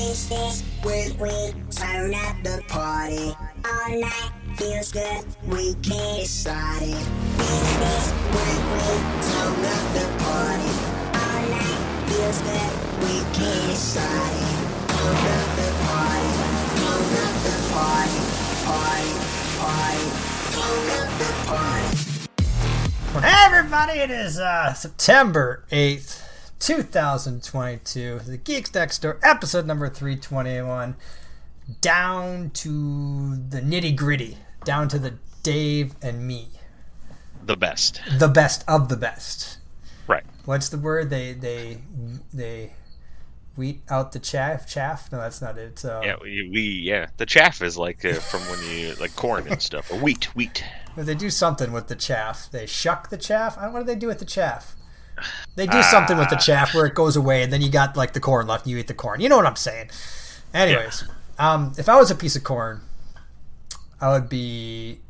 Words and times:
When 0.00 1.18
we 1.18 1.52
turn 1.70 2.14
up 2.14 2.42
the 2.42 2.62
party. 2.68 3.36
All 3.66 4.00
night 4.00 4.32
feels 4.56 4.90
good, 4.92 5.24
we 5.46 5.74
can't 5.82 6.26
start 6.26 6.80
it. 6.80 6.88
Taste 6.88 7.78
this 7.78 8.10
when 8.32 8.58
we 8.72 8.80
turn 9.28 9.60
up 9.60 9.84
the 9.92 10.06
party. 10.24 10.72
All 11.20 11.42
night 11.52 11.82
feels 12.08 12.40
good, 12.40 12.72
we 13.04 13.14
can't 13.36 13.76
start. 13.76 14.32
Turn 14.88 15.20
up 15.36 15.48
the 15.60 15.68
party, 15.84 16.32
turn 16.80 17.12
up 17.20 17.36
the 17.44 17.56
party, 17.76 18.20
party, 18.64 19.12
party, 19.60 20.06
turn 20.56 20.88
up 20.96 21.10
the 21.20 21.30
party. 21.44 21.92
Hey 23.20 23.36
everybody, 23.44 23.98
it 23.98 24.10
is 24.10 24.38
uh, 24.38 24.72
September 24.72 25.66
8th, 25.70 26.22
2022. 26.60 28.20
The 28.26 28.36
Geeks 28.36 28.72
Next 28.74 29.00
Door, 29.00 29.18
episode 29.22 29.66
number 29.66 29.88
321. 29.88 30.94
Down 31.80 32.50
to 32.50 33.36
the 33.36 33.60
nitty 33.60 33.96
gritty, 33.96 34.38
down 34.64 34.88
to 34.88 34.98
the 34.98 35.14
Dave 35.42 35.94
and 36.02 36.26
me. 36.26 36.48
the 37.44 37.56
best. 37.56 38.00
The 38.18 38.28
best 38.28 38.62
of 38.68 38.88
the 38.88 38.96
best. 38.96 39.58
Right. 40.06 40.24
What's 40.44 40.68
the 40.68 40.78
word? 40.78 41.08
They, 41.08 41.32
they, 41.32 41.78
they 42.32 42.72
wheat 43.56 43.80
out 43.88 44.12
the 44.12 44.18
chaff? 44.18 44.68
Chaff? 44.68 45.10
No, 45.10 45.18
that's 45.18 45.40
not 45.40 45.56
it. 45.56 45.82
Uh, 45.84 46.00
Yeah, 46.04 46.16
we, 46.20 46.48
we 46.50 46.60
yeah. 46.60 47.06
The 47.16 47.26
chaff 47.26 47.62
is 47.62 47.78
like 47.78 48.04
uh, 48.04 48.14
from 48.14 48.40
when 48.42 48.58
you 48.76 48.94
like 48.96 49.16
corn 49.16 49.46
and 49.48 49.62
stuff. 49.62 49.90
Or 49.90 49.98
wheat, 49.98 50.34
wheat. 50.36 50.62
But 50.94 51.06
they 51.06 51.14
do 51.14 51.30
something 51.30 51.72
with 51.72 51.86
the 51.88 51.96
chaff. 51.96 52.48
They 52.50 52.66
shuck 52.66 53.08
the 53.08 53.16
chaff. 53.16 53.56
I 53.56 53.64
don't, 53.64 53.72
what 53.72 53.80
do 53.80 53.86
they 53.86 53.94
do 53.94 54.08
with 54.08 54.18
the 54.18 54.24
chaff? 54.24 54.74
They 55.56 55.66
do 55.66 55.82
something 55.82 56.16
with 56.18 56.30
the 56.30 56.36
chaff 56.36 56.74
where 56.74 56.86
it 56.86 56.94
goes 56.94 57.16
away, 57.16 57.42
and 57.42 57.52
then 57.52 57.62
you 57.62 57.70
got 57.70 57.96
like 57.96 58.12
the 58.12 58.20
corn 58.20 58.46
left, 58.46 58.64
and 58.64 58.72
you 58.72 58.78
eat 58.78 58.86
the 58.86 58.94
corn. 58.94 59.20
You 59.20 59.28
know 59.28 59.36
what 59.36 59.46
I'm 59.46 59.56
saying? 59.56 59.90
Anyways, 60.52 61.04
um, 61.38 61.72
if 61.78 61.88
I 61.88 61.96
was 61.96 62.10
a 62.10 62.14
piece 62.14 62.36
of 62.36 62.44
corn, 62.44 62.80
I 64.00 64.12
would 64.12 64.28
be. 64.28 65.00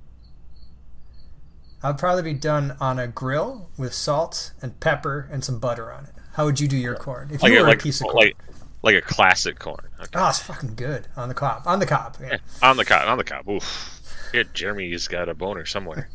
I 1.83 1.89
would 1.89 1.99
probably 1.99 2.23
be 2.23 2.35
done 2.35 2.77
on 2.79 2.99
a 2.99 3.07
grill 3.07 3.71
with 3.79 3.95
salt 3.95 4.53
and 4.61 4.79
pepper 4.81 5.29
and 5.33 5.43
some 5.43 5.59
butter 5.59 5.91
on 5.91 6.05
it. 6.05 6.13
How 6.35 6.45
would 6.45 6.61
you 6.61 6.69
do 6.69 6.77
your 6.77 6.95
corn? 6.95 7.31
If 7.33 7.43
you 7.43 7.49
Like 7.49 7.59
a, 7.59 7.63
were 7.63 7.69
like, 7.69 7.81
a 7.81 7.83
piece 7.83 8.01
of 8.01 8.09
corn, 8.09 8.17
like 8.17 8.37
like 8.83 8.95
a 8.95 9.01
classic 9.01 9.59
corn. 9.59 9.89
Okay. 9.99 10.11
oh, 10.15 10.29
it's 10.29 10.39
fucking 10.41 10.75
good 10.75 11.09
on 11.17 11.29
the 11.29 11.35
cob. 11.35 11.63
On 11.67 11.79
the 11.79 11.87
cob. 11.87 12.17
Yeah. 12.21 12.39
On 12.63 12.77
the 12.77 12.85
cob, 12.85 13.09
on 13.09 13.19
the 13.19 13.25
cob. 13.25 13.49
Oof. 13.49 14.00
Yeah, 14.33 14.45
Jeremy's 14.55 15.09
got 15.09 15.29
a 15.29 15.35
boner 15.35 15.67
somewhere. 15.67 16.09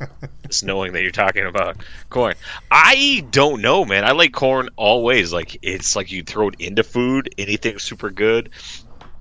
Just 0.48 0.64
knowing 0.64 0.94
that 0.94 1.02
you're 1.02 1.12
talking 1.12 1.46
about 1.46 1.78
corn. 2.10 2.36
I 2.72 3.26
don't 3.32 3.62
know, 3.62 3.84
man. 3.86 4.06
I 4.06 4.12
like 4.12 4.34
corn 4.34 4.70
always. 4.76 5.34
Like 5.34 5.58
it's 5.62 5.96
like 5.96 6.12
you 6.12 6.24
throw 6.24 6.50
it 6.50 6.56
into 6.60 6.84
food. 6.84 7.34
Anything 7.38 7.80
super 7.80 8.10
good. 8.10 8.50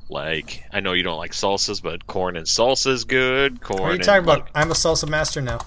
Like 0.09 0.65
I 0.73 0.81
know 0.81 0.93
you 0.93 1.03
don't 1.03 1.19
like 1.19 1.33
salsas, 1.33 1.83
but 1.83 2.07
corn 2.07 2.37
and 2.37 2.47
salsa 2.47 2.89
is 2.89 3.05
good. 3.05 3.61
Corn. 3.61 3.83
What 3.83 3.91
are 3.91 3.95
you 3.95 4.03
talking 4.03 4.27
like, 4.27 4.39
about? 4.41 4.51
I'm 4.55 4.71
a 4.71 4.75
salsa 4.75 5.09
master 5.09 5.41
now. 5.41 5.61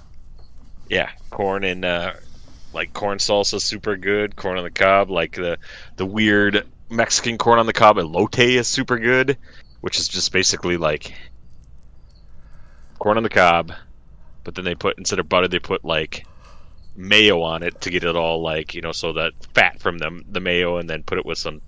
Yeah, 0.89 1.09
corn 1.31 1.63
and 1.63 1.83
uh, 1.83 2.13
like 2.73 2.93
corn 2.93 3.17
salsa, 3.17 3.59
super 3.59 3.97
good. 3.97 4.35
Corn 4.35 4.57
on 4.57 4.63
the 4.63 4.71
cob, 4.71 5.09
like 5.09 5.33
the 5.33 5.57
the 5.97 6.05
weird 6.05 6.65
Mexican 6.89 7.37
corn 7.37 7.59
on 7.59 7.65
the 7.65 7.73
cob, 7.73 7.97
elote 7.97 8.39
is 8.39 8.67
super 8.67 8.97
good, 8.97 9.37
which 9.81 9.99
is 9.99 10.07
just 10.07 10.31
basically 10.31 10.77
like 10.77 11.13
corn 12.99 13.17
on 13.17 13.23
the 13.23 13.29
cob, 13.29 13.71
but 14.43 14.55
then 14.55 14.65
they 14.65 14.75
put 14.75 14.97
instead 14.97 15.19
of 15.19 15.29
butter, 15.29 15.47
they 15.47 15.59
put 15.59 15.83
like 15.85 16.25
mayo 16.95 17.41
on 17.41 17.61
it 17.61 17.79
to 17.81 17.89
get 17.91 18.03
it 18.03 18.15
all 18.15 18.41
like 18.41 18.73
you 18.73 18.81
know, 18.81 18.91
so 18.91 19.13
that 19.13 19.33
fat 19.53 19.79
from 19.79 19.97
the 19.97 20.21
the 20.29 20.39
mayo, 20.39 20.77
and 20.77 20.89
then 20.89 21.03
put 21.03 21.17
it 21.17 21.25
with 21.25 21.37
some 21.37 21.61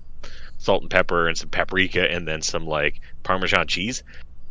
salt 0.58 0.82
and 0.82 0.92
pepper 0.92 1.28
and 1.28 1.38
some 1.38 1.50
paprika, 1.50 2.10
and 2.12 2.28
then 2.28 2.42
some 2.42 2.66
like 2.66 3.02
Parmesan 3.24 3.68
cheese. 3.68 4.04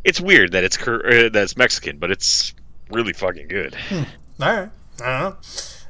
It's 0.03 0.21
weird 0.21 0.53
that 0.53 0.63
it's 0.63 0.77
cur- 0.77 1.05
uh, 1.05 1.29
that 1.29 1.43
it's 1.43 1.57
Mexican, 1.57 1.97
but 1.97 2.09
it's 2.11 2.53
really 2.89 3.13
fucking 3.13 3.47
good. 3.47 3.75
All 3.91 4.05
right. 4.39 4.69
I 5.03 5.19
don't 5.19 5.29
know. 5.31 5.37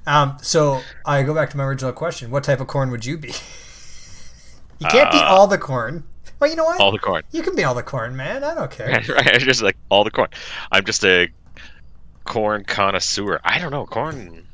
Um, 0.07 0.37
so 0.41 0.81
I 1.05 1.21
go 1.23 1.33
back 1.35 1.51
to 1.51 1.57
my 1.57 1.63
original 1.63 1.93
question: 1.93 2.31
What 2.31 2.43
type 2.43 2.59
of 2.59 2.67
corn 2.67 2.89
would 2.91 3.05
you 3.05 3.17
be? 3.17 3.29
you 4.79 4.87
can't 4.87 5.11
be 5.11 5.17
Uh, 5.17 5.25
all 5.25 5.45
the 5.47 5.57
corn. 5.57 6.03
Well, 6.39 6.49
you 6.49 6.55
know 6.55 6.63
what? 6.65 6.79
All 6.79 6.91
the 6.91 6.99
corn. 6.99 7.23
you 7.31 7.41
can 7.43 7.55
be 7.55 7.63
all 7.63 7.75
the 7.75 7.83
corn, 7.83 8.15
man. 8.15 8.43
I 8.43 8.55
don't 8.55 8.71
care. 8.71 8.87
right, 9.09 9.27
it's 9.35 9.43
just 9.43 9.61
like 9.61 9.75
all 9.89 10.03
the 10.03 10.11
corn. 10.11 10.29
I'm 10.71 10.85
just 10.85 11.03
a 11.03 11.29
corn 12.25 12.63
connoisseur. 12.63 13.39
I 13.43 13.59
don't 13.59 13.71
know 13.71 13.85
corn. 13.85 14.45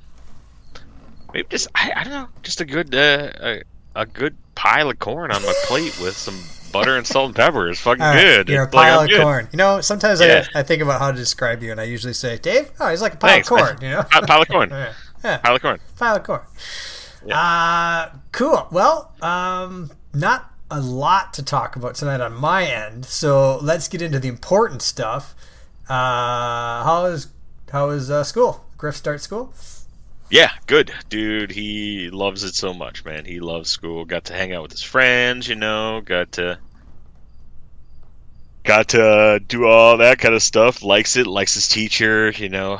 Maybe 1.33 1.47
just 1.49 1.67
I, 1.75 1.91
I 1.95 2.03
don't 2.03 2.13
know, 2.13 2.27
just 2.43 2.61
a 2.61 2.65
good 2.65 2.95
uh, 2.95 3.31
a, 3.39 3.61
a 3.95 4.05
good 4.05 4.35
pile 4.55 4.89
of 4.89 4.99
corn 4.99 5.31
on 5.31 5.41
my 5.43 5.53
plate 5.65 5.97
with 5.99 6.15
some 6.15 6.39
butter 6.71 6.95
and 6.97 7.05
salt 7.05 7.27
and 7.27 7.35
pepper 7.35 7.69
is 7.69 7.79
fucking 7.79 8.01
right, 8.01 8.21
good. 8.21 8.49
You're 8.49 8.63
a 8.63 8.65
It's 8.65 8.73
like, 8.73 8.87
pile 8.87 9.01
of 9.01 9.09
good. 9.09 9.21
corn. 9.21 9.49
You 9.51 9.57
know, 9.57 9.81
sometimes 9.81 10.21
Yeah. 10.21 10.45
I, 10.55 10.59
I 10.59 10.63
think 10.63 10.81
about 10.81 10.99
how 11.01 11.11
to 11.11 11.17
describe 11.17 11.61
you, 11.61 11.71
and 11.71 11.79
I 11.79 11.83
usually 11.85 12.13
say, 12.13 12.37
Dave, 12.37 12.71
oh, 12.79 12.89
he's 12.89 13.01
like 13.01 13.13
a 13.13 13.17
pile 13.17 13.29
Thanks, 13.31 13.51
of 13.51 13.57
corn. 13.57 13.77
You 13.81 13.89
know, 13.91 14.03
Pi- 14.03 14.21
pile 14.21 14.41
of 14.41 14.47
corn. 14.47 14.69
yeah, 14.71 14.93
yeah, 15.23 15.37
Pile 15.37 15.55
of 15.55 15.61
corn. 15.61 15.79
pile 15.97 16.15
of 16.15 16.23
corn. 16.23 16.41
Uh, 17.31 18.09
cool. 18.31 18.67
Well, 18.71 19.11
um, 19.21 19.91
not 20.13 20.51
a 20.69 20.79
lot 20.79 21.33
to 21.35 21.43
talk 21.43 21.75
about 21.75 21.95
tonight 21.95 22.21
on 22.21 22.33
my 22.33 22.65
end, 22.65 23.05
so 23.05 23.57
let's 23.61 23.87
get 23.87 24.01
into 24.01 24.19
the 24.19 24.27
important 24.27 24.81
stuff. 24.81 25.35
Uh, 25.87 26.83
how 26.83 27.05
is 27.05 27.27
how 27.71 27.89
is 27.89 28.09
uh, 28.09 28.23
school? 28.23 28.65
Griff 28.77 28.95
start 28.95 29.21
school? 29.21 29.53
Yeah, 30.29 30.51
good, 30.65 30.91
dude. 31.09 31.51
He 31.51 32.09
loves 32.09 32.43
it 32.43 32.55
so 32.55 32.73
much, 32.73 33.05
man. 33.05 33.25
He 33.25 33.39
loves 33.39 33.69
school. 33.69 34.05
Got 34.05 34.25
to 34.25 34.33
hang 34.33 34.53
out 34.53 34.63
with 34.63 34.71
his 34.71 34.81
friends, 34.81 35.47
you 35.47 35.55
know. 35.55 36.01
Got 36.01 36.31
to 36.33 36.57
got 38.63 38.89
to 38.89 39.39
do 39.47 39.65
all 39.65 39.97
that 39.97 40.17
kind 40.17 40.33
of 40.33 40.41
stuff. 40.41 40.83
Likes 40.83 41.15
it. 41.15 41.27
Likes 41.27 41.53
his 41.53 41.67
teacher, 41.67 42.31
you 42.31 42.49
know. 42.49 42.79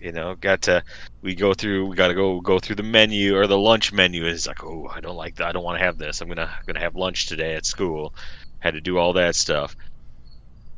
You 0.00 0.12
know, 0.12 0.36
got 0.36 0.62
to. 0.62 0.84
We 1.22 1.34
go 1.34 1.52
through. 1.52 1.86
We 1.86 1.96
got 1.96 2.08
to 2.08 2.14
go 2.14 2.40
go 2.40 2.58
through 2.58 2.76
the 2.76 2.82
menu 2.82 3.36
or 3.36 3.46
the 3.46 3.58
lunch 3.58 3.92
menu. 3.92 4.22
And 4.22 4.32
he's 4.32 4.46
like, 4.46 4.64
oh, 4.64 4.90
I 4.94 5.00
don't 5.00 5.16
like 5.16 5.36
that. 5.36 5.48
I 5.48 5.52
don't 5.52 5.64
want 5.64 5.78
to 5.78 5.84
have 5.84 5.98
this. 5.98 6.20
I'm 6.20 6.28
gonna 6.28 6.50
gonna 6.66 6.80
have 6.80 6.96
lunch 6.96 7.26
today 7.26 7.54
at 7.54 7.66
school. 7.66 8.14
Had 8.60 8.74
to 8.74 8.80
do 8.80 8.96
all 8.98 9.12
that 9.14 9.34
stuff, 9.34 9.76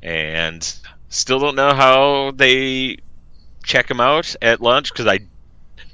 and 0.02 0.74
still 1.08 1.38
don't 1.38 1.54
know 1.56 1.74
how 1.74 2.32
they 2.34 2.96
check 3.62 3.90
him 3.90 4.00
out 4.00 4.34
at 4.42 4.60
lunch 4.60 4.92
because 4.92 5.06
I 5.06 5.20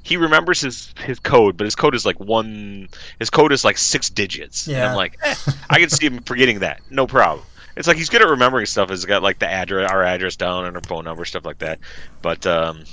he 0.01 0.17
remembers 0.17 0.61
his 0.61 0.93
his 0.99 1.19
code, 1.19 1.57
but 1.57 1.65
his 1.65 1.75
code 1.75 1.93
is 1.93 2.05
like 2.05 2.19
one. 2.19 2.89
His 3.19 3.29
code 3.29 3.51
is 3.51 3.63
like 3.63 3.77
six 3.77 4.09
digits. 4.09 4.67
And 4.67 4.77
Yeah. 4.77 4.89
I'm 4.89 4.95
like, 4.95 5.17
eh, 5.23 5.35
I 5.69 5.79
can 5.79 5.89
see 5.89 6.07
him 6.07 6.19
forgetting 6.23 6.59
that. 6.59 6.81
No 6.89 7.05
problem. 7.05 7.45
It's 7.75 7.87
like 7.87 7.97
he's 7.97 8.09
good 8.09 8.21
at 8.21 8.27
remembering 8.27 8.65
stuff. 8.65 8.89
He's 8.89 9.05
got 9.05 9.23
like 9.23 9.39
the 9.39 9.49
address, 9.49 9.89
our 9.91 10.03
address 10.03 10.35
down, 10.35 10.65
and 10.65 10.75
our 10.75 10.81
phone 10.83 11.05
number, 11.05 11.23
stuff 11.25 11.45
like 11.45 11.59
that. 11.59 11.79
But 12.21 12.45
um, 12.47 12.83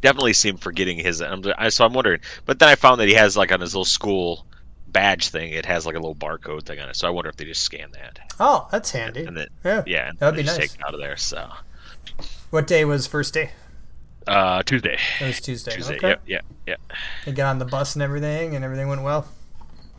definitely 0.00 0.32
see 0.32 0.48
him 0.50 0.56
forgetting 0.56 0.98
his. 0.98 1.20
I'm, 1.20 1.42
I, 1.58 1.68
so 1.68 1.84
I'm 1.84 1.92
wondering. 1.92 2.20
But 2.46 2.58
then 2.58 2.68
I 2.68 2.74
found 2.74 3.00
that 3.00 3.08
he 3.08 3.14
has 3.14 3.36
like 3.36 3.52
on 3.52 3.60
his 3.60 3.74
little 3.74 3.84
school 3.84 4.46
badge 4.88 5.28
thing, 5.28 5.52
it 5.52 5.64
has 5.66 5.86
like 5.86 5.94
a 5.94 5.98
little 6.00 6.14
barcode 6.16 6.64
thing 6.64 6.80
on 6.80 6.88
it. 6.88 6.96
So 6.96 7.06
I 7.06 7.10
wonder 7.10 7.30
if 7.30 7.36
they 7.36 7.44
just 7.44 7.62
scan 7.62 7.90
that 7.92 8.18
Oh, 8.40 8.66
that's 8.72 8.90
handy. 8.90 9.24
and 9.24 9.36
then 9.36 9.46
Yeah. 9.64 9.82
yeah, 9.86 10.08
and 10.08 10.18
That'd 10.18 10.38
they 10.38 10.42
be 10.42 10.46
nice. 10.46 10.56
take 10.56 10.74
it 10.74 10.80
out 10.86 10.94
of 10.94 11.00
there. 11.00 11.16
So 11.16 11.48
What 12.50 12.66
day 12.66 12.84
was 12.84 13.06
first 13.06 13.32
day? 13.34 13.50
uh, 14.26 14.62
Tuesday. 14.64 14.98
It 15.20 15.26
was 15.26 15.40
Tuesday. 15.40 15.72
Tuesday. 15.72 15.96
Okay. 15.96 16.08
Yep. 16.08 16.22
Yeah. 16.26 16.40
Yeah. 16.66 16.74
You 17.26 17.32
got 17.32 17.50
on 17.50 17.58
the 17.58 17.64
bus 17.64 17.94
and 17.94 18.02
everything, 18.02 18.54
and 18.56 18.64
everything 18.64 18.88
went 18.88 19.02
well. 19.02 19.26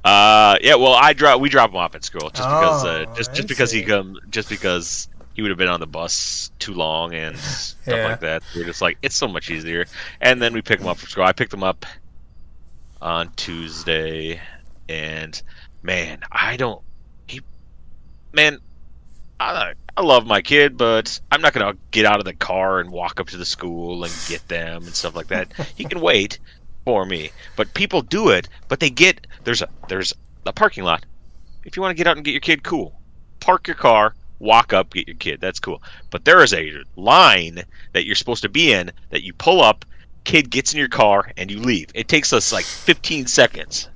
Uh, 0.03 0.57
yeah. 0.61 0.75
Well, 0.75 0.93
I 0.93 1.13
drop 1.13 1.39
we 1.41 1.49
drop 1.49 1.69
him 1.69 1.77
off 1.77 1.95
at 1.95 2.03
school 2.03 2.29
just 2.29 2.33
because 2.47 2.85
uh, 2.85 3.05
Oh, 3.07 3.15
just 3.15 3.31
I 3.31 3.33
just 3.33 3.47
because 3.47 3.71
he 3.71 3.81
see. 3.81 3.85
come 3.85 4.17
just 4.29 4.49
because 4.49 5.07
he 5.41 5.43
would 5.43 5.49
have 5.49 5.57
been 5.57 5.69
on 5.69 5.79
the 5.79 5.87
bus 5.87 6.51
too 6.59 6.75
long 6.75 7.15
and 7.15 7.35
stuff 7.35 7.95
Yeah. 7.97 8.05
like 8.09 8.19
that. 8.19 8.43
We're 8.55 8.63
just 8.63 8.79
like 8.79 8.99
it's 9.01 9.15
so 9.15 9.27
much 9.27 9.49
easier. 9.49 9.87
And 10.21 10.39
then 10.39 10.53
we 10.53 10.61
pick 10.61 10.79
him 10.79 10.85
up 10.87 10.99
from 10.99 11.09
school. 11.09 11.23
I 11.23 11.33
picked 11.33 11.51
him 11.51 11.63
up 11.63 11.83
on 13.01 13.31
Tuesday, 13.35 14.39
and 14.87 15.41
man, 15.81 16.19
I 16.31 16.57
don't. 16.57 16.79
He, 17.27 17.41
man, 18.33 18.59
I 19.39 19.73
I 19.97 20.01
love 20.03 20.27
my 20.27 20.41
kid, 20.43 20.77
but 20.77 21.19
I'm 21.31 21.41
not 21.41 21.53
gonna 21.53 21.75
get 21.89 22.05
out 22.05 22.19
of 22.19 22.25
the 22.25 22.35
car 22.35 22.79
and 22.79 22.91
walk 22.91 23.19
up 23.19 23.25
to 23.29 23.37
the 23.37 23.45
school 23.45 24.03
and 24.03 24.13
get 24.27 24.47
them 24.47 24.83
and 24.83 24.93
stuff 24.93 25.15
like 25.15 25.27
that. 25.29 25.51
he 25.75 25.85
can 25.85 26.01
wait 26.01 26.37
for 26.85 27.03
me, 27.03 27.31
but 27.55 27.73
people 27.73 28.03
do 28.03 28.29
it. 28.29 28.47
But 28.67 28.79
they 28.79 28.91
get 28.91 29.25
there's 29.43 29.63
a 29.63 29.69
there's 29.89 30.13
a 30.45 30.53
parking 30.53 30.83
lot. 30.83 31.03
If 31.65 31.75
you 31.75 31.81
want 31.81 31.97
to 31.97 31.97
get 31.97 32.05
out 32.05 32.15
and 32.15 32.23
get 32.23 32.31
your 32.31 32.41
kid, 32.41 32.61
cool. 32.61 32.93
Park 33.39 33.65
your 33.67 33.75
car, 33.75 34.13
walk 34.41 34.73
up, 34.73 34.93
get 34.93 35.07
your 35.07 35.15
kid. 35.17 35.39
That's 35.39 35.59
cool. 35.59 35.81
But 36.09 36.25
there 36.25 36.43
is 36.43 36.53
a 36.53 36.83
line 36.95 37.63
that 37.93 38.05
you're 38.05 38.15
supposed 38.15 38.41
to 38.43 38.49
be 38.49 38.73
in 38.73 38.91
that 39.11 39.23
you 39.23 39.33
pull 39.33 39.61
up, 39.61 39.85
kid 40.23 40.49
gets 40.49 40.73
in 40.73 40.79
your 40.79 40.89
car, 40.89 41.31
and 41.37 41.49
you 41.49 41.59
leave. 41.59 41.89
It 41.93 42.07
takes 42.07 42.33
us 42.33 42.51
like 42.51 42.65
15 42.65 43.27
seconds. 43.27 43.87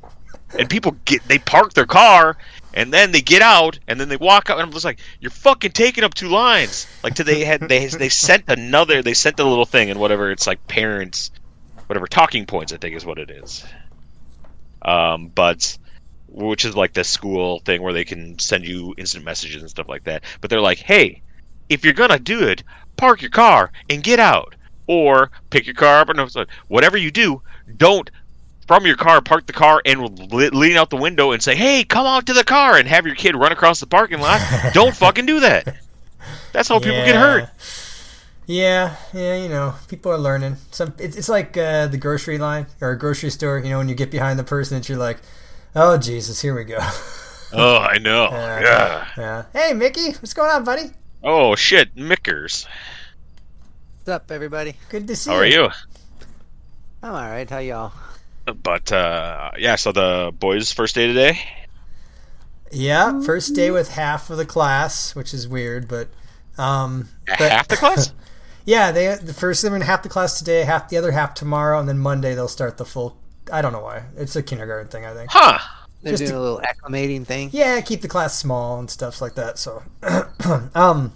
And 0.58 0.70
people 0.70 0.96
get 1.04 1.28
they 1.28 1.40
park 1.40 1.74
their 1.74 1.86
car 1.86 2.38
and 2.74 2.94
then 2.94 3.12
they 3.12 3.22
get 3.22 3.42
out 3.42 3.78
and 3.88 4.00
then 4.00 4.08
they 4.08 4.16
walk 4.16 4.50
out 4.50 4.58
and 4.58 4.68
I'm 4.68 4.72
just 4.72 4.86
like, 4.86 5.00
You're 5.20 5.32
fucking 5.32 5.72
taking 5.72 6.04
up 6.04 6.14
two 6.14 6.30
lines. 6.30 6.88
Like 7.04 7.16
to 7.16 7.24
they 7.26 7.44
had 7.44 7.62
they 7.62 7.88
they 7.88 8.10
sent 8.10 8.46
another 8.48 9.02
they 9.02 9.14
sent 9.14 9.36
the 9.36 9.46
little 9.46 9.66
thing 9.66 9.90
and 9.90 10.00
whatever 10.00 10.32
it's 10.32 10.48
like 10.48 10.66
parents 10.68 11.32
whatever 11.88 12.08
talking 12.08 12.46
points 12.46 12.72
I 12.72 12.78
think 12.78 12.96
is 12.96 13.06
what 13.06 13.18
it 13.18 13.32
is. 13.32 13.66
Um, 14.84 15.28
but 15.28 15.78
which 16.36 16.66
is 16.66 16.76
like 16.76 16.94
the 16.94 17.04
school 17.04 17.60
thing 17.60 17.82
where 17.82 17.94
they 17.94 18.04
can 18.04 18.38
send 18.40 18.68
you 18.68 18.94
instant 18.98 19.24
messages 19.24 19.62
and 19.62 19.70
stuff 19.70 19.88
like 19.88 20.04
that. 20.04 20.24
But 20.42 20.50
they're 20.50 20.62
like, 20.62 20.80
hey, 20.80 21.22
if 21.70 21.84
you're 21.84 21.94
gonna 21.94 22.20
do 22.20 22.48
it, 22.48 22.64
park 22.98 23.22
your 23.22 23.32
car 23.32 23.72
and 23.90 24.04
get 24.04 24.20
out, 24.20 24.56
or 24.88 25.32
pick 25.50 25.66
your 25.66 25.76
car 25.76 26.02
up 26.02 26.10
and 26.10 26.48
whatever 26.68 26.98
you 26.98 27.12
do, 27.12 27.42
don't 27.78 28.10
from 28.68 28.86
your 28.86 28.96
car 28.96 29.22
park 29.22 29.46
the 29.46 29.54
car 29.54 29.82
and 29.86 30.32
lean 30.32 30.76
out 30.76 30.90
the 30.90 30.98
window 30.98 31.32
and 31.32 31.42
say, 31.42 31.56
hey, 31.56 31.84
come 31.84 32.06
out 32.06 32.26
to 32.26 32.34
the 32.34 32.44
car 32.44 32.78
and 32.78 32.88
have 32.88 33.06
your 33.06 33.16
kid 33.16 33.36
run 33.36 33.52
across 33.52 33.80
the 33.80 33.88
parking 33.88 34.20
lot. 34.20 34.42
don't 34.74 34.96
fucking 34.96 35.26
do 35.26 35.40
that. 35.40 35.78
That's 36.52 36.70
how 36.70 36.80
people 36.80 37.06
get 37.06 37.16
hurt. 37.16 37.50
Yeah, 38.48 38.96
yeah, 39.12 39.42
you 39.42 39.50
know, 39.50 39.74
people 39.88 40.12
are 40.12 40.18
learning. 40.18 40.58
Some 40.72 40.94
it's, 41.00 41.16
it's 41.16 41.30
like 41.30 41.58
uh, 41.58 41.88
the 41.88 41.98
grocery 41.98 42.38
line 42.38 42.68
or 42.80 42.92
a 42.92 42.98
grocery 42.98 43.32
store. 43.32 43.58
You 43.58 43.70
know, 43.70 43.80
when 43.80 43.90
you 43.90 43.96
get 43.96 44.12
behind 44.12 44.38
the 44.38 44.44
person, 44.44 44.78
and 44.78 44.88
you're 44.88 45.00
like, 45.00 45.18
"Oh 45.76 45.98
Jesus, 45.98 46.42
here 46.42 46.56
we 46.56 46.64
go." 46.64 46.78
oh, 47.54 47.78
I 47.78 47.98
know. 47.98 48.30
Yeah, 48.32 48.60
yeah. 48.62 49.08
yeah. 49.18 49.46
Hey, 49.54 49.74
Mickey, 49.74 50.12
what's 50.14 50.34
going 50.34 50.50
on, 50.50 50.64
buddy? 50.64 50.92
Oh 51.24 51.56
shit, 51.56 51.96
Mickers. 51.96 52.66
What's 53.98 54.10
up, 54.10 54.32
everybody? 54.32 54.76
Good 54.90 55.08
to 55.08 55.16
see 55.16 55.30
How 55.30 55.42
you. 55.42 55.56
How 55.56 55.64
are 55.64 55.68
you? 55.68 55.72
I'm 57.04 57.12
all 57.12 57.30
right. 57.32 57.50
How 57.50 57.60
y'all? 57.60 57.94
But 58.64 58.92
uh, 58.92 59.52
yeah, 59.58 59.76
so 59.76 59.92
the 59.92 60.32
boys' 60.38 60.72
first 60.72 60.96
day 60.96 61.08
today. 61.08 61.40
Yeah, 62.72 63.22
first 63.22 63.56
day 63.56 63.72
with 63.72 63.90
half 63.92 64.30
of 64.30 64.38
the 64.38 64.46
class, 64.46 65.16
which 65.16 65.34
is 65.34 65.48
weird, 65.48 65.88
but 65.88 66.10
um, 66.58 67.10
but- 67.26 67.52
Half 67.52 67.68
the 67.68 67.78
class. 67.78 68.14
Yeah, 68.68 68.92
they 68.92 69.14
the 69.14 69.32
first 69.32 69.62
they're 69.62 69.76
in 69.76 69.84
half 69.84 70.02
the 70.02 70.10
class 70.10 70.40
today, 70.40 70.64
half 70.64 70.90
the 70.90 70.98
other 70.98 71.12
half 71.12 71.36
tomorrow, 71.36 71.80
and 71.80 71.88
then 71.88 72.00
Monday 72.00 72.34
they'll 72.34 72.48
start 72.48 72.78
the 72.78 72.86
full. 72.86 73.16
I 73.52 73.62
don't 73.62 73.72
know 73.74 73.82
why. 73.82 74.04
It's 74.18 74.36
a 74.36 74.44
kindergarten 74.44 74.88
thing, 74.90 75.06
I 75.06 75.14
think. 75.14 75.30
huh. 75.32 75.60
They're 76.02 76.14
Just 76.14 76.22
doing 76.22 76.32
to- 76.34 76.38
a 76.38 76.42
little 76.42 76.62
acclimating 76.62 77.26
thing. 77.26 77.50
Yeah, 77.52 77.82
keep 77.82 78.02
the 78.02 78.08
class 78.08 78.38
small 78.38 78.78
and 78.80 78.90
stuff 78.92 79.22
like 79.22 79.36
that. 79.36 79.58
So, 79.58 79.82
um, 80.76 81.14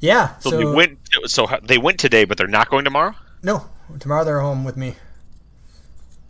yeah. 0.00 0.38
So, 0.38 0.50
So, 0.50 0.56
they 0.58 0.64
went. 0.64 0.98
So 1.26 1.46
they 1.62 1.76
went 1.78 1.98
today, 2.00 2.24
but 2.24 2.38
they're 2.38 2.46
not 2.46 2.70
going 2.70 2.84
tomorrow. 2.84 3.14
no, 3.42 3.66
tomorrow 4.00 4.24
they're 4.24 4.40
home 4.40 4.64
with 4.64 4.76
me. 4.78 4.94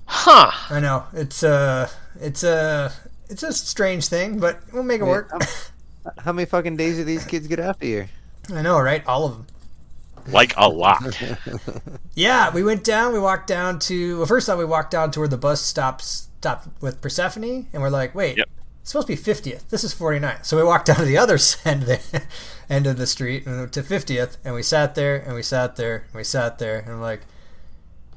Huh. 0.06 0.50
I 0.74 0.80
know 0.80 1.04
it's 1.12 1.42
a 1.42 1.88
it's 2.20 2.42
a 2.42 2.92
it's 3.30 3.42
a 3.42 3.52
strange 3.52 4.08
thing, 4.08 4.38
but 4.40 4.60
we'll 4.72 4.82
make 4.82 5.00
it 5.00 5.04
Yeah, 5.04 5.10
work. 5.10 5.30
I'm- 5.32 5.42
How 6.18 6.32
many 6.32 6.44
fucking 6.46 6.76
days 6.76 6.96
do 6.96 7.04
these 7.04 7.24
kids 7.24 7.46
get 7.46 7.58
after 7.60 7.86
here? 7.86 8.10
I 8.52 8.60
know, 8.62 8.78
right? 8.80 9.06
All 9.06 9.24
of 9.24 9.32
them. 9.32 9.46
Like 10.26 10.54
a 10.56 10.68
lot. 10.68 11.02
Yeah, 12.16 12.52
we 12.54 12.62
went 12.62 12.84
down. 12.84 13.12
We 13.12 13.18
walked 13.18 13.48
down 13.48 13.78
to. 13.80 14.18
Well, 14.18 14.26
first 14.26 14.48
off, 14.48 14.56
we 14.58 14.64
walked 14.64 14.92
down 14.92 15.10
to 15.12 15.18
where 15.20 15.28
the 15.28 15.36
bus 15.36 15.60
stops 15.60 16.28
stopped 16.38 16.68
with 16.80 17.00
Persephone, 17.00 17.66
and 17.72 17.82
we're 17.82 17.90
like, 17.90 18.14
wait, 18.14 18.36
Yep. 18.38 18.48
it's 18.82 18.90
supposed 18.92 19.08
to 19.08 19.16
be 19.16 19.20
50th. 19.20 19.68
This 19.70 19.82
is 19.82 19.92
49th. 19.94 20.44
So 20.44 20.56
we 20.56 20.62
walked 20.62 20.86
down 20.88 20.96
to 20.98 21.04
the 21.04 21.18
other 21.18 21.38
end 21.64 21.82
of 21.82 21.88
the 21.88 22.22
end 22.70 22.86
of 22.86 22.98
the 22.98 23.06
street 23.08 23.46
and 23.46 23.72
to 23.72 23.82
50th, 23.82 24.36
and 24.44 24.54
we 24.54 24.62
sat 24.62 24.94
there 24.94 25.16
and 25.16 25.34
we 25.34 25.42
sat 25.42 25.74
there 25.76 26.04
and 26.06 26.14
we 26.14 26.22
sat 26.24 26.58
there, 26.60 26.78
and 26.78 26.88
I'm 26.92 27.00
like, 27.00 27.22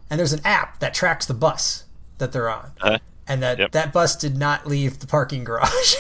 and 0.09 0.19
there's 0.19 0.33
an 0.33 0.41
app 0.45 0.79
that 0.79 0.93
tracks 0.93 1.25
the 1.25 1.33
bus 1.33 1.85
that 2.19 2.31
they're 2.31 2.49
on, 2.49 2.71
Uh-huh. 2.81 2.99
and 3.27 3.41
that 3.41 3.57
Yep. 3.57 3.71
that 3.71 3.91
bus 3.93 4.15
did 4.15 4.37
not 4.37 4.67
leave 4.67 4.99
the 4.99 5.07
parking 5.07 5.43
garage. 5.43 5.95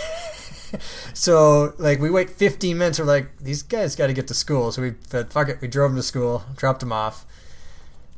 so 1.13 1.73
like 1.77 1.99
we 1.99 2.09
wait 2.09 2.29
15 2.29 2.77
minutes. 2.77 2.99
We're 2.99 3.05
like, 3.05 3.37
these 3.39 3.63
guys 3.63 3.95
got 3.95 4.07
to 4.07 4.13
get 4.13 4.27
to 4.27 4.33
school. 4.33 4.71
So 4.71 4.81
we 4.81 4.93
said, 5.07 5.31
fuck 5.31 5.49
it. 5.49 5.61
We 5.61 5.67
drove 5.67 5.91
them 5.91 5.97
to 5.97 6.03
school, 6.03 6.43
dropped 6.55 6.79
them 6.81 6.91
off. 6.91 7.25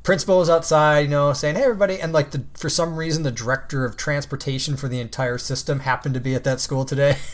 Principal 0.03 0.39
was 0.39 0.49
outside, 0.49 0.99
you 1.01 1.07
know, 1.09 1.33
saying, 1.33 1.55
"Hey, 1.55 1.63
everybody!" 1.63 1.99
And 1.99 2.13
like, 2.13 2.31
the, 2.31 2.45
for 2.55 2.69
some 2.69 2.95
reason, 2.95 3.23
the 3.23 3.31
director 3.31 3.83
of 3.83 3.97
transportation 3.97 4.77
for 4.77 4.87
the 4.87 4.99
entire 5.01 5.37
system 5.37 5.81
happened 5.81 6.15
to 6.15 6.21
be 6.21 6.33
at 6.33 6.43
that 6.45 6.59
school 6.59 6.85
today. 6.85 7.17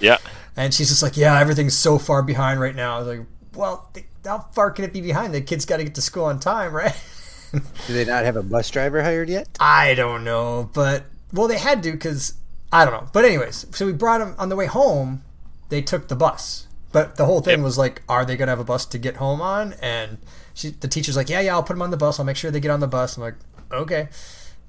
Yeah. 0.00 0.16
and 0.56 0.72
she's 0.72 0.88
just 0.88 1.02
like, 1.02 1.14
"Yeah, 1.14 1.38
everything's 1.38 1.76
so 1.76 1.98
far 1.98 2.22
behind 2.22 2.58
right 2.58 2.74
now." 2.74 2.96
I 2.96 2.98
was 3.00 3.06
like, 3.18 3.26
"Well, 3.54 3.90
th- 3.92 4.06
how 4.24 4.46
far 4.54 4.70
can 4.70 4.86
it 4.86 4.94
be 4.94 5.02
behind? 5.02 5.34
The 5.34 5.42
kids 5.42 5.66
got 5.66 5.76
to 5.76 5.84
get 5.84 5.94
to 5.96 6.00
school 6.00 6.24
on 6.24 6.40
time, 6.40 6.72
right?" 6.72 6.96
Do 7.52 7.92
they 7.92 8.06
not 8.06 8.24
have 8.24 8.36
a 8.36 8.42
bus 8.42 8.70
driver 8.70 9.02
hired 9.02 9.28
yet? 9.28 9.46
I 9.60 9.92
don't 9.92 10.24
know, 10.24 10.70
but 10.72 11.04
well, 11.34 11.48
they 11.48 11.58
had 11.58 11.82
to 11.82 11.92
because 11.92 12.32
I 12.74 12.84
don't 12.84 12.92
know. 12.92 13.08
But 13.12 13.24
anyways, 13.24 13.66
so 13.70 13.86
we 13.86 13.92
brought 13.92 14.18
them 14.18 14.34
on 14.38 14.48
the 14.48 14.56
way 14.56 14.66
home. 14.66 15.22
They 15.68 15.80
took 15.80 16.08
the 16.08 16.16
bus, 16.16 16.66
but 16.92 17.16
the 17.16 17.24
whole 17.24 17.40
thing 17.40 17.58
Yep. 17.60 17.64
was 17.64 17.78
like, 17.78 18.02
are 18.08 18.24
they 18.24 18.36
gonna 18.36 18.50
have 18.52 18.58
a 18.60 18.64
bus 18.64 18.84
to 18.86 18.98
get 18.98 19.16
home 19.16 19.40
on? 19.40 19.74
And 19.80 20.18
she, 20.54 20.70
the 20.70 20.88
teacher's 20.88 21.16
like, 21.16 21.28
yeah, 21.28 21.40
yeah, 21.40 21.54
I'll 21.54 21.62
put 21.62 21.74
them 21.74 21.82
on 21.82 21.90
the 21.90 21.96
bus. 21.96 22.18
I'll 22.18 22.26
make 22.26 22.36
sure 22.36 22.50
they 22.50 22.60
get 22.60 22.70
on 22.70 22.80
the 22.80 22.86
bus. 22.88 23.16
I'm 23.16 23.22
like, 23.22 23.36
okay. 23.72 24.08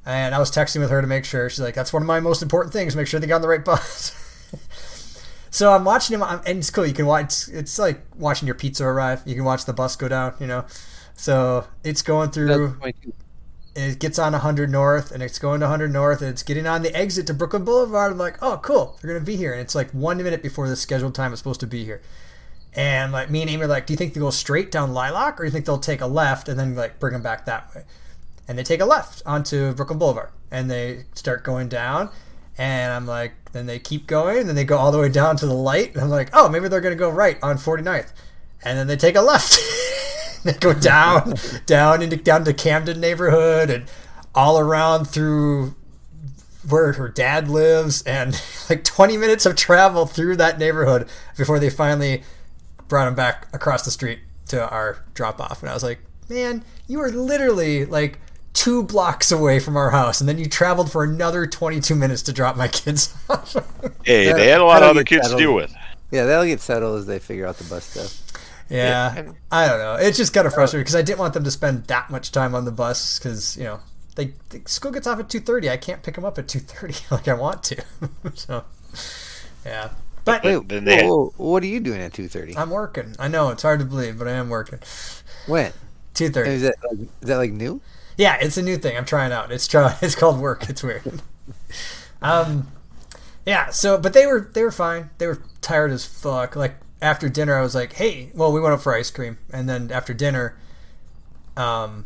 And 0.05 0.35
I 0.35 0.39
was 0.39 0.51
texting 0.51 0.79
with 0.81 0.91
her 0.91 1.01
to 1.01 1.07
make 1.07 1.25
sure. 1.25 1.49
She's 1.49 1.59
like, 1.61 1.73
that's 1.73 1.91
one 1.91 2.03
of 2.03 2.07
my 2.07 2.19
most 2.19 2.43
important 2.43 2.71
things. 2.73 2.95
Make 2.95 3.07
sure 3.07 3.19
they 3.19 3.27
got 3.27 3.37
on 3.37 3.41
the 3.41 3.47
right 3.47 3.65
bus. 3.65 4.13
so 5.49 5.71
I'm 5.73 5.83
watching 5.83 6.13
him, 6.13 6.23
I'm- 6.23 6.41
and 6.45 6.59
it's 6.59 6.69
cool. 6.69 6.85
You 6.85 6.93
can 6.93 7.05
watch. 7.07 7.23
It's, 7.25 7.47
it's 7.49 7.79
like 7.79 8.01
watching 8.15 8.45
your 8.45 8.55
pizza 8.55 8.85
arrive. 8.85 9.23
You 9.25 9.35
can 9.35 9.43
watch 9.45 9.65
the 9.65 9.73
bus 9.73 9.95
go 9.95 10.07
down. 10.07 10.35
You 10.39 10.47
know. 10.47 10.65
So 11.15 11.65
it's 11.83 12.01
going 12.01 12.29
through 12.31 12.77
it 13.75 13.99
gets 13.99 14.17
on 14.17 14.31
100 14.31 14.69
North, 14.69 15.11
and 15.11 15.21
it's 15.21 15.37
going 15.37 15.59
to 15.59 15.65
100 15.65 15.91
North, 15.91 16.21
and 16.21 16.29
it's 16.29 16.43
getting 16.43 16.65
on 16.65 16.81
the 16.81 16.95
exit 16.95 17.27
to 17.27 17.33
Brooklyn 17.33 17.65
Boulevard. 17.65 18.13
I'm 18.13 18.17
like, 18.17 18.41
oh, 18.41 18.59
cool, 18.63 18.97
they're 19.01 19.11
gonna 19.11 19.25
be 19.25 19.35
here, 19.35 19.51
and 19.51 19.61
it's 19.61 19.75
like 19.75 19.91
one 19.91 20.17
minute 20.17 20.41
before 20.41 20.69
the 20.69 20.77
scheduled 20.77 21.13
time 21.13 21.33
it's 21.33 21.41
supposed 21.41 21.59
to 21.59 21.67
be 21.67 21.83
here. 21.83 22.01
And 22.73 23.11
like 23.11 23.29
me 23.29 23.41
and 23.41 23.49
Amy 23.49 23.63
are 23.63 23.67
like, 23.67 23.85
do 23.85 23.93
you 23.93 23.97
think 23.97 24.13
they 24.13 24.19
go 24.19 24.29
straight 24.29 24.71
down 24.71 24.93
Lilac, 24.93 25.39
or 25.39 25.43
do 25.43 25.45
you 25.45 25.51
think 25.51 25.65
they'll 25.65 25.77
take 25.77 26.01
a 26.01 26.07
left 26.07 26.47
and 26.47 26.57
then 26.57 26.75
like 26.75 26.99
bring 26.99 27.13
them 27.13 27.21
back 27.21 27.45
that 27.45 27.73
way? 27.75 27.83
And 28.47 28.57
they 28.57 28.63
take 28.63 28.79
a 28.79 28.85
left 28.85 29.21
onto 29.25 29.73
Brooklyn 29.73 29.99
Boulevard, 29.99 30.29
and 30.51 30.71
they 30.71 31.03
start 31.13 31.43
going 31.43 31.67
down. 31.67 32.09
And 32.57 32.93
I'm 32.93 33.05
like, 33.05 33.33
then 33.51 33.65
they 33.65 33.79
keep 33.79 34.07
going, 34.07 34.39
and 34.39 34.49
then 34.49 34.55
they 34.55 34.63
go 34.63 34.77
all 34.77 34.93
the 34.93 34.99
way 34.99 35.09
down 35.09 35.35
to 35.37 35.45
the 35.45 35.53
light, 35.53 35.93
and 35.93 36.01
I'm 36.01 36.09
like, 36.09 36.29
oh, 36.31 36.47
maybe 36.47 36.69
they're 36.69 36.79
gonna 36.79 36.95
go 36.95 37.09
right 37.09 37.37
on 37.43 37.57
49th, 37.57 38.13
and 38.63 38.77
then 38.77 38.87
they 38.87 38.95
take 38.95 39.17
a 39.17 39.21
left. 39.21 39.59
they 40.53 40.53
go 40.53 40.73
down, 40.73 41.33
down 41.65 42.03
into 42.03 42.15
down 42.17 42.45
to 42.45 42.53
Camden 42.53 42.99
neighborhood, 43.01 43.71
and 43.71 43.85
all 44.35 44.59
around 44.59 45.05
through 45.05 45.73
where 46.69 46.93
her 46.93 47.09
dad 47.09 47.49
lives, 47.49 48.03
and 48.03 48.39
like 48.69 48.83
20 48.83 49.17
minutes 49.17 49.45
of 49.47 49.55
travel 49.55 50.05
through 50.05 50.35
that 50.35 50.59
neighborhood 50.59 51.09
before 51.35 51.59
they 51.59 51.71
finally 51.71 52.23
brought 52.87 53.07
him 53.07 53.15
back 53.15 53.47
across 53.53 53.83
the 53.83 53.91
street 53.91 54.19
to 54.47 54.69
our 54.69 55.03
drop 55.15 55.41
off. 55.41 55.61
And 55.61 55.69
I 55.69 55.73
was 55.73 55.83
like, 55.83 55.99
man, 56.29 56.63
you 56.87 57.01
are 57.01 57.09
literally 57.09 57.85
like 57.85 58.19
two 58.53 58.83
blocks 58.83 59.31
away 59.31 59.59
from 59.59 59.75
our 59.75 59.89
house, 59.89 60.19
and 60.19 60.29
then 60.29 60.37
you 60.37 60.45
traveled 60.47 60.91
for 60.91 61.03
another 61.03 61.47
22 61.47 61.95
minutes 61.95 62.21
to 62.21 62.33
drop 62.33 62.55
my 62.55 62.67
kids 62.67 63.15
off. 63.29 63.55
Hey, 64.03 64.31
they 64.31 64.49
had 64.49 64.61
a 64.61 64.65
lot 64.65 64.83
of 64.83 64.89
other 64.89 65.03
get 65.03 65.21
kids 65.21 65.31
to 65.31 65.37
deal 65.37 65.55
with. 65.55 65.73
Yeah, 66.11 66.25
they'll 66.25 66.45
get 66.45 66.61
settled 66.61 66.99
as 66.99 67.07
they 67.07 67.17
figure 67.17 67.47
out 67.47 67.57
the 67.57 67.63
bus 67.63 67.83
stuff. 67.83 68.24
Yeah, 68.69 69.31
I 69.51 69.67
don't 69.67 69.79
know. 69.79 69.95
It's 69.95 70.17
just 70.17 70.33
kind 70.33 70.47
of 70.47 70.53
frustrating 70.53 70.83
because 70.83 70.95
I 70.95 71.01
didn't 71.01 71.19
want 71.19 71.33
them 71.33 71.43
to 71.43 71.51
spend 71.51 71.85
that 71.85 72.09
much 72.09 72.31
time 72.31 72.55
on 72.55 72.65
the 72.65 72.71
bus 72.71 73.19
because 73.19 73.57
you 73.57 73.63
know 73.63 73.79
they, 74.15 74.33
the 74.49 74.61
school 74.65 74.91
gets 74.91 75.07
off 75.07 75.19
at 75.19 75.29
2:30. 75.29 75.69
I 75.69 75.77
can't 75.77 76.03
pick 76.03 76.15
them 76.15 76.25
up 76.25 76.37
at 76.37 76.47
2:30 76.47 77.11
like 77.11 77.27
I 77.27 77.33
want 77.33 77.63
to. 77.63 77.83
so 78.33 78.63
yeah, 79.65 79.89
but 80.25 80.43
Wait, 80.43 80.67
then 80.67 80.85
they 80.85 81.05
whoa, 81.05 81.33
whoa, 81.37 81.51
what 81.51 81.63
are 81.63 81.67
you 81.67 81.79
doing 81.79 82.01
at 82.01 82.13
two 82.13 82.27
thirty? 82.27 82.57
I'm 82.57 82.71
working. 82.71 83.15
I 83.19 83.27
know 83.27 83.49
it's 83.49 83.61
hard 83.61 83.79
to 83.79 83.85
believe, 83.85 84.17
but 84.17 84.27
I 84.27 84.31
am 84.31 84.49
working. 84.49 84.79
When 85.45 85.71
2:30. 86.15 86.47
is 86.47 86.61
that? 86.63 86.75
Like, 86.83 86.99
is 87.21 87.27
that 87.27 87.37
like 87.37 87.51
new? 87.51 87.81
Yeah, 88.17 88.37
it's 88.41 88.57
a 88.57 88.61
new 88.63 88.77
thing. 88.77 88.97
I'm 88.97 89.05
trying 89.05 89.31
out. 89.31 89.51
It's 89.51 89.67
try. 89.67 89.95
It's 90.01 90.15
called 90.15 90.39
work. 90.39 90.67
It's 90.69 90.81
weird. 90.81 91.21
um, 92.21 92.71
yeah. 93.45 93.69
So, 93.69 93.97
but 93.99 94.13
they 94.13 94.25
were 94.25 94.49
they 94.53 94.63
were 94.63 94.71
fine. 94.71 95.11
They 95.19 95.27
were 95.27 95.41
tired 95.61 95.91
as 95.91 96.05
fuck. 96.05 96.55
Like 96.55 96.75
after 97.05 97.29
dinner, 97.29 97.55
I 97.55 97.61
was 97.61 97.75
like, 97.75 97.93
"Hey, 97.93 98.31
well, 98.33 98.51
we 98.51 98.59
went 98.59 98.73
up 98.73 98.81
for 98.81 98.95
ice 98.95 99.11
cream, 99.11 99.37
and 99.53 99.69
then 99.69 99.91
after 99.91 100.11
dinner, 100.13 100.57
um, 101.55 102.05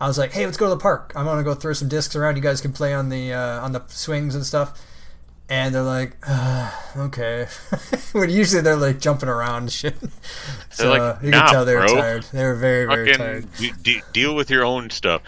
I 0.00 0.06
was 0.06 0.16
like, 0.16 0.30
"Hey, 0.32 0.46
let's 0.46 0.56
go 0.56 0.66
to 0.66 0.70
the 0.70 0.80
park. 0.80 1.12
I'm 1.16 1.24
gonna 1.26 1.42
go 1.42 1.54
throw 1.54 1.72
some 1.72 1.88
discs 1.88 2.14
around. 2.14 2.36
You 2.36 2.42
guys 2.42 2.60
can 2.60 2.72
play 2.72 2.94
on 2.94 3.08
the 3.08 3.32
uh, 3.32 3.60
on 3.64 3.72
the 3.72 3.82
swings 3.88 4.34
and 4.36 4.46
stuff." 4.46 4.80
And 5.48 5.74
they're 5.74 5.82
like, 5.82 6.16
uh, 6.26 6.70
"Okay." 6.96 7.48
when 8.12 8.30
usually 8.30 8.62
they're 8.62 8.76
like 8.76 9.00
jumping 9.00 9.28
around 9.28 9.72
shit. 9.72 9.96
so 10.70 10.90
like, 10.90 11.00
uh, 11.00 11.16
you 11.20 11.30
"Nah, 11.32 11.46
could 11.46 11.52
tell 11.52 11.64
they 11.64 11.74
were 11.74 11.86
bro. 11.86 11.94
tired. 11.96 12.22
They 12.32 12.44
were 12.44 12.54
very 12.54 12.86
very 12.86 13.12
tired. 13.12 13.48
Fucking 13.48 13.74
de- 13.82 13.82
de- 13.98 14.02
deal 14.12 14.36
with 14.36 14.50
your 14.50 14.64
own 14.64 14.90
stuff. 14.90 15.22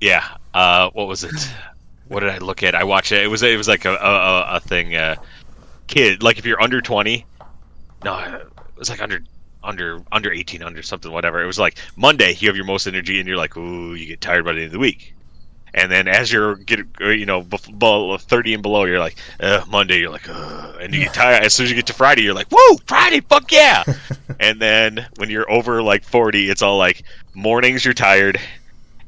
Yeah. 0.00 0.24
Uh, 0.52 0.90
what 0.94 1.06
was 1.06 1.22
it? 1.22 1.48
What 2.08 2.20
did 2.20 2.30
I 2.30 2.38
look 2.38 2.62
at? 2.64 2.74
I 2.74 2.82
watched 2.84 3.12
it. 3.12 3.22
It 3.22 3.28
was 3.28 3.42
it 3.44 3.56
was 3.56 3.68
like 3.68 3.84
a 3.84 3.94
a, 3.94 3.94
a- 3.94 4.56
a 4.56 4.60
thing. 4.60 4.94
Kid, 5.88 6.22
like 6.22 6.38
if 6.38 6.46
you're 6.46 6.60
under 6.60 6.80
twenty, 6.80 7.26
no, 8.04 8.18
it 8.18 8.78
was 8.78 8.90
like 8.90 9.02
under 9.02 9.20
under 9.62 10.00
under 10.12 10.32
eighteen, 10.32 10.62
under 10.62 10.82
something, 10.82 11.10
whatever. 11.10 11.42
It 11.42 11.46
was 11.46 11.58
like 11.58 11.78
Monday, 11.96 12.36
you 12.38 12.48
have 12.48 12.56
your 12.56 12.64
most 12.64 12.86
energy, 12.86 13.18
and 13.18 13.26
you're 13.28 13.36
like, 13.36 13.56
ooh, 13.56 13.94
you 13.94 14.06
get 14.06 14.20
tired 14.20 14.44
by 14.44 14.52
the 14.52 14.58
end 14.60 14.66
of 14.66 14.72
the 14.72 14.78
week. 14.78 15.14
And 15.74 15.92
then 15.92 16.08
as 16.08 16.32
you're 16.32 16.56
get 16.56 16.80
uh, 17.00 17.08
you 17.08 17.26
know 17.26 17.42
below 17.42 18.16
thirty 18.18 18.54
and 18.54 18.62
below, 18.62 18.84
you're 18.84 18.98
like 18.98 19.16
uh, 19.40 19.64
Monday, 19.68 19.98
you're 19.98 20.10
like, 20.10 20.28
Ugh. 20.28 20.76
and 20.80 20.94
you 20.94 21.04
get 21.04 21.14
tired. 21.14 21.44
As 21.44 21.54
soon 21.54 21.64
as 21.64 21.70
you 21.70 21.76
get 21.76 21.86
to 21.88 21.92
Friday, 21.92 22.22
you're 22.22 22.34
like, 22.34 22.50
woo, 22.50 22.76
Friday, 22.86 23.20
fuck 23.20 23.50
yeah! 23.52 23.84
and 24.40 24.60
then 24.60 25.06
when 25.16 25.30
you're 25.30 25.50
over 25.50 25.82
like 25.82 26.04
forty, 26.04 26.50
it's 26.50 26.62
all 26.62 26.78
like 26.78 27.02
mornings 27.34 27.84
you're 27.84 27.94
tired, 27.94 28.38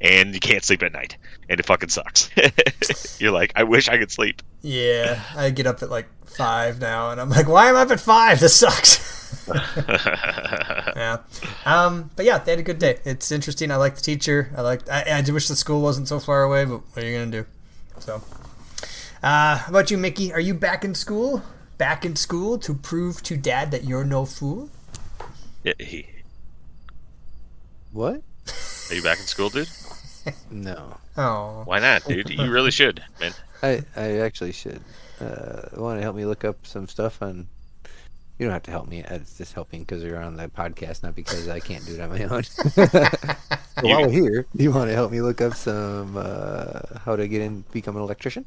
and 0.00 0.34
you 0.34 0.40
can't 0.40 0.64
sleep 0.64 0.82
at 0.82 0.92
night, 0.92 1.16
and 1.48 1.58
it 1.60 1.66
fucking 1.66 1.88
sucks. 1.88 2.30
You're 3.20 3.32
like, 3.32 3.52
I 3.56 3.64
wish 3.64 3.88
I 3.88 3.98
could 3.98 4.10
sleep. 4.10 4.42
Yeah, 4.62 5.22
I 5.34 5.50
get 5.50 5.66
up 5.66 5.82
at 5.82 5.90
like 5.90 6.08
five 6.36 6.80
now, 6.80 7.10
and 7.10 7.20
I'm 7.20 7.30
like, 7.30 7.48
why 7.48 7.68
am 7.68 7.76
I 7.76 7.82
up 7.82 7.90
at 7.90 8.00
five? 8.00 8.40
This 8.40 8.54
sucks. 8.56 9.08
yeah, 10.96 11.18
um, 11.64 12.10
but 12.14 12.24
yeah, 12.24 12.38
they 12.38 12.52
had 12.52 12.60
a 12.60 12.64
good 12.64 12.78
day. 12.78 12.98
It's 13.04 13.32
interesting. 13.32 13.70
I 13.70 13.76
like 13.76 13.96
the 13.96 14.00
teacher. 14.00 14.50
I 14.56 14.60
like. 14.62 14.88
I, 14.88 15.04
I 15.18 15.22
do 15.22 15.34
wish 15.34 15.48
the 15.48 15.56
school 15.56 15.82
wasn't 15.82 16.08
so 16.08 16.20
far 16.20 16.42
away, 16.42 16.64
but 16.64 16.78
what 16.92 17.04
are 17.04 17.06
you 17.08 17.18
gonna 17.18 17.30
do? 17.30 17.46
So, 17.98 18.22
uh, 19.22 19.56
how 19.58 19.68
about 19.68 19.90
you, 19.90 19.98
Mickey? 19.98 20.32
Are 20.32 20.40
you 20.40 20.54
back 20.54 20.84
in 20.84 20.94
school? 20.94 21.42
Back 21.78 22.04
in 22.04 22.14
school 22.14 22.58
to 22.58 22.74
prove 22.74 23.22
to 23.24 23.36
Dad 23.36 23.70
that 23.70 23.84
you're 23.84 24.04
no 24.04 24.24
fool? 24.26 24.68
Yeah, 25.64 25.72
he, 25.78 26.06
What? 27.92 28.22
are 28.90 28.94
you 28.94 29.02
back 29.02 29.18
in 29.18 29.26
school, 29.26 29.48
dude? 29.48 29.68
No. 30.50 30.98
Oh, 31.16 31.62
Why 31.64 31.78
not, 31.78 32.04
dude? 32.04 32.28
You 32.28 32.50
really 32.50 32.70
should, 32.70 33.02
man. 33.18 33.32
I, 33.62 33.82
I 33.96 34.18
actually 34.18 34.52
should. 34.52 34.82
Uh, 35.20 35.68
want 35.76 35.98
to 35.98 36.02
help 36.02 36.16
me 36.16 36.24
look 36.24 36.44
up 36.44 36.66
some 36.66 36.88
stuff 36.88 37.20
on. 37.22 37.46
You 38.38 38.46
don't 38.46 38.54
have 38.54 38.62
to 38.64 38.70
help 38.70 38.88
me. 38.88 39.04
It's 39.06 39.36
just 39.36 39.52
helping 39.52 39.80
because 39.80 40.02
you're 40.02 40.22
on 40.22 40.36
the 40.36 40.48
podcast, 40.48 41.02
not 41.02 41.14
because 41.14 41.46
I 41.48 41.60
can't 41.60 41.84
do 41.84 41.94
it 41.94 42.00
on 42.00 42.08
my 42.08 42.24
own. 42.24 42.42
so 42.44 42.68
while 43.82 44.00
we're 44.02 44.10
here, 44.10 44.46
do 44.56 44.64
you 44.64 44.70
want 44.72 44.88
to 44.88 44.94
help 44.94 45.12
me 45.12 45.20
look 45.20 45.42
up 45.42 45.54
some 45.54 46.16
uh, 46.16 46.80
how 47.04 47.16
to 47.16 47.28
get 47.28 47.42
in, 47.42 47.64
become 47.70 47.96
an 47.96 48.02
electrician? 48.02 48.46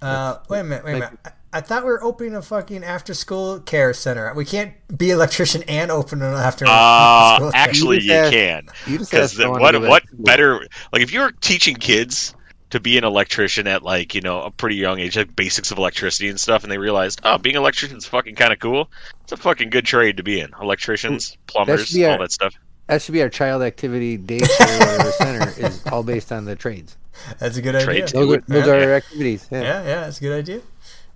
Uh, 0.00 0.38
wait 0.48 0.60
a 0.60 0.64
minute, 0.64 0.84
wait 0.84 0.92
a 0.92 0.98
minute. 1.00 1.18
I, 1.24 1.32
I 1.54 1.60
thought 1.62 1.84
we 1.84 1.90
were 1.90 2.02
opening 2.02 2.34
a 2.34 2.42
fucking 2.42 2.84
after 2.84 3.14
school 3.14 3.60
care 3.60 3.92
center. 3.94 4.32
We 4.34 4.44
can't 4.44 4.72
be 4.96 5.10
electrician 5.10 5.62
and 5.64 5.90
open 5.90 6.22
an 6.22 6.34
after 6.34 6.64
Uh, 6.68 7.36
school 7.36 7.52
care. 7.52 7.60
actually, 7.62 7.96
You 8.00 8.02
you 8.02 8.08
just 8.08 8.32
can. 8.32 8.68
You 8.86 8.98
just 8.98 9.10
Because 9.10 9.32
asked 9.32 9.36
someone 9.36 9.60
to 9.72 9.78
what 9.80 9.80
what 9.80 10.02
better? 10.12 10.60
Like 10.92 11.02
if 11.02 11.12
you're 11.12 11.32
teaching 11.32 11.76
kids 11.76 12.34
to 12.76 12.80
be 12.80 12.96
an 12.98 13.04
electrician 13.04 13.66
at 13.66 13.82
like 13.82 14.14
you 14.14 14.20
know 14.20 14.42
a 14.42 14.50
pretty 14.50 14.76
young 14.76 14.98
age, 15.00 15.16
like 15.16 15.34
basics 15.34 15.70
of 15.70 15.78
electricity 15.78 16.28
and 16.28 16.38
stuff, 16.38 16.62
and 16.62 16.70
they 16.70 16.78
realized, 16.78 17.20
oh, 17.24 17.38
being 17.38 17.56
an 17.56 17.62
electrician 17.62 17.96
is 17.96 18.06
fucking 18.06 18.34
kind 18.36 18.52
of 18.52 18.58
cool. 18.58 18.88
It's 19.24 19.32
a 19.32 19.36
fucking 19.36 19.70
good 19.70 19.84
trade 19.84 20.16
to 20.18 20.22
be 20.22 20.40
in. 20.40 20.50
Electricians, 20.60 21.36
plumbers, 21.46 21.92
be 21.92 22.04
all 22.04 22.12
our- 22.12 22.18
that 22.18 22.32
stuff. 22.32 22.54
That 22.88 23.02
should 23.02 23.12
be 23.14 23.22
our 23.22 23.28
child 23.28 23.62
activity 23.62 24.16
daycare 24.16 24.78
whatever 24.78 25.10
center 25.10 25.66
is 25.66 25.84
all 25.88 26.04
based 26.04 26.30
on 26.30 26.44
the 26.44 26.54
trades. 26.54 26.96
That's 27.40 27.56
a 27.56 27.62
good 27.62 27.74
idea. 27.74 27.86
Trades. 27.86 28.12
Those, 28.12 28.36
are, 28.36 28.40
those 28.46 28.66
Yeah. 28.66 28.72
are 28.72 28.76
our 28.90 28.94
activities. 28.94 29.48
Yeah. 29.50 29.60
Yeah, 29.62 29.78
yeah, 29.82 30.00
that's 30.02 30.18
a 30.18 30.20
good 30.20 30.38
idea. 30.38 30.60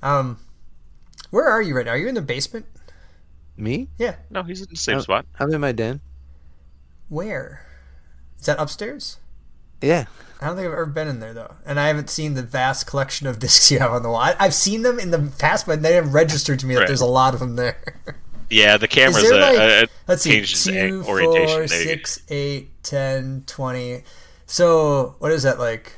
Um, 0.03 0.39
where 1.31 1.47
are 1.49 1.63
you 1.63 1.77
right 1.77 1.85
now? 1.87 1.93
Are 1.93 1.97
you 1.97 2.09
in 2.09 2.17
the 2.17 2.23
basement? 2.23 2.67
Me? 3.57 3.87
Yeah. 3.99 4.17
No, 4.31 4.43
he's 4.43 4.63
in 4.63 4.67
the 4.69 4.77
same 4.77 4.97
Oh. 4.97 5.01
spot. 5.01 5.27
I'm 5.39 5.53
in 5.55 5.61
my 5.61 5.71
den. 5.71 6.01
Where? 7.09 7.67
Is 8.41 8.47
that 8.47 8.59
upstairs? 8.59 9.19
Yeah. 9.83 10.05
I 10.41 10.47
don't 10.47 10.57
think 10.57 10.67
I've 10.69 10.73
ever 10.73 10.87
been 10.87 11.07
in 11.09 11.21
there 11.21 11.35
though, 11.35 11.55
and 11.67 11.79
I 11.79 11.89
haven't 11.89 12.09
seen 12.09 12.33
the 12.35 12.43
vast 12.43 12.87
collection 12.87 13.27
of 13.27 13.39
discs 13.41 13.71
you 13.71 13.79
have 13.79 13.93
on 13.93 14.03
the 14.03 14.09
wall. 14.09 14.19
I, 14.21 14.35
I've 14.39 14.55
seen 14.55 14.83
them 14.83 14.99
in 14.99 15.11
the 15.11 15.31
past, 15.39 15.67
but 15.67 15.83
they 15.83 15.95
haven't 15.95 16.13
registered 16.13 16.59
to 16.61 16.67
me 16.67 16.75
that 16.75 16.81
Right. 16.81 16.87
there's 16.87 17.01
a 17.03 17.07
lot 17.07 17.35
of 17.35 17.41
them 17.41 17.57
there. 17.57 17.77
Yeah, 18.49 18.79
the 18.79 18.89
camera's 18.89 19.23
there, 19.23 19.35
a, 19.35 19.39
like- 19.39 19.59
a, 19.59 19.83
a 19.85 19.89
Let's 20.09 20.23
see, 20.23 20.31
changes 20.31 20.65
two, 20.65 21.05
orientation. 21.07 21.47
four, 21.49 21.67
There 21.67 21.69
six, 21.69 22.23
eight, 22.31 22.83
10, 22.83 23.45
20. 23.47 24.03
So 24.47 25.15
what 25.19 25.31
is 25.31 25.43
that 25.45 25.59
like? 25.59 25.93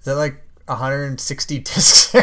Is 0.00 0.04
that 0.06 0.16
like 0.16 0.42
160 0.66 1.58
discs? 1.60 2.14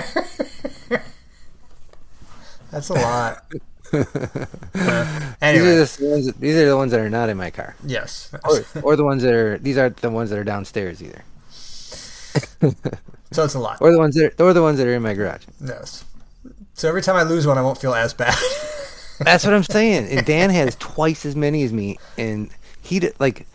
That's 2.72 2.90
a 2.90 2.94
lot. 2.94 3.44
Uh, 3.94 5.52
These 5.52 5.62
are, 5.62 5.86
the 5.86 6.08
ones 6.10 6.26
that, 6.28 6.36
these 6.40 6.56
are 6.56 6.66
the 6.66 6.78
ones 6.78 6.92
that 6.92 7.02
are 7.02 7.10
not 7.10 7.28
in 7.28 7.36
my 7.36 7.50
car. 7.50 7.76
yes. 7.86 8.32
Or, 8.46 8.84
or 8.84 8.96
the 8.96 9.04
ones 9.04 9.22
that 9.24 9.34
are 9.34 9.58
these 9.58 9.78
aren't 9.78 9.98
the 9.98 10.10
ones 10.10 10.30
that 10.30 10.40
are 10.40 10.46
downstairs 10.46 11.04
either. 11.04 11.26
So 13.32 13.44
it's 13.44 13.54
a 13.54 13.60
lot. 13.60 13.78
Or 13.82 13.92
the 13.92 13.98
ones 13.98 14.16
that 14.16 14.40
are, 14.40 14.46
or 14.46 14.54
the 14.54 14.62
ones 14.62 14.78
that 14.78 14.88
are 14.88 14.94
in 14.94 15.02
my 15.02 15.14
garage. 15.14 15.44
Yes. 15.60 16.06
So 16.74 16.88
every 16.88 17.02
time 17.02 17.18
I 17.18 17.24
lose 17.24 17.46
one, 17.46 17.58
I 17.58 17.62
won't 17.62 17.80
feel 17.80 17.94
as 17.94 18.14
bad. 18.14 18.34
That's 19.20 19.44
what 19.46 19.54
I'm 19.54 19.64
saying. 19.64 20.08
And 20.08 20.26
Dan 20.26 20.50
has 20.52 20.76
twice 20.78 21.26
as 21.26 21.36
many 21.36 21.64
as 21.64 21.74
me, 21.74 21.98
and 22.18 22.50
he 22.82 23.00
did 23.00 23.14
like. 23.20 23.46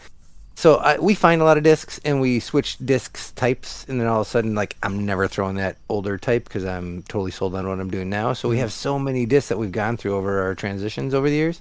So 0.59 0.77
I, 0.77 0.99
we 0.99 1.15
find 1.15 1.43
a 1.43 1.45
lot 1.45 1.59
of 1.59 1.65
discs, 1.65 2.01
and 2.03 2.19
we 2.19 2.41
switch 2.41 2.79
discs 2.79 3.31
types, 3.33 3.85
and 3.89 4.01
then 4.01 4.07
all 4.09 4.23
of 4.23 4.27
a 4.27 4.31
sudden, 4.31 4.55
like 4.55 4.75
I'm 4.83 5.05
never 5.05 5.29
throwing 5.29 5.57
that 5.57 5.77
older 5.91 6.17
type 6.17 6.45
because 6.45 6.65
I'm 6.65 7.03
totally 7.03 7.31
sold 7.31 7.55
on 7.55 7.69
what 7.69 7.79
I'm 7.79 7.91
doing 7.91 8.09
now. 8.09 8.33
So 8.33 8.49
we 8.49 8.55
mm-hmm. 8.55 8.63
have 8.63 8.73
so 8.73 8.99
many 8.99 9.27
discs 9.27 9.51
that 9.51 9.59
we've 9.59 9.71
gone 9.71 9.99
through 9.99 10.17
over 10.17 10.41
our 10.41 10.55
transitions 10.55 11.13
over 11.13 11.29
the 11.29 11.37
years. 11.37 11.61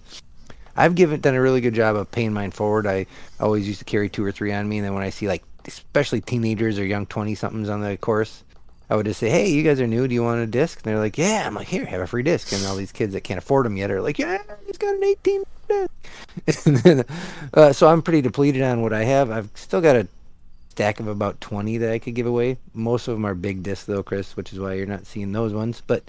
I've 0.77 0.95
given 0.95 1.19
done 1.19 1.35
a 1.35 1.41
really 1.41 1.59
good 1.59 1.73
job 1.73 1.97
of 1.97 2.09
paying 2.09 2.31
mine 2.31 2.51
forward. 2.51 2.87
I 2.87 3.05
always 3.37 3.67
used 3.67 3.79
to 3.79 3.85
carry 3.85 4.07
two 4.07 4.23
or 4.23 4.31
three 4.31 4.53
on 4.53 4.67
me, 4.69 4.77
and 4.77 4.85
then 4.85 4.93
when 4.93 5.03
I 5.03 5.09
see 5.09 5.27
like 5.27 5.43
especially 5.65 6.21
teenagers 6.21 6.79
or 6.79 6.85
young 6.85 7.05
twenty 7.05 7.35
somethings 7.35 7.67
on 7.67 7.81
the 7.81 7.97
course, 7.97 8.44
I 8.89 8.95
would 8.95 9.05
just 9.05 9.19
say, 9.19 9.29
"Hey, 9.29 9.49
you 9.49 9.63
guys 9.63 9.79
are 9.79 9.87
new. 9.87 10.07
Do 10.07 10.13
you 10.13 10.23
want 10.23 10.41
a 10.41 10.47
disc?" 10.47 10.79
And 10.79 10.85
they're 10.85 10.99
like, 10.99 11.17
"Yeah." 11.17 11.45
I'm 11.45 11.55
like, 11.55 11.67
"Here, 11.67 11.85
have 11.85 12.01
a 12.01 12.07
free 12.07 12.23
disc." 12.23 12.51
And 12.51 12.65
all 12.65 12.75
these 12.75 12.91
kids 12.91 13.13
that 13.13 13.21
can't 13.21 13.37
afford 13.37 13.65
them 13.65 13.77
yet 13.77 13.91
are 13.91 14.01
like, 14.01 14.19
"Yeah, 14.19 14.41
he's 14.65 14.77
got 14.77 14.95
an 14.95 15.03
18 15.03 15.43
disc." 15.67 15.91
and 16.65 16.77
then, 16.77 17.05
uh, 17.53 17.73
so 17.73 17.87
I'm 17.87 18.01
pretty 18.01 18.21
depleted 18.21 18.61
on 18.61 18.81
what 18.81 18.93
I 18.93 19.03
have. 19.03 19.31
I've 19.31 19.49
still 19.55 19.81
got 19.81 19.95
a 19.95 20.07
stack 20.69 20.99
of 20.99 21.07
about 21.07 21.39
20 21.39 21.77
that 21.77 21.91
I 21.91 21.99
could 21.99 22.15
give 22.15 22.27
away. 22.27 22.57
Most 22.73 23.07
of 23.07 23.15
them 23.15 23.25
are 23.25 23.33
big 23.33 23.63
discs, 23.63 23.85
though, 23.85 24.03
Chris, 24.03 24.35
which 24.35 24.51
is 24.51 24.59
why 24.59 24.73
you're 24.73 24.85
not 24.85 25.05
seeing 25.05 25.31
those 25.31 25.53
ones. 25.53 25.81
But 25.85 26.03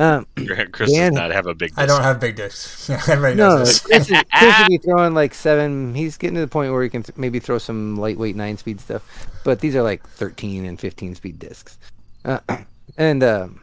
um, 0.00 0.26
Chris 0.72 0.90
Dan- 0.90 1.12
does 1.12 1.20
not 1.20 1.30
have 1.30 1.46
a 1.46 1.54
big. 1.54 1.72
I 1.76 1.84
don't 1.84 2.02
have 2.02 2.20
big 2.20 2.36
discs. 2.36 2.88
Everybody 3.08 3.34
knows 3.34 3.58
no, 3.58 3.58
this. 3.58 3.80
Chris, 3.80 4.10
is, 4.10 4.22
Chris 4.32 4.58
would 4.58 4.68
be 4.68 4.78
throwing 4.78 5.14
like 5.14 5.34
seven. 5.34 5.94
He's 5.94 6.16
getting 6.16 6.36
to 6.36 6.40
the 6.40 6.48
point 6.48 6.72
where 6.72 6.82
he 6.82 6.88
can 6.88 7.02
th- 7.02 7.18
maybe 7.18 7.38
throw 7.38 7.58
some 7.58 7.96
lightweight 7.96 8.34
nine 8.34 8.56
speed 8.56 8.80
stuff, 8.80 9.02
but 9.44 9.60
these 9.60 9.76
are 9.76 9.82
like 9.82 10.06
13 10.06 10.64
and 10.64 10.80
15 10.80 11.14
speed 11.16 11.38
discs, 11.38 11.78
uh, 12.24 12.38
and 12.96 13.22
um, 13.22 13.60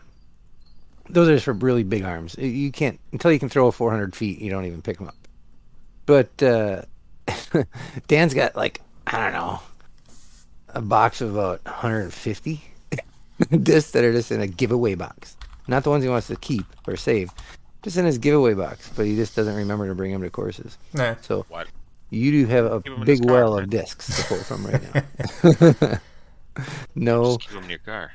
those 1.09 1.27
are 1.29 1.33
just 1.35 1.45
for 1.45 1.53
really 1.53 1.83
big 1.83 2.03
arms. 2.03 2.35
You 2.37 2.71
can't 2.71 2.99
until 3.11 3.31
you 3.31 3.39
can 3.39 3.49
throw 3.49 3.69
400 3.71 4.15
feet. 4.15 4.39
You 4.39 4.49
don't 4.49 4.65
even 4.65 4.81
pick 4.81 4.97
them 4.97 5.07
up. 5.07 5.15
But 6.05 6.41
uh, 6.43 6.83
Dan's 8.07 8.33
got 8.33 8.55
like 8.55 8.81
I 9.05 9.23
don't 9.23 9.33
know 9.33 9.59
a 10.69 10.81
box 10.81 11.21
of 11.21 11.33
about 11.35 11.63
150 11.65 12.61
discs 13.63 13.91
that 13.91 14.03
are 14.03 14.11
just 14.11 14.31
in 14.31 14.41
a 14.41 14.47
giveaway 14.47 14.95
box, 14.95 15.37
not 15.67 15.83
the 15.83 15.89
ones 15.89 16.03
he 16.03 16.09
wants 16.09 16.27
to 16.27 16.35
keep 16.35 16.65
or 16.87 16.95
save 16.97 17.31
just 17.83 17.95
in 17.97 18.05
his 18.05 18.17
giveaway 18.17 18.53
box, 18.53 18.91
but 18.95 19.05
he 19.05 19.15
just 19.15 19.35
doesn't 19.35 19.55
remember 19.55 19.87
to 19.87 19.95
bring 19.95 20.11
them 20.11 20.21
to 20.21 20.29
courses. 20.29 20.77
Nah. 20.93 21.03
Uh, 21.03 21.15
So 21.21 21.45
What? 21.49 21.67
you 22.09 22.31
do 22.31 22.45
have 22.47 22.65
a 22.65 22.81
Keep 22.81 22.93
'em 22.93 23.01
in 23.01 23.07
his 23.07 23.19
big 23.19 23.27
car, 23.27 23.35
well 23.43 23.53
man. 23.55 23.63
of 23.63 23.69
discs 23.69 24.17
to 24.17 24.23
pull 24.27 24.37
from 24.39 24.65
right 24.65 24.81
now. 24.93 25.99
no, 26.95 27.23
Just 27.37 27.39
keep 27.41 27.51
them 27.51 27.63
in 27.63 27.69
your 27.69 27.79
car. 27.79 28.11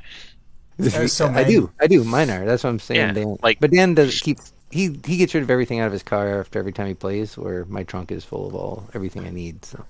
There's 0.78 1.12
so 1.12 1.30
many. 1.30 1.44
I 1.44 1.48
do, 1.48 1.70
I 1.80 1.86
do. 1.86 2.02
Mine 2.04 2.30
are. 2.30 2.44
That's 2.44 2.64
what 2.64 2.70
I'm 2.70 2.78
saying, 2.78 3.00
Yeah, 3.00 3.12
Dan. 3.12 3.36
like- 3.42 3.60
but 3.60 3.70
Dan 3.70 3.94
does 3.94 4.20
keep. 4.20 4.38
He 4.70 4.96
he 5.04 5.16
gets 5.18 5.34
rid 5.34 5.42
of 5.42 5.50
everything 5.50 5.80
out 5.80 5.86
of 5.86 5.92
his 5.92 6.02
car 6.02 6.40
after 6.40 6.58
every 6.58 6.72
time 6.72 6.86
he 6.86 6.94
plays. 6.94 7.36
Where 7.36 7.64
my 7.66 7.82
trunk 7.84 8.10
is 8.10 8.24
full 8.24 8.46
of 8.46 8.54
all 8.54 8.88
everything 8.94 9.26
I 9.26 9.30
need. 9.30 9.64
So 9.64 9.84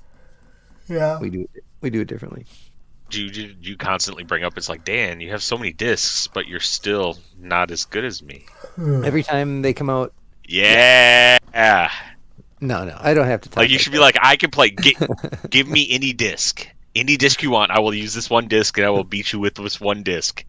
Yeah. 0.88 1.18
we 1.20 1.30
do 1.30 1.48
it. 1.54 1.64
We 1.80 1.90
do 1.90 2.00
it 2.00 2.08
differently. 2.08 2.46
Do 3.10 3.22
you, 3.24 3.30
do 3.30 3.54
you 3.60 3.76
constantly 3.76 4.24
bring 4.24 4.42
up? 4.42 4.56
It's 4.56 4.68
like 4.70 4.84
Dan, 4.86 5.20
you 5.20 5.30
have 5.30 5.42
so 5.42 5.58
many 5.58 5.70
discs, 5.72 6.26
but 6.28 6.48
you're 6.48 6.60
still 6.60 7.18
not 7.38 7.70
as 7.70 7.84
good 7.84 8.04
as 8.04 8.22
me. 8.22 8.46
Every 8.78 9.22
time 9.22 9.60
they 9.62 9.74
come 9.74 9.90
out, 9.90 10.14
Yeah. 10.48 11.36
no, 12.60 12.84
no, 12.84 12.96
I 12.98 13.12
don't 13.14 13.26
have 13.26 13.40
to. 13.42 13.48
Talk 13.50 13.56
Like 13.58 13.70
you 13.70 13.78
should 13.78 13.92
be 13.92 13.98
like, 13.98 14.16
I 14.22 14.36
can 14.36 14.50
play. 14.50 14.70
Get, 14.70 14.96
give 15.50 15.68
me 15.68 15.88
any 15.90 16.12
disc, 16.14 16.66
any 16.94 17.16
disc 17.16 17.42
you 17.42 17.50
want. 17.50 17.70
I 17.70 17.80
will 17.80 17.94
use 17.94 18.14
this 18.14 18.28
one 18.30 18.48
disc, 18.48 18.76
and 18.78 18.86
I 18.86 18.90
will 18.90 19.04
beat 19.04 19.32
you 19.32 19.38
with 19.38 19.54
this 19.54 19.80
one 19.80 20.02
disc. 20.02 20.44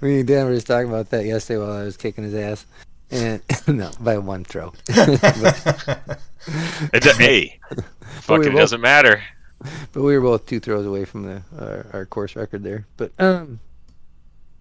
Me 0.00 0.20
and 0.20 0.28
Dan 0.28 0.46
were 0.46 0.54
just 0.54 0.66
talking 0.66 0.88
about 0.88 1.10
that 1.10 1.24
yesterday 1.24 1.58
while 1.60 1.72
I 1.72 1.82
was 1.84 1.96
kicking 1.96 2.24
his 2.24 2.34
ass, 2.34 2.66
and 3.10 3.42
no, 3.66 3.90
by 4.00 4.18
one 4.18 4.44
throw. 4.44 4.72
It, 6.92 7.02
do- 7.02 7.10
hey, 7.18 7.60
fucking 8.22 8.52
both- 8.52 8.60
doesn't 8.60 8.80
matter. 8.80 9.22
But 9.92 10.02
we 10.02 10.14
were 10.16 10.22
both 10.22 10.46
two 10.46 10.58
throws 10.58 10.86
away 10.86 11.04
from 11.04 11.24
the 11.24 11.42
our, 11.58 11.86
our 11.92 12.06
course 12.06 12.34
record 12.34 12.62
there. 12.62 12.86
But 12.96 13.12
um, 13.18 13.60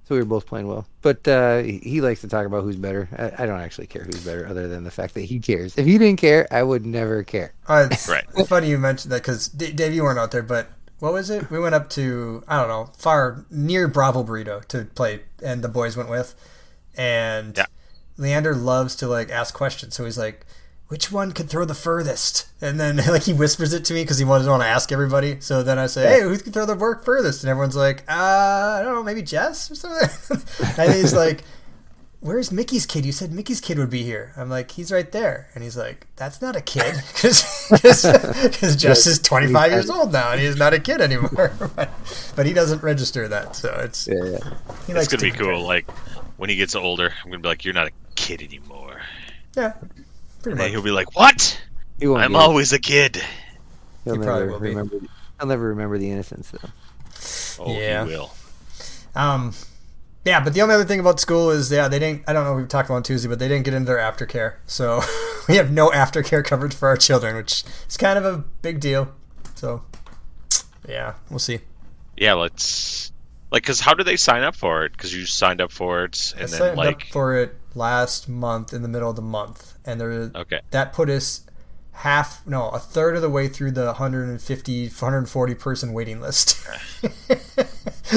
so 0.06 0.16
we 0.16 0.20
were 0.20 0.26
both 0.26 0.46
playing 0.46 0.68
well. 0.68 0.86
But 1.02 1.26
uh, 1.26 1.60
he, 1.60 1.78
he 1.78 2.02
likes 2.02 2.20
to 2.22 2.28
talk 2.28 2.46
about 2.46 2.64
who's 2.64 2.76
better. 2.76 3.08
I, 3.18 3.44
I 3.44 3.46
don't 3.46 3.62
actually 3.62 3.88
care 3.88 4.04
who's 4.04 4.26
better, 4.26 4.46
other 4.46 4.68
than 4.68 4.84
the 4.84 4.92
fact 4.92 5.14
that 5.14 5.22
he 5.22 5.40
cares. 5.40 5.78
If 5.78 5.86
he 5.86 5.98
didn't 5.98 6.20
care, 6.20 6.48
I 6.52 6.64
would 6.64 6.86
never 6.86 7.24
care. 7.24 7.54
Uh, 7.66 7.88
it's 7.90 8.10
Right. 8.10 8.26
funny 8.46 8.70
you 8.70 8.78
mentioned 8.78 9.14
that 9.14 9.22
because 9.22 9.48
Dave, 9.48 9.94
you 9.94 10.04
weren't 10.04 10.20
out 10.20 10.32
there, 10.32 10.44
but 10.44 10.68
what 11.00 11.14
was 11.14 11.30
it? 11.30 11.50
We 11.50 11.60
went 11.60 11.76
up 11.76 11.90
to 11.92 12.44
I 12.48 12.58
don't 12.60 12.68
know, 12.68 12.92
far 12.98 13.46
near 13.50 13.88
Bravo 13.88 14.24
Burrito 14.24 14.64
to 14.66 14.86
play, 14.86 15.22
and 15.44 15.64
the 15.64 15.70
boys 15.70 15.96
went 15.98 16.10
with, 16.10 16.36
and 16.96 17.58
Yeah. 17.58 17.66
Leander 18.18 18.54
loves 18.56 18.96
to 18.98 19.08
like 19.08 19.30
ask 19.30 19.54
questions, 19.54 19.96
so 19.96 20.04
he's 20.06 20.18
like, 20.18 20.46
"Which 20.90 21.10
one 21.12 21.32
could 21.32 21.50
throw 21.50 21.64
the 21.66 21.74
furthest?" 21.76 22.48
And 22.62 22.80
then 22.80 22.98
like 23.08 23.24
he 23.24 23.34
whispers 23.34 23.72
it 23.74 23.86
to 23.86 23.94
me 23.94 24.04
because 24.04 24.18
he 24.18 24.26
doesn't 24.26 24.50
want 24.50 24.64
to 24.64 24.68
ask 24.68 24.92
everybody. 24.92 25.40
So 25.40 25.64
then 25.64 25.80
I 25.80 25.88
say, 25.88 26.06
"Hey, 26.08 26.22
who 26.22 26.38
can 26.38 26.52
throw 26.52 26.66
the 26.66 26.76
work 26.76 27.06
furthest?" 27.06 27.44
And 27.44 27.50
everyone's 27.50 27.78
like, 27.78 28.04
"Uh, 28.10 28.78
I 28.80 28.82
don't 28.84 28.96
know, 28.96 29.04
maybe 29.04 29.22
Jess 29.22 29.72
or 29.72 29.76
something." 29.76 30.38
and 30.78 30.94
he's 30.94 31.14
like. 31.14 31.44
Where's 32.22 32.52
Mickey's 32.52 32.86
kid? 32.86 33.06
You 33.06 33.12
said 33.12 33.32
Mickey's 33.32 33.62
kid 33.62 33.78
would 33.78 33.90
be 33.90 34.04
here. 34.04 34.34
I'm 34.36 34.50
like, 34.50 34.72
he's 34.72 34.92
right 34.92 35.10
there. 35.12 35.50
And 35.54 35.64
he's 35.64 35.78
like, 35.78 36.08
that's 36.16 36.42
not 36.42 36.56
a 36.56 36.62
kid. 36.62 36.96
Because 37.70 38.76
Jess 38.78 39.06
is 39.06 39.20
25 39.20 39.72
years 39.72 39.90
old 39.90 40.12
now 40.12 40.32
and 40.32 40.42
he's 40.42 40.58
not 40.58 40.74
a 40.74 40.80
kid 40.80 41.02
anymore. 41.02 41.54
but, 41.76 41.90
but 42.36 42.46
he 42.46 42.54
doesn't 42.54 42.82
register 42.84 43.28
that. 43.28 43.56
So 43.56 43.70
it's, 43.84 44.08
Yeah, 44.08 44.24
yeah. 44.24 44.40
he 44.88 44.94
It's 44.94 44.94
likes 44.94 45.08
gonna 45.08 45.22
be 45.22 45.32
to 45.32 45.38
cool. 45.38 45.66
Like 45.66 45.90
when 46.38 46.50
he 46.50 46.56
gets 46.56 46.74
older, 46.76 47.14
I'm 47.24 47.30
gonna 47.30 47.42
be 47.44 47.48
like, 47.48 47.64
"You're 47.66 47.74
not 47.76 47.88
a 47.88 47.92
kid 48.16 48.42
anymore," 48.42 49.02
Yeah. 49.56 49.74
Pretty 50.42 50.58
and 50.58 50.58
much. 50.58 50.72
he'll 50.72 50.82
be 50.82 50.92
like, 50.92 51.16
"What? 51.16 51.62
He 52.00 52.08
won't 52.08 52.22
I'm 52.24 52.32
get 52.32 52.40
it. 52.40 52.42
always 52.42 52.74
a 52.74 52.80
kid." 52.80 53.22
He'll 54.06 54.16
He 54.16 54.20
probably 54.20 54.48
never 54.48 54.52
will 54.54 54.60
be. 54.60 54.70
remember. 54.70 54.98
I'll 55.40 55.48
never 55.48 55.68
remember 55.70 55.98
the 55.98 56.10
innocence 56.10 56.52
though. 56.52 56.70
Oh, 57.64 57.78
Yeah. 57.78 58.06
he 58.06 58.12
will. 58.12 58.32
Um, 59.16 59.54
yeah, 60.26 60.44
but 60.44 60.54
the 60.54 60.62
only 60.62 60.76
other 60.76 60.86
thing 60.86 61.00
about 61.00 61.20
school 61.20 61.50
is, 61.50 61.72
yeah, 61.72 61.88
they 61.88 62.00
didn't. 62.00 62.24
I 62.28 62.34
don't 62.34 62.44
know. 62.44 62.58
if 62.58 62.62
We 62.62 62.68
talked 62.68 62.90
about 62.90 62.98
on 62.98 63.04
Tuesday, 63.04 63.30
but 63.30 63.40
they 63.40 63.48
didn't 63.48 63.66
get 63.66 63.74
into 63.74 63.88
their 63.88 63.98
aftercare, 63.98 64.56
so 64.66 65.02
we 65.48 65.56
have 65.56 65.72
no 65.72 65.90
aftercare 65.90 66.44
coverage 66.44 66.74
for 66.74 66.88
our 66.88 66.98
children, 66.98 67.36
which 67.36 67.64
is 67.88 67.98
kind 67.98 68.18
of 68.18 68.26
a 68.26 68.38
big 68.62 68.80
deal. 68.80 69.14
So, 69.56 69.84
yeah, 70.88 71.14
we'll 71.30 71.40
see. 71.40 71.60
Yeah, 72.18 72.34
let's 72.34 73.12
like, 73.52 73.64
cause 73.64 73.80
how 73.80 73.94
do 73.94 74.04
they 74.04 74.18
sign 74.18 74.44
up 74.44 74.56
for 74.56 74.86
it? 74.86 74.98
Cause 74.98 75.14
you 75.14 75.26
signed 75.26 75.62
up 75.62 75.72
for 75.72 76.04
it, 76.04 76.34
I 76.36 76.40
then 76.40 76.48
signed 76.50 76.78
like, 76.78 76.96
up 76.96 77.04
for 77.12 77.36
it 77.36 77.56
last 77.74 78.28
month 78.28 78.74
in 78.74 78.82
the 78.82 78.88
middle 78.88 79.10
of 79.10 79.16
the 79.16 79.22
month, 79.22 79.78
and 79.86 80.00
there 80.00 80.32
okay, 80.36 80.62
that 80.72 80.94
put 80.94 81.10
us 81.10 81.46
half, 82.00 82.46
no, 82.48 82.70
a 82.70 82.80
third 82.80 83.16
of 83.16 83.22
the 83.22 83.30
way 83.30 83.48
through 83.48 83.72
the 83.72 83.86
150, 83.86 84.88
140 84.88 85.56
person 85.56 85.94
waiting 85.94 86.22
list. 86.22 86.66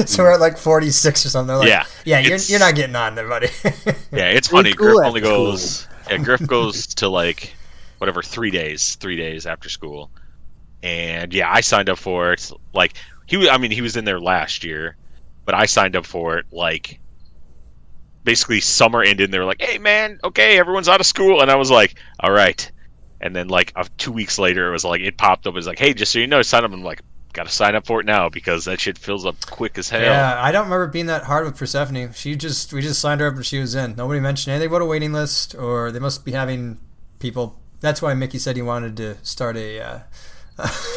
so 0.05 0.23
we're 0.23 0.33
at 0.33 0.39
like 0.39 0.57
46 0.57 1.25
or 1.25 1.29
something. 1.29 1.55
Like, 1.57 1.67
Yeah, 1.67 1.85
yeah, 2.05 2.19
you're, 2.19 2.37
you're 2.37 2.59
not 2.59 2.75
getting 2.75 2.95
on 2.95 3.15
there, 3.15 3.27
buddy. 3.27 3.47
yeah, 4.11 4.29
it's 4.29 4.47
Free 4.47 4.57
funny. 4.59 4.71
school 4.71 4.93
Griff 4.95 5.07
only 5.07 5.21
school. 5.21 5.45
goes. 5.51 5.87
Yeah, 6.09 6.17
Griff 6.17 6.45
goes 6.47 6.87
to 6.95 7.09
like 7.09 7.53
whatever 7.97 8.21
three 8.21 8.51
days, 8.51 8.95
three 8.95 9.15
days 9.17 9.45
after 9.45 9.69
school, 9.69 10.09
and 10.81 11.33
yeah, 11.33 11.51
I 11.51 11.61
signed 11.61 11.89
up 11.89 11.97
for 11.97 12.33
it. 12.33 12.51
Like 12.73 12.93
he, 13.25 13.37
wa- 13.37 13.49
I 13.51 13.57
mean, 13.57 13.71
he 13.71 13.81
was 13.81 13.95
in 13.97 14.05
there 14.05 14.19
last 14.19 14.63
year, 14.63 14.95
but 15.45 15.55
I 15.55 15.65
signed 15.65 15.95
up 15.95 16.05
for 16.05 16.37
it 16.37 16.45
like 16.51 16.99
basically 18.23 18.61
summer 18.61 19.03
ended. 19.03 19.25
and 19.25 19.33
They 19.33 19.39
were 19.39 19.45
like, 19.45 19.61
"Hey, 19.61 19.77
man, 19.77 20.19
okay, 20.23 20.57
everyone's 20.57 20.87
out 20.89 20.99
of 21.01 21.05
school," 21.05 21.41
and 21.41 21.51
I 21.51 21.55
was 21.55 21.69
like, 21.71 21.95
"All 22.21 22.31
right." 22.31 22.69
And 23.23 23.33
then 23.33 23.47
like 23.47 23.71
uh, 23.77 23.85
two 23.97 24.11
weeks 24.11 24.37
later, 24.37 24.67
it 24.67 24.71
was 24.71 24.83
like 24.83 24.99
it 24.99 25.17
popped 25.17 25.47
up. 25.47 25.53
It 25.53 25.55
was 25.55 25.65
like, 25.65 25.79
"Hey, 25.79 25.93
just 25.93 26.11
so 26.11 26.19
you 26.19 26.27
know, 26.27 26.41
sign 26.41 26.65
up." 26.65 26.73
I'm 26.73 26.83
like, 26.83 27.01
"Got 27.31 27.47
to 27.47 27.51
sign 27.53 27.73
up 27.73 27.85
for 27.87 28.01
it 28.01 28.05
now 28.05 28.27
because 28.27 28.65
that 28.65 28.81
shit 28.81 28.97
fills 28.97 29.25
up 29.25 29.37
quick 29.49 29.77
as 29.77 29.89
hell." 29.89 30.01
Yeah, 30.01 30.43
I 30.43 30.51
don't 30.51 30.65
remember 30.65 30.87
being 30.87 31.05
that 31.05 31.23
hard 31.23 31.45
with 31.45 31.57
Persephone. 31.57 32.11
She 32.11 32.35
just 32.35 32.73
we 32.73 32.81
just 32.81 32.99
signed 32.99 33.21
her 33.21 33.27
up 33.27 33.35
and 33.35 33.45
she 33.45 33.59
was 33.59 33.75
in. 33.75 33.95
Nobody 33.95 34.19
mentioned 34.19 34.51
anything 34.51 34.67
about 34.67 34.81
a 34.81 34.85
waiting 34.85 35.13
list, 35.13 35.55
or 35.55 35.89
they 35.89 35.99
must 35.99 36.25
be 36.25 36.33
having 36.33 36.79
people. 37.19 37.57
That's 37.79 38.01
why 38.01 38.13
Mickey 38.13 38.39
said 38.39 38.57
he 38.57 38.61
wanted 38.61 38.97
to 38.97 39.15
start 39.23 39.55
a 39.55 39.79
uh, 39.79 39.99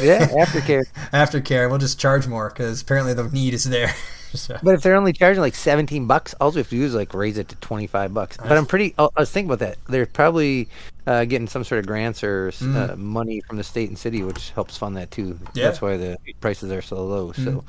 Yeah, 0.02 0.26
aftercare. 0.26 0.84
aftercare. 1.12 1.70
We'll 1.70 1.78
just 1.78 2.00
charge 2.00 2.26
more 2.26 2.48
because 2.48 2.82
apparently 2.82 3.14
the 3.14 3.28
need 3.28 3.54
is 3.54 3.64
there. 3.64 3.94
so, 4.34 4.58
But 4.62 4.74
if 4.74 4.82
they're 4.82 4.96
only 4.96 5.12
charging 5.12 5.40
like 5.40 5.54
seventeen 5.54 6.06
bucks, 6.06 6.34
all 6.40 6.50
we 6.50 6.58
have 6.58 6.68
to 6.68 6.76
do 6.76 6.82
is 6.84 6.94
like 6.94 7.14
raise 7.14 7.38
it 7.38 7.48
to 7.48 7.56
twenty 7.56 7.86
five 7.86 8.12
bucks. 8.14 8.36
But 8.36 8.52
I'm 8.52 8.66
pretty. 8.66 8.94
I 8.98 9.08
was 9.16 9.30
thinking 9.30 9.50
about 9.50 9.60
that. 9.60 9.78
They're 9.88 10.06
probably 10.06 10.68
uh, 11.06 11.24
getting 11.24 11.46
some 11.48 11.64
sort 11.64 11.78
of 11.80 11.86
grants 11.86 12.22
or 12.24 12.52
uh, 12.62 12.94
money 12.96 13.40
from 13.42 13.56
the 13.56 13.64
state 13.64 13.88
and 13.88 13.98
city, 13.98 14.22
which 14.22 14.50
helps 14.50 14.76
fund 14.76 14.96
that 14.96 15.10
too. 15.10 15.38
Yeah. 15.54 15.64
That's 15.66 15.80
why 15.80 15.96
the 15.96 16.16
prices 16.40 16.70
are 16.72 16.82
so 16.82 17.04
low. 17.04 17.32
So 17.32 17.64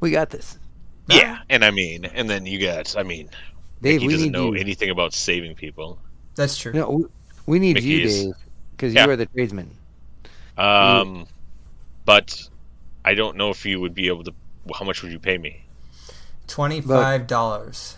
we 0.00 0.10
got 0.10 0.30
this, 0.30 0.58
Yeah, 1.08 1.38
and 1.50 1.64
I 1.64 1.70
mean, 1.70 2.04
and 2.06 2.28
then 2.30 2.46
you 2.46 2.58
got, 2.58 2.96
I 2.96 3.02
mean, 3.02 3.28
Dave. 3.82 4.00
he 4.00 4.06
we 4.06 4.12
doesn't 4.14 4.32
know 4.32 4.54
you. 4.54 4.60
anything 4.60 4.88
about 4.90 5.12
saving 5.12 5.54
people. 5.56 5.98
that's 6.34 6.56
true. 6.56 6.72
No, 6.72 6.90
we, 6.90 7.04
we 7.46 7.58
need 7.58 7.74
Mickey 7.74 7.86
you, 7.88 8.04
is- 8.06 8.24
Dave, 8.24 8.34
because 8.72 8.94
Yeah. 8.94 9.04
you 9.04 9.10
are 9.10 9.16
the 9.16 9.26
tradesman. 9.26 9.70
Um, 10.56 11.26
but 12.06 12.48
I 13.04 13.14
don't 13.14 13.36
know 13.36 13.50
if 13.50 13.64
you 13.66 13.80
would 13.80 13.94
be 13.94 14.06
able 14.08 14.24
to. 14.24 14.32
How 14.78 14.84
much 14.84 15.02
would 15.02 15.10
you 15.12 15.18
pay 15.18 15.36
me? 15.38 15.64
Twenty 16.50 16.80
five 16.80 17.26
dollars, 17.26 17.96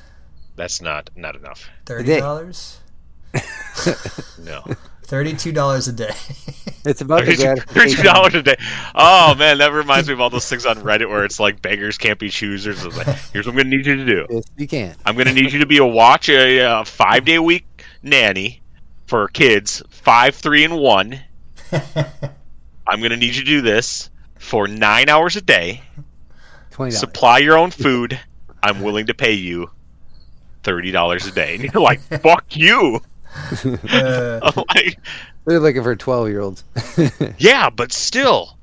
That's 0.57 0.81
not 0.83 1.09
not 1.17 1.37
enough. 1.37 1.69
thirty 1.87 2.19
dollars, 2.19 2.81
No, 4.45 4.63
thirty 5.05 5.35
two 5.35 5.53
dollars 5.53 5.89
a 5.89 5.93
day. 5.93 6.11
It's 6.85 7.01
about 7.01 7.25
the 7.25 7.37
thirty 7.37 7.43
gratification. 7.45 8.05
dollars 8.13 8.35
a 8.35 8.43
day. 8.43 8.57
Oh 8.97 9.37
man, 9.37 9.59
that 9.59 9.73
reminds 9.73 10.09
me 10.09 10.15
of 10.15 10.21
all 10.21 10.31
those 10.31 10.49
things 10.49 10.67
on 10.67 10.79
Reddit 10.79 11.09
where 11.09 11.25
it's 11.25 11.39
like 11.39 11.63
beggars 11.63 11.97
can't 11.97 12.19
be 12.19 12.29
choosers. 12.29 12.85
It's 12.85 12.97
like, 12.97 13.07
here's 13.33 13.47
what 13.47 13.53
I'm 13.53 13.57
gonna 13.59 13.69
need 13.71 13.87
you 13.87 13.95
to 13.97 14.05
do. 14.05 14.27
Yes, 14.29 14.43
you 14.57 14.67
can. 14.67 14.97
I'm 15.07 15.17
gonna 15.17 15.33
need 15.33 15.53
you 15.53 15.61
to 15.61 15.67
be 15.67 15.79
a 15.79 15.87
watch 15.87 16.29
a, 16.29 16.61
uh 16.61 16.83
five 16.85 17.25
day 17.25 17.39
week 17.39 17.85
nanny 18.03 18.63
for 19.07 19.29
kids 19.29 19.81
five, 19.91 20.35
three, 20.35 20.65
and 20.65 20.77
one. 20.77 21.21
I'm 21.73 23.01
gonna 23.01 23.17
need 23.17 23.37
you 23.37 23.43
to 23.43 23.45
do 23.45 23.61
this 23.61 24.11
for 24.41 24.67
nine 24.67 25.09
hours 25.09 25.37
a 25.37 25.41
day. 25.41 25.83
Twenty 26.73 26.91
dollars. 26.91 26.99
Supply 26.99 27.39
your 27.39 27.57
own 27.57 27.71
food. 27.71 28.19
I'm 28.63 28.81
willing 28.83 29.07
to 29.07 29.15
pay 29.15 29.33
you 29.33 29.71
thirty 30.63 30.91
dollars 30.91 31.27
a 31.27 31.33
day. 31.33 31.55
And 31.57 31.65
you're 31.65 31.83
like, 31.83 32.01
fuck 32.23 32.45
you. 32.57 33.01
Uh, 33.91 34.53
like, 34.75 34.99
They're 35.47 35.59
looking 35.59 35.83
for 35.83 35.97
twelve 35.97 36.29
year 36.29 36.41
olds. 36.41 36.65
yeah, 37.39 37.71
but 37.71 37.91
still, 37.91 38.59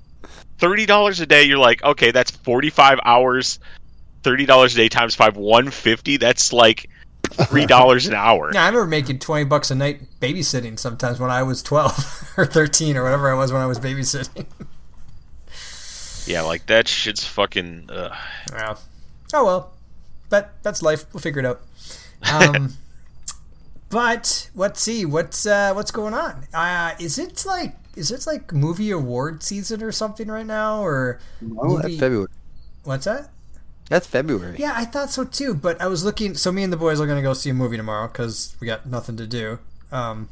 thirty 0.59 0.85
dollars 0.85 1.19
a 1.19 1.25
day. 1.25 1.43
You're 1.43 1.57
like, 1.57 1.83
okay, 1.83 2.11
that's 2.11 2.29
forty 2.29 2.69
five 2.69 2.99
hours. 3.03 3.59
Thirty 4.21 4.45
dollars 4.45 4.75
a 4.75 4.77
day 4.77 4.87
times 4.89 5.15
five, 5.15 5.35
one 5.37 5.71
fifty. 5.71 6.17
That's 6.17 6.53
like 6.53 6.87
three 7.47 7.65
dollars 7.65 8.05
an 8.05 8.13
hour. 8.13 8.51
yeah, 8.53 8.63
I 8.63 8.67
remember 8.67 8.85
making 8.85 9.17
twenty 9.17 9.45
bucks 9.45 9.71
a 9.71 9.75
night 9.75 10.01
babysitting 10.19 10.77
sometimes 10.77 11.19
when 11.19 11.31
I 11.31 11.41
was 11.41 11.63
twelve 11.63 12.31
or 12.37 12.45
thirteen 12.45 12.95
or 12.95 13.01
whatever 13.03 13.31
I 13.31 13.33
was 13.33 13.51
when 13.51 13.63
I 13.63 13.65
was 13.65 13.79
babysitting. 13.79 14.45
Yeah, 16.27 16.41
like 16.41 16.67
that 16.67 16.87
shit's 16.87 17.25
fucking. 17.25 17.89
Uh, 17.89 18.15
Yeah. 18.51 18.75
Oh 19.33 19.45
well, 19.45 19.73
but 20.29 20.53
that's 20.63 20.81
life. 20.81 21.05
We'll 21.13 21.21
figure 21.21 21.39
it 21.39 21.45
out. 21.45 21.61
Um, 22.31 22.73
but 23.89 24.49
let's 24.55 24.81
see 24.81 25.05
what's 25.05 25.45
uh, 25.45 25.73
what's 25.73 25.91
going 25.91 26.13
on. 26.13 26.45
Uh, 26.53 26.93
is 26.99 27.17
it 27.17 27.45
like 27.45 27.75
is 27.95 28.11
it 28.11 28.25
like 28.27 28.53
movie 28.53 28.91
award 28.91 29.43
season 29.43 29.81
or 29.83 29.91
something 29.91 30.27
right 30.27 30.45
now, 30.45 30.81
or 30.83 31.19
Oh, 31.57 31.75
that's 31.77 31.83
movie- 31.85 31.97
February. 31.97 32.27
what's 32.83 33.05
that? 33.05 33.29
That's 33.89 34.05
February. 34.05 34.57
Yeah, 34.59 34.73
I 34.75 34.85
thought 34.85 35.09
so 35.09 35.23
too. 35.23 35.55
But 35.55 35.81
I 35.81 35.87
was 35.87 36.03
looking. 36.05 36.35
So 36.35 36.51
me 36.51 36.61
and 36.63 36.71
the 36.71 36.77
boys 36.77 37.01
are 37.01 37.07
gonna 37.07 37.23
go 37.23 37.33
see 37.33 37.49
a 37.49 37.53
movie 37.55 37.77
tomorrow 37.77 38.07
because 38.07 38.55
we 38.59 38.67
got 38.67 38.85
nothing 38.85 39.17
to 39.17 39.25
do. 39.25 39.57
Um, 39.91 40.29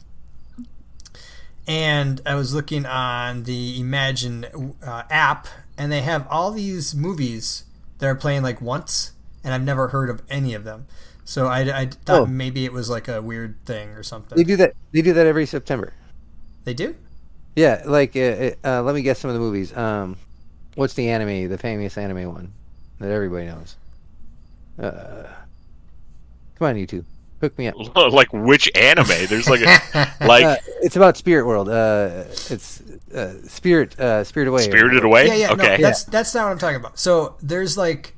and 1.67 2.21
I 2.25 2.35
was 2.35 2.53
looking 2.53 2.85
on 2.85 3.43
the 3.43 3.81
Emagine 3.81 4.73
uh, 4.85 5.03
app, 5.09 5.47
and 5.77 5.91
they 5.91 6.01
have 6.01 6.25
all 6.29 6.51
these 6.51 6.95
movies 6.95 7.63
that 7.99 8.05
are 8.07 8.15
playing 8.15 8.43
like 8.43 8.61
once, 8.61 9.11
and 9.47 9.53
I've 9.53 9.63
never 9.63 9.87
heard 9.87 10.09
of 10.09 10.21
any 10.29 10.53
of 10.53 10.65
them. 10.65 10.85
So 11.23 11.47
I, 11.47 11.59
I 11.81 11.85
thought 11.85 12.21
Oh. 12.23 12.25
maybe 12.25 12.65
it 12.65 12.73
was 12.73 12.89
like 12.89 13.07
a 13.07 13.21
weird 13.21 13.55
thing 13.65 13.91
or 13.91 14.03
something. 14.03 14.37
They 14.37 14.43
do 14.43 14.57
that. 14.57 14.73
They 14.91 15.01
do 15.01 15.13
that 15.13 15.25
every 15.25 15.45
September. 15.45 15.93
They 16.65 16.73
do? 16.73 16.95
Yeah, 17.55 17.81
like 17.85 18.15
uh, 18.17 18.51
uh, 18.65 18.81
let 18.83 18.93
me 18.93 19.01
guess 19.03 19.19
some 19.19 19.29
of 19.29 19.33
the 19.33 19.39
movies. 19.39 19.75
Um, 19.75 20.17
what's 20.75 20.95
the 20.95 21.09
anime, 21.09 21.47
the 21.49 21.57
famous 21.57 21.97
anime 21.97 22.31
one 22.33 22.51
that 22.99 23.09
everybody 23.09 23.45
knows? 23.45 23.77
Uh, 24.77 25.23
come 26.59 26.67
on, 26.67 26.77
you 26.77 26.85
two, 26.85 27.05
hook 27.41 27.57
me 27.57 27.67
up. 27.67 27.75
like 28.13 28.31
which 28.33 28.69
anime? 28.75 29.07
There's 29.27 29.49
like 29.49 29.61
a 29.61 30.13
like 30.25 30.43
Uh, 30.45 30.55
it's 30.81 30.95
about 30.97 31.17
Spirit 31.17 31.45
World. 31.47 31.69
Uh, 31.69 32.25
it's 32.49 32.81
uh, 33.13 33.33
Spirit, 33.47 33.99
uh, 33.99 34.23
Spirit 34.23 34.49
Away. 34.49 34.61
or 34.61 34.65
Spirited. 34.65 35.03
Away. 35.03 35.27
Yeah, 35.27 35.33
yeah. 35.33 35.51
okay. 35.53 35.77
No, 35.77 35.83
that's 35.83 36.03
that's 36.03 36.35
not 36.35 36.45
what 36.45 36.51
I'm 36.51 36.59
talking 36.59 36.75
about. 36.75 36.99
So 36.99 37.37
there's 37.41 37.77
like, 37.77 38.15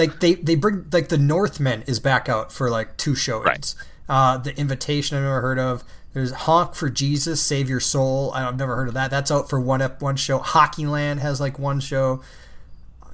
like 0.00 0.18
they 0.20 0.34
they 0.34 0.54
bring 0.56 0.86
like 0.92 1.08
the 1.08 1.18
Northmen 1.18 1.82
is 1.86 2.00
back 2.00 2.28
out 2.28 2.50
for 2.52 2.70
like 2.70 2.96
two 2.96 3.14
showings. 3.14 3.46
Right. 3.46 3.74
Uh, 4.08 4.38
the 4.38 4.58
Invitation 4.58 5.16
I've 5.16 5.22
never 5.22 5.40
heard 5.40 5.58
of. 5.60 5.84
There's 6.12 6.32
Honk 6.32 6.74
for 6.74 6.90
Jesus, 6.90 7.40
Save 7.40 7.68
Your 7.70 7.78
Soul. 7.78 8.32
I've 8.34 8.58
never 8.58 8.74
heard 8.74 8.88
of 8.88 8.94
that. 8.94 9.12
That's 9.12 9.30
out 9.30 9.48
for 9.48 9.60
one 9.60 9.80
ep- 9.80 10.02
one 10.02 10.16
show. 10.16 10.40
Hockeyland 10.40 11.18
has 11.20 11.40
like 11.40 11.58
one 11.60 11.78
show. 11.78 12.22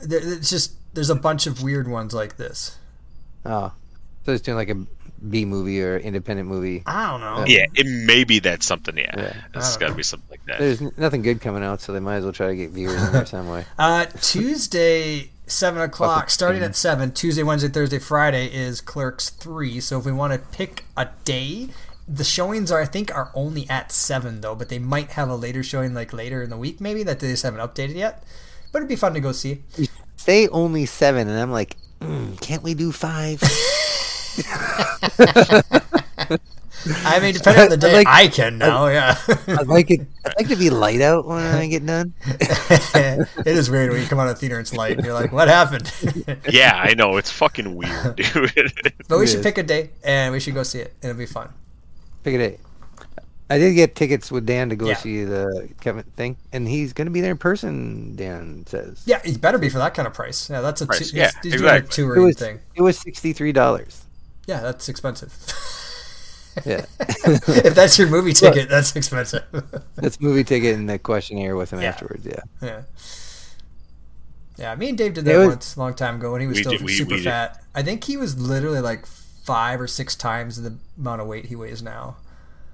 There, 0.03 0.21
it's 0.23 0.49
just 0.49 0.73
there's 0.95 1.11
a 1.11 1.15
bunch 1.15 1.47
of 1.47 1.63
weird 1.63 1.89
ones 1.89 2.15
like 2.15 2.39
this. 2.39 2.79
Oh, 3.45 3.73
so 4.25 4.33
it's 4.33 4.43
doing 4.43 4.57
like 4.57 4.71
a 4.71 4.87
B 5.29 5.45
movie 5.45 5.83
or 5.83 5.99
independent 5.99 6.49
movie. 6.49 6.83
I 6.87 7.11
don't 7.11 7.21
know. 7.21 7.45
yeah, 7.47 7.67
it 7.75 7.87
maybe 8.07 8.39
that's 8.39 8.65
something. 8.65 8.97
Yeah, 8.97 9.13
Yeah. 9.17 9.35
it's 9.55 9.77
I 9.77 9.81
got 9.81 9.89
to 9.89 9.95
be 9.95 10.03
something 10.03 10.29
like 10.31 10.45
that. 10.47 10.59
There's 10.59 10.81
nothing 10.97 11.21
good 11.23 11.43
coming 11.43 11.63
out, 11.63 11.83
so 11.83 11.93
they 11.93 12.01
might 12.01 12.17
as 12.17 12.25
well 12.25 12.33
try 12.33 12.47
to 12.49 12.57
get 12.57 12.71
viewers 12.71 13.03
in 13.03 13.13
there 13.13 13.27
some 13.27 13.49
way. 13.49 13.67
Uh, 13.79 14.07
Tuesday, 14.23 15.31
seven 15.47 15.81
o'clock, 15.83 16.31
starting 16.31 16.63
at 16.63 16.77
seven. 16.77 17.13
Tuesday, 17.13 17.43
Wednesday, 17.43 17.69
Thursday, 17.69 17.99
Friday 17.99 18.47
is 18.47 18.81
Clerks 18.81 19.31
three. 19.31 19.81
So 19.81 19.99
if 19.99 20.05
we 20.05 20.13
want 20.13 20.33
to 20.33 20.39
pick 20.39 20.85
a 20.97 21.09
day, 21.25 21.69
the 22.09 22.25
showings 22.25 22.71
are 22.71 22.81
I 22.81 22.87
think 22.87 23.15
are 23.15 23.31
only 23.35 23.69
at 23.71 23.93
seven 23.93 24.41
though, 24.41 24.55
but 24.55 24.69
they 24.69 24.79
might 24.79 25.13
have 25.13 25.29
a 25.29 25.37
later 25.37 25.63
showing 25.63 25.95
like 25.95 26.13
later 26.13 26.43
in 26.43 26.51
the 26.51 26.57
week 26.57 26.81
maybe 26.81 27.03
that 27.05 27.21
they 27.21 27.31
just 27.31 27.43
haven't 27.43 27.61
updated 27.61 27.95
yet. 27.95 28.23
But 28.73 28.79
it'd 28.79 28.89
be 28.89 28.97
fun 28.97 29.15
to 29.15 29.21
go 29.21 29.33
see. 29.33 29.63
Say 30.17 30.49
only 30.49 30.87
seven, 30.87 31.29
and 31.29 31.39
I'm 31.39 31.53
like, 31.53 31.77
mm, 32.01 32.41
can't 32.41 32.63
we 32.63 32.75
do 32.75 32.93
five? 32.93 33.41
I 37.05 37.21
mean, 37.21 37.35
depending 37.35 37.65
on 37.65 37.69
the 37.71 37.77
day, 37.77 37.93
like- 37.93 38.07
I 38.09 38.29
can 38.29 38.59
now. 38.59 38.87
Yeah, 38.89 39.17
I'd 39.49 39.67
like 39.67 39.91
it. 39.91 40.01
I'd 40.25 40.35
like 40.37 40.49
to 40.49 40.57
be 40.57 40.71
light 40.71 41.01
out 41.01 41.27
when 41.27 41.39
I 41.45 41.67
get 41.67 41.85
done. 41.87 42.15
it 42.27 43.29
is 43.47 43.71
weird 43.71 43.93
when 43.93 44.01
you 44.03 44.07
come 44.09 44.19
out 44.19 44.29
of 44.29 44.39
theater 44.39 44.57
and 44.57 44.63
it's 44.63 44.73
light. 44.75 44.97
And 44.97 45.05
you're 45.05 45.15
like, 45.15 45.33
what 45.33 45.49
happened? 45.49 45.93
Yeah, 46.51 46.75
I 46.77 46.95
know 46.95 47.17
it's 47.17 47.31
fucking 47.31 47.75
weird, 47.75 48.17
dude. 48.17 48.53
but 49.09 49.19
we 49.19 49.25
It 49.25 49.29
should 49.29 49.41
is. 49.41 49.43
pick 49.43 49.59
a 49.59 49.63
day 49.63 49.91
and 50.05 50.33
we 50.33 50.41
should 50.41 50.55
go 50.55 50.63
see 50.63 50.81
it. 50.81 50.95
and 51.03 51.11
It'll 51.11 51.19
be 51.19 51.27
fun. 51.27 51.53
Pick 52.25 52.35
a 52.35 52.39
day. 52.39 52.59
I 53.49 53.59
did 53.59 53.75
get 53.75 53.95
tickets 53.95 54.33
with 54.33 54.45
Dan 54.45 54.71
to 54.71 54.77
go 54.77 54.87
Yeah. 54.89 54.97
see 54.97 55.23
the 55.25 55.69
Kevin 55.81 56.03
thing, 56.17 56.37
and 56.53 56.67
he's 56.67 56.93
going 56.93 57.07
to 57.07 57.13
be 57.13 57.21
there 57.21 57.31
in 57.31 57.39
person. 57.39 58.17
Dan 58.17 58.65
says. 58.67 59.03
Yeah, 59.07 59.21
he 59.25 59.37
better 59.37 59.57
be 59.59 59.69
for 59.69 59.79
that 59.79 59.95
kind 59.95 60.09
of 60.09 60.15
price. 60.15 60.51
Yeah, 60.51 60.61
that's 60.63 60.81
a 60.81 60.87
Price, 60.87 61.13
two, 61.13 61.17
yeah, 61.17 61.31
he's, 61.43 61.53
he's 61.53 61.61
doing 61.61 61.71
a 61.73 61.77
exactly. 61.77 62.03
It 62.03 62.07
touring 62.09 62.25
was 62.25 62.37
thing. 62.37 62.59
it 62.75 62.83
was 62.83 62.99
sixty 62.99 63.33
three 63.33 63.53
dollars. 63.53 64.05
Yeah, 64.49 64.61
that's 64.61 64.89
expensive. 64.89 65.33
Yeah, 66.65 66.87
if 67.01 67.75
that's 67.75 67.99
your 67.99 68.09
movie 68.09 68.33
ticket, 68.33 68.69
that's 68.71 68.97
expensive. 68.97 69.43
that's 69.97 70.21
movie 70.21 70.45
ticket 70.45 70.75
and 70.75 70.89
the 70.89 70.99
questionnaire 70.99 71.55
with 71.57 71.73
him 71.73 71.81
Yeah. 71.81 71.89
afterwards. 71.89 72.25
Yeah, 72.27 72.41
yeah. 72.63 72.83
Yeah, 74.59 74.75
me 74.75 74.89
and 74.89 74.97
Dave 74.99 75.15
did 75.15 75.25
that 75.27 75.37
was- 75.39 75.49
once 75.49 75.77
a 75.77 75.81
long 75.81 75.95
time 75.95 76.15
ago 76.17 76.33
when 76.33 76.41
he 76.41 76.47
was 76.47 76.59
still 76.59 76.73
did- 76.73 76.83
we- 76.83 76.93
super 76.95 77.11
we 77.13 77.17
did. 77.19 77.25
fat. 77.25 77.63
I 77.75 77.83
think 77.83 78.05
he 78.05 78.17
was 78.17 78.39
literally 78.41 78.81
like 78.81 79.05
five 79.07 79.81
or 79.81 79.87
six 79.87 80.15
times 80.15 80.61
the 80.63 80.77
amount 80.99 81.21
of 81.21 81.27
weight 81.27 81.47
he 81.47 81.57
weighs 81.57 81.83
now. 81.83 82.17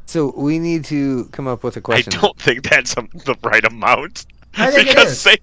so 0.07 0.33
we 0.37 0.59
need 0.59 0.85
to 0.87 1.25
come 1.33 1.47
up 1.49 1.65
with 1.65 1.77
a 1.77 1.81
question. 1.81 2.13
I 2.15 2.21
don't 2.21 2.39
think 2.41 2.63
that's 2.69 2.95
the 2.95 3.37
right 3.43 3.65
amount. 3.65 4.27
I 4.57 4.71
think 4.71 4.89
because 4.89 5.13
is. 5.13 5.21
say 5.21 5.37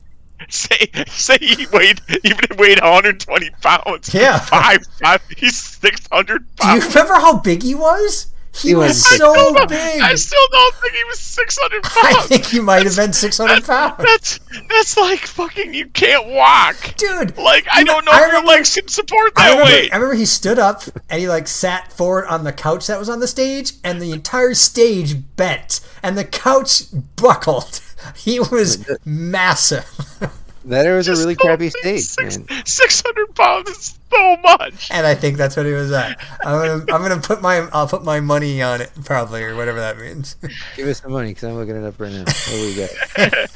say 0.48 0.90
say 1.08 1.38
he 1.42 1.68
weighed 1.74 2.00
even 2.24 2.46
weighed 2.58 2.80
120 2.82 3.50
pounds. 3.62 4.14
Yeah. 4.14 4.40
five 4.40 4.86
five. 5.04 5.22
He's 5.38 5.58
600 5.58 6.46
Do 6.56 6.68
you 6.70 6.80
remember 6.80 7.14
how 7.16 7.38
big 7.40 7.64
he 7.64 7.76
was? 7.76 8.28
He, 8.56 8.70
He 8.70 8.76
was, 8.76 8.90
was 8.90 9.04
big. 9.10 9.18
so 9.20 9.66
big. 9.68 10.02
I 10.02 10.16
still 10.16 10.48
don't 10.52 10.76
think 10.76 10.94
he 10.94 11.04
was 11.06 11.20
600 11.20 11.84
pounds. 11.84 12.16
I 12.18 12.22
think 12.24 12.46
he 12.46 12.60
might 12.60 12.86
have 12.86 12.96
been 12.96 13.14
600 13.14 13.64
pounds. 13.64 13.96
That's 14.00 14.40
that's 14.70 14.98
like 14.98 15.20
fucking. 15.20 15.74
You 15.74 15.88
can't 15.88 16.28
walk. 16.28 16.96
Dude, 16.98 17.38
Like 17.38 17.66
I 17.72 17.84
don't 17.84 18.04
know 18.06 18.12
I 18.12 18.16
if 18.16 18.20
your 18.22 18.28
remember- 18.30 18.48
legs 18.50 18.74
can 18.76 18.88
support 18.88 19.34
I 19.38 19.44
that 19.46 19.50
remember, 19.52 19.72
weight. 19.72 19.94
I 19.94 19.96
remember 19.98 20.16
he 20.16 20.26
stood 20.26 20.60
up 20.60 20.84
and 21.10 21.22
he 21.22 21.28
like 21.30 21.48
sat 21.48 21.94
forward 21.94 22.26
on 22.26 22.44
the 22.44 22.52
couch 22.52 22.88
that 22.88 23.00
was 23.00 23.08
on 23.10 23.20
the 23.20 23.28
stage, 23.28 23.74
and 23.84 24.02
the 24.02 24.12
entire 24.12 24.54
stage 24.56 25.16
bent, 25.36 25.80
and 26.04 26.18
the 26.18 26.26
couch 26.26 26.84
buckled. 27.16 27.82
He 28.16 28.40
was 28.40 28.86
massive. 29.04 29.86
That 30.70 30.88
was 30.96 31.08
a 31.08 31.14
really 31.14 31.36
crappy 31.36 31.70
think 31.70 32.00
stage, 32.00 32.30
six- 32.38 32.38
man. 32.50 32.66
600 32.66 33.36
pounds 33.36 33.70
is 33.70 34.00
so 34.12 34.38
much. 34.38 34.90
and 34.92 35.06
I 35.06 35.16
think 35.16 35.38
that's 35.38 35.58
what 35.58 35.66
he 35.66 35.72
was 35.74 35.92
at. 35.92 36.20
I'm 36.46 36.60
gonna, 36.60 36.94
I'm 36.94 37.02
gonna 37.02 37.20
put 37.22 37.42
my, 37.42 37.68
I'll 37.74 37.88
put 37.88 38.04
my 38.04 38.20
money 38.20 38.62
on 38.62 38.80
it 38.82 38.92
probably, 39.04 39.44
or 39.44 39.56
whatever 39.56 39.80
that 39.80 39.98
means. 39.98 40.36
Give 40.76 40.88
us 40.88 41.02
some 41.02 41.12
money 41.12 41.30
because 41.30 41.44
I'm 41.46 41.56
looking 41.56 41.76
it 41.76 41.84
up 41.84 42.00
right 42.00 42.12
now. 42.12 42.24
What 42.24 42.50
do 42.52 42.66
we 42.66 42.76
got? 42.76 43.50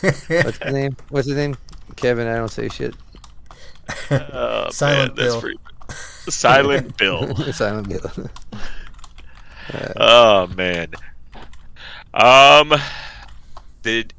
What's 0.44 0.58
his 0.58 0.72
name? 0.72 0.96
What's 1.08 1.26
his 1.28 1.36
name? 1.36 1.56
Kevin. 1.96 2.28
I 2.28 2.36
don't 2.36 2.48
say 2.50 2.68
shit. 2.68 2.94
Oh, 4.10 4.68
Silent 4.70 5.16
man, 5.16 5.24
that's 5.26 5.34
Bill. 5.34 5.40
pretty- 5.40 5.58
Silent 6.30 6.96
Bill. 6.98 7.34
Silent 7.52 7.88
Bill. 7.88 8.30
Oh 9.96 10.46
man. 10.48 10.88
Um, 12.14 12.74
did 13.82 14.12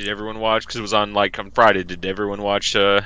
did 0.00 0.08
everyone 0.08 0.40
watch? 0.40 0.66
Because 0.66 0.76
it 0.76 0.82
was 0.82 0.92
on 0.94 1.12
like 1.14 1.38
on 1.38 1.50
Friday. 1.52 1.84
Did 1.84 2.04
everyone 2.04 2.42
watch 2.42 2.74
uh 2.74 3.02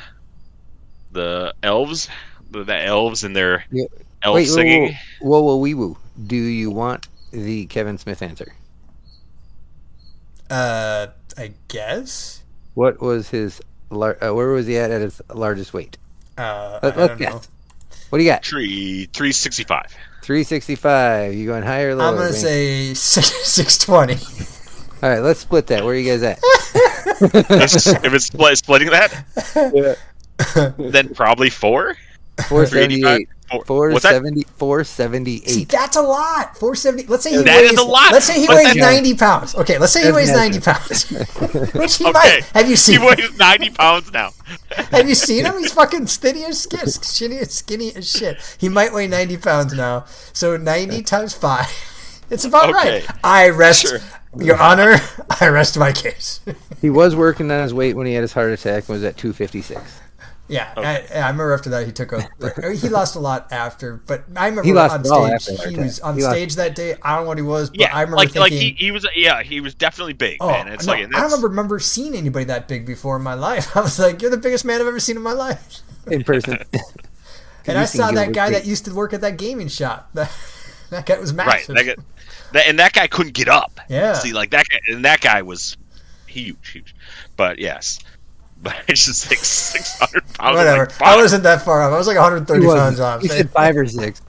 the 1.12 1.54
elves? 1.62 2.08
The, 2.50 2.64
the 2.64 2.76
elves 2.84 3.24
and 3.24 3.34
their 3.34 3.64
Yeah. 3.70 3.84
elf 4.22 4.34
Wait, 4.36 4.48
whoa, 4.48 4.54
singing. 4.54 4.96
whoa, 5.20 5.40
whoa, 5.40 5.42
whoa, 5.42 5.56
wee 5.56 5.74
woo. 5.74 5.96
Do 6.26 6.36
you 6.36 6.70
want 6.70 7.08
the 7.32 7.66
Kevin 7.66 7.98
Smith 7.98 8.22
answer? 8.22 8.54
Uh, 10.50 11.08
I 11.36 11.52
guess. 11.68 12.42
What 12.74 13.00
was 13.00 13.28
his? 13.30 13.60
Lar- 13.90 14.22
uh, 14.22 14.32
where 14.34 14.48
was 14.48 14.66
he 14.66 14.76
at 14.78 14.90
at 14.90 15.00
his 15.02 15.20
largest 15.32 15.72
weight? 15.74 15.98
Uh, 16.38 16.78
Let- 16.82 16.96
I 16.96 17.00
let's 17.00 17.18
don't 17.18 17.20
know. 17.20 17.40
What 18.10 18.18
do 18.18 18.24
you 18.24 18.30
got? 18.30 18.42
Tree 18.42 19.08
three 19.12 19.32
sixty 19.32 19.64
five. 19.64 19.94
Three 20.22 20.42
sixty-five. 20.44 21.34
You 21.34 21.46
going 21.46 21.62
higher 21.64 21.90
or 21.90 21.94
lower? 21.96 22.08
I'm 22.08 22.14
gonna 22.16 22.30
Wayne? 22.30 22.38
say 22.40 22.94
six 22.94 23.26
six 23.46 23.78
twenty. 23.78 24.16
All 25.04 25.10
right, 25.10 25.20
let's 25.20 25.40
split 25.40 25.66
that. 25.66 25.84
Where 25.84 25.94
are 25.94 25.98
you 25.98 26.10
guys 26.10 26.22
at? 26.22 26.38
if 26.42 28.14
it's 28.14 28.24
split, 28.24 28.56
splitting 28.56 28.88
that, 28.88 29.12
then 30.78 31.14
probably 31.14 31.50
four. 31.50 31.94
Four 32.48 32.66
For 32.66 32.78
85? 32.78 33.20
Four, 33.50 33.64
Four 33.66 33.90
what's 33.90 34.02
that? 34.04 34.12
seventy. 34.12 34.44
Four 34.56 34.82
See, 34.82 35.64
that's 35.66 35.96
a 35.96 36.00
lot. 36.02 36.56
Four 36.56 36.74
seventy. 36.74 37.06
Let's 37.06 37.22
say 37.24 37.32
he 37.32 37.36
That 37.42 37.60
weighs. 37.60 37.72
is 37.72 37.78
a 37.78 37.84
lot, 37.84 38.12
Let's 38.12 38.24
say 38.24 38.40
he 38.40 38.46
but 38.46 38.56
weighs 38.56 38.68
that's- 38.68 38.92
ninety 38.94 39.14
pounds. 39.14 39.54
Okay, 39.54 39.76
let's 39.78 39.92
say 39.92 40.06
he 40.06 40.10
weighs 40.12 40.32
ninety 40.32 40.58
pounds. 40.60 41.10
Which 41.74 41.96
he 41.98 42.04
Okay. 42.06 42.12
might. 42.12 42.40
Have 42.54 42.70
you 42.70 42.74
seen 42.76 43.02
He 43.02 43.06
seen? 43.06 43.16
weighs 43.26 43.38
ninety 43.38 43.68
pounds 43.70 44.10
now. 44.10 44.30
Have 44.90 45.06
you 45.06 45.14
seen 45.14 45.44
him? 45.44 45.58
He's 45.58 45.72
fucking 45.74 46.06
skinny 46.06 46.44
as 46.44 46.62
skin, 46.62 46.86
skinny, 46.88 47.36
as 47.38 47.52
skinny 47.52 47.94
as 47.94 48.10
shit. 48.10 48.56
He 48.58 48.70
might 48.70 48.94
weigh 48.94 49.06
ninety 49.08 49.36
pounds 49.36 49.74
now. 49.74 50.06
So 50.32 50.56
ninety 50.56 51.02
times 51.02 51.34
five. 51.34 51.68
It's 52.30 52.46
about 52.46 52.70
Okay. 52.70 53.00
right. 53.02 53.06
I 53.22 53.50
rest, 53.50 53.82
Sure. 53.82 53.98
Your 54.38 54.60
Honor. 54.60 54.96
I 55.40 55.48
rest 55.48 55.78
my 55.78 55.92
case. 55.92 56.40
He 56.80 56.90
was 56.90 57.16
working 57.16 57.50
on 57.50 57.62
his 57.62 57.72
weight 57.72 57.96
when 57.96 58.06
he 58.06 58.12
had 58.12 58.20
his 58.20 58.34
heart 58.34 58.50
attack. 58.52 58.80
and 58.88 58.88
Was 58.90 59.02
at 59.04 59.16
two 59.16 59.32
fifty-six. 59.32 60.00
Yeah, 60.48 60.70
I, 60.76 61.02
I 61.14 61.20
remember 61.30 61.54
after 61.54 61.70
that 61.70 61.86
he 61.86 61.92
took 61.92 62.12
a. 62.12 62.28
He 62.76 62.90
lost 62.90 63.16
a 63.16 63.20
lot 63.20 63.50
after, 63.50 64.02
but 64.06 64.24
I 64.36 64.48
remember 64.48 64.64
He 64.64 64.74
lost 64.74 64.94
on 64.94 65.00
it 65.00 65.08
all 65.10 65.38
stage. 65.40 65.58
after 65.58 65.70
He 65.70 65.76
was 65.78 66.00
on 66.00 66.16
He 66.16 66.22
lost- 66.22 66.34
stage 66.36 66.56
that 66.56 66.74
day. 66.74 66.96
I 67.02 67.14
don't 67.16 67.24
know 67.24 67.28
what 67.28 67.38
he 67.38 67.42
was, 67.42 67.70
but 67.70 67.80
Yeah, 67.80 67.94
I 67.96 68.02
remember 68.02 68.16
like 68.18 68.32
thinking. 68.32 68.42
like 68.42 68.52
he, 68.52 68.72
he 68.72 68.90
was 68.90 69.06
yeah 69.16 69.42
he 69.42 69.62
was 69.62 69.74
definitely 69.74 70.12
big 70.12 70.36
Oh, 70.42 70.48
man. 70.50 70.68
It's 70.68 70.84
no, 70.86 70.92
like 70.92 71.06
I 71.06 71.20
don't 71.20 71.22
remember 71.30 71.48
remember 71.48 71.78
seeing 71.78 72.14
anybody 72.14 72.44
that 72.44 72.68
big 72.68 72.84
before 72.84 73.16
in 73.16 73.22
my 73.22 73.32
life. 73.34 73.74
I 73.74 73.80
was 73.80 73.98
like, 73.98 74.20
"You're 74.20 74.30
the 74.30 74.36
biggest 74.36 74.66
man 74.66 74.82
I've 74.82 74.86
ever 74.86 75.00
seen 75.00 75.16
in 75.16 75.22
my 75.22 75.32
life." 75.32 75.80
in 76.06 76.22
person. 76.22 76.58
And 77.66 77.78
I 77.78 77.86
saw 77.86 78.10
that 78.10 78.34
guy 78.34 78.48
look 78.50 78.54
that 78.62 78.66
used 78.66 78.84
to 78.84 78.94
work 78.94 79.14
at 79.14 79.22
that 79.22 79.38
gaming 79.38 79.68
shop. 79.68 80.10
That, 80.90 81.06
that 81.06 81.06
guy 81.06 81.18
was 81.20 81.32
right. 81.34 81.46
massive. 81.46 81.74
That 81.76 81.84
guy, 81.86 81.94
that, 82.52 82.68
and 82.68 82.78
that 82.78 82.92
guy 82.92 83.06
couldn't 83.06 83.34
get 83.34 83.48
up. 83.48 83.80
Yeah. 83.88 84.14
See, 84.14 84.32
like 84.32 84.50
that 84.50 84.66
guy, 84.68 84.78
and 84.88 85.04
that 85.04 85.20
guy 85.20 85.42
was 85.42 85.76
huge, 86.26 86.70
huge. 86.70 86.94
But 87.36 87.58
yes, 87.58 87.98
but 88.62 88.76
it's 88.88 89.04
just 89.04 89.28
like 89.30 89.38
six 89.42 89.98
hundred 89.98 90.22
pounds. 90.34 90.56
Whatever. 90.56 90.86
Like, 90.86 91.02
I 91.02 91.16
wasn't 91.16 91.42
that 91.42 91.62
far 91.62 91.82
off. 91.82 91.92
I 91.92 91.98
was 91.98 92.06
like 92.06 92.16
130 92.16 92.60
He 92.64 92.66
pounds 92.72 93.00
off. 93.00 93.20
He 93.22 93.28
said 93.28 93.50
five 93.50 93.76
or 93.76 93.86
six. 93.86 94.20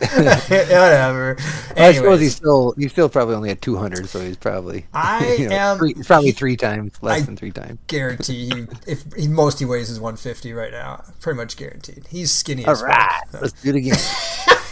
Whatever. 0.49 1.35
I 1.77 1.91
suppose 1.91 1.97
Anyways, 1.97 2.19
he's 2.21 2.35
still 2.35 2.73
he's 2.77 2.91
still 2.91 3.09
probably 3.09 3.35
only 3.35 3.49
at 3.51 3.61
two 3.61 3.75
hundred, 3.77 4.07
so 4.09 4.19
he's 4.19 4.37
probably 4.37 4.85
I 4.93 5.35
you 5.35 5.49
know, 5.49 5.55
am- 5.55 5.77
three, 5.77 5.93
probably 5.93 6.31
three 6.31 6.57
times 6.57 6.93
less 7.01 7.21
I- 7.21 7.25
than 7.25 7.37
three 7.37 7.51
times. 7.51 7.79
guarantee 7.87 8.45
he, 8.49 8.65
if 8.87 9.03
he 9.15 9.27
most 9.27 9.59
he 9.59 9.65
weighs 9.65 9.89
is 9.89 9.99
150 9.99 10.51
right 10.53 10.71
now. 10.71 11.03
Pretty 11.21 11.37
much 11.37 11.57
guaranteed. 11.57 12.07
He's 12.09 12.31
skinny 12.31 12.65
All 12.65 12.71
as 12.71 12.81
fuck. 12.81 12.89
right, 12.89 13.21
let's 13.41 13.53
do 13.61 13.69
it 13.69 13.75
again. 13.75 13.97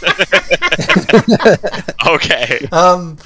okay. 2.06 2.66
Um, 2.72 3.18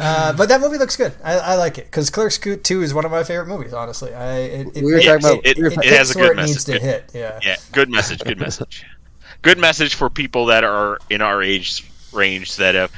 uh, 0.00 0.32
but 0.32 0.48
that 0.48 0.60
movie 0.60 0.78
looks 0.78 0.96
good. 0.96 1.12
I, 1.22 1.38
I 1.38 1.54
like 1.56 1.78
it 1.78 1.84
because 1.86 2.10
Clerks 2.10 2.38
2 2.38 2.82
is 2.82 2.92
one 2.92 3.04
of 3.04 3.10
my 3.10 3.22
favorite 3.22 3.46
movies. 3.46 3.72
Honestly, 3.72 4.12
I 4.14 4.38
it, 4.38 4.66
it, 4.76 4.84
We 4.84 4.92
were 4.92 4.98
it- 4.98 5.04
talking 5.04 5.26
about- 5.26 5.46
it, 5.46 5.56
we 5.56 5.62
were 5.64 5.70
it, 5.70 5.78
it 5.78 5.84
has 5.92 6.10
a 6.10 6.14
good 6.14 6.32
it 6.32 6.36
needs 6.36 6.68
message. 6.68 6.80
to 6.80 6.86
hit. 6.86 7.10
Yeah. 7.14 7.38
Yeah, 7.42 7.56
good 7.72 7.90
message. 7.90 8.20
Good 8.24 8.38
message. 8.38 8.84
good 9.42 9.58
message 9.58 9.94
for 9.94 10.10
people 10.10 10.46
that 10.46 10.64
are 10.64 10.98
in 11.10 11.22
our 11.22 11.42
age 11.42 11.88
range 12.12 12.56
that 12.56 12.74
have 12.74 12.90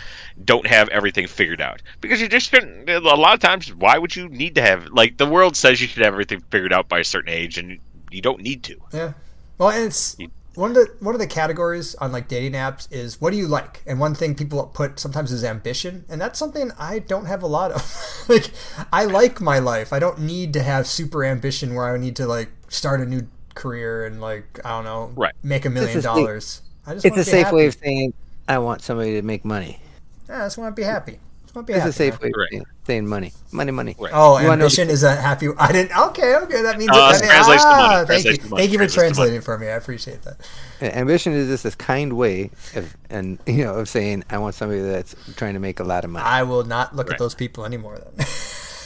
don't 0.45 0.67
have 0.69 0.89
everything 0.91 1.27
figured 1.27 1.61
out 1.61 1.83
because 2.01 2.21
you 2.21 2.29
just 2.29 2.53
couldn't 2.53 2.89
a 2.89 3.01
lot 3.01 3.35
of 3.35 3.41
times 3.41 3.75
why 3.75 3.99
would 3.99 4.15
you 4.15 4.29
need 4.29 4.55
to 4.55 4.63
have 4.63 4.87
like 4.93 5.17
the 5.17 5.27
world 5.27 5.57
says 5.57 5.81
you 5.81 5.89
should 5.89 6.05
have 6.05 6.15
everything 6.15 6.41
figured 6.53 6.73
out 6.73 6.89
by 6.89 7.01
a 7.01 7.05
certain 7.05 7.33
age 7.33 7.59
and 7.59 7.77
you 8.13 8.23
don't 8.23 8.41
need 8.41 8.63
to 8.63 8.77
Yeah. 8.93 9.15
Well, 9.59 9.71
and 9.71 9.87
it's 9.87 10.17
one 10.59 10.71
of 10.71 10.77
the 10.77 10.93
one 11.01 11.15
of 11.15 11.21
the 11.21 11.27
categories 11.27 11.95
on 11.97 12.11
like 12.11 12.27
dating 12.29 12.53
apps 12.53 12.91
is 12.91 13.21
what 13.21 13.31
do 13.31 13.37
you 13.37 13.47
like? 13.47 13.83
And 13.87 14.01
one 14.01 14.15
thing 14.15 14.35
people 14.35 14.67
put 14.75 14.99
sometimes 14.99 15.31
is 15.33 15.45
ambition, 15.45 16.05
and 16.09 16.21
that's 16.21 16.39
something 16.39 16.73
I 16.79 16.99
don't 16.99 17.27
have 17.27 17.43
a 17.43 17.47
lot 17.47 17.71
of. 17.71 18.25
like 18.29 18.51
I 18.93 19.05
like 19.05 19.41
my 19.41 19.59
life. 19.61 19.93
I 19.93 19.99
don't 20.01 20.19
need 20.21 20.53
to 20.55 20.63
have 20.63 20.87
super 20.87 21.25
ambition 21.25 21.75
where 21.75 21.87
I 21.95 21.97
need 21.97 22.17
to 22.17 22.27
like 22.27 22.51
start 22.69 23.01
a 23.01 23.07
new 23.07 23.29
career 23.55 24.05
and 24.07 24.21
like 24.21 24.61
I 24.65 24.71
don't 24.71 24.85
know, 24.85 25.13
Right. 25.17 25.33
make 25.43 25.65
a 25.65 25.71
million 25.71 26.03
dollars. 26.03 26.63
I 26.87 26.95
just 26.95 27.07
It's 27.07 27.17
a 27.17 27.25
safe 27.25 27.47
happy. 27.47 27.57
way 27.57 27.67
of 27.67 27.75
saying 27.75 28.13
I 28.49 28.59
want 28.59 28.83
somebody 28.83 29.13
to 29.13 29.23
make 29.23 29.45
money. 29.45 29.81
Yeah, 30.29 30.43
I 30.43 30.47
just 30.47 30.59
want 30.59 30.75
to 30.75 30.81
be 30.81 30.85
happy. 30.85 31.19
Just 31.59 31.67
want 31.67 31.67
to 31.67 31.73
be 31.73 31.77
It's 31.89 31.97
happy. 31.97 32.09
a 32.09 32.13
safe 32.13 32.21
way 32.23 32.29
of 32.29 32.35
Right. 32.37 32.49
saying- 32.53 32.65
saying 32.87 33.07
money, 33.07 33.33
money, 33.53 33.73
money. 33.73 33.97
Right. 33.99 34.13
Oh, 34.15 34.39
You 34.39 34.47
wanna 34.47 34.57
know 34.59 34.65
ambition 34.65 34.89
is 34.91 35.03
a 35.03 35.15
happy. 35.17 35.49
I 35.59 35.73
didn't. 35.73 35.97
Okay, 35.99 36.37
okay. 36.37 36.63
That 36.63 36.79
means. 36.79 36.91
Uh, 36.91 36.95
that 37.13 37.21
means 37.21 37.31
translation 37.33 37.69
to 37.69 37.77
money, 37.77 37.95
ah, 37.95 38.05
thank 38.07 38.25
you. 38.25 38.37
to 38.37 38.49
money, 38.49 38.61
Thank 38.63 38.73
you 38.73 38.79
for 38.79 38.85
translation 38.87 38.89
to 38.89 38.99
money. 38.99 39.13
translating 39.15 39.41
for 39.43 39.59
me. 39.59 39.67
I 39.67 39.71
appreciate 39.77 40.23
that. 40.23 40.37
Yeah, 40.81 40.99
Ambition 40.99 41.33
is 41.33 41.49
just 41.49 41.65
this 41.65 41.75
kind 41.75 42.13
way 42.15 42.51
of, 42.77 42.97
and 43.11 43.39
you 43.47 43.65
know, 43.65 43.75
of 43.75 43.89
saying 43.89 44.25
I 44.31 44.39
want 44.39 44.55
somebody 44.55 44.81
that's 44.81 45.15
trying 45.37 45.55
to 45.55 45.61
make 45.61 45.81
a 45.81 45.85
lot 45.85 46.05
of 46.05 46.11
money. 46.11 46.25
I 46.25 46.43
will 46.45 46.65
not 46.65 46.95
look 46.95 47.11
at 47.11 47.19
those 47.19 47.35
people 47.35 47.65
anymore. 47.65 47.99
Then. 47.99 48.27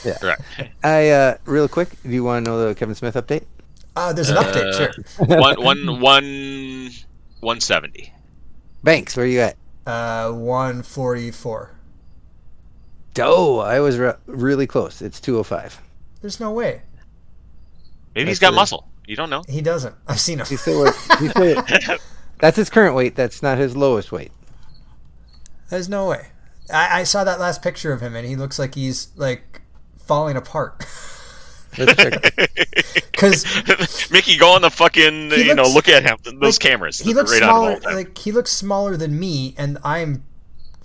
Yeah. 0.04 0.18
Right 0.20 0.70
I 0.82 1.10
uh, 1.10 1.36
real 1.44 1.68
quick, 1.68 1.90
do 2.02 2.08
you 2.08 2.24
want 2.24 2.44
to 2.44 2.50
know 2.50 2.66
the 2.66 2.74
Kevin 2.74 2.96
Smith 2.96 3.14
update? 3.14 3.44
Uh, 3.94 4.12
there's 4.12 4.30
an 4.30 4.36
update, 4.36 4.66
Uh, 4.66 4.72
sure. 4.72 4.92
one 5.38 5.62
one 5.62 6.00
one 6.00 6.90
one 7.38 7.60
seventy 7.60 8.12
Banks, 8.82 9.16
where 9.16 9.26
you 9.26 9.38
at? 9.42 9.54
Uh, 9.86 10.32
144. 10.32 11.70
Oh, 13.20 13.58
I 13.58 13.80
was 13.80 13.98
re- 13.98 14.14
really 14.26 14.66
close. 14.66 15.02
It's 15.02 15.20
205. 15.20 15.80
There's 16.20 16.40
no 16.40 16.50
way. 16.52 16.82
Maybe 18.14 18.28
he's 18.30 18.38
That's 18.38 18.48
got 18.48 18.50
the- 18.52 18.56
muscle. 18.56 18.88
You 19.06 19.16
don't 19.16 19.30
know. 19.30 19.42
He 19.48 19.60
doesn't. 19.60 19.94
I've 20.06 20.20
seen 20.20 20.38
him. 20.38 20.46
He's 20.46 20.60
still, 20.60 20.84
he's 21.18 21.30
still 21.32 21.62
That's 22.38 22.56
his 22.56 22.70
current 22.70 22.94
weight. 22.94 23.16
That's 23.16 23.42
not 23.42 23.58
his 23.58 23.76
lowest 23.76 24.12
weight. 24.12 24.30
There's 25.70 25.88
no 25.88 26.08
way. 26.08 26.28
I, 26.72 27.00
I 27.00 27.02
saw 27.04 27.24
that 27.24 27.40
last 27.40 27.62
picture 27.62 27.92
of 27.92 28.00
him, 28.00 28.14
and 28.14 28.26
he 28.26 28.36
looks 28.36 28.58
like 28.58 28.74
he's 28.76 29.08
like 29.16 29.62
falling 30.06 30.36
apart. 30.36 30.86
Because 33.12 33.44
Mickey, 34.10 34.36
go 34.36 34.50
on 34.54 34.62
the 34.62 34.70
fucking. 34.70 35.30
He 35.30 35.48
you 35.48 35.54
know, 35.54 35.64
look 35.64 35.88
at 35.88 36.02
him. 36.04 36.18
Those 36.40 36.56
like, 36.56 36.58
cameras. 36.60 36.98
he 36.98 37.14
looks 37.14 37.32
right 37.32 37.42
on 37.42 37.48
him 37.48 37.54
all 37.54 37.80
smaller. 37.80 37.96
Like 37.96 38.18
he 38.18 38.32
looks 38.32 38.52
smaller 38.52 38.96
than 38.96 39.18
me, 39.18 39.54
and 39.58 39.78
I'm 39.84 40.24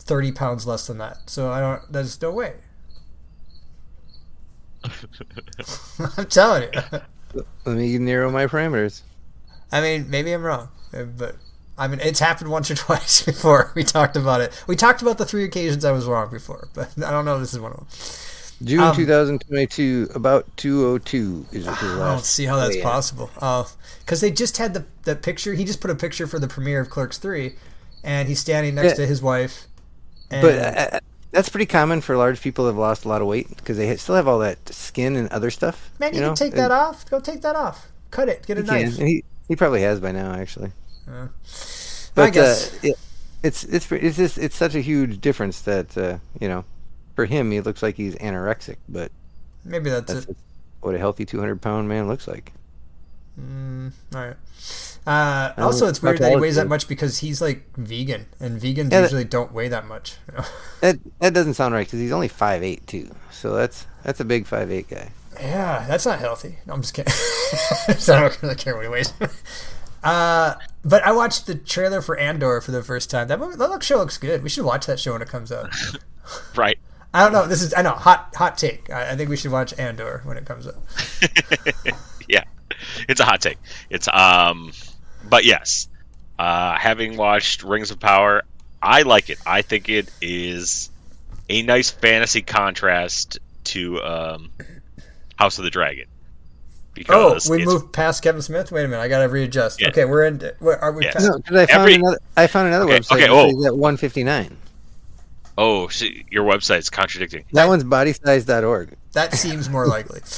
thirty 0.07 0.31
pounds 0.31 0.65
less 0.65 0.87
than 0.87 0.97
that. 0.99 1.29
So 1.29 1.51
I 1.51 1.59
don't. 1.59 1.81
There's 1.91 2.19
no 2.21 2.31
way. 2.31 2.53
I'm 6.17 6.25
telling 6.27 6.69
you. 6.73 6.81
Let 7.65 7.77
me 7.77 7.97
narrow 7.97 8.31
my 8.31 8.45
parameters. 8.47 9.01
I 9.71 9.81
mean, 9.81 10.09
maybe 10.09 10.31
I'm 10.31 10.43
wrong, 10.43 10.69
uh, 10.93 11.03
but 11.03 11.35
I 11.77 11.87
mean, 11.87 11.99
it's 12.01 12.19
happened 12.19 12.49
once 12.49 12.71
or 12.71 12.75
twice 12.87 13.23
before. 13.23 13.71
We 13.75 13.83
talked 13.83 14.15
about 14.15 14.41
it. 14.41 14.63
We 14.67 14.75
talked 14.75 15.01
about 15.01 15.17
the 15.17 15.25
three 15.25 15.43
occasions 15.43 15.83
I 15.83 15.91
was 15.91 16.05
wrong 16.05 16.29
before, 16.31 16.69
but 16.73 16.89
I 16.97 17.11
don't 17.11 17.25
know. 17.25 17.35
if 17.35 17.41
This 17.41 17.53
is 17.53 17.59
one 17.59 17.71
of 17.73 17.77
them. 17.79 17.87
June 18.63 18.79
Um, 18.79 18.95
2022, 18.95 20.09
about 20.15 20.47
202 20.57 21.45
is 21.51 21.65
his 21.65 21.67
I 21.67 22.11
don't 22.11 22.25
see 22.25 22.45
how 22.45 22.55
that's 22.55 22.75
weight. 22.75 22.83
possible. 22.83 23.29
Oh, 23.39 23.71
because 23.99 24.19
they 24.21 24.31
just 24.31 24.57
had 24.57 24.73
the 24.73 24.85
the 25.03 25.15
picture. 25.15 25.53
He 25.53 25.63
just 25.65 25.81
put 25.81 25.91
a 25.91 25.95
picture 25.95 26.25
for 26.27 26.39
the 26.39 26.47
premiere 26.47 26.79
of 26.79 26.89
Clerks 26.89 27.17
Three, 27.19 27.55
and 28.03 28.27
he's 28.27 28.39
standing 28.39 28.73
next 28.75 28.91
Yeah. 28.97 29.05
to 29.05 29.07
his 29.07 29.21
wife. 29.21 29.67
And 30.31 30.41
But 30.41 30.55
uh, 30.59 30.95
uh, 30.97 30.99
that's 31.31 31.49
pretty 31.49 31.65
common 31.65 32.01
for 32.01 32.17
large 32.17 32.41
people 32.41 32.65
that 32.65 32.71
have 32.71 32.77
lost 32.77 33.05
a 33.05 33.07
lot 33.09 33.21
of 33.21 33.27
weight 33.27 33.49
because 33.57 33.77
they 33.77 33.95
still 33.97 34.15
have 34.15 34.27
all 34.27 34.39
that 34.39 34.69
skin 34.69 35.15
and 35.15 35.29
other 35.29 35.51
stuff. 35.51 35.91
man, 35.99 36.13
you, 36.13 36.19
you 36.19 36.21
know? 36.21 36.29
can 36.29 36.35
take 36.35 36.55
that 36.55 36.71
off. 36.71 37.05
Go 37.09 37.19
take 37.19 37.41
that 37.41 37.55
off. 37.55 37.91
Cut 38.11 38.29
it. 38.29 38.45
Get 38.45 38.57
a 38.57 38.63
knife. 38.63 38.97
He, 38.97 39.23
he 39.47 39.55
probably 39.55 39.81
has 39.81 39.99
by 39.99 40.11
now, 40.11 40.33
actually. 40.33 40.71
I 42.17 42.27
But 42.27 42.31
guess. 42.31 42.73
uh, 42.73 42.77
it, 42.81 42.95
it's 43.43 43.63
it's 43.63 43.91
it's 43.91 44.17
just 44.17 44.37
it's 44.37 44.55
such 44.55 44.75
a 44.75 44.81
huge 44.81 45.21
difference 45.21 45.61
that 45.61 45.97
uh, 45.97 46.17
you 46.39 46.47
know, 46.47 46.65
for 47.15 47.25
him 47.25 47.51
he 47.51 47.61
looks 47.61 47.83
like 47.83 47.95
he's 47.95 48.15
anorexic, 48.15 48.77
but 48.89 49.11
Maybe 49.63 49.89
that's, 49.89 50.13
that's 50.13 50.25
it. 50.25 50.37
what 50.81 50.95
a 50.95 50.97
healthy 50.97 51.25
200 51.25 51.61
pound 51.61 51.87
man 51.89 52.07
looks 52.07 52.27
like. 52.27 52.53
Mm, 53.39 53.91
all 54.15 54.21
right. 54.27 54.37
Uh, 55.07 55.53
also, 55.57 55.87
it's 55.87 56.01
weird 56.01 56.17
that 56.19 56.31
he 56.31 56.35
weighs 56.37 56.57
that 56.57 56.67
much 56.67 56.87
because 56.87 57.19
he's 57.19 57.41
like 57.41 57.65
vegan, 57.77 58.25
and 58.41 58.59
vegans 58.61 58.91
Yeah, 58.91 58.99
that- 58.99 59.01
usually 59.03 59.23
don't 59.23 59.53
weigh 59.53 59.69
that 59.69 59.87
much. 59.87 60.15
That 60.81 60.99
that 61.21 61.33
doesn't 61.33 61.55
sound 61.55 61.73
right 61.73 61.87
because 61.87 61.99
he's 61.99 62.11
only 62.11 62.29
5'8", 62.29 62.85
too. 62.85 63.09
So 63.31 63.55
that's 63.55 63.87
that's 64.03 64.19
a 64.19 64.25
big 64.25 64.45
5'8", 64.45 64.87
guy. 64.89 65.09
yeah, 65.39 65.85
that's 65.87 66.05
not 66.05 66.19
healthy. 66.19 66.57
No, 66.67 66.73
I'm 66.73 66.81
just 66.81 66.93
kidding. 66.93 67.13
So 67.97 68.15
I 68.15 68.19
don't 68.21 68.41
really 68.43 68.55
care 68.55 68.75
what 68.75 68.83
he 68.83 68.89
weighs. 68.89 69.13
Uh, 70.03 70.53
but 70.85 71.03
I 71.03 71.11
watched 71.11 71.47
the 71.47 71.55
trailer 71.55 72.01
for 72.01 72.15
Andor 72.17 72.61
for 72.61 72.71
the 72.71 72.83
first 72.83 73.09
time. 73.09 73.27
That 73.27 73.39
movie, 73.39 73.57
that 73.57 73.69
look, 73.69 73.81
show 73.83 73.97
looks 73.97 74.17
good. 74.17 74.41
We 74.43 74.47
should 74.47 74.63
watch 74.63 74.85
that 74.85 74.99
show 74.99 75.13
when 75.13 75.21
it 75.21 75.27
comes 75.27 75.51
out. 75.51 75.69
right. 76.55 76.77
I 77.13 77.23
don't 77.23 77.33
know. 77.33 77.45
This 77.47 77.61
is 77.61 77.73
I 77.73 77.81
know 77.81 77.91
hot 77.91 78.33
hot 78.35 78.57
take. 78.57 78.89
I, 78.91 79.11
I 79.11 79.15
think 79.15 79.29
we 79.29 79.35
should 79.35 79.51
watch 79.51 79.77
Andor 79.79 80.21
when 80.23 80.37
it 80.37 80.45
comes 80.45 80.67
out. 80.67 80.75
yeah, 82.29 82.43
it's 83.09 83.19
a 83.19 83.25
hot 83.25 83.41
take. 83.41 83.57
It's 83.89 84.07
um, 84.13 84.71
but 85.29 85.45
yes, 85.45 85.87
uh, 86.39 86.77
having 86.77 87.17
watched 87.17 87.63
Rings 87.63 87.91
of 87.91 87.99
Power, 87.99 88.43
I 88.81 89.01
like 89.03 89.29
it. 89.29 89.39
I 89.45 89.61
think 89.61 89.89
it 89.89 90.09
is 90.21 90.89
a 91.49 91.61
nice 91.63 91.89
fantasy 91.89 92.41
contrast 92.41 93.39
to 93.65 94.01
um, 94.03 94.51
House 95.37 95.57
of 95.57 95.63
the 95.63 95.69
Dragon. 95.69 96.05
Oh, 97.09 97.37
we 97.47 97.63
moved 97.63 97.93
past 97.93 98.23
Kevin 98.23 98.41
Smith. 98.41 98.71
Wait 98.71 98.83
a 98.83 98.87
minute, 98.87 99.01
I 99.01 99.07
gotta 99.07 99.29
readjust. 99.29 99.79
Yeah. 99.79 99.89
Okay, 99.89 100.05
we're 100.05 100.25
in. 100.25 100.41
Where 100.59 100.79
are 100.79 100.91
we? 100.91 101.03
Yes. 101.03 101.13
past- 101.13 101.25
No, 101.27 101.39
'cause 101.39 101.55
I 101.55 101.65
found 101.67 101.81
Every- 101.81 101.93
another. 101.95 102.19
I 102.35 102.47
found 102.47 102.67
another 102.69 102.85
Okay, 102.85 102.99
website. 102.99 103.15
okay, 103.17 103.27
oh. 103.29 103.65
at 103.67 103.77
159. 103.77 104.57
Oh, 105.59 105.87
see, 105.89 106.25
your 106.31 106.43
website's 106.43 106.89
contradicting. 106.89 107.45
That 107.53 107.67
one's 107.67 107.83
bodysize.org. 107.83 108.95
That 109.13 109.33
seems 109.33 109.69
more 109.69 109.85
likely. 109.87 110.21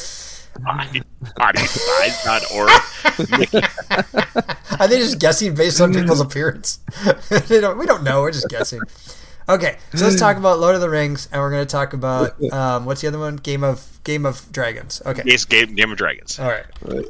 Bodysize.org. 0.62 2.69
Are 4.80 4.88
they 4.88 4.98
just 4.98 5.19
guessing 5.19 5.56
based 5.56 5.82
on 5.82 5.93
people's 5.93 6.22
appearance? 6.22 6.80
they 7.48 7.60
don't. 7.62 7.78
We 7.78 7.86
don't 7.86 8.04
know. 8.04 8.22
We're 8.22 8.32
just 8.32 8.50
guessing. 8.50 8.82
Okay, 9.48 9.78
so 9.95 10.06
let's 10.06 10.19
talk 10.19 10.38
about 10.38 10.60
Lord 10.60 10.76
of 10.76 10.82
the 10.82 10.89
Rings, 10.89 11.28
and 11.32 11.41
we're 11.41 11.50
going 11.50 11.65
to 11.65 11.72
talk 11.72 11.93
about 11.93 12.39
um, 12.54 12.86
what's 12.86 13.02
the 13.02 13.08
other 13.08 13.17
one? 13.17 13.38
Game 13.38 13.63
of 13.63 14.00
Game 14.04 14.26
of 14.26 14.52
Dragons. 14.52 15.02
Okay, 15.06 15.24
It's 15.26 15.45
Game, 15.45 15.74
Game 15.76 15.91
of 15.91 15.98
Dragons. 15.98 16.39
all 16.39 16.50
right. 16.50 16.65
Right. 16.84 17.06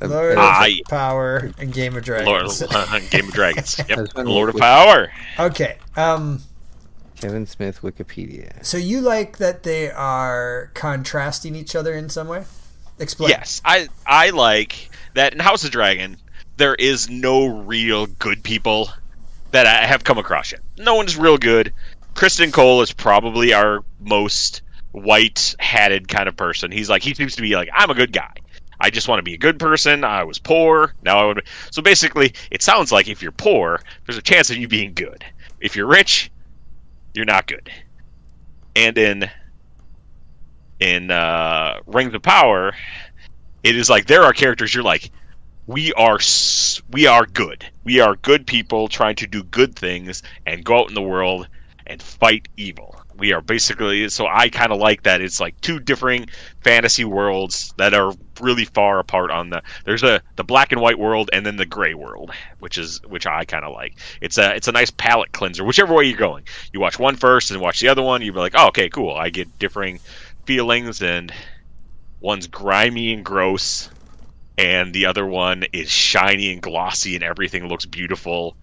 Lord 0.00 0.32
of 0.32 0.38
I- 0.38 0.80
Power 0.88 1.50
and 1.58 1.72
Game 1.72 1.96
of 1.96 2.06
Lord, 2.08 2.24
Dragons. 2.26 2.62
Game 3.10 3.28
of 3.28 3.34
Dragons. 3.34 3.80
Yep. 3.88 4.08
Lord 4.16 4.50
of 4.50 4.56
Power. 4.56 5.10
Okay, 5.38 5.76
um, 5.96 6.40
Kevin 7.24 7.46
Smith 7.46 7.80
Wikipedia. 7.80 8.62
so 8.62 8.76
you 8.76 9.00
like 9.00 9.38
that 9.38 9.62
they 9.62 9.90
are 9.90 10.70
contrasting 10.74 11.56
each 11.56 11.74
other 11.74 11.94
in 11.94 12.10
some 12.10 12.28
way? 12.28 12.44
Explain. 12.98 13.30
Yes, 13.30 13.62
I 13.64 13.88
I 14.06 14.28
like 14.28 14.90
that 15.14 15.32
in 15.32 15.38
House 15.38 15.64
of 15.64 15.70
Dragon. 15.70 16.18
There 16.58 16.74
is 16.74 17.08
no 17.08 17.46
real 17.46 18.06
good 18.06 18.42
people 18.42 18.90
that 19.52 19.66
I 19.66 19.86
have 19.86 20.04
come 20.04 20.18
across 20.18 20.52
yet. 20.52 20.60
No 20.76 20.94
one's 20.94 21.16
real 21.16 21.38
good. 21.38 21.72
Criston 22.14 22.52
Cole 22.52 22.82
is 22.82 22.92
probably 22.92 23.54
our 23.54 23.82
most 24.00 24.60
white-hatted 24.92 26.08
kind 26.08 26.28
of 26.28 26.36
person. 26.36 26.70
He's 26.70 26.90
like 26.90 27.02
he 27.02 27.14
seems 27.14 27.34
to 27.36 27.42
be 27.42 27.56
like 27.56 27.70
I'm 27.72 27.88
a 27.88 27.94
good 27.94 28.12
guy. 28.12 28.34
I 28.80 28.90
just 28.90 29.08
want 29.08 29.18
to 29.18 29.22
be 29.22 29.34
a 29.34 29.38
good 29.38 29.58
person. 29.58 30.04
I 30.04 30.24
was 30.24 30.38
poor. 30.38 30.92
Now 31.02 31.20
I 31.20 31.24
would. 31.24 31.48
So 31.70 31.80
basically, 31.80 32.34
it 32.50 32.60
sounds 32.60 32.92
like 32.92 33.08
if 33.08 33.22
you're 33.22 33.32
poor, 33.32 33.80
there's 34.04 34.18
a 34.18 34.22
chance 34.22 34.50
of 34.50 34.58
you 34.58 34.68
being 34.68 34.92
good. 34.92 35.24
If 35.60 35.74
you're 35.74 35.86
rich, 35.86 36.30
you're 37.14 37.24
not 37.24 37.46
good. 37.46 37.70
And 38.76 38.98
in 38.98 39.30
in 40.80 41.10
uh, 41.10 41.80
Rings 41.86 42.14
of 42.14 42.22
Power, 42.22 42.74
it 43.62 43.76
is 43.76 43.88
like 43.88 44.06
there 44.06 44.22
are 44.22 44.32
characters 44.32 44.74
you're 44.74 44.84
like, 44.84 45.10
we 45.66 45.92
are 45.94 46.18
we 46.90 47.06
are 47.06 47.26
good. 47.26 47.64
We 47.84 48.00
are 48.00 48.16
good 48.16 48.46
people 48.46 48.88
trying 48.88 49.16
to 49.16 49.26
do 49.26 49.42
good 49.44 49.76
things 49.76 50.22
and 50.46 50.64
go 50.64 50.80
out 50.80 50.88
in 50.88 50.94
the 50.94 51.02
world 51.02 51.48
and 51.86 52.02
fight 52.02 52.48
evil. 52.56 53.03
We 53.16 53.32
are 53.32 53.40
basically 53.40 54.08
so 54.08 54.26
I 54.26 54.48
kind 54.48 54.72
of 54.72 54.78
like 54.78 55.04
that. 55.04 55.20
It's 55.20 55.40
like 55.40 55.60
two 55.60 55.78
differing 55.78 56.26
fantasy 56.62 57.04
worlds 57.04 57.72
that 57.76 57.94
are 57.94 58.12
really 58.40 58.64
far 58.64 58.98
apart. 58.98 59.30
On 59.30 59.50
the 59.50 59.62
there's 59.84 60.02
a 60.02 60.20
the 60.36 60.44
black 60.44 60.72
and 60.72 60.80
white 60.80 60.98
world 60.98 61.30
and 61.32 61.46
then 61.46 61.56
the 61.56 61.66
gray 61.66 61.94
world, 61.94 62.32
which 62.58 62.76
is 62.78 63.00
which 63.06 63.26
I 63.26 63.44
kind 63.44 63.64
of 63.64 63.72
like. 63.72 63.98
It's 64.20 64.38
a 64.38 64.54
it's 64.54 64.68
a 64.68 64.72
nice 64.72 64.90
palate 64.90 65.32
cleanser. 65.32 65.64
Whichever 65.64 65.94
way 65.94 66.04
you're 66.04 66.18
going, 66.18 66.44
you 66.72 66.80
watch 66.80 66.98
one 66.98 67.16
first 67.16 67.50
and 67.50 67.60
watch 67.60 67.80
the 67.80 67.88
other 67.88 68.02
one. 68.02 68.22
You'll 68.22 68.34
be 68.34 68.40
like, 68.40 68.54
oh, 68.56 68.68
okay, 68.68 68.88
cool. 68.88 69.14
I 69.14 69.30
get 69.30 69.58
differing 69.58 70.00
feelings 70.44 71.02
and 71.02 71.32
one's 72.20 72.46
grimy 72.46 73.12
and 73.12 73.24
gross 73.24 73.90
and 74.56 74.94
the 74.94 75.06
other 75.06 75.26
one 75.26 75.64
is 75.72 75.90
shiny 75.90 76.52
and 76.52 76.62
glossy 76.62 77.14
and 77.14 77.24
everything 77.24 77.68
looks 77.68 77.86
beautiful 77.86 78.56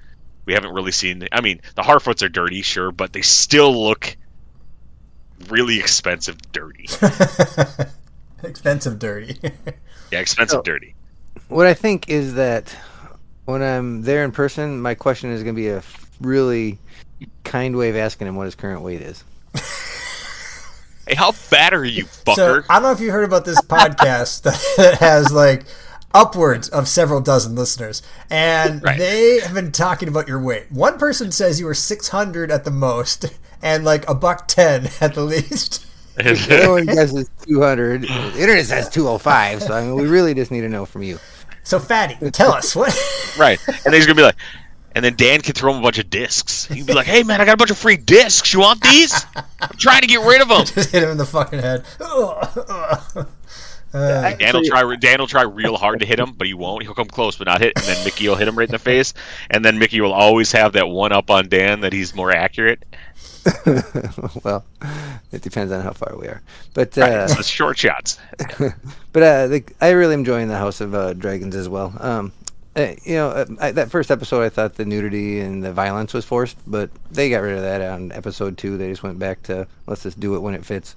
we 0.45 0.53
haven't 0.53 0.73
really 0.73 0.91
seen 0.91 1.27
i 1.31 1.41
mean 1.41 1.59
the 1.75 1.81
harfoots 1.81 2.23
are 2.23 2.29
dirty 2.29 2.61
sure 2.61 2.91
but 2.91 3.13
they 3.13 3.21
still 3.21 3.83
look 3.83 4.15
really 5.49 5.79
expensive 5.79 6.37
dirty 6.51 6.87
Expensive, 8.43 8.97
dirty. 8.99 9.37
yeah 10.11 10.19
expensive 10.19 10.57
So- 10.57 10.61
dirty 10.63 10.95
What 11.47 11.67
I 11.67 11.73
think 11.73 12.09
is 12.09 12.33
that 12.35 12.75
when 13.45 13.61
I'm 13.61 14.01
there 14.03 14.23
in 14.23 14.31
person, 14.31 14.81
my 14.81 14.95
question 14.95 15.31
is 15.31 15.43
going 15.43 15.55
to 15.55 15.61
be 15.61 15.67
a 15.69 15.83
really 16.19 16.79
kind 17.43 17.75
way 17.75 17.89
of 17.89 17.95
asking 17.95 18.27
him 18.27 18.35
what 18.35 18.45
his 18.45 18.55
current 18.55 18.81
weight 18.81 19.01
is. 19.01 19.23
hey 21.07 21.15
how 21.15 21.31
fat 21.31 21.73
are 21.73 21.83
you 21.85 22.05
fucker? 22.05 22.35
so 22.35 22.61
fucker 22.61 22.65
I 22.69 22.73
don't 22.75 22.83
know 22.83 22.91
if 22.91 22.99
you 22.99 23.11
heard 23.11 23.23
about 23.25 23.45
this 23.45 23.59
podcast 23.61 24.43
that 24.75 24.97
has 24.99 25.31
like 25.31 25.63
upwards 26.13 26.67
of 26.69 26.87
several 26.87 27.21
dozen 27.21 27.55
listeners, 27.55 28.01
and 28.29 28.83
Right. 28.83 28.97
they 28.97 29.39
have 29.39 29.53
been 29.53 29.71
talking 29.71 30.07
about 30.09 30.27
your 30.27 30.39
weight. 30.41 30.69
One 30.69 30.97
person 30.97 31.31
says 31.31 31.59
you 31.59 31.65
were 31.65 31.73
six 31.73 32.09
hundred 32.09 32.51
at 32.51 32.63
the 32.65 32.71
most, 32.71 33.25
and 33.61 33.83
like 33.85 34.07
a 34.09 34.15
buck 34.15 34.47
ten 34.47 34.89
at 35.01 35.15
the 35.15 35.23
least. 35.23 35.85
Everyone 36.17 36.85
guesses 36.85 37.29
200. 37.43 38.01
The 38.01 38.33
internet 38.37 38.65
says 38.65 38.89
205, 38.89 39.63
so 39.63 39.73
I 39.73 39.81
mean, 39.81 39.95
we 39.95 40.07
really 40.07 40.33
just 40.33 40.51
need 40.51 40.61
to 40.61 40.69
know 40.69 40.85
from 40.85 41.03
you. 41.03 41.17
So, 41.63 41.79
fatty, 41.79 42.17
tell 42.31 42.51
us 42.51 42.75
what. 42.75 42.93
right 43.39 43.57
and 43.65 43.77
then 43.85 43.93
he's 43.93 44.05
gonna 44.05 44.15
be 44.15 44.23
like 44.23 44.35
and 44.93 45.05
then 45.05 45.15
Dan 45.15 45.39
can 45.39 45.53
throw 45.53 45.71
him 45.71 45.79
a 45.79 45.81
bunch 45.81 45.99
of 45.99 46.09
discs. 46.09 46.65
He'd 46.65 46.85
be 46.85 46.93
like, 46.93 47.05
"Hey 47.05 47.23
man, 47.23 47.39
I 47.39 47.45
got 47.45 47.53
a 47.53 47.57
bunch 47.57 47.71
of 47.71 47.77
free 47.77 47.95
discs. 47.95 48.53
You 48.53 48.59
want 48.59 48.81
these? 48.81 49.25
I'm 49.35 49.77
trying 49.77 50.01
to 50.01 50.07
get 50.07 50.19
rid 50.19 50.41
of 50.41 50.49
them." 50.49 50.65
Just 50.65 50.91
hit 50.91 51.01
him 51.01 51.11
in 51.11 51.17
the 51.17 51.25
fucking 51.25 51.59
head. 51.59 51.85
Uh, 53.93 54.33
Dan 54.35 54.53
will 54.53 54.63
try. 54.63 54.95
Dan 54.95 55.19
will 55.19 55.27
try 55.27 55.41
real 55.41 55.75
hard 55.75 55.99
to 55.99 56.05
hit 56.05 56.19
him, 56.19 56.33
but 56.33 56.47
he 56.47 56.53
won't. 56.53 56.83
He'll 56.83 56.93
come 56.93 57.07
close, 57.07 57.37
but 57.37 57.47
not 57.47 57.59
hit. 57.59 57.73
And 57.75 57.85
then 57.85 58.03
Mickey 58.05 58.27
will 58.27 58.35
hit 58.35 58.47
him 58.47 58.57
right 58.57 58.67
in 58.67 58.71
the 58.71 58.79
face. 58.79 59.13
And 59.49 59.65
then 59.65 59.77
Mickey 59.79 59.99
will 59.99 60.13
always 60.13 60.51
have 60.53 60.73
that 60.73 60.87
one 60.87 61.11
up 61.11 61.29
on 61.29 61.49
Dan 61.49 61.81
that 61.81 61.91
he's 61.91 62.15
more 62.15 62.31
accurate. 62.31 62.83
well, 64.43 64.63
it 65.31 65.41
depends 65.41 65.71
on 65.71 65.81
how 65.81 65.91
far 65.91 66.15
we 66.17 66.27
are. 66.27 66.41
But 66.73 66.97
uh, 66.97 67.25
it's 67.29 67.37
the 67.37 67.43
short 67.43 67.77
shots. 67.77 68.19
but 69.13 69.23
uh, 69.23 69.47
the, 69.47 69.63
I 69.81 69.91
really 69.91 70.13
am 70.13 70.21
enjoying 70.21 70.47
the 70.47 70.57
House 70.57 70.81
of 70.81 70.93
uh, 70.95 71.13
Dragons 71.13 71.55
as 71.55 71.67
well. 71.69 71.93
Um, 71.99 72.31
uh, 72.75 72.93
you 73.03 73.15
know, 73.15 73.29
uh, 73.29 73.45
I, 73.59 73.71
that 73.71 73.91
first 73.91 74.11
episode, 74.11 74.43
I 74.43 74.49
thought 74.49 74.75
the 74.75 74.85
nudity 74.85 75.41
and 75.41 75.63
the 75.63 75.73
violence 75.73 76.13
was 76.13 76.23
forced, 76.25 76.57
but 76.65 76.89
they 77.11 77.29
got 77.29 77.39
rid 77.39 77.55
of 77.57 77.61
that 77.63 77.81
on 77.81 78.11
episode 78.11 78.57
two. 78.57 78.77
They 78.77 78.89
just 78.89 79.03
went 79.03 79.19
back 79.19 79.43
to 79.43 79.67
let's 79.87 80.03
just 80.03 80.19
do 80.19 80.35
it 80.35 80.39
when 80.39 80.53
it 80.53 80.65
fits. 80.65 80.95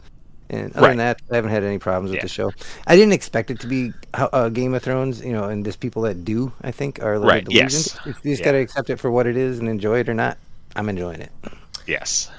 And 0.50 0.76
other 0.76 0.88
than 0.88 0.98
that, 0.98 1.20
I 1.32 1.36
haven't 1.36 1.50
had 1.50 1.64
any 1.64 1.78
problems 1.78 2.10
with 2.10 2.18
Yeah. 2.18 2.22
the 2.22 2.28
show. 2.28 2.52
I 2.86 2.96
didn't 2.96 3.14
expect 3.14 3.50
it 3.50 3.60
to 3.60 3.66
be 3.66 3.92
uh, 4.12 4.50
Game 4.50 4.74
of 4.74 4.82
Thrones, 4.82 5.24
you 5.24 5.32
know, 5.32 5.44
and 5.44 5.64
just 5.64 5.80
people 5.80 6.02
that 6.02 6.24
do, 6.24 6.52
I 6.62 6.70
think, 6.70 7.02
are 7.02 7.14
a 7.14 7.18
little 7.18 7.30
Right, 7.32 7.46
yes. 7.50 7.98
You 8.04 8.12
just 8.12 8.24
Yeah. 8.24 8.44
got 8.44 8.52
to 8.52 8.58
accept 8.58 8.90
it 8.90 9.00
for 9.00 9.10
what 9.10 9.26
it 9.26 9.36
is 9.38 9.58
and 9.58 9.68
enjoy 9.68 10.00
it 10.00 10.08
or 10.08 10.14
not. 10.14 10.36
I'm 10.76 10.88
enjoying 10.88 11.22
it. 11.22 11.32
Yes. 11.86 12.30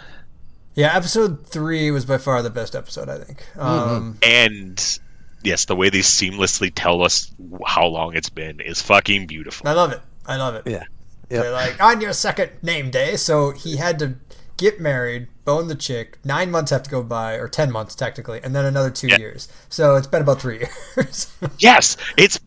yeah, 0.76 0.96
episode 0.96 1.46
three 1.48 1.92
was 1.92 2.06
by 2.06 2.18
far 2.18 2.42
the 2.42 2.50
best 2.50 2.76
episode. 2.76 3.10
I 3.10 3.18
think. 3.20 3.46
Um, 3.58 4.18
And 4.24 5.00
yes, 5.44 5.66
the 5.66 5.76
way 5.76 5.90
they 5.90 6.00
seamlessly 6.00 6.72
tell 6.74 7.02
us 7.04 7.32
how 7.66 7.86
long 7.86 8.16
it's 8.16 8.30
been 8.30 8.60
is 8.60 8.82
fucking 8.82 9.28
beautiful. 9.28 9.68
I 9.68 9.74
love 9.74 9.92
it. 9.92 10.02
I 10.26 10.38
love 10.38 10.56
it. 10.56 10.64
Yeah. 10.66 10.84
They're 11.30 11.52
like 11.52 11.82
on 11.82 12.02
your 12.02 12.14
second 12.14 12.52
name 12.62 12.92
day, 12.92 13.16
so 13.16 13.52
he 13.52 13.78
had 13.78 13.98
to 14.00 14.16
get 14.58 14.80
married, 14.80 15.28
bone 15.44 15.68
the 15.68 15.76
chick. 15.76 16.18
Nine 16.24 16.50
months 16.52 16.72
have 16.72 16.84
to 16.84 16.90
go 16.90 17.02
by, 17.04 17.34
or 17.34 17.48
ten 17.48 17.72
months 17.72 17.94
technically, 17.96 18.40
and 18.44 18.56
then 18.56 18.64
another 18.64 18.90
two 18.92 19.08
Yeah. 19.08 19.18
years. 19.18 19.48
So 19.70 19.96
it's 19.96 20.08
been 20.08 20.22
about 20.22 20.40
three 20.40 20.60
years. 20.98 21.34
Yes, 21.60 21.98
it's 22.18 22.40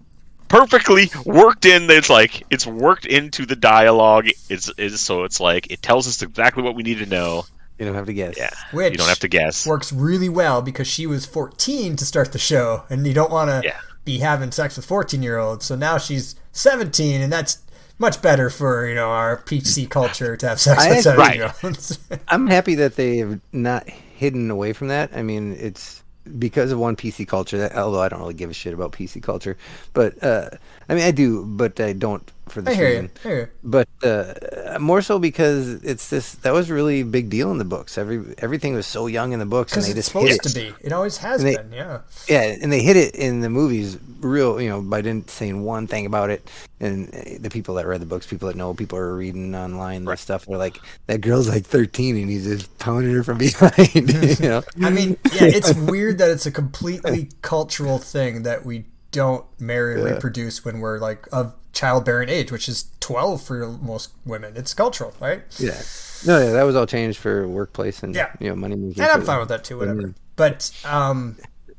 perfectly 0.48 1.10
worked 1.24 1.64
in. 1.66 1.90
It's 1.90 2.10
like 2.10 2.44
it's 2.50 2.66
worked 2.66 3.06
into 3.06 3.46
the 3.46 3.56
dialogue. 3.56 4.28
It's, 4.48 4.70
it's 4.78 5.00
so 5.00 5.24
it's 5.24 5.40
like 5.40 5.70
it 5.70 5.82
tells 5.82 6.06
us 6.08 6.22
exactly 6.22 6.62
what 6.62 6.74
we 6.74 6.82
need 6.82 6.98
to 6.98 7.06
know. 7.06 7.44
You 7.78 7.86
don't 7.86 7.94
have 7.94 8.06
to 8.06 8.12
guess. 8.12 8.36
Yeah, 8.36 8.50
Which 8.72 8.90
you 8.92 8.98
don't 8.98 9.08
have 9.08 9.20
to 9.20 9.28
guess. 9.28 9.64
Works 9.66 9.92
really 9.92 10.28
well 10.28 10.62
because 10.62 10.88
she 10.88 11.06
was 11.06 11.26
14 11.26 11.94
to 11.96 12.04
start 12.04 12.32
the 12.32 12.38
show, 12.38 12.82
and 12.90 13.06
you 13.06 13.14
don't 13.14 13.30
want 13.30 13.50
to 13.50 13.60
Yeah. 13.64 13.78
be 14.04 14.18
having 14.18 14.50
sex 14.50 14.76
with 14.76 14.84
14 14.84 15.22
year 15.22 15.38
olds. 15.38 15.64
So 15.66 15.76
now 15.76 15.96
she's 15.98 16.34
17, 16.52 17.20
and 17.20 17.32
that's 17.32 17.58
much 18.00 18.20
better 18.22 18.50
for 18.50 18.86
you 18.88 18.94
know 18.96 19.10
our 19.10 19.36
PC 19.38 19.88
culture 19.88 20.36
to 20.36 20.48
have 20.48 20.60
sex 20.60 20.82
I 20.82 20.88
with 20.88 21.06
actually- 21.06 21.16
17 21.24 21.36
year 21.36 21.52
olds. 21.62 21.98
I'm 22.28 22.46
happy 22.48 22.74
that 22.76 22.96
they've 22.96 23.40
not 23.52 23.88
hidden 23.88 24.50
away 24.50 24.72
from 24.72 24.88
that. 24.88 25.10
I 25.14 25.22
mean, 25.22 25.52
it's 25.52 26.02
because 26.38 26.72
of 26.72 26.78
one 26.78 26.96
PC 26.96 27.26
culture. 27.26 27.70
Although 27.74 28.02
I 28.02 28.08
don't 28.08 28.20
really 28.20 28.34
give 28.34 28.50
a 28.50 28.54
shit 28.54 28.74
about 28.74 28.92
PC 28.92 29.22
culture, 29.22 29.56
but 29.92 30.22
uh, 30.22 30.50
I 30.88 30.94
mean, 30.94 31.04
I 31.04 31.10
do, 31.10 31.44
but 31.44 31.80
I 31.80 31.92
don't 31.92 32.30
for 32.52 32.60
I 32.60 32.64
this 32.64 32.76
hear 32.76 32.88
reason. 32.88 33.04
you. 33.04 33.10
I 33.24 33.28
hear 33.28 33.38
you. 33.40 33.48
But 33.64 33.88
uh, 34.02 34.78
more 34.80 35.02
so 35.02 35.18
because 35.18 35.82
it's 35.82 36.10
this 36.10 36.34
that 36.36 36.52
was 36.52 36.70
really 36.70 37.00
a 37.00 37.04
big 37.04 37.30
deal 37.30 37.50
in 37.50 37.58
the 37.58 37.64
books. 37.64 37.98
Every 37.98 38.34
everything 38.38 38.74
was 38.74 38.86
so 38.86 39.06
young 39.06 39.32
in 39.32 39.38
the 39.38 39.46
books, 39.46 39.74
and 39.74 39.82
they 39.84 39.90
it's 39.90 39.96
just 39.96 40.12
hit 40.12 40.32
supposed 40.42 40.56
it. 40.56 40.60
to 40.70 40.72
be. 40.80 40.86
It 40.86 40.92
always 40.92 41.16
has 41.18 41.42
they- 41.42 41.56
been. 41.56 41.72
Yeah. 41.72 42.00
Yeah, 42.28 42.42
and 42.42 42.72
they 42.72 42.82
hit 42.82 42.96
it 42.96 43.14
in 43.14 43.40
the 43.40 43.48
movies, 43.50 43.98
real, 44.20 44.60
you 44.60 44.68
know, 44.68 44.82
by 44.82 45.00
didn't 45.02 45.30
saying 45.30 45.62
one 45.62 45.86
thing 45.86 46.06
about 46.06 46.30
it. 46.30 46.48
And 46.80 47.12
uh, 47.14 47.20
the 47.40 47.50
people 47.50 47.74
that 47.76 47.86
read 47.86 48.00
the 48.00 48.06
books, 48.06 48.26
people 48.26 48.48
that 48.48 48.56
know, 48.56 48.72
people 48.74 48.98
are 48.98 49.16
reading 49.16 49.54
online 49.54 50.06
and 50.06 50.18
stuff. 50.18 50.46
They're 50.46 50.56
like, 50.58 50.78
that 51.06 51.20
girl's 51.22 51.48
like 51.48 51.64
13, 51.66 52.16
and 52.16 52.28
he's 52.30 52.44
just 52.46 52.78
pounding 52.78 53.12
her 53.14 53.24
from 53.24 53.38
behind. 53.38 53.94
you 54.40 54.48
know, 54.48 54.62
I 54.82 54.90
mean, 54.90 55.16
yeah, 55.32 55.44
it's 55.48 55.74
weird 55.74 56.18
that 56.18 56.30
it's 56.30 56.46
a 56.46 56.52
completely 56.52 57.30
cultural 57.42 57.98
thing 57.98 58.42
that 58.44 58.64
we 58.64 58.84
don't 59.10 59.44
marry 59.58 59.94
and 59.94 60.04
Yeah. 60.04 60.14
reproduce 60.14 60.64
when 60.64 60.80
we're 60.80 60.98
like 61.00 61.26
of 61.32 61.54
childbearing 61.72 62.28
age, 62.28 62.50
which 62.50 62.68
is 62.68 62.86
12 63.00 63.42
for 63.42 63.68
most 63.68 64.10
women. 64.24 64.54
It's 64.56 64.74
cultural, 64.74 65.12
right? 65.20 65.42
yeah, 65.58 65.80
no, 66.26 66.38
yeah, 66.38 66.50
that 66.52 66.62
was 66.64 66.74
all 66.76 66.86
changed 66.86 67.18
for 67.18 67.46
workplace 67.46 68.02
and 68.02 68.14
Yeah. 68.14 68.30
you 68.40 68.48
know 68.48 68.56
money 68.56 68.76
making. 68.76 69.02
And 69.02 69.10
I'm 69.12 69.20
for- 69.20 69.26
fine 69.26 69.40
with 69.40 69.48
that 69.50 69.64
too, 69.64 69.78
whatever. 69.78 70.02
Mhm. 70.02 70.14
But 70.36 70.70
um, 70.84 71.36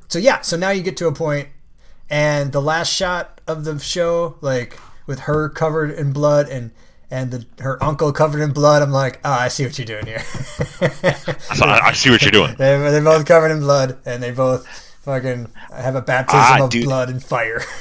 so 0.08 0.20
yeah, 0.20 0.42
so 0.42 0.58
now 0.58 0.70
you 0.72 0.82
get 0.84 0.98
to 0.98 1.08
a 1.08 1.12
point, 1.14 1.48
and 2.10 2.52
the 2.52 2.62
last 2.62 2.92
shot 2.94 3.42
of 3.48 3.64
the 3.66 3.80
show, 3.80 4.36
like 4.42 4.78
with 5.08 5.22
her 5.22 5.50
covered 5.50 5.92
in 5.92 6.12
blood 6.14 6.48
and 6.50 6.72
and 7.12 7.32
the, 7.32 7.46
her 7.64 7.84
uncle 7.84 8.12
covered 8.14 8.40
in 8.42 8.52
blood, 8.52 8.84
I'm 8.84 8.92
like, 8.92 9.20
oh, 9.26 9.32
I 9.32 9.48
see 9.48 9.64
what 9.66 9.78
you're 9.80 9.86
doing 9.86 10.06
here. 10.06 10.20
So 11.56 11.66
I, 11.66 11.88
I 11.88 11.94
see 11.94 12.12
what 12.12 12.22
you're 12.22 12.32
doing. 12.32 12.52
they 12.58 12.78
they're 12.78 13.02
both 13.04 13.26
covered 13.26 13.50
in 13.52 13.60
blood, 13.62 13.98
and 14.06 14.22
they 14.22 14.32
both 14.32 14.68
fucking 15.02 15.52
have 15.76 15.96
a 15.96 16.02
baptism 16.02 16.40
Ah, 16.42 16.64
of 16.66 16.70
dude. 16.70 16.86
blood 16.86 17.10
and 17.10 17.24
fire. 17.24 17.62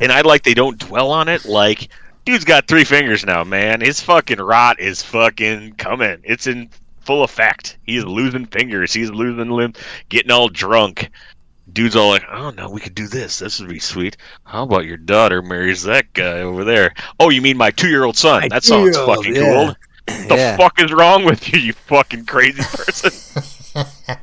And 0.00 0.10
I 0.10 0.22
like 0.22 0.42
they 0.44 0.54
don't 0.54 0.78
dwell 0.78 1.10
on 1.10 1.28
it. 1.28 1.44
Like, 1.44 1.88
dude's 2.24 2.44
got 2.44 2.66
three 2.66 2.84
fingers 2.84 3.24
now, 3.24 3.44
man. 3.44 3.80
His 3.82 4.00
fucking 4.00 4.38
rot 4.38 4.80
is 4.80 5.02
fucking 5.02 5.74
coming. 5.74 6.20
It's 6.24 6.46
in 6.46 6.70
full 7.00 7.22
effect. 7.22 7.76
He's 7.84 8.04
losing 8.04 8.46
fingers. 8.46 8.92
He's 8.94 9.10
losing 9.10 9.50
limb. 9.50 9.74
Getting 10.08 10.30
all 10.30 10.48
drunk. 10.48 11.10
Dude's 11.72 11.94
all 11.96 12.08
like, 12.10 12.24
"Oh 12.32 12.50
no, 12.50 12.70
we 12.70 12.80
could 12.80 12.94
do 12.94 13.06
this. 13.06 13.38
This 13.38 13.60
would 13.60 13.68
be 13.68 13.78
sweet. 13.78 14.16
How 14.44 14.62
about 14.64 14.84
your 14.86 14.96
daughter 14.96 15.42
marries 15.42 15.82
that 15.84 16.12
guy 16.14 16.40
over 16.40 16.64
there? 16.64 16.92
Oh, 17.20 17.28
you 17.30 17.40
mean 17.42 17.56
my 17.56 17.70
two-year-old 17.70 18.16
son? 18.16 18.42
My 18.42 18.48
that 18.48 18.64
sounds 18.64 18.96
fucking 18.96 19.36
yeah. 19.36 19.42
cool. 19.42 19.74
The 20.28 20.34
Yeah. 20.36 20.56
fuck 20.56 20.80
is 20.82 20.92
wrong 20.92 21.24
with 21.24 21.52
you, 21.52 21.60
you 21.60 21.72
fucking 21.72 22.24
crazy 22.26 22.62
person? 22.62 23.10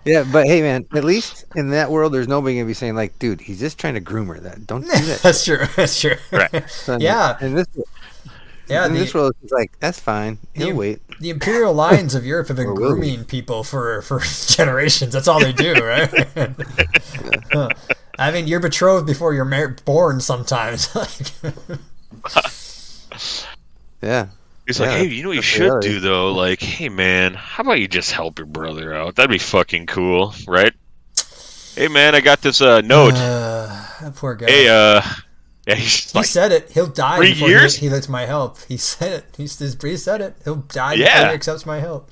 Yeah, 0.05 0.23
but 0.31 0.45
hey, 0.45 0.62
man, 0.62 0.85
at 0.93 1.03
least 1.03 1.45
in 1.55 1.69
that 1.71 1.89
world, 1.91 2.13
there's 2.13 2.27
nobody 2.27 2.55
gonna 2.55 2.65
be 2.67 2.73
saying 2.73 2.95
like, 2.95 3.17
"Dude, 3.19 3.41
he's 3.41 3.59
just 3.59 3.77
trying 3.79 3.95
to 3.95 3.99
groom 3.99 4.27
her." 4.27 4.39
That 4.39 4.67
don't 4.67 4.81
do 4.81 4.88
that. 4.88 5.19
that's 5.23 5.43
true. 5.45 5.65
That's 5.75 5.99
true. 5.99 6.15
Right. 6.31 6.69
son. 6.69 7.01
Yeah. 7.01 7.38
and 7.41 7.57
this, 7.57 7.67
Yeah, 8.67 8.85
in 8.85 8.93
the- 8.93 8.99
this 8.99 9.13
world, 9.13 9.33
it's 9.41 9.51
like 9.51 9.71
that's 9.79 9.99
fine. 9.99 10.38
He'll 10.53 10.67
the- 10.69 10.73
wait. 10.75 11.01
The 11.19 11.31
imperial 11.31 11.73
lions 11.73 12.15
of 12.15 12.25
Europe 12.25 12.47
have 12.47 12.57
been 12.57 12.67
Or 12.67 12.73
will 12.73 12.81
we? 12.93 12.99
grooming 12.99 13.25
people 13.25 13.63
for 13.63 14.01
for 14.03 14.19
generations. 14.47 15.13
That's 15.13 15.27
all 15.27 15.39
they 15.39 15.53
do, 15.53 15.73
right? 15.73 16.09
Huh. 17.51 17.69
I 18.17 18.31
mean, 18.31 18.47
you're 18.47 18.59
betrothed 18.59 19.07
before 19.07 19.33
you're 19.33 19.45
mar- 19.45 19.75
born. 19.85 20.19
Sometimes, 20.21 20.93
like, 20.95 21.31
Yeah, 24.01 24.27
He's 24.69 24.79
Yeah, 24.79 24.86
like, 24.86 24.97
hey, 24.97 25.08
you 25.08 25.23
know 25.23 25.29
what 25.29 25.36
you 25.38 25.41
should 25.41 25.62
reality. 25.63 25.88
do 25.89 25.99
though? 25.99 26.32
Like, 26.32 26.62
hey 26.62 26.89
man, 26.89 27.34
how 27.34 27.62
about 27.63 27.79
you 27.79 27.88
just 27.88 28.12
help 28.12 28.38
your 28.38 28.45
brother 28.45 28.93
out? 28.93 29.15
That'd 29.15 29.32
be 29.32 29.39
fucking 29.39 29.88
cool, 29.88 30.34
right? 30.47 30.73
Hey 31.75 31.88
man, 31.88 32.13
I 32.13 32.19
got 32.21 32.41
this 32.41 32.62
uh 32.62 32.82
note. 32.82 33.15
uh, 33.15 33.86
that 34.01 34.15
poor 34.15 34.36
guy. 34.36 34.45
hey, 34.45 34.67
uh, 34.67 35.01
yeah, 35.67 35.73
he's 35.75 36.12
he 36.12 36.19
like, 36.19 36.27
said 36.27 36.51
it. 36.51 36.69
He'll 36.69 36.86
die 36.86 37.17
Three 37.17 37.34
before 37.34 37.49
years? 37.49 37.75
he, 37.77 37.88
he 37.88 37.91
lets 37.91 38.08
my 38.08 38.25
help. 38.27 38.60
He 38.67 38.77
said 38.77 39.12
it. 39.13 39.25
He's, 39.36 39.60
s- 39.60 39.82
he 39.82 39.97
said 39.97 40.21
it. 40.21 40.36
He'll 40.43 40.58
die 40.58 40.93
Yeah. 40.93 41.15
before 41.15 41.29
he 41.29 41.34
accepts 41.36 41.65
my 41.65 41.79
help. 41.79 42.12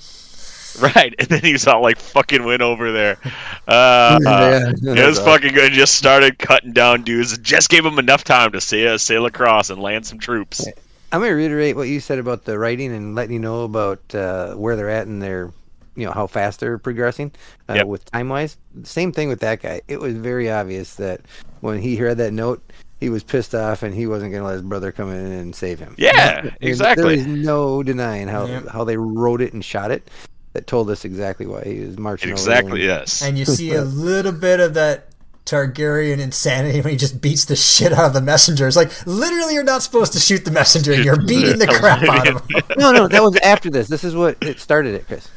right, 0.82 1.14
and 1.20 1.28
then 1.28 1.42
he's 1.42 1.68
all 1.68 1.82
like, 1.84 2.00
fucking 2.00 2.44
went 2.44 2.62
over 2.64 2.92
there. 2.92 3.18
Uh, 3.68 4.18
Yeah, 4.24 4.72
it 4.94 5.06
was 5.06 5.20
fucking 5.20 5.54
good. 5.54 5.74
Just 5.74 5.96
started 5.96 6.40
cutting 6.40 6.72
down 6.72 7.04
dudes. 7.04 7.38
Just 7.40 7.70
gave 7.70 7.86
him 7.86 8.00
enough 8.00 8.24
time 8.24 8.54
to 8.54 8.62
sail, 8.62 8.98
sail 8.98 9.26
across 9.26 9.70
and 9.70 9.82
land 9.82 10.06
some 10.06 10.20
troops. 10.20 10.66
I'm 11.12 11.22
gonna 11.22 11.34
reiterate 11.36 11.76
what 11.76 11.88
you 11.88 12.00
said 12.00 12.20
about 12.20 12.44
the 12.46 12.58
writing 12.60 12.94
and 12.94 13.16
letting 13.16 13.34
you 13.34 13.40
know 13.40 13.64
about 13.64 14.02
uh, 14.14 14.54
where 14.56 14.76
they're 14.76 14.90
at 14.90 15.08
and 15.08 15.22
their, 15.22 15.52
you 15.96 16.06
know, 16.06 16.12
how 16.12 16.28
fast 16.28 16.60
they're 16.60 16.78
progressing 16.78 17.32
uh, 17.70 17.74
Yep. 17.76 17.88
with 17.88 18.06
time 18.12 18.30
wise. 18.30 18.58
Same 18.84 19.12
thing 19.12 19.30
with 19.30 19.40
that 19.40 19.62
guy. 19.62 19.82
It 19.88 20.00
was 20.00 20.16
very 20.16 20.52
obvious 20.52 20.96
that 20.96 21.22
when 21.62 21.80
he 21.80 22.02
read 22.02 22.18
that 22.18 22.34
note, 22.34 22.62
he 23.00 23.10
was 23.10 23.24
pissed 23.24 23.54
off 23.56 23.84
and 23.84 23.94
he 23.96 24.06
wasn't 24.08 24.34
gonna 24.34 24.44
let 24.46 24.54
his 24.54 24.62
brother 24.64 24.92
come 24.92 25.10
in 25.12 25.32
and 25.32 25.56
save 25.56 25.80
him. 25.80 25.96
Yeah, 25.98 26.42
There- 26.42 26.58
exactly. 26.62 27.16
There 27.18 27.28
is 27.28 27.28
no 27.46 27.84
denying 27.84 28.28
how 28.28 28.46
Yep. 28.48 28.68
how 28.68 28.84
they 28.84 28.98
wrote 28.98 29.42
it 29.42 29.54
and 29.54 29.64
shot 29.64 29.92
it. 29.92 30.10
That 30.54 30.66
told 30.68 30.90
us 30.90 31.06
exactly 31.06 31.46
why 31.46 31.62
he 31.64 31.82
was 31.86 31.98
marching. 32.00 32.30
over 32.32 32.34
Exactly, 32.40 32.84
yes. 32.84 33.22
And 33.22 33.38
you 33.38 33.46
see 33.46 33.74
a 33.74 33.84
little 34.10 34.32
bit 34.32 34.60
of 34.60 34.74
that 34.74 35.10
Targaryen 35.48 36.20
insanity 36.20 36.82
when 36.82 36.92
he 36.92 36.98
just 36.98 37.22
beats 37.22 37.46
the 37.46 37.56
shit 37.56 37.94
out 37.94 38.08
of 38.08 38.14
the 38.14 38.22
messenger. 38.22 38.68
It's 38.68 38.76
like 38.76 38.92
literally, 39.08 39.54
you're 39.54 39.64
not 39.64 39.82
supposed 39.82 40.14
to 40.14 40.20
shoot 40.20 40.44
the 40.44 40.52
messenger. 40.52 40.92
and 40.94 41.04
You're 41.06 41.22
beating 41.22 41.58
the 41.58 41.68
crap 41.68 42.04
out 42.04 42.28
of 42.28 42.50
him. 42.50 42.62
No, 42.78 42.92
no, 42.92 43.08
that 43.08 43.24
was 43.24 43.38
after 43.38 43.70
this. 43.70 43.88
This 43.88 44.04
is 44.04 44.14
what 44.16 44.38
it 44.42 44.60
started 44.60 44.94
it, 44.96 45.08
Chris. 45.08 45.30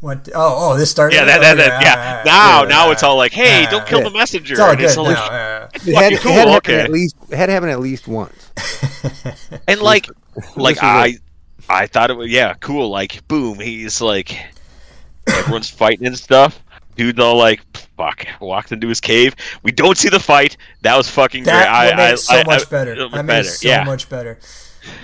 What? 0.00 0.28
Oh, 0.34 0.72
oh, 0.72 0.76
this 0.76 0.90
started. 0.90 1.16
Yeah, 1.16 1.24
that, 1.26 1.40
that, 1.40 1.54
oh, 1.54 1.56
that, 1.56 1.82
yeah. 1.82 2.22
Now, 2.24 2.64
now 2.64 2.90
it's 2.90 3.02
all 3.02 3.16
like, 3.16 3.32
hey, 3.32 3.62
yeah, 3.62 3.70
don't 3.70 3.86
kill 3.86 3.98
yeah. 3.98 4.08
the 4.08 4.10
messenger. 4.10 4.52
It's 4.54 4.60
all 4.60 4.70
And 4.70 4.78
good 4.78 4.96
all 4.98 5.04
now. 5.04 5.10
like, 5.10 5.30
yeah. 5.30 5.68
It 5.74 5.94
had, 5.94 6.12
it 6.12 6.20
cool, 6.20 6.32
had 6.32 6.48
happened 6.48 6.74
okay. 6.74 6.80
at 6.80 6.90
least 6.90 7.16
it 7.30 7.36
had 7.36 7.48
happened 7.48 7.72
at 7.72 7.80
least 7.80 8.08
once. 8.08 8.50
And 9.68 9.80
like, 9.80 10.06
like 10.56 10.78
I. 10.82 11.18
I 11.68 11.88
thought 11.88 12.10
it 12.10 12.16
was 12.16 12.30
yeah, 12.30 12.54
cool. 12.60 12.90
Like, 12.90 13.26
boom, 13.26 13.58
he's 13.58 14.00
like, 14.00 14.38
everyone's 15.26 15.68
fighting 15.68 16.06
and 16.06 16.16
stuff. 16.16 16.62
Dude's 16.94 17.18
all 17.18 17.36
like, 17.36 17.60
fuck, 17.96 18.26
walked 18.40 18.72
into 18.72 18.88
his 18.88 19.00
cave. 19.00 19.34
We 19.62 19.72
don't 19.72 19.96
see 19.96 20.08
the 20.08 20.20
fight. 20.20 20.56
That 20.82 20.96
was 20.96 21.08
fucking 21.08 21.44
That 21.44 21.62
great. 21.64 21.72
I, 21.72 21.84
would 21.86 22.12
I, 22.12 22.14
so 22.16 22.34
I- 22.36 22.44
much 22.44 22.66
I- 22.66 22.70
better. 22.70 22.92
it 22.92 23.10
That 23.12 23.24
made 23.24 23.26
better. 23.26 23.48
so 23.48 23.68
yeah. 23.68 23.84
much 23.84 24.08
better. 24.08 24.38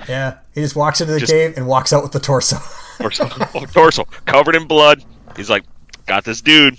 Yeah, 0.08 0.38
he 0.54 0.60
just 0.60 0.76
walks 0.76 1.00
into 1.00 1.12
the 1.14 1.20
Just- 1.20 1.32
cave 1.32 1.54
and 1.56 1.66
walks 1.66 1.92
out 1.92 2.02
with 2.02 2.12
the 2.12 2.20
torso. 2.20 2.56
torso, 2.98 3.28
oh, 3.54 3.64
torso 3.66 4.04
covered 4.26 4.54
in 4.54 4.66
blood. 4.66 5.04
He's 5.36 5.50
like, 5.50 5.64
got 6.06 6.24
this 6.24 6.40
dude. 6.40 6.76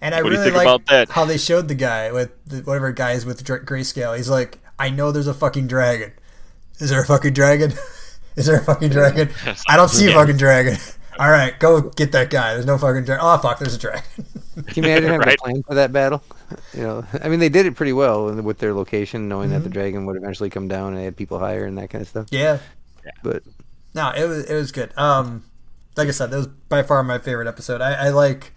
And 0.00 0.14
I 0.14 0.22
What 0.22 0.30
do 0.30 0.36
you 0.36 0.40
really 0.40 0.50
think 0.52 0.56
like 0.56 0.66
about 0.66 0.86
that? 0.86 1.10
how 1.10 1.24
they 1.24 1.36
showed 1.36 1.68
the 1.68 1.74
guy 1.74 2.10
with 2.12 2.30
the, 2.46 2.58
whatever 2.62 2.90
guy 2.92 3.12
is 3.12 3.26
with 3.26 3.38
the 3.38 3.44
grayscale. 3.44 4.16
He's 4.16 4.30
like, 4.30 4.58
I 4.78 4.88
know 4.90 5.12
there's 5.12 5.26
a 5.26 5.34
fucking 5.34 5.66
dragon. 5.66 6.12
Is 6.78 6.88
there 6.90 7.02
a 7.02 7.06
fucking 7.06 7.34
dragon? 7.34 7.72
is 8.36 8.46
there 8.46 8.56
a 8.56 8.64
fucking 8.64 8.88
dragon? 8.90 9.28
I 9.68 9.76
don't 9.76 9.88
see 9.90 10.10
a 10.10 10.14
fucking 10.14 10.38
dragon. 10.38 10.76
All 11.18 11.30
right, 11.30 11.58
go 11.58 11.82
get 11.82 12.12
that 12.12 12.30
guy. 12.30 12.54
There's 12.54 12.64
no 12.66 12.78
fucking 12.78 13.04
dragon. 13.04 13.22
Oh 13.28 13.36
fuck, 13.38 13.58
there's 13.58 13.74
a 13.74 13.78
dragon. 13.78 14.02
Can 14.68 14.84
you 14.84 14.90
imagine 14.90 15.10
having 15.10 15.26
Right. 15.26 15.34
a 15.38 15.42
plan 15.42 15.62
for 15.62 15.74
that 15.74 15.92
battle? 15.92 16.22
You 16.74 16.82
know, 16.82 17.04
I 17.22 17.28
mean, 17.28 17.38
they 17.40 17.48
did 17.48 17.66
it 17.66 17.76
pretty 17.76 17.92
well 17.92 18.32
with 18.42 18.58
their 18.58 18.74
location, 18.74 19.28
knowing 19.28 19.50
that 19.50 19.56
Mm-hmm. 19.56 19.64
the 19.64 19.70
dragon 19.70 20.06
would 20.06 20.16
eventually 20.16 20.50
come 20.50 20.66
down 20.68 20.88
and 20.88 20.98
they 20.98 21.04
had 21.04 21.16
people 21.16 21.38
higher 21.38 21.64
and 21.64 21.78
that 21.78 21.90
kind 21.90 22.02
of 22.02 22.08
stuff. 22.08 22.26
yeah, 22.30 22.58
But 23.22 23.42
No, 23.94 24.10
it 24.10 24.24
was 24.26 24.44
it 24.50 24.54
was 24.54 24.72
good. 24.72 24.92
Um, 24.96 25.44
like 25.96 26.08
I 26.08 26.12
said, 26.12 26.30
that 26.30 26.36
was 26.36 26.46
by 26.46 26.82
far 26.82 27.02
my 27.02 27.18
favorite 27.18 27.48
episode. 27.48 27.80
I, 27.80 28.06
I 28.06 28.08
like, 28.10 28.52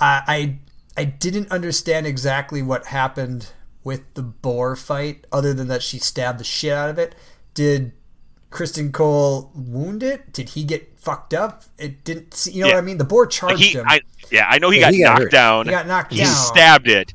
I, 0.00 0.22
I 0.26 0.58
I 0.96 1.04
didn't 1.04 1.50
understand 1.50 2.06
exactly 2.06 2.62
what 2.62 2.86
happened 2.86 3.50
with 3.84 4.02
the 4.14 4.22
boar 4.22 4.76
fight, 4.76 5.26
other 5.32 5.52
than 5.54 5.68
that 5.68 5.82
she 5.82 5.98
stabbed 5.98 6.38
the 6.40 6.44
shit 6.44 6.72
out 6.72 6.90
of 6.90 6.98
it. 6.98 7.14
Did 7.54 7.92
Criston 8.50 8.92
Cole 8.92 9.50
wound 9.54 10.02
it? 10.02 10.32
Did 10.32 10.50
he 10.50 10.64
get 10.64 10.91
fucked 11.02 11.34
up? 11.34 11.64
It 11.78 12.04
didn't. 12.04 12.34
See, 12.34 12.52
you 12.52 12.62
know 12.62 12.68
Yeah. 12.68 12.74
what 12.74 12.78
I 12.82 12.86
mean? 12.86 12.98
The 12.98 13.04
boar 13.04 13.26
charged 13.26 13.60
He, 13.62 13.70
him. 13.70 13.84
I, 13.88 14.00
yeah, 14.30 14.46
I 14.48 14.58
know 14.58 14.70
he 14.70 14.78
Yeah, 14.80 14.86
got 14.86 14.94
he 14.94 15.00
got 15.02 15.08
knocked 15.10 15.22
hurt. 15.24 15.30
down. 15.32 15.64
He 15.66 15.70
got 15.70 15.86
knocked 15.86 16.12
He 16.12 16.18
down. 16.18 16.26
stabbed 16.34 16.88
it. 16.88 17.14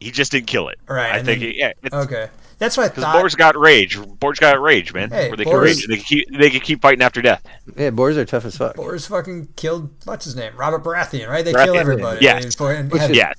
He 0.00 0.10
just 0.10 0.32
didn't 0.32 0.46
kill 0.48 0.68
it. 0.68 0.78
Right, 0.88 1.12
I 1.12 1.22
think. 1.22 1.26
then- 1.26 1.38
he- 1.52 1.58
yeah. 1.58 1.72
It's, 1.82 1.94
okay, 1.94 2.28
that's 2.58 2.76
what 2.76 2.84
I 2.84 2.88
Because 2.88 3.04
thought. 3.04 3.12
boars 3.20 3.34
got 3.36 3.56
rage. 3.56 3.98
Boars 4.18 4.38
got 4.40 4.60
rage, 4.60 4.92
man. 4.92 5.10
Hey, 5.10 5.28
Where 5.28 5.36
they 5.36 5.44
boars- 5.44 5.82
can 5.82 5.88
rage, 5.88 5.88
they 5.88 5.96
can 5.96 6.04
keep 6.04 6.38
they 6.40 6.50
can 6.50 6.60
keep 6.60 6.82
fighting 6.82 7.02
after 7.02 7.22
death. 7.22 7.42
yeah, 7.76 7.90
boars 7.90 8.16
are 8.16 8.24
tough 8.24 8.44
as 8.44 8.56
fuck. 8.56 8.74
Boars 8.74 9.06
fucking 9.06 9.48
killed 9.56 9.90
what's 10.04 10.24
his 10.24 10.34
name? 10.34 10.52
Robert 10.56 10.82
Baratheon, 10.82 11.28
right? 11.28 11.44
They 11.44 11.52
Baratheon, 11.52 11.64
kill 11.66 11.76
everybody. 11.78 12.24
yes. 12.24 12.44
And 12.44 12.54
for- 12.54 12.72
and 12.72 12.90
Which 12.90 13.02
had- 13.02 13.10
is- 13.12 13.16
Yes, 13.16 13.36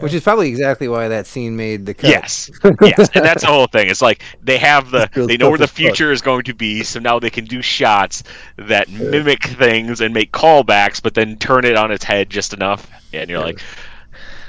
Which 0.00 0.14
is 0.14 0.22
probably 0.22 0.48
exactly 0.48 0.88
why 0.88 1.08
that 1.08 1.26
scene 1.26 1.56
made 1.56 1.86
the 1.86 1.94
cut. 1.94 2.10
yes, 2.10 2.50
yes, 2.80 3.08
and 3.14 3.24
that's 3.24 3.42
the 3.42 3.48
whole 3.48 3.66
thing. 3.66 3.88
It's 3.88 4.02
like 4.02 4.22
they 4.42 4.58
have 4.58 4.90
the 4.90 5.08
they 5.14 5.36
know 5.36 5.48
where 5.48 5.58
the 5.58 5.64
tough 5.64 5.70
fuck. 5.70 5.76
future 5.76 6.12
is 6.12 6.20
going 6.20 6.44
to 6.44 6.54
be, 6.54 6.82
so 6.82 7.00
now 7.00 7.18
they 7.18 7.30
can 7.30 7.44
do 7.44 7.62
shots 7.62 8.22
that 8.56 8.88
mimic 8.88 9.44
things 9.44 10.00
and 10.00 10.12
make 10.14 10.32
callbacks, 10.32 11.02
but 11.02 11.14
then 11.14 11.36
turn 11.36 11.64
it 11.64 11.76
on 11.76 11.90
its 11.90 12.04
head 12.04 12.30
just 12.30 12.52
enough. 12.52 12.90
And 13.12 13.28
you're 13.28 13.40
like, 13.40 13.60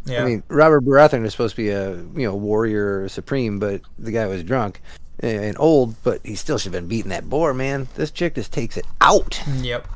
yeah. 0.05 0.23
I 0.23 0.25
mean, 0.25 0.43
Robert 0.47 0.83
Baratheon 0.83 1.25
is 1.25 1.31
supposed 1.31 1.55
to 1.55 1.61
be 1.61 1.69
a 1.69 1.95
you 1.95 2.27
know 2.27 2.35
warrior 2.35 3.07
supreme, 3.09 3.59
but 3.59 3.81
the 3.99 4.11
guy 4.11 4.27
was 4.27 4.43
drunk 4.43 4.81
and 5.19 5.55
old, 5.59 6.01
but 6.03 6.19
he 6.23 6.35
still 6.35 6.57
should 6.57 6.73
have 6.73 6.81
been 6.81 6.87
beating 6.87 7.09
that 7.09 7.29
boar, 7.29 7.53
man. 7.53 7.87
This 7.95 8.11
chick 8.11 8.35
just 8.35 8.51
takes 8.51 8.77
it 8.77 8.85
out. 8.99 9.41
Yep. 9.57 9.87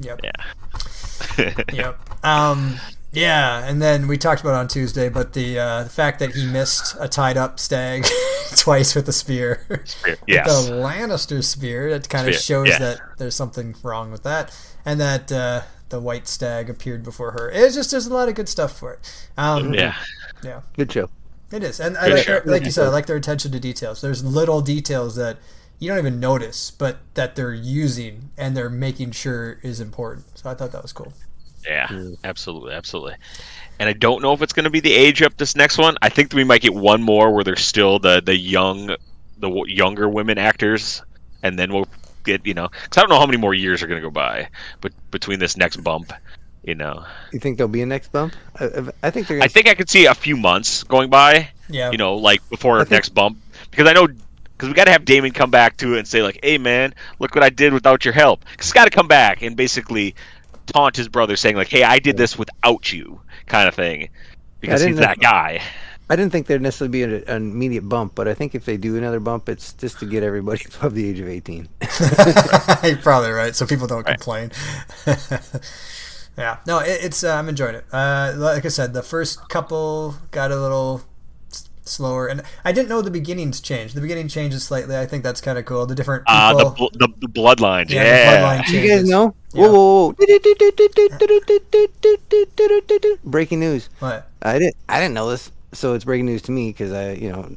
Yep. 0.00 0.20
yeah, 0.24 1.52
Yep. 1.72 2.24
Um. 2.24 2.78
Yeah, 3.12 3.68
and 3.68 3.82
then 3.82 4.08
we 4.08 4.16
talked 4.16 4.40
about 4.40 4.54
it 4.54 4.60
on 4.60 4.68
Tuesday, 4.68 5.10
but 5.10 5.34
the 5.34 5.58
uh, 5.58 5.84
the 5.84 5.90
fact 5.90 6.18
that 6.20 6.34
he 6.34 6.46
missed 6.46 6.96
a 6.98 7.08
tied 7.08 7.36
up 7.36 7.60
stag 7.60 8.06
twice 8.56 8.94
with 8.94 9.06
a 9.06 9.12
spear, 9.12 9.66
yes, 10.26 10.66
the 10.66 10.72
Lannister 10.72 11.44
spear, 11.44 11.90
that 11.90 12.08
kind 12.08 12.26
of 12.26 12.34
shows 12.34 12.68
yeah. 12.68 12.78
that 12.78 13.00
there's 13.18 13.34
something 13.34 13.74
wrong 13.82 14.10
with 14.10 14.22
that, 14.22 14.56
and 14.86 14.98
that 14.98 15.30
uh, 15.30 15.62
the 15.90 16.00
white 16.00 16.26
stag 16.26 16.70
appeared 16.70 17.02
before 17.02 17.32
her. 17.32 17.50
It's 17.50 17.74
just 17.74 17.90
there's 17.90 18.06
a 18.06 18.14
lot 18.14 18.30
of 18.30 18.34
good 18.34 18.48
stuff 18.48 18.78
for 18.78 18.94
it. 18.94 19.28
Um, 19.36 19.74
yeah, 19.74 19.94
yeah, 20.42 20.62
Good 20.74 20.90
show. 20.90 21.10
it 21.50 21.62
is, 21.62 21.80
and 21.80 21.98
I 21.98 22.06
like, 22.06 22.24
show. 22.24 22.40
like 22.46 22.64
you 22.64 22.70
said, 22.70 22.86
I 22.86 22.90
like 22.90 23.04
their 23.04 23.16
attention 23.16 23.52
to 23.52 23.60
details. 23.60 24.00
There's 24.00 24.24
little 24.24 24.62
details 24.62 25.16
that 25.16 25.36
you 25.78 25.88
don't 25.88 25.98
even 25.98 26.18
notice, 26.18 26.70
but 26.70 26.98
that 27.12 27.36
they're 27.36 27.52
using 27.52 28.30
and 28.38 28.56
they're 28.56 28.70
making 28.70 29.10
sure 29.10 29.58
is 29.62 29.80
important. 29.80 30.38
So 30.38 30.48
I 30.48 30.54
thought 30.54 30.72
that 30.72 30.80
was 30.80 30.94
cool. 30.94 31.12
Yeah, 31.66 31.88
hmm. 31.88 32.14
absolutely, 32.24 32.74
absolutely. 32.74 33.14
And 33.78 33.88
I 33.88 33.92
don't 33.94 34.22
know 34.22 34.32
if 34.32 34.42
it's 34.42 34.52
going 34.52 34.64
to 34.64 34.70
be 34.70 34.80
the 34.80 34.92
age 34.92 35.22
up 35.22 35.36
this 35.36 35.56
next 35.56 35.78
one. 35.78 35.96
I 36.02 36.08
think 36.08 36.32
we 36.32 36.44
might 36.44 36.62
get 36.62 36.74
one 36.74 37.02
more 37.02 37.32
where 37.34 37.44
there's 37.44 37.64
still 37.64 37.98
the 37.98 38.20
the 38.20 38.36
young, 38.36 38.86
the 38.86 39.48
w- 39.48 39.66
younger 39.74 40.08
women 40.08 40.38
actors, 40.38 41.02
and 41.42 41.58
then 41.58 41.72
we'll 41.72 41.88
get 42.24 42.44
you 42.46 42.54
know. 42.54 42.68
Because 42.68 42.98
I 42.98 43.00
don't 43.00 43.10
know 43.10 43.18
how 43.18 43.26
many 43.26 43.38
more 43.38 43.54
years 43.54 43.82
are 43.82 43.86
going 43.86 44.00
to 44.00 44.06
go 44.06 44.10
by, 44.12 44.48
but 44.80 44.92
between 45.10 45.38
this 45.40 45.56
next 45.56 45.78
bump, 45.78 46.12
you 46.64 46.74
know, 46.76 47.04
You 47.32 47.40
think 47.40 47.56
there'll 47.58 47.72
be 47.72 47.82
a 47.82 47.86
next 47.86 48.12
bump? 48.12 48.34
I, 48.60 48.64
I- 48.66 48.90
I 49.04 49.10
think 49.10 49.26
they're. 49.26 49.38
I 49.38 49.40
Gonna, 49.40 49.48
think 49.48 49.68
I 49.68 49.74
could 49.74 49.90
see 49.90 50.06
a 50.06 50.14
few 50.14 50.36
months 50.36 50.84
going 50.84 51.10
by. 51.10 51.48
Yeah. 51.68 51.90
You 51.90 51.98
know, 51.98 52.14
like 52.16 52.46
before 52.50 52.78
our 52.78 52.84
think- 52.84 52.90
next 52.92 53.08
bump, 53.10 53.38
because 53.70 53.88
I 53.88 53.92
know. 53.92 54.08
Because 54.56 54.68
we 54.68 54.74
got 54.76 54.84
to 54.84 54.92
have 54.92 55.04
Daemon 55.04 55.32
come 55.32 55.50
back 55.50 55.76
to 55.78 55.96
it 55.96 55.98
and 55.98 56.06
say 56.06 56.22
like, 56.22 56.38
"Hey 56.40 56.56
man, 56.56 56.94
look 57.18 57.34
what 57.34 57.42
I 57.42 57.50
did 57.50 57.72
without 57.72 58.04
your 58.04 58.14
help." 58.14 58.44
Because 58.48 58.66
he's 58.66 58.72
got 58.72 58.84
to 58.84 58.90
come 58.90 59.08
back 59.08 59.42
and 59.42 59.56
basically 59.56 60.14
taunt 60.66 60.96
his 60.96 61.08
brother, 61.08 61.36
saying 61.36 61.56
like, 61.56 61.68
"Hey, 61.68 61.82
I 61.84 61.98
did 61.98 62.16
this 62.16 62.38
without 62.38 62.92
you," 62.92 63.20
kind 63.46 63.68
of 63.68 63.74
thing. 63.74 64.08
Because 64.60 64.82
he's 64.82 64.96
know- 64.96 65.02
that 65.02 65.18
guy. 65.18 65.60
I 66.10 66.16
didn't 66.16 66.30
think 66.32 66.46
there'd 66.46 66.60
necessarily 66.60 66.90
be 66.92 67.02
an, 67.04 67.12
an 67.26 67.52
immediate 67.52 67.88
bump, 67.88 68.14
but 68.14 68.28
I 68.28 68.34
think 68.34 68.54
if 68.54 68.66
they 68.66 68.76
do 68.76 68.96
another 68.98 69.18
bump, 69.20 69.48
it's 69.48 69.72
just 69.72 69.98
to 70.00 70.06
get 70.06 70.22
everybody 70.22 70.62
above 70.76 70.94
the 70.94 71.08
age 71.08 71.20
of 71.20 71.28
eighteen. 71.28 71.68
You're 72.84 72.96
probably 72.98 73.30
right, 73.30 73.56
so 73.56 73.66
people 73.66 73.86
don't 73.86 74.04
Right. 74.06 74.18
complain. 74.20 74.50
yeah, 76.36 76.58
no, 76.66 76.78
it, 76.80 76.98
it's 77.04 77.24
uh, 77.24 77.34
I'm 77.34 77.48
enjoying 77.48 77.76
it. 77.76 77.84
Uh, 77.92 78.34
like 78.36 78.64
I 78.64 78.68
said, 78.68 78.92
the 78.94 79.02
first 79.02 79.48
couple 79.48 80.16
got 80.30 80.50
a 80.50 80.56
little 80.60 81.02
s- 81.02 81.04
slower, 81.84 82.26
and 82.26 82.42
I 82.64 82.72
didn't 82.72 82.88
know 82.88 83.02
the 83.02 83.10
beginnings 83.10 83.60
changed. 83.60 83.94
The 83.94 84.00
beginning 84.00 84.28
changes 84.28 84.62
slightly. 84.62 84.96
I 84.96 85.06
think 85.06 85.22
that's 85.24 85.40
kind 85.40 85.58
of 85.58 85.64
cool. 85.64 85.86
The 85.86 85.94
different 85.94 86.26
people. 86.26 86.40
Uh, 86.40 86.54
the, 86.64 86.70
bl- 86.70 86.86
the 86.92 87.08
the 87.20 87.28
bloodlines. 87.28 87.90
Yeah, 87.90 88.04
Yeah. 88.04 88.56
the 88.56 88.62
bloodline 88.62 88.72
you 88.82 88.88
guys 88.88 89.08
know? 89.08 89.34
Yeah. 89.52 89.62
Whoa, 89.68 89.72
whoa, 89.72 90.12
whoa! 90.12 90.14
Breaking 93.24 93.60
news. 93.60 93.88
What? 93.98 94.28
I 94.42 94.58
didn't. 94.58 94.76
I 94.88 95.00
didn't 95.00 95.14
know 95.14 95.30
this, 95.30 95.50
so 95.72 95.94
it's 95.94 96.04
breaking 96.04 96.26
news 96.26 96.42
to 96.42 96.52
me 96.52 96.70
because 96.70 96.92
I, 96.92 97.12
you 97.12 97.30
know, 97.30 97.54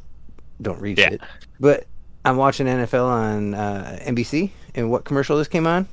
don't 0.61 0.79
read 0.81 0.97
Yeah. 0.97 1.09
shit. 1.11 1.21
But 1.59 1.85
I'm 2.23 2.37
watching 2.37 2.67
NFL 2.67 3.05
on 3.05 3.53
uh, 3.53 3.99
NBC, 4.01 4.51
and 4.75 4.91
what 4.91 5.05
commercial 5.05 5.37
this 5.37 5.47
came 5.47 5.67
on? 5.67 5.87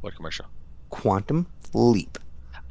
What 0.00 0.14
commercial? 0.16 0.46
Quantum 0.90 1.46
Leap. 1.74 2.18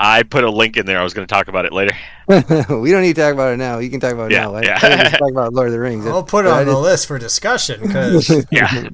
I 0.04 0.24
put 0.24 0.44
a 0.44 0.50
link 0.50 0.78
in 0.78 0.88
there. 0.88 1.00
I 1.00 1.04
was 1.04 1.14
going 1.14 1.28
to 1.28 1.32
talk 1.32 1.48
about 1.48 1.66
it 1.66 1.72
later. 1.72 1.96
we 2.28 2.92
don't 2.92 3.04
need 3.04 3.16
to 3.16 3.22
talk 3.22 3.34
about 3.34 3.54
it 3.54 3.58
now. 3.58 3.78
You 3.78 3.92
can 3.92 4.00
talk 4.00 4.14
about 4.14 4.32
it 4.32 4.34
Yeah, 4.34 4.46
now. 4.46 4.56
I, 4.56 4.62
yeah. 4.64 4.80
I 4.82 5.10
talk 5.16 5.30
about 5.30 5.54
Lord 5.54 5.68
of 5.68 5.74
the 5.74 5.80
Rings. 5.80 6.08
I'll 6.08 6.24
put 6.24 6.46
it 6.46 6.52
on 6.52 6.66
the 6.66 6.76
list 6.76 7.06
for 7.06 7.20
discussion 7.20 7.82
because 7.82 8.28
Yeah. 8.52 8.90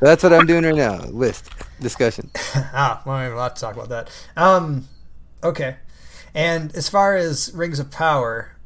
That's 0.00 0.22
what 0.22 0.32
I'm 0.32 0.46
doing 0.46 0.64
right 0.64 0.74
now. 0.74 1.00
List 1.04 1.50
discussion. 1.80 2.30
ah, 2.54 3.02
well, 3.04 3.18
we 3.18 3.24
have 3.24 3.32
a 3.34 3.36
lot 3.36 3.56
to 3.56 3.60
talk 3.60 3.74
about 3.74 3.90
that. 3.90 4.26
Um, 4.34 4.88
okay, 5.44 5.76
and 6.34 6.74
as 6.74 6.88
far 6.88 7.14
as 7.14 7.52
Rings 7.54 7.78
of 7.78 7.90
Power, 7.90 8.56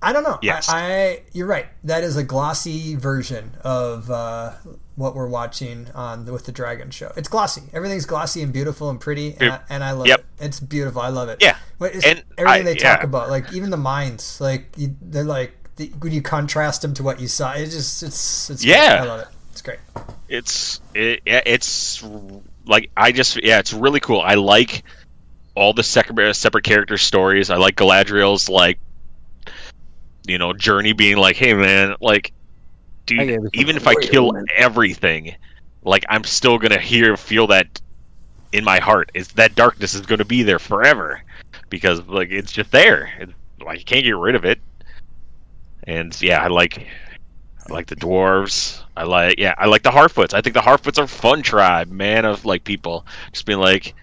I 0.00 0.12
don't 0.12 0.22
know. 0.22 0.38
Yes. 0.42 0.68
I, 0.68 0.80
I 0.80 1.22
you're 1.32 1.48
right. 1.48 1.66
That 1.82 2.04
is 2.04 2.16
a 2.16 2.22
glossy 2.22 2.94
version 2.94 3.52
of 3.62 4.10
uh, 4.12 4.52
what 4.96 5.14
we're 5.14 5.28
watching 5.28 5.88
on 5.94 6.24
the, 6.24 6.32
with 6.32 6.46
the 6.46 6.52
Dragon 6.52 6.90
Show. 6.90 7.12
It's 7.16 7.28
glossy. 7.28 7.62
Everything's 7.72 8.06
glossy 8.06 8.42
and 8.42 8.52
beautiful 8.52 8.90
and 8.90 8.98
pretty, 9.00 9.36
and, 9.38 9.52
I, 9.52 9.60
and 9.68 9.84
I 9.84 9.92
love 9.92 10.06
Yep. 10.06 10.20
it. 10.20 10.44
It's 10.46 10.58
beautiful. 10.58 11.02
I 11.02 11.08
love 11.08 11.28
it. 11.28 11.38
Yeah. 11.40 11.56
Everything 11.80 12.24
I- 12.38 12.62
they 12.62 12.74
talk 12.74 13.00
yeah. 13.00 13.04
about, 13.04 13.30
like 13.30 13.52
even 13.52 13.70
the 13.70 13.76
minds, 13.76 14.40
like 14.40 14.68
you, 14.76 14.96
they're 15.00 15.22
like 15.24 15.52
the, 15.76 15.88
when 16.00 16.12
you 16.12 16.22
contrast 16.22 16.82
them 16.82 16.94
to 16.94 17.02
what 17.02 17.20
you 17.20 17.28
saw, 17.28 17.52
it 17.52 17.66
just 17.66 18.02
it's 18.02 18.48
it's 18.50 18.64
great. 18.64 18.74
Yeah. 18.74 19.02
I 19.02 19.04
love 19.04 19.20
it. 19.20 19.28
It's 19.52 19.62
great. 19.62 19.78
it's 20.28 20.80
it, 20.94 21.20
it's 21.26 22.02
like 22.66 22.90
I 22.96 23.12
just 23.12 23.42
yeah, 23.42 23.58
it's 23.58 23.72
really 23.74 24.00
cool. 24.00 24.20
I 24.20 24.34
like 24.34 24.82
all 25.54 25.72
the 25.74 25.82
separate 25.82 26.30
uh, 26.30 26.32
separate 26.32 26.64
character 26.64 26.96
stories. 26.98 27.50
I 27.50 27.56
like 27.56 27.76
Galadriel's 27.76 28.48
like 28.48 28.78
you 30.26 30.38
know 30.38 30.52
journey 30.52 30.92
being 30.92 31.16
like, 31.18 31.36
hey 31.36 31.54
man, 31.54 31.96
like 32.00 32.32
dude, 33.06 33.48
even 33.54 33.76
if 33.76 33.86
I 33.86 33.94
kill 33.94 34.26
woman. 34.26 34.46
everything, 34.56 35.34
like 35.82 36.04
I'm 36.08 36.24
still 36.24 36.58
gonna 36.58 36.80
hear 36.80 37.16
feel 37.16 37.46
that 37.48 37.80
in 38.52 38.64
my 38.64 38.78
heart. 38.78 39.10
Is 39.14 39.28
that 39.28 39.54
darkness 39.54 39.94
is 39.94 40.02
gonna 40.02 40.24
be 40.24 40.42
there 40.42 40.58
forever 40.58 41.22
because 41.70 42.00
like 42.06 42.30
it's 42.30 42.52
just 42.52 42.70
there. 42.70 43.10
It, 43.18 43.30
like 43.64 43.78
you 43.78 43.84
can't 43.84 44.04
get 44.04 44.16
rid 44.16 44.34
of 44.34 44.44
it. 44.44 44.60
And 45.84 46.20
yeah, 46.20 46.42
I 46.42 46.48
like 46.48 46.86
I 47.68 47.72
like 47.72 47.86
the 47.86 47.96
dwarves. 47.96 48.82
I 48.96 49.04
like 49.04 49.36
yeah, 49.38 49.54
I 49.58 49.66
like 49.66 49.82
the 49.82 49.90
Harfoots. 49.90 50.34
I 50.34 50.40
think 50.40 50.54
the 50.54 50.60
Harfoots 50.60 50.98
are 50.98 51.04
a 51.04 51.08
fun 51.08 51.42
tribe, 51.42 51.88
man, 51.90 52.24
of 52.24 52.44
like 52.44 52.64
people 52.64 53.06
just 53.32 53.46
being 53.46 53.58
like, 53.60 53.94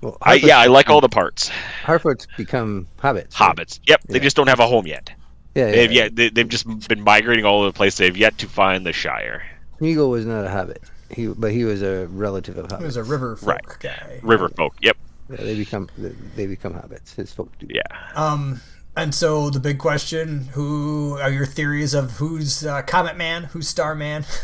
Well, 0.00 0.16
I 0.22 0.34
yeah, 0.34 0.58
I 0.58 0.66
like 0.66 0.90
all 0.90 1.00
the 1.00 1.08
parts. 1.08 1.50
Harfoot's 1.84 2.26
become 2.36 2.86
hobbits. 2.98 3.38
right? 3.38 3.56
Hobbits. 3.56 3.80
Yep, 3.86 4.02
they 4.08 4.20
just 4.20 4.36
don't 4.36 4.48
have 4.48 4.60
a 4.60 4.66
home 4.66 4.86
yet. 4.86 5.10
Yeah, 5.54 5.66
yeah. 5.66 5.72
They've 5.72 5.92
yet 5.92 6.16
they, 6.16 6.28
they've 6.30 6.48
just 6.48 6.88
been 6.88 7.02
migrating 7.02 7.44
all 7.44 7.58
over 7.58 7.66
the 7.66 7.72
place. 7.72 7.96
They've 7.96 8.16
yet 8.16 8.38
to 8.38 8.46
find 8.46 8.86
the 8.86 8.92
Shire. 8.92 9.42
Smeagol 9.80 10.10
was 10.10 10.24
not 10.26 10.44
a 10.44 10.48
hobbit. 10.50 10.82
He, 11.10 11.26
but 11.26 11.52
he 11.52 11.64
was 11.64 11.82
a 11.82 12.06
relative 12.06 12.56
of 12.56 12.68
hobbits. 12.68 12.78
He 12.78 12.84
was 12.86 12.96
a 12.96 13.02
river 13.04 13.36
folk 13.36 13.48
Right. 13.48 13.78
guy. 13.80 14.20
River 14.22 14.48
folk. 14.48 14.74
Yep. 14.80 14.96
Yeah, 15.30 15.36
they 15.36 15.54
become 15.56 15.88
they 16.36 16.46
become 16.46 16.72
hobbits. 16.74 17.14
His 17.14 17.32
folk 17.32 17.50
do. 17.58 17.66
Yeah. 17.68 17.82
Um, 18.14 18.60
and 18.96 19.14
so 19.14 19.50
the 19.50 19.60
big 19.60 19.78
question: 19.78 20.48
Who 20.52 21.18
are 21.20 21.30
your 21.30 21.46
theories 21.46 21.92
of 21.94 22.12
who's 22.12 22.64
uh, 22.64 22.82
Comet 22.82 23.16
Man, 23.16 23.44
who's 23.44 23.68
Star 23.68 23.94
Man? 23.94 24.24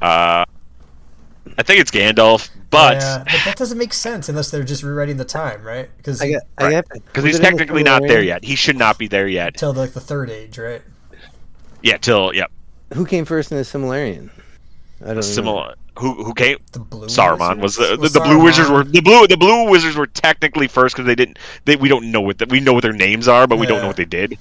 Uh, 0.00 0.46
I 1.46 1.62
think 1.62 1.66
think 1.70 1.80
it's 1.80 1.90
Gandalf, 1.90 2.50
but 2.70 2.96
Yeah, 2.96 3.24
but 3.24 3.40
that 3.44 3.56
doesn't 3.56 3.78
make 3.78 3.92
sense 3.92 4.28
unless 4.28 4.50
they're 4.50 4.64
just 4.64 4.82
rewriting 4.82 5.16
the 5.16 5.24
time, 5.24 5.62
right? 5.62 5.88
Because 5.96 6.20
I 6.20 6.32
got, 6.32 6.42
I 6.58 6.64
Right. 6.64 6.84
because 6.92 7.24
he's 7.24 7.36
it 7.36 7.38
the 7.38 7.44
technically 7.44 7.82
not 7.82 8.02
there 8.02 8.22
yet. 8.22 8.44
He 8.44 8.54
should 8.56 8.76
not 8.76 8.98
be 8.98 9.08
there 9.08 9.28
yet. 9.28 9.56
till 9.56 9.72
like 9.72 9.92
the 9.92 10.00
third 10.00 10.30
age, 10.30 10.58
right? 10.58 10.82
Yeah, 11.82 11.96
till 11.96 12.34
yep. 12.34 12.50
Who 12.94 13.06
came 13.06 13.24
first 13.24 13.50
in 13.50 13.58
the 13.58 13.64
Silmarillion? 13.64 14.30
I 15.02 15.06
don't 15.06 15.14
know. 15.16 15.20
Similar. 15.22 15.74
Who 15.98 16.24
who 16.24 16.34
came? 16.34 16.58
The 16.72 16.80
blue 16.80 17.06
Saruman 17.06 17.60
was 17.60 17.76
the 17.76 17.96
Wizards? 17.98 18.12
the, 18.12 18.20
the 18.20 18.24
blue 18.24 18.42
wizards 18.42 18.70
were 18.70 18.84
the 18.84 19.00
blue 19.00 19.26
the 19.26 19.36
blue 19.36 19.68
wizards 19.68 19.96
were 19.96 20.06
technically 20.06 20.68
first 20.68 20.94
because 20.94 21.06
they 21.06 21.14
didn't 21.14 21.38
they 21.64 21.76
we 21.76 21.88
don't 21.88 22.10
know 22.10 22.20
what 22.20 22.38
the, 22.38 22.46
we 22.46 22.60
know 22.60 22.72
what 22.72 22.82
their 22.82 22.92
names 22.92 23.28
are 23.28 23.46
but 23.46 23.58
we 23.58 23.66
don't 23.66 23.80
know 23.80 23.86
what 23.86 23.96
they 23.96 24.04
did, 24.04 24.38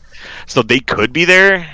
so 0.48 0.62
they 0.62 0.80
could 0.80 1.12
be 1.12 1.26
there. 1.26 1.70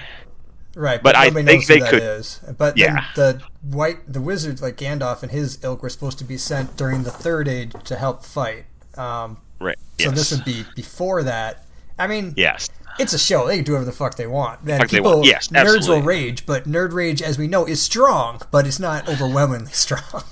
Right, 0.78 1.02
But 1.02 1.16
I 1.16 1.30
nobody 1.30 1.46
think 1.46 1.60
knows 1.62 1.68
who 1.68 1.74
they 1.74 1.80
that 1.80 1.90
could- 1.90 2.04
is. 2.04 2.40
But 2.58 2.78
Yeah. 2.78 3.06
then 3.16 3.42
the 3.62 3.76
white, 3.76 4.12
the 4.12 4.20
wizards 4.22 4.62
like 4.62 4.76
Gandalf 4.76 5.24
and 5.24 5.32
his 5.32 5.58
ilk 5.64 5.82
were 5.82 5.90
supposed 5.90 6.18
to 6.20 6.26
be 6.26 6.38
sent 6.38 6.76
during 6.76 7.04
the 7.04 7.12
Third 7.12 7.48
Age 7.48 7.72
to 7.86 7.96
help 7.96 8.26
fight. 8.26 8.66
Um, 8.98 9.38
Right. 9.60 9.78
so 10.00 10.10
yes. 10.10 10.18
this 10.18 10.32
would 10.32 10.44
be 10.44 10.66
before 10.76 11.24
that. 11.24 11.64
I 11.98 12.08
mean, 12.08 12.34
yes. 12.36 12.68
it's 13.00 13.14
a 13.14 13.18
show; 13.18 13.48
they 13.48 13.56
can 13.56 13.64
do 13.64 13.72
whatever 13.72 13.86
the 13.86 13.96
fuck 13.96 14.16
they 14.16 14.28
want. 14.28 14.60
And 14.68 14.82
Fuck 14.82 14.90
people, 14.90 15.14
want. 15.20 15.26
Yes, 15.28 15.48
nerds 15.48 15.88
will 15.88 16.02
rage, 16.02 16.46
but 16.46 16.66
nerd 16.68 16.92
rage, 16.92 17.22
as 17.22 17.38
we 17.38 17.48
know, 17.48 17.66
is 17.66 17.82
strong, 17.82 18.42
but 18.52 18.68
it's 18.68 18.80
not 18.80 19.08
overwhelmingly 19.08 19.72
strong. 19.72 20.24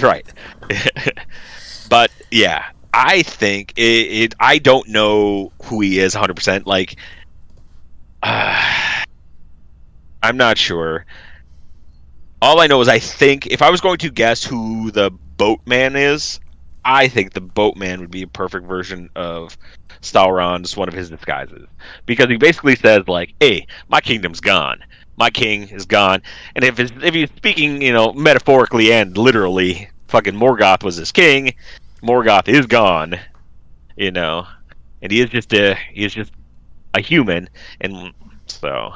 Right. 0.00 0.26
but 1.88 2.10
yeah, 2.30 2.66
I 2.94 3.22
think 3.22 3.72
it, 3.76 3.82
it. 3.82 4.34
I 4.38 4.58
don't 4.58 4.88
know 4.88 5.50
who 5.64 5.80
he 5.80 5.98
is 5.98 6.14
100. 6.14 6.34
percent 6.34 6.66
Like, 6.68 6.96
uh, 8.22 8.91
I'm 10.22 10.36
not 10.36 10.58
sure. 10.58 11.04
All 12.40 12.60
I 12.60 12.66
know 12.66 12.80
is 12.80 12.88
I 12.88 12.98
think 12.98 13.46
if 13.46 13.62
I 13.62 13.70
was 13.70 13.80
going 13.80 13.98
to 13.98 14.10
guess 14.10 14.44
who 14.44 14.90
the 14.90 15.10
boatman 15.36 15.96
is, 15.96 16.40
I 16.84 17.08
think 17.08 17.32
the 17.32 17.40
boatman 17.40 18.00
would 18.00 18.10
be 18.10 18.22
a 18.22 18.26
perfect 18.26 18.66
version 18.66 19.08
of 19.14 19.56
Sauron's 20.00 20.76
one 20.76 20.88
of 20.88 20.94
his 20.94 21.10
disguises 21.10 21.66
because 22.06 22.28
he 22.28 22.36
basically 22.36 22.76
says 22.76 23.06
like, 23.06 23.34
"Hey, 23.40 23.66
my 23.88 24.00
kingdom's 24.00 24.40
gone. 24.40 24.82
My 25.16 25.30
king 25.30 25.68
is 25.68 25.86
gone." 25.86 26.22
And 26.56 26.64
if 26.64 26.80
if 26.80 27.14
he's 27.14 27.30
speaking, 27.36 27.80
you 27.82 27.92
know, 27.92 28.12
metaphorically 28.12 28.92
and 28.92 29.16
literally, 29.16 29.88
fucking 30.08 30.34
Morgoth 30.34 30.82
was 30.82 30.96
his 30.96 31.12
king. 31.12 31.54
Morgoth 32.02 32.48
is 32.48 32.66
gone, 32.66 33.18
you 33.96 34.10
know, 34.10 34.46
and 35.00 35.12
he 35.12 35.20
is 35.20 35.30
just 35.30 35.52
a 35.54 35.76
he 35.92 36.04
is 36.04 36.14
just 36.14 36.32
a 36.94 37.00
human, 37.00 37.48
and 37.80 38.12
so 38.46 38.92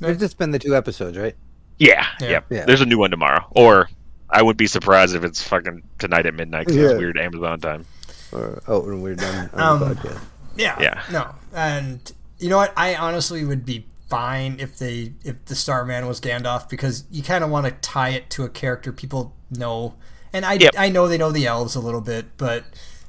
It's 0.00 0.20
just 0.20 0.38
been 0.38 0.50
the 0.52 0.58
two 0.58 0.76
episodes, 0.76 1.16
right? 1.18 1.34
yeah, 1.78 2.06
Yeah. 2.20 2.28
yep. 2.28 2.44
Yeah. 2.50 2.64
There's 2.64 2.80
a 2.80 2.86
new 2.86 2.98
one 2.98 3.10
tomorrow, 3.10 3.44
or 3.50 3.88
I 4.30 4.42
wouldn't 4.42 4.58
be 4.58 4.66
surprised 4.66 5.14
if 5.14 5.22
it's 5.24 5.42
fucking 5.42 5.82
tonight 5.98 6.26
at 6.26 6.34
midnight 6.34 6.66
'cause 6.66 6.76
Yeah. 6.76 6.90
it's 6.90 6.98
weird 6.98 7.18
Amazon 7.18 7.60
time. 7.60 7.84
Or 8.32 8.60
oh, 8.68 8.80
when 8.80 9.00
we're 9.00 9.14
done 9.14 9.48
on 9.54 9.60
Um, 9.60 9.80
the 9.80 9.94
podcast. 9.94 10.20
Yeah. 10.56 10.76
Yeah. 10.80 11.02
No. 11.10 11.34
And 11.54 12.12
you 12.38 12.48
know 12.50 12.56
what? 12.58 12.72
I 12.76 12.94
honestly 12.96 13.44
would 13.44 13.64
be 13.64 13.86
fine 14.10 14.56
if 14.58 14.76
they 14.78 15.12
if 15.24 15.44
the 15.46 15.54
Starman 15.54 16.06
was 16.06 16.20
Gandalf 16.20 16.68
because 16.68 17.04
you 17.10 17.22
kind 17.22 17.44
of 17.44 17.50
want 17.50 17.66
to 17.66 17.72
tie 17.72 18.10
it 18.10 18.28
to 18.30 18.44
a 18.44 18.48
character 18.48 18.92
people 18.92 19.34
know. 19.50 19.94
And 20.32 20.44
I 20.44 20.54
Yep. 20.54 20.74
I 20.76 20.88
know 20.88 21.06
they 21.08 21.16
know 21.18 21.30
the 21.30 21.46
elves 21.46 21.74
a 21.74 21.80
little 21.80 22.00
bit, 22.00 22.26
but 22.36 22.64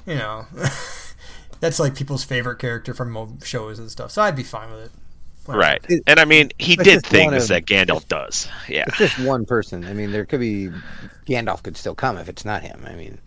you 0.06 0.16
know, 0.16 0.46
that's 1.60 1.80
like 1.80 1.96
people's 1.96 2.24
favorite 2.24 2.60
character 2.60 2.94
from 2.94 3.40
shows 3.44 3.80
and 3.80 3.90
stuff. 3.92 4.12
So 4.12 4.22
I'd 4.22 4.36
be 4.36 4.44
fine 4.44 4.72
with 4.72 4.86
it. 4.86 4.92
Whatever. 5.50 5.62
Right, 5.62 5.86
It- 5.90 6.04
and 6.08 6.20
I 6.20 6.26
mean 6.26 6.52
he 6.60 6.76
did 6.76 7.06
things 7.06 7.44
of- 7.44 7.50
that 7.50 7.66
Gandalf 7.66 8.08
does. 8.08 8.48
Yeah, 8.68 8.86
It's 8.88 8.98
just 8.98 9.20
one 9.20 9.46
person. 9.46 9.84
I 9.86 9.94
mean, 9.94 10.12
there 10.12 10.26
could 10.26 10.40
be 10.40 10.70
Gandalf 11.28 11.64
could 11.64 11.76
still 11.76 11.96
come 11.96 12.18
if 12.18 12.30
it's 12.30 12.46
not 12.46 12.62
him. 12.62 12.86
I 12.88 12.94
mean, 12.94 13.20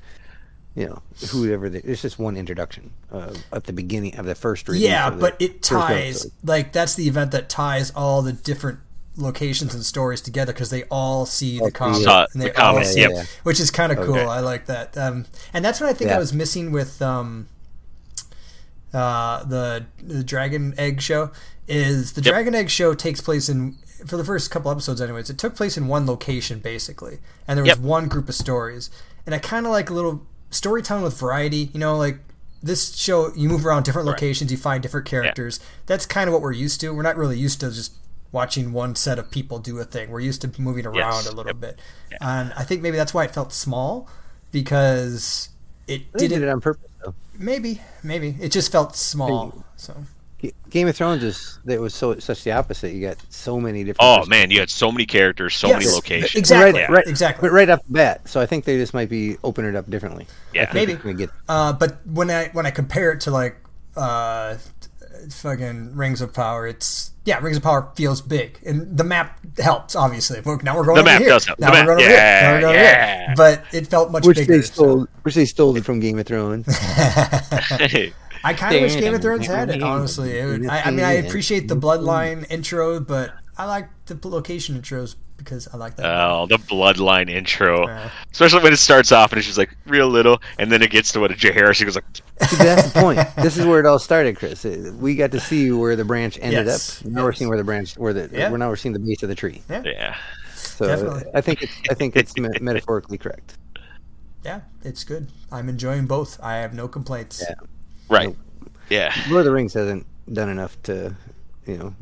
you 0.75 0.87
know, 0.87 1.03
whoever. 1.31 1.69
The, 1.69 1.79
it's 1.85 2.01
just 2.03 2.19
one 2.19 2.37
introduction 2.37 2.93
uh, 3.11 3.35
at 3.53 3.65
the 3.65 3.73
beginning 3.73 4.17
of 4.19 4.27
the 4.27 4.35
first. 4.35 4.69
release 4.69 4.83
Yeah, 4.83 5.11
but 5.11 5.37
it 5.41 5.63
ties 5.63 6.31
like 6.45 6.73
that's 6.73 6.95
the 6.95 7.09
event 7.09 7.33
that 7.33 7.49
ties 7.49 7.91
all 7.91 8.23
the 8.23 8.33
different 8.33 8.79
locations 9.17 9.75
and 9.75 9.85
stories 9.85 10.21
together 10.21 10.53
because 10.53 10.71
they 10.71 10.85
all 10.85 11.27
see 11.27 11.59
the 11.59 11.67
the, 11.67 11.71
comic 11.71 12.07
uh, 12.07 12.27
and 12.33 12.41
the 12.41 12.47
they 12.47 12.55
all 12.55 12.73
comics, 12.75 12.95
see 12.95 13.01
yep. 13.01 13.11
it, 13.11 13.41
which 13.43 13.61
is 13.61 13.71
kind 13.71 13.93
of 13.93 13.99
cool. 13.99 14.17
I 14.17 14.41
like 14.41 14.67
that, 14.67 14.97
um, 14.97 15.27
and 15.53 15.65
that's 15.65 15.81
what 15.81 15.91
I 15.91 15.93
think 15.93 16.11
I 16.11 16.19
was 16.19 16.33
missing 16.33 16.73
with 16.73 17.03
um, 17.03 17.49
uh, 18.95 19.45
the 19.45 19.87
the 20.03 20.25
Dragon 20.25 20.75
Egg 20.79 21.01
show. 21.01 21.31
Is 21.69 22.13
the 22.13 22.21
Yep. 22.23 22.33
Dragon 22.33 22.55
Egg 22.55 22.71
show 22.71 22.93
takes 22.95 23.21
place 23.21 23.49
in 23.49 23.77
for 24.07 24.17
the 24.17 24.25
first 24.25 24.51
couple 24.51 24.71
episodes, 24.71 25.01
anyways. 25.01 25.31
It 25.31 25.39
took 25.39 25.55
place 25.55 25.77
in 25.77 25.87
one 25.87 26.07
location 26.07 26.59
basically, 26.59 27.19
and 27.47 27.57
there 27.57 27.63
was 27.63 27.69
Yep. 27.77 27.79
one 27.79 28.09
group 28.09 28.29
of 28.29 28.35
stories, 28.35 28.91
and 29.27 29.35
I 29.35 29.39
kind 29.39 29.65
of 29.65 29.71
like 29.73 29.89
a 29.89 29.95
little 29.95 30.23
storytelling 30.51 31.05
with 31.05 31.17
variety. 31.17 31.71
You 31.73 31.79
know, 31.79 31.97
like 31.97 32.19
this 32.63 32.95
show, 32.97 33.33
you 33.37 33.49
move 33.49 33.65
around 33.65 33.85
different 33.85 34.07
Right. 34.09 34.15
locations, 34.15 34.51
you 34.51 34.57
find 34.59 34.83
different 34.83 35.07
characters. 35.07 35.61
That's 35.87 36.05
kind 36.05 36.29
of 36.29 36.33
what 36.33 36.43
we're 36.43 36.53
used 36.53 36.81
to. 36.81 36.93
We're 36.93 37.03
not 37.03 37.17
really 37.17 37.39
used 37.39 37.61
to 37.61 37.71
just 37.71 37.93
watching 38.33 38.73
one 38.73 38.97
set 38.97 39.19
of 39.19 39.31
people 39.31 39.59
do 39.61 39.79
a 39.79 39.85
thing. 39.85 40.11
We're 40.11 40.21
used 40.21 40.41
to 40.43 40.51
moving 40.61 40.85
around 40.87 40.97
Yes. 40.97 41.27
a 41.29 41.31
little 41.33 41.51
Yep. 41.51 41.61
bit, 41.61 41.79
and 42.21 42.53
I 42.57 42.65
think 42.65 42.83
maybe 42.83 42.97
that's 42.97 43.15
why 43.15 43.25
it 43.25 43.33
felt 43.33 43.53
small 43.53 44.09
because 44.51 45.49
it 45.87 46.13
They 46.13 46.19
did 46.21 46.29
didn't. 46.31 46.49
it 46.49 46.53
on 46.53 46.61
purpose. 46.61 46.89
Though. 47.05 47.15
Maybe, 47.39 47.81
maybe 48.03 48.37
it 48.41 48.51
just 48.51 48.71
felt 48.73 48.97
small. 48.97 49.65
So 49.77 49.93
G- 49.95 50.07
Game 50.71 50.89
of 50.89 50.97
Thrones 50.97 51.23
is 51.23 51.59
that 51.67 51.81
was 51.81 51.95
so 51.95 52.19
such 52.19 52.43
the 52.45 52.53
opposite. 52.53 52.93
You 52.93 53.07
got 53.07 53.17
so 53.29 53.61
many 53.61 53.85
different. 53.85 53.99
Oh 54.01 54.27
man, 54.27 54.51
you 54.51 54.59
had 54.61 54.71
so 54.71 54.91
many 54.91 55.07
characters, 55.07 55.55
so 55.55 55.69
many 55.69 55.87
locations. 55.87 56.35
exactly, 56.35 56.81
Right, 56.81 56.91
right, 56.91 57.07
exactly. 57.07 57.49
But 57.49 57.55
right 57.55 57.71
off 57.71 57.85
the 57.87 57.93
bat, 57.93 58.29
so 58.29 58.41
I 58.41 58.47
think 58.47 58.65
they 58.65 58.77
just 58.77 58.93
might 58.95 59.09
be 59.09 59.37
open 59.45 59.65
it 59.65 59.77
up 59.77 59.89
differently. 59.89 60.27
Yeah. 60.55 60.71
Maybe. 60.75 60.95
it's 60.95 61.03
get 61.19 61.31
Uh, 61.49 61.73
but 61.73 61.99
when 62.07 62.31
I 62.31 62.49
when 62.55 62.67
I 62.67 62.71
compare 62.71 63.13
it 63.13 63.21
to 63.23 63.31
like 63.31 63.57
uh, 63.97 64.57
fucking 65.31 65.95
Rings 65.95 66.21
of 66.21 66.33
Power, 66.35 66.67
it's 66.67 67.11
yeah, 67.25 67.39
Rings 67.39 67.57
of 67.57 67.63
Power 67.63 67.89
feels 67.95 68.21
big, 68.21 68.59
and 68.67 68.97
the 68.99 69.05
map 69.05 69.39
helps. 69.59 69.95
Obviously, 69.95 70.41
We're- 70.41 70.59
now 70.65 70.77
we're 70.77 70.85
going 70.85 70.97
The 70.97 71.03
over 71.03 71.11
map 71.11 71.21
here. 71.21 71.29
does 71.29 71.45
help. 71.47 71.61
Now 71.61 71.69
The 71.69 71.73
we're 71.73 71.79
map- 71.79 71.87
going 71.87 71.99
over 72.01 72.09
here. 72.09 72.17
Now 72.19 72.25
yeah, 72.25 72.53
we're 72.53 72.61
going 72.61 72.75
over 72.77 72.85
here. 72.85 73.35
But 73.37 73.65
it 73.73 73.87
felt 73.87 74.11
much 74.11 74.27
which 74.27 74.39
bigger. 74.39 74.57
they 74.57 74.63
so- 74.63 74.73
stole, 74.73 75.07
which 75.23 75.35
they 75.37 75.45
stole 75.45 75.77
it 75.77 75.85
from 75.85 76.01
Game 76.01 76.19
of 76.19 76.27
Thrones. 76.27 76.67
I 78.45 78.55
kind 78.55 78.75
of 78.75 78.83
wish 78.83 78.95
Game 78.97 79.15
of 79.15 79.23
Thrones 79.23 79.47
had 79.47 79.71
it. 79.71 79.83
Honestly, 79.83 80.39
it 80.39 80.47
would, 80.47 80.67
I, 80.67 80.83
I 80.83 80.91
mean, 80.91 81.05
I 81.05 81.13
appreciate 81.13 81.69
the 81.69 81.77
Bloodline 81.77 82.51
intro, 82.51 83.01
but 83.01 83.33
I 83.57 83.67
like 83.67 83.89
the 84.07 84.19
location 84.29 84.81
intros 84.81 85.17
because 85.37 85.67
I 85.73 85.77
like 85.77 85.97
that. 85.97 86.07
Oh, 86.07 86.47
the 86.47 86.57
bloodline 86.57 87.29
intro, 87.29 87.87
Yeah. 87.89 88.11
especially 88.31 88.63
when 88.63 88.73
it 88.73 88.77
starts 88.79 89.11
off 89.11 89.33
and 89.33 89.39
it's 89.39 89.47
just 89.47 89.59
like 89.59 89.75
real 89.87 90.09
little, 90.09 90.41
and 90.59 90.71
then 90.71 90.83
it 90.83 90.91
gets 90.93 91.11
to 91.13 91.21
what 91.21 91.33
Jaehaerys. 91.33 91.79
He 91.79 91.85
goes 91.85 91.97
like, 91.97 92.05
that's 92.59 92.93
the 92.93 93.01
point. 93.01 93.19
This 93.43 93.57
is 93.57 93.67
where 93.67 93.81
it 93.81 93.87
all 93.87 93.99
started, 93.99 94.37
Chris. 94.37 94.65
Uh, 94.65 94.93
We 94.99 95.17
got 95.17 95.33
to 95.33 95.41
see 95.41 95.71
where 95.73 95.97
the 95.97 96.05
branch 96.05 96.39
ended 96.41 96.67
Yes, 96.67 97.01
up. 97.03 97.11
Now 97.11 97.25
we're 97.25 97.33
seeing 97.33 97.49
where 97.49 97.59
the 97.59 97.65
branch, 97.65 97.99
where 97.99 98.13
the 98.13 98.29
Yeah. 98.33 98.51
we're 98.51 98.59
now 98.59 98.69
we're 98.69 98.77
seeing 98.77 98.93
the 98.93 99.01
base 99.01 99.23
of 99.25 99.29
the 99.29 99.35
tree. 99.35 99.63
yeah, 99.69 100.17
So 100.55 100.87
Definitely. 100.87 101.25
I 101.35 101.41
think 101.41 101.63
it's 101.63 101.73
I 101.91 101.95
think 101.95 102.15
it's 102.17 102.35
metaphorically 102.61 103.19
correct. 103.19 103.59
yeah, 104.45 104.61
it's 104.85 105.03
good. 105.03 105.29
I'm 105.51 105.69
enjoying 105.69 106.07
both. 106.07 106.39
I 106.41 106.57
have 106.57 106.73
no 106.73 106.87
complaints. 106.87 107.43
Yeah. 107.47 107.55
Right, 108.13 108.37
yeah, 108.91 109.13
Lord 109.29 109.41
of 109.41 109.45
the 109.47 109.53
Rings 109.53 109.75
hasn't 109.75 110.07
done 110.33 110.49
enough 110.49 110.81
to, 110.85 111.15
you 111.67 111.79
know, 111.79 111.95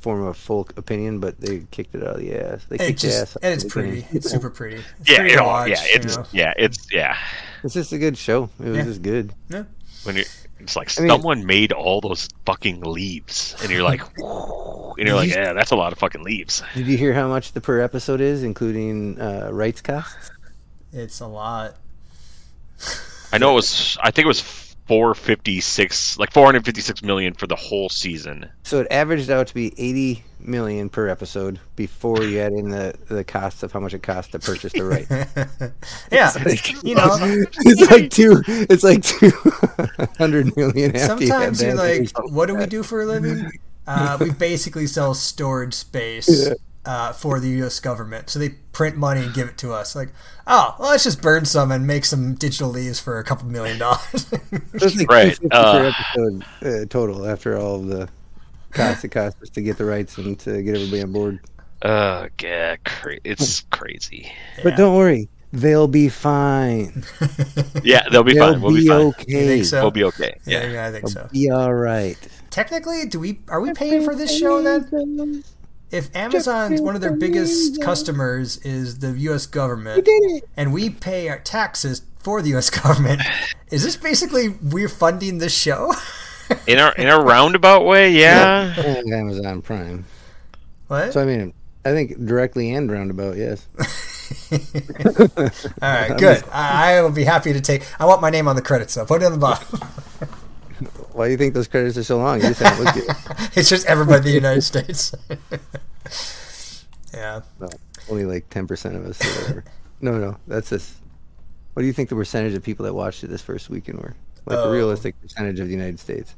form 0.00 0.22
a 0.26 0.34
full 0.34 0.68
opinion, 0.76 1.18
but 1.20 1.40
they 1.40 1.60
kicked 1.70 1.94
it 1.94 2.02
out 2.02 2.14
of 2.16 2.20
the 2.20 2.34
ass. 2.36 2.64
They 2.68 2.76
It 2.76 2.78
kicked 2.78 3.02
the 3.02 3.14
ass. 3.14 3.36
and 3.42 3.52
it's 3.54 3.64
the 3.64 3.70
pretty. 3.70 3.90
beginning. 3.90 4.16
It's 4.16 4.30
super 4.30 4.50
pretty. 4.50 4.76
It's 5.00 5.10
yeah, 5.10 5.16
pretty 5.18 5.34
it 5.34 5.40
watch, 5.40 5.68
yeah. 5.70 5.82
you 5.82 5.90
It's 5.94 6.16
know. 6.16 6.26
yeah, 6.32 6.52
it's 6.56 6.92
yeah. 6.92 7.16
It's 7.64 7.74
just 7.74 7.92
a 7.92 7.98
good 7.98 8.16
show. 8.16 8.48
It 8.60 8.68
was 8.68 8.76
Yeah. 8.78 8.84
just 8.84 9.02
good. 9.02 9.32
Yeah. 9.48 9.64
When 10.04 10.16
you 10.16 10.24
it's 10.60 10.76
like 10.76 10.90
I 10.98 11.02
mean- 11.02 11.10
someone 11.10 11.44
made 11.44 11.72
all 11.72 12.00
those 12.00 12.28
fucking 12.46 12.80
leaves, 12.82 13.54
and 13.60 13.70
you're 13.70 13.82
like, 13.82 14.00
and 14.16 15.06
you're 15.06 15.14
like, 15.16 15.30
yeah, 15.30 15.52
that's 15.52 15.70
a 15.72 15.76
lot 15.76 15.92
of 15.92 15.98
fucking 15.98 16.22
leaves. 16.22 16.62
Did 16.74 16.86
you 16.86 16.96
hear 16.96 17.12
how 17.12 17.28
much 17.28 17.52
the 17.52 17.60
per 17.60 17.80
episode 17.80 18.20
is, 18.20 18.42
including 18.44 19.20
uh, 19.20 19.50
rights 19.52 19.82
costs? 19.82 20.30
It's 20.92 21.20
a 21.20 21.26
lot. 21.26 21.76
I 23.32 23.38
know 23.38 23.52
it 23.52 23.54
was. 23.54 23.98
I 24.00 24.10
think 24.10 24.24
it 24.24 24.28
was 24.28 24.40
456, 24.86 26.18
like 26.18 26.32
456 26.32 27.02
million 27.02 27.34
for 27.34 27.46
the 27.46 27.56
whole 27.56 27.88
season. 27.88 28.48
So 28.62 28.80
it 28.80 28.86
averaged 28.90 29.30
out 29.30 29.48
to 29.48 29.54
be 29.54 29.74
80 29.76 30.22
million 30.40 30.88
per 30.88 31.08
episode 31.08 31.58
before 31.74 32.22
you 32.22 32.38
add 32.38 32.52
in 32.52 32.68
the 32.68 32.94
the 33.08 33.24
cost 33.24 33.62
of 33.62 33.72
how 33.72 33.80
much 33.80 33.94
it 33.94 34.02
costs 34.02 34.32
to 34.32 34.38
purchase 34.38 34.72
the 34.72 34.84
right. 34.84 35.06
yeah, 36.12 36.32
you 36.82 36.94
know. 36.94 37.16
it's 37.20 37.90
like 37.90 38.10
two. 38.10 38.42
It's 38.46 38.84
like 38.84 39.02
two 39.02 39.30
hundred 40.18 40.56
million. 40.56 40.94
after 40.94 41.24
you 41.24 41.28
Sometimes 41.28 41.62
you're 41.62 41.74
like, 41.74 42.10
what 42.30 42.46
do 42.46 42.54
we 42.54 42.66
do 42.66 42.82
for 42.82 43.02
a 43.02 43.06
living? 43.06 43.50
Uh, 43.88 44.18
we 44.20 44.32
basically 44.32 44.84
sell 44.84 45.14
storage 45.14 45.72
space 45.72 46.50
uh, 46.86 47.12
for 47.12 47.40
the 47.40 47.48
U.S. 47.60 47.80
government. 47.80 48.30
So 48.30 48.38
they 48.38 48.50
print 48.72 48.96
money 48.96 49.22
and 49.22 49.34
give 49.34 49.48
it 49.48 49.58
to 49.58 49.72
us. 49.72 49.94
Like, 49.96 50.10
oh, 50.46 50.74
well, 50.78 50.90
let's 50.90 51.04
just 51.04 51.20
burn 51.20 51.44
some 51.44 51.70
and 51.72 51.86
make 51.86 52.04
some 52.04 52.34
digital 52.34 52.70
leaves 52.70 53.00
for 53.00 53.18
a 53.18 53.24
couple 53.24 53.48
million 53.48 53.78
dollars. 53.78 54.32
It's 54.74 54.96
like 54.96 55.10
Right, 55.10 55.38
uh, 55.52 55.92
episode 56.14 56.44
uh, 56.62 56.86
total 56.88 57.26
after 57.26 57.56
all 57.58 57.76
of 57.76 57.86
the 57.86 58.08
cost 58.72 59.04
it 59.04 59.08
costs 59.08 59.42
us 59.42 59.50
to 59.50 59.62
get 59.62 59.78
the 59.78 59.84
rights 59.84 60.16
and 60.18 60.38
to 60.40 60.62
get 60.62 60.74
everybody 60.74 61.02
on 61.02 61.12
board. 61.12 61.40
Uh, 61.82 62.28
yeah, 62.42 62.76
cra- 62.84 63.18
it's 63.24 63.60
crazy. 63.70 64.32
But 64.62 64.76
don't 64.76 64.96
worry, 64.96 65.28
They'll 65.52 65.88
be 65.88 66.08
fine. 66.08 67.04
Yeah, 67.82 68.08
they'll 68.10 68.24
be 68.24 68.34
They'll 68.34 68.52
fine. 68.52 68.60
We'll 68.60 68.74
be 68.74 68.80
be 68.80 68.88
fine. 68.88 69.00
okay. 69.06 69.24
You 69.28 69.46
think 69.46 69.64
so? 69.64 69.80
We'll 69.82 69.90
be 69.92 70.04
okay. 70.04 70.38
Yeah, 70.44 70.62
Yeah. 70.64 70.72
yeah, 70.72 70.86
I 70.86 70.90
think 70.92 71.04
They'll 71.04 71.24
so. 71.24 71.28
be 71.32 71.50
all 71.50 71.72
right. 71.72 72.16
Technically, 72.50 73.06
do 73.06 73.20
we 73.20 73.40
are 73.48 73.60
we 73.60 73.72
paying 73.72 74.02
for 74.04 74.14
this 74.14 74.36
show 74.36 74.60
then? 74.62 75.44
If 75.90 76.14
Amazon's 76.16 76.80
one 76.80 76.96
of 76.96 77.00
their 77.00 77.14
biggest 77.14 77.80
customers 77.80 78.58
is 78.58 78.98
the 78.98 79.12
U.S. 79.12 79.46
government, 79.46 80.08
and 80.56 80.72
we 80.72 80.90
pay 80.90 81.28
our 81.28 81.38
taxes 81.38 82.02
for 82.18 82.42
the 82.42 82.50
U.S. 82.50 82.70
government, 82.82 83.22
is 83.70 83.84
this 83.84 83.96
basically 83.96 84.48
we're 84.48 84.88
funding 84.88 85.38
this 85.38 85.56
show? 85.56 85.92
In 86.68 86.78
a 86.78 86.92
in 86.96 87.08
a 87.08 87.18
roundabout 87.18 87.84
way, 87.86 88.12
yeah. 88.12 88.72
And 88.80 89.12
Amazon 89.12 89.62
Prime. 89.62 90.04
what? 90.86 91.12
So 91.12 91.20
I 91.20 91.24
mean, 91.24 91.52
I 91.84 91.90
think 91.90 92.24
directly 92.24 92.70
and 92.72 92.90
roundabout, 92.90 93.36
yes. 93.36 93.66
All 95.82 95.88
right, 95.88 96.16
good. 96.16 96.44
I, 96.52 96.94
I 96.94 97.02
will 97.02 97.10
be 97.10 97.24
happy 97.24 97.52
to 97.52 97.60
take. 97.60 97.82
I 98.00 98.06
want 98.06 98.20
my 98.20 98.30
name 98.30 98.46
on 98.46 98.54
the 98.54 98.62
credits 98.62 98.92
so 98.92 99.04
Put 99.04 99.22
it 99.22 99.24
on 99.26 99.32
the 99.32 99.38
bottom. 99.38 99.80
Why 101.12 101.26
do 101.26 101.30
you 101.32 101.36
think 101.38 101.54
those 101.54 101.68
credits 101.68 101.96
are 101.96 102.04
so 102.04 102.18
long? 102.18 102.36
You 102.40 102.48
just 102.48 102.60
haven't 102.60 102.84
looked 102.84 102.98
at 102.98 103.04
it. 103.50 103.50
it's 103.56 103.68
just 103.70 103.86
everybody 103.86 104.18
in 104.18 104.24
the 104.24 104.32
United 104.32 104.62
States. 104.62 105.14
yeah. 107.14 107.40
No, 107.60 107.68
only 108.10 108.24
like 108.24 108.48
ten 108.50 108.66
percent 108.66 108.94
of 108.96 109.04
us. 109.06 109.20
Or 109.24 109.40
whatever. 109.42 109.64
No, 110.00 110.18
no, 110.18 110.36
that's 110.46 110.68
this. 110.70 110.96
What 111.72 111.82
do 111.82 111.86
you 111.86 111.92
think 111.92 112.08
the 112.08 112.14
percentage 112.14 112.54
of 112.54 112.62
people 112.62 112.84
that 112.84 112.94
watched 112.94 113.24
it 113.24 113.28
this 113.28 113.42
first 113.42 113.70
weekend 113.70 113.98
were? 113.98 114.14
Like 114.46 114.58
Oh. 114.58 114.68
a 114.68 114.72
realistic 114.72 115.20
percentage 115.20 115.58
of 115.60 115.66
the 115.66 115.72
United 115.72 115.98
States. 115.98 116.34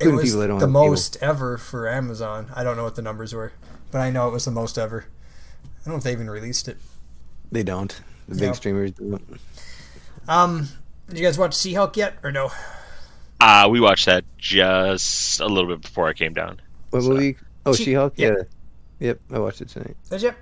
It 0.00 0.08
was 0.08 0.30
people 0.34 0.58
the 0.58 0.66
most 0.66 1.16
ever 1.22 1.56
for 1.56 1.88
Amazon. 1.88 2.48
I 2.54 2.62
don't 2.62 2.76
know 2.76 2.84
what 2.84 2.94
the 2.96 3.02
numbers 3.02 3.32
were, 3.32 3.52
but 3.90 4.00
I 4.00 4.10
know 4.10 4.28
it 4.28 4.32
was 4.32 4.44
the 4.44 4.50
most 4.50 4.76
ever. 4.78 5.06
I 5.64 5.84
don't 5.84 5.94
know 5.94 5.98
if 5.98 6.04
they 6.04 6.12
even 6.12 6.28
released 6.28 6.68
it. 6.68 6.76
They 7.50 7.62
don't. 7.62 7.98
The 8.28 8.34
big 8.34 8.44
Yep. 8.44 8.56
streamers 8.56 8.90
don't. 8.92 9.22
Um, 10.28 10.68
did 11.08 11.18
you 11.18 11.24
guys 11.24 11.38
watch 11.38 11.56
She-Hulk 11.56 11.96
yet, 11.96 12.18
or 12.22 12.30
no? 12.30 12.50
Uh, 13.40 13.68
we 13.70 13.80
watched 13.80 14.06
that 14.06 14.24
just 14.38 15.40
a 15.40 15.46
little 15.46 15.68
bit 15.70 15.82
before 15.82 16.08
I 16.08 16.12
came 16.12 16.32
down. 16.32 16.60
What 16.90 17.02
So- 17.02 17.10
movie? 17.10 17.36
Oh, 17.66 17.72
She- 17.74 17.84
She-Hulk. 17.84 18.14
yeah. 18.16 18.28
Yeah. 18.28 18.42
Yep, 19.08 19.18
I 19.34 19.38
watched 19.40 19.60
it 19.60 19.68
tonight. 19.68 19.96
Did 20.10 20.22
you? 20.22 20.32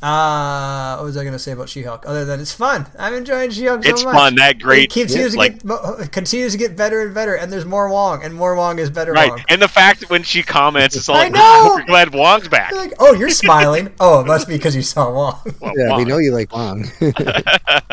Uh, 0.00 0.94
what 0.96 1.06
was 1.06 1.16
I 1.16 1.24
gonna 1.24 1.38
say 1.40 1.50
about 1.52 1.68
She-Hulk? 1.68 2.04
Other 2.06 2.24
than 2.24 2.38
it's 2.38 2.52
fun. 2.52 2.86
I'm 2.98 3.14
enjoying 3.14 3.50
She-Hulk 3.50 3.82
so 3.82 3.90
It's 3.90 4.04
much. 4.04 4.14
fun. 4.14 4.34
That 4.36 4.60
great 4.60 4.84
It 4.84 4.92
great. 4.92 5.06
continues 5.08 5.32
to 5.32 5.38
like 5.38 5.66
get 5.66 6.12
continues 6.12 6.52
to 6.52 6.58
get 6.58 6.76
better 6.76 7.00
and 7.00 7.12
better, 7.12 7.34
and 7.34 7.50
there's 7.52 7.64
more 7.64 7.88
Wong, 7.88 8.22
and 8.22 8.32
more 8.34 8.54
Wong 8.54 8.78
is 8.78 8.90
better 8.90 9.12
right, 9.12 9.30
Wong. 9.30 9.42
and 9.48 9.60
the 9.60 9.66
fact 9.66 9.98
that 10.00 10.10
when 10.10 10.22
she 10.22 10.42
comments, 10.44 10.94
it's 10.94 11.08
all 11.08 11.16
I 11.16 11.24
like, 11.24 11.32
know! 11.32 11.40
"I 11.40 11.60
hope 11.64 11.78
you're 11.78 11.86
glad 11.86 12.14
Wong's 12.14 12.46
back." 12.46 12.72
Like, 12.72 12.92
oh, 13.00 13.12
you're 13.14 13.28
smiling. 13.30 13.92
oh, 13.98 14.20
it 14.20 14.26
must 14.28 14.46
be 14.46 14.54
because 14.54 14.76
you 14.76 14.82
saw 14.82 15.10
Wong. 15.12 15.40
Well, 15.60 15.72
Yeah, 15.76 15.96
we 15.96 16.04
know 16.04 16.18
you 16.18 16.30
like 16.32 16.52
Wong. 16.52 16.84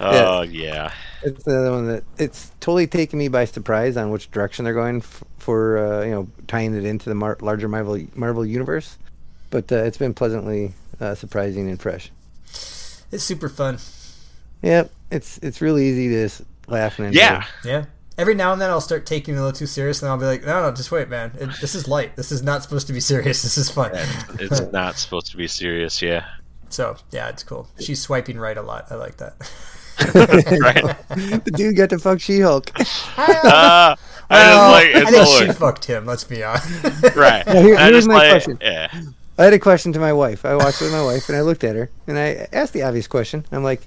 oh 0.00 0.42
yeah. 0.42 0.92
It's 1.22 1.46
another 1.46 1.70
one 1.72 1.86
that 1.88 2.04
it's 2.18 2.50
totally 2.60 2.86
taken 2.86 3.18
me 3.18 3.28
by 3.28 3.44
surprise 3.44 3.96
on 3.96 4.10
which 4.10 4.30
direction 4.30 4.64
they're 4.64 4.74
going 4.74 4.98
f- 4.98 5.24
for 5.38 5.78
uh, 5.78 6.04
you 6.04 6.10
know 6.10 6.28
tying 6.48 6.74
it 6.74 6.84
into 6.84 7.08
the 7.08 7.14
mar- 7.14 7.38
larger 7.40 7.68
Marvel 7.68 7.98
Marvel 8.14 8.44
universe. 8.44 8.98
But 9.50 9.70
uh, 9.72 9.76
it's 9.76 9.98
been 9.98 10.14
pleasantly 10.14 10.72
uh, 11.00 11.14
surprising 11.14 11.68
and 11.68 11.80
fresh. 11.80 12.10
It's 13.12 13.22
super 13.24 13.48
fun. 13.48 13.78
Yep, 14.62 14.90
it's 15.10 15.38
it's 15.38 15.60
really 15.60 15.86
easy 15.86 16.08
to 16.10 16.24
s- 16.24 16.42
laugh 16.68 16.98
and 16.98 17.08
enjoy. 17.08 17.20
Yeah. 17.20 17.44
Yeah. 17.64 17.84
Every 18.18 18.34
now 18.34 18.52
and 18.52 18.60
then 18.60 18.68
I'll 18.70 18.82
start 18.82 19.06
taking 19.06 19.34
it 19.34 19.38
a 19.38 19.40
little 19.40 19.56
too 19.56 19.66
serious, 19.66 20.02
and 20.02 20.10
I'll 20.10 20.18
be 20.18 20.26
like, 20.26 20.44
no, 20.44 20.60
no, 20.68 20.76
just 20.76 20.92
wait, 20.92 21.08
man. 21.08 21.32
It, 21.40 21.48
this 21.60 21.74
is 21.74 21.88
light. 21.88 22.16
This 22.16 22.30
is 22.30 22.42
not 22.42 22.62
supposed 22.62 22.86
to 22.88 22.92
be 22.92 23.00
serious. 23.12 23.42
This 23.42 23.56
is 23.56 23.70
fun. 23.70 23.92
It's 24.38 24.60
not 24.72 24.96
supposed 24.98 25.30
to 25.30 25.36
be 25.38 25.46
serious. 25.48 26.02
Yeah. 26.02 26.26
So 26.68 26.96
yeah, 27.10 27.28
it's 27.30 27.42
cool. 27.42 27.68
She's 27.80 28.00
swiping 28.00 28.38
right 28.38 28.56
a 28.56 28.62
lot. 28.62 28.86
I 28.90 28.94
like 28.96 29.16
that. 29.16 29.34
right. 30.60 30.84
the 31.44 31.52
dude 31.54 31.76
got 31.76 31.90
to 31.90 31.98
fuck 31.98 32.20
She-Hulk. 32.20 32.70
Uh, 32.76 32.82
I 33.16 33.96
Well, 34.30 34.70
like 34.72 35.06
I 35.06 35.10
think 35.10 35.28
she 35.48 35.52
fucked 35.58 35.84
him. 35.84 36.06
Let's 36.06 36.24
be 36.24 36.42
honest. 36.44 36.84
right. 37.16 37.44
Now, 37.46 37.60
here- 37.62 37.76
I 37.76 37.86
here's 37.90 38.06
my 38.06 38.14
like- 38.14 38.30
question. 38.30 38.58
Yeah. 38.60 38.88
I 39.38 39.44
had 39.44 39.52
a 39.54 39.58
question 39.58 39.92
to 39.94 39.98
my 39.98 40.12
wife. 40.12 40.44
I 40.44 40.54
watched 40.54 40.82
it 40.82 40.84
with 40.84 40.92
my 40.92 41.02
wife, 41.02 41.28
and 41.30 41.36
I 41.38 41.40
looked 41.40 41.64
at 41.64 41.74
her, 41.74 41.88
and 42.06 42.18
I 42.18 42.46
asked 42.52 42.74
the 42.74 42.82
obvious 42.82 43.06
question. 43.08 43.46
I'm 43.50 43.62
like, 43.62 43.80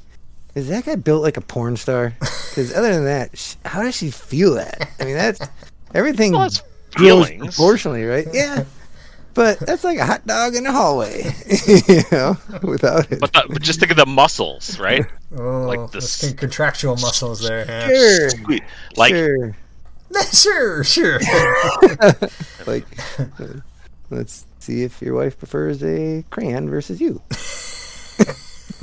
"Is 0.56 0.68
that 0.70 0.86
guy 0.86 0.96
built 0.96 1.22
like 1.22 1.38
a 1.38 1.42
porn 1.42 1.78
star?" 1.78 2.14
Because 2.20 2.74
other 2.74 2.92
than 2.92 3.06
that, 3.06 3.38
sh- 3.38 3.54
how 3.64 3.84
does 3.84 3.96
she 3.96 4.10
feel 4.10 4.56
that? 4.56 4.90
I 5.00 5.06
mean, 5.06 5.14
that's 5.16 5.40
everything 5.94 6.32
Well, 6.32 6.46
it's 6.46 6.64
feelings. 6.98 7.46
proportionally, 7.56 8.04
right? 8.04 8.26
Yeah, 8.34 8.64
but 9.34 9.60
that's 9.60 9.84
like 9.84 9.98
a 10.00 10.06
hot 10.06 10.26
dog 10.28 10.56
in 10.56 10.64
the 10.64 10.72
hallway, 10.72 11.24
you 11.88 12.02
know, 12.12 12.38
without 12.62 13.12
it. 13.12 13.20
But, 13.20 13.34
the, 13.34 13.46
but 13.50 13.62
just 13.62 13.80
think 13.80 13.92
of 13.92 13.98
the 13.98 14.06
muscles, 14.06 14.80
right? 14.80 15.06
Oh, 15.36 15.62
Like 15.64 15.92
those 15.92 16.20
this- 16.20 16.22
con- 16.30 16.38
contractual 16.38 16.96
muscles 16.98 17.42
there. 17.42 17.66
Yeah. 17.66 17.88
Sure, 17.88 18.30
Squeeze- 18.30 18.62
Like 18.98 19.14
sure. 19.16 19.54
sure, 20.32 20.84
sure. 20.84 21.20
Like, 22.68 22.86
uh, 23.20 23.26
let's 24.10 24.46
see 24.60 24.84
if 24.84 25.02
your 25.02 25.16
wife 25.16 25.38
prefers 25.38 25.84
a 25.84 26.24
crayon 26.30 26.70
versus 26.70 27.02
you. 27.02 27.22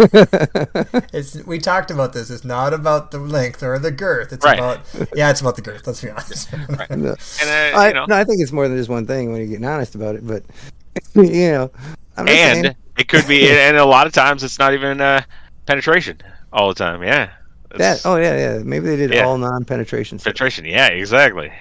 It's 1.12 1.34
we 1.44 1.58
talked 1.58 1.90
about 1.90 2.12
this. 2.12 2.30
It's 2.30 2.44
not 2.44 2.72
about 2.72 3.10
the 3.10 3.18
length 3.18 3.62
or 3.62 3.78
the 3.78 3.90
girth. 3.90 4.32
It's 4.32 4.44
Right. 4.44 4.58
about 4.58 4.80
yeah, 5.14 5.30
it's 5.30 5.40
about 5.40 5.56
the 5.56 5.62
girth. 5.62 5.86
Let's 5.86 6.02
be 6.02 6.10
honest. 6.10 6.48
Right. 6.68 6.90
No. 6.90 7.14
and 7.40 7.74
uh, 7.74 7.78
I, 7.78 7.88
you 7.88 7.94
know, 7.94 8.06
no, 8.06 8.14
I 8.16 8.24
think 8.24 8.40
it's 8.40 8.52
more 8.52 8.68
than 8.68 8.76
just 8.76 8.88
one 8.88 9.06
thing 9.06 9.30
when 9.32 9.40
you're 9.40 9.48
getting 9.50 9.64
honest 9.64 9.94
about 9.94 10.14
it. 10.14 10.26
But 10.26 10.44
you 11.14 11.50
know, 11.52 11.70
I'm 12.16 12.28
and 12.28 12.64
saying, 12.64 12.76
it 12.98 13.08
could 13.08 13.26
be, 13.26 13.48
and 13.50 13.76
a 13.76 13.84
lot 13.84 14.06
of 14.06 14.12
times 14.12 14.42
it's 14.42 14.58
not 14.58 14.74
even 14.74 15.00
uh, 15.00 15.22
penetration 15.66 16.18
all 16.52 16.68
the 16.68 16.74
time. 16.74 17.02
Yeah. 17.02 17.30
that. 17.76 18.02
Oh 18.04 18.16
yeah, 18.16 18.36
yeah. 18.36 18.58
Maybe 18.64 18.86
they 18.88 18.96
did 18.96 19.12
Yeah. 19.12 19.24
all 19.24 19.38
non-penetration. 19.38 20.18
sex. 20.18 20.24
penetration. 20.24 20.64
Yeah, 20.64 20.88
exactly. 20.88 21.52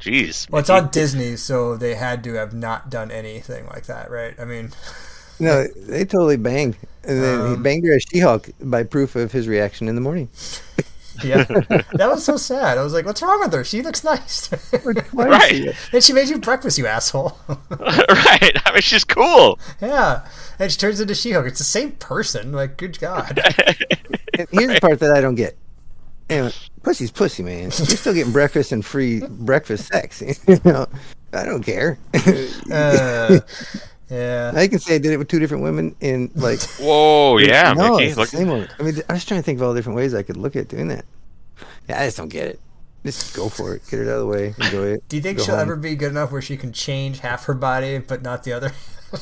Jeez. 0.00 0.50
well, 0.50 0.60
it's 0.60 0.68
on 0.70 0.90
Disney, 0.90 1.36
so 1.36 1.76
they 1.76 1.94
had 1.94 2.22
to 2.24 2.34
have 2.34 2.52
not 2.52 2.90
done 2.90 3.10
anything 3.10 3.66
like 3.66 3.86
that, 3.86 4.10
right? 4.10 4.34
I 4.38 4.44
mean, 4.44 4.70
No, 5.40 5.66
they 5.66 6.04
totally 6.04 6.36
banged, 6.36 6.76
and 7.06 7.22
then 7.22 7.46
he 7.48 7.54
Um, 7.54 7.62
banged 7.62 7.86
her 7.86 7.94
as 7.94 8.02
She-Hulk 8.10 8.50
by 8.60 8.82
proof 8.82 9.16
of 9.16 9.32
his 9.32 9.46
reaction 9.48 9.88
in 9.88 9.94
the 9.94 10.00
morning. 10.00 10.28
yeah, 11.24 11.44
that 11.44 12.08
was 12.08 12.24
so 12.24 12.36
sad. 12.36 12.76
I 12.78 12.82
was 12.82 12.92
like, 12.92 13.06
"What's 13.06 13.22
wrong 13.22 13.40
with 13.40 13.52
her? 13.52 13.62
She 13.64 13.82
looks 13.82 14.02
nice." 14.04 14.48
Why 15.12 15.26
Right. 15.28 15.50
she- 15.50 15.72
and 15.92 16.02
she 16.02 16.12
made 16.12 16.28
you 16.28 16.38
breakfast, 16.38 16.76
you 16.78 16.86
asshole. 16.86 17.38
right. 17.70 18.56
I 18.66 18.72
mean, 18.72 18.80
she's 18.82 19.04
cool. 19.04 19.58
yeah, 19.80 20.26
and 20.58 20.72
she 20.72 20.78
turns 20.78 21.00
into 21.00 21.14
She-Hulk. 21.14 21.46
It's 21.46 21.58
the 21.58 21.64
same 21.64 21.92
person. 21.92 22.52
Like, 22.52 22.76
good 22.76 22.98
God. 22.98 23.38
And 24.36 24.48
Here's 24.50 24.74
the 24.74 24.78
part 24.80 24.98
that 25.00 25.12
I 25.12 25.20
don't 25.20 25.36
get. 25.36 25.56
Anyway, 26.28 26.52
pussy's 26.82 27.10
pussy, 27.12 27.42
man. 27.42 27.64
You're 27.64 27.70
still 27.72 28.14
getting 28.14 28.32
breakfast 28.32 28.72
and 28.72 28.84
free 28.84 29.20
breakfast 29.28 29.88
sex. 29.92 30.22
You 30.48 30.58
know, 30.64 30.86
I 31.32 31.44
don't 31.44 31.62
care. 31.62 31.98
Uh, 32.72 33.40
yeah. 34.10 34.52
I 34.54 34.68
can 34.68 34.78
say 34.78 34.96
I 34.96 34.98
did 34.98 35.12
it 35.12 35.16
with 35.18 35.28
two 35.28 35.38
different 35.38 35.62
women 35.62 35.94
in 36.00 36.30
like. 36.34 36.60
Whoa, 36.80 37.38
yeah, 37.38 37.72
no, 37.72 37.96
Mickey. 37.98 38.14
Look, 38.14 38.28
same 38.28 38.48
one. 38.48 38.68
I 38.78 38.82
mean, 38.82 38.94
I 39.08 39.14
was 39.14 39.24
trying 39.24 39.40
to 39.40 39.44
think 39.44 39.58
of 39.58 39.62
all 39.62 39.72
the 39.72 39.78
different 39.78 39.96
ways 39.96 40.14
I 40.14 40.22
could 40.22 40.36
look 40.36 40.56
at 40.56 40.68
doing 40.68 40.88
that. 40.88 41.04
Yeah, 41.88 42.00
I 42.00 42.06
just 42.06 42.16
don't 42.16 42.28
get 42.28 42.46
it. 42.48 42.60
Just 43.04 43.36
go 43.36 43.48
for 43.50 43.74
it. 43.74 43.82
Get 43.90 44.00
it 44.00 44.08
out 44.08 44.14
of 44.14 44.20
the 44.20 44.26
way. 44.26 44.54
Enjoy 44.58 44.86
it. 44.86 45.08
Do 45.08 45.16
you 45.16 45.22
think 45.22 45.38
she'll 45.38 45.50
home. 45.56 45.60
ever 45.60 45.76
be 45.76 45.94
good 45.94 46.10
enough 46.10 46.32
where 46.32 46.40
she 46.40 46.56
can 46.56 46.72
change 46.72 47.18
half 47.20 47.44
her 47.44 47.52
body 47.54 47.98
but 47.98 48.22
not 48.22 48.44
the 48.44 48.52
other? 48.52 48.72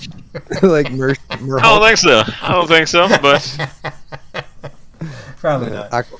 like 0.62 0.90
Mer- 0.92 1.16
Mer- 1.40 1.58
I 1.58 1.62
don't 1.62 1.82
think 1.84 1.98
so. 1.98 2.22
I 2.42 2.52
don't 2.52 2.68
think 2.68 2.86
so. 2.86 3.08
But 3.20 4.42
Probably 5.38 5.70
not. 5.70 5.92
Aqua- 5.92 6.18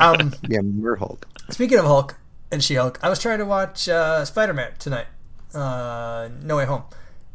Um, 0.00 0.32
yeah, 0.48 0.60
Merhulk. 0.60 1.24
speaking 1.50 1.78
of 1.78 1.84
Hulk 1.84 2.16
and 2.50 2.62
She-Hulk, 2.62 2.98
I 3.02 3.08
was 3.08 3.18
trying 3.18 3.38
to 3.38 3.44
watch 3.44 3.88
uh, 3.88 4.24
Spider-Man 4.24 4.72
tonight, 4.78 5.06
uh, 5.54 6.28
No 6.42 6.56
Way 6.56 6.64
Home, 6.66 6.84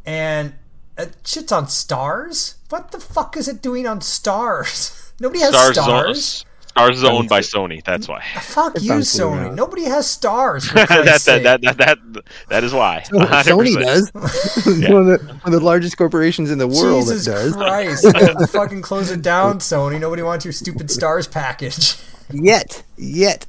and 0.07 0.53
it 0.97 1.15
shit's 1.23 1.51
on 1.51 1.65
Starz. 1.65 2.55
What 2.69 2.91
the 2.91 2.99
fuck 2.99 3.37
is 3.37 3.47
it 3.47 3.61
doing 3.61 3.85
on 3.85 3.99
Starz? 3.99 5.11
Nobody 5.19 5.41
has 5.41 5.53
Starz, 5.53 5.73
Starz. 5.73 6.09
Is 6.11 6.45
owned, 6.77 6.87
Starz 6.89 6.93
is 6.95 7.03
owned 7.03 7.29
by 7.29 7.39
Sony. 7.41 7.83
That's 7.83 8.07
why. 8.07 8.21
Fuck 8.41 8.75
It 8.75 8.83
you, 8.83 8.89
sounds 8.89 9.17
cool 9.17 9.31
Sony. 9.31 9.53
Nobody 9.53 9.83
has 9.85 10.05
Starz. 10.05 10.67
For 10.67 10.75
that, 10.75 10.87
that, 10.87 11.43
that, 11.43 11.61
that, 11.61 11.77
that, 11.77 12.23
that 12.49 12.63
is 12.63 12.71
why. 12.71 13.03
Sony 13.09 13.75
100%. 13.75 13.81
does. 13.81 14.11
one, 14.13 15.01
of 15.01 15.05
the, 15.07 15.39
one 15.41 15.41
of 15.45 15.51
the 15.51 15.59
largest 15.59 15.97
corporations 15.97 16.51
in 16.51 16.59
the 16.59 16.67
world 16.67 17.05
Jesus 17.05 17.25
that 17.25 17.31
does. 17.31 17.53
Christ! 17.53 18.05
Yeah, 18.15 18.45
fucking 18.45 18.83
close 18.83 19.11
it 19.11 19.23
down, 19.23 19.59
Sony. 19.59 19.99
Nobody 19.99 20.21
wants 20.21 20.45
your 20.45 20.51
stupid 20.51 20.87
Starz 20.87 21.29
package. 21.29 21.95
Yet, 22.31 22.83
yet. 22.97 23.45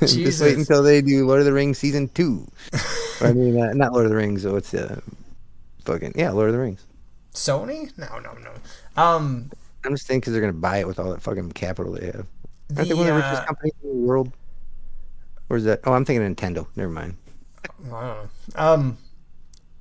Just 0.00 0.42
wait 0.42 0.56
until 0.56 0.82
they 0.82 1.02
do 1.02 1.26
Lord 1.26 1.40
of 1.40 1.44
the 1.44 1.52
Rings 1.52 1.78
season 1.78 2.08
two. 2.08 2.48
I 3.20 3.32
mean, 3.32 3.60
uh, 3.60 3.72
not 3.74 3.92
Lord 3.92 4.06
of 4.06 4.10
the 4.10 4.16
Rings. 4.16 4.42
So 4.42 4.56
it's 4.56 4.72
uh, 4.72 4.98
fucking 5.84 6.12
yeah, 6.16 6.30
Lord 6.30 6.48
of 6.48 6.54
the 6.54 6.60
Rings. 6.60 6.86
Sony? 7.32 7.96
No, 7.98 8.18
no, 8.20 8.32
no. 8.34 9.02
Um, 9.02 9.50
I'm 9.84 9.92
just 9.92 10.06
thinking 10.06 10.20
because 10.20 10.32
they're 10.32 10.40
gonna 10.42 10.52
buy 10.52 10.78
it 10.78 10.86
with 10.86 10.98
all 10.98 11.10
that 11.12 11.22
fucking 11.22 11.52
capital 11.52 11.92
they 11.92 12.06
have. 12.06 12.26
Aren't 12.76 12.88
they 12.88 12.94
the, 12.94 12.96
one 12.96 13.06
of 13.08 13.14
the 13.14 13.14
uh, 13.14 13.16
richest 13.22 13.46
companies 13.46 13.72
in 13.82 13.88
the 13.90 13.96
world? 13.96 14.32
Or 15.48 15.56
is 15.56 15.64
that? 15.64 15.80
Oh, 15.84 15.92
I'm 15.92 16.04
thinking 16.04 16.34
Nintendo. 16.34 16.66
Never 16.76 16.90
mind. 16.90 17.16
I 17.64 17.68
don't 17.78 17.90
know. 17.90 18.30
Um, 18.56 18.98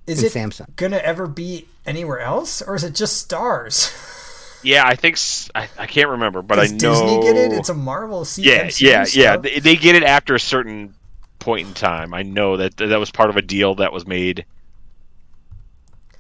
is 0.08 0.24
And 0.24 0.28
it 0.28 0.34
Samsung. 0.34 0.68
gonna 0.76 0.98
ever 0.98 1.28
be 1.28 1.68
anywhere 1.86 2.20
else, 2.20 2.62
or 2.62 2.76
is 2.76 2.84
it 2.84 2.96
just 2.96 3.30
Starz? 3.30 3.92
Yeah, 4.62 4.84
I 4.88 4.96
think 4.96 5.16
s- 5.18 5.50
I, 5.54 5.68
I 5.78 5.88
can't 5.88 6.10
remember, 6.10 6.42
but 6.42 6.56
Does 6.56 6.72
I 6.72 6.76
know 6.76 6.80
Disney 6.90 7.20
get 7.20 7.36
it? 7.36 7.52
It's 7.52 7.70
a 7.70 7.74
Marvel 7.74 8.24
C- 8.26 8.44
yeah, 8.44 8.66
MCU 8.68 8.82
yeah, 8.82 9.06
yeah. 9.14 9.38
They, 9.38 9.60
they 9.60 9.76
get 9.76 9.96
it 9.96 10.04
after 10.04 10.36
a 10.36 10.40
certain 10.40 10.96
point 11.40 11.68
in 11.68 11.74
time. 11.74 12.14
I 12.14 12.24
know 12.24 12.58
that 12.58 12.78
that 12.78 13.00
was 13.00 13.12
part 13.12 13.30
of 13.30 13.38
a 13.38 13.42
deal 13.42 13.76
that 13.76 13.92
was 13.92 14.08
made 14.08 14.46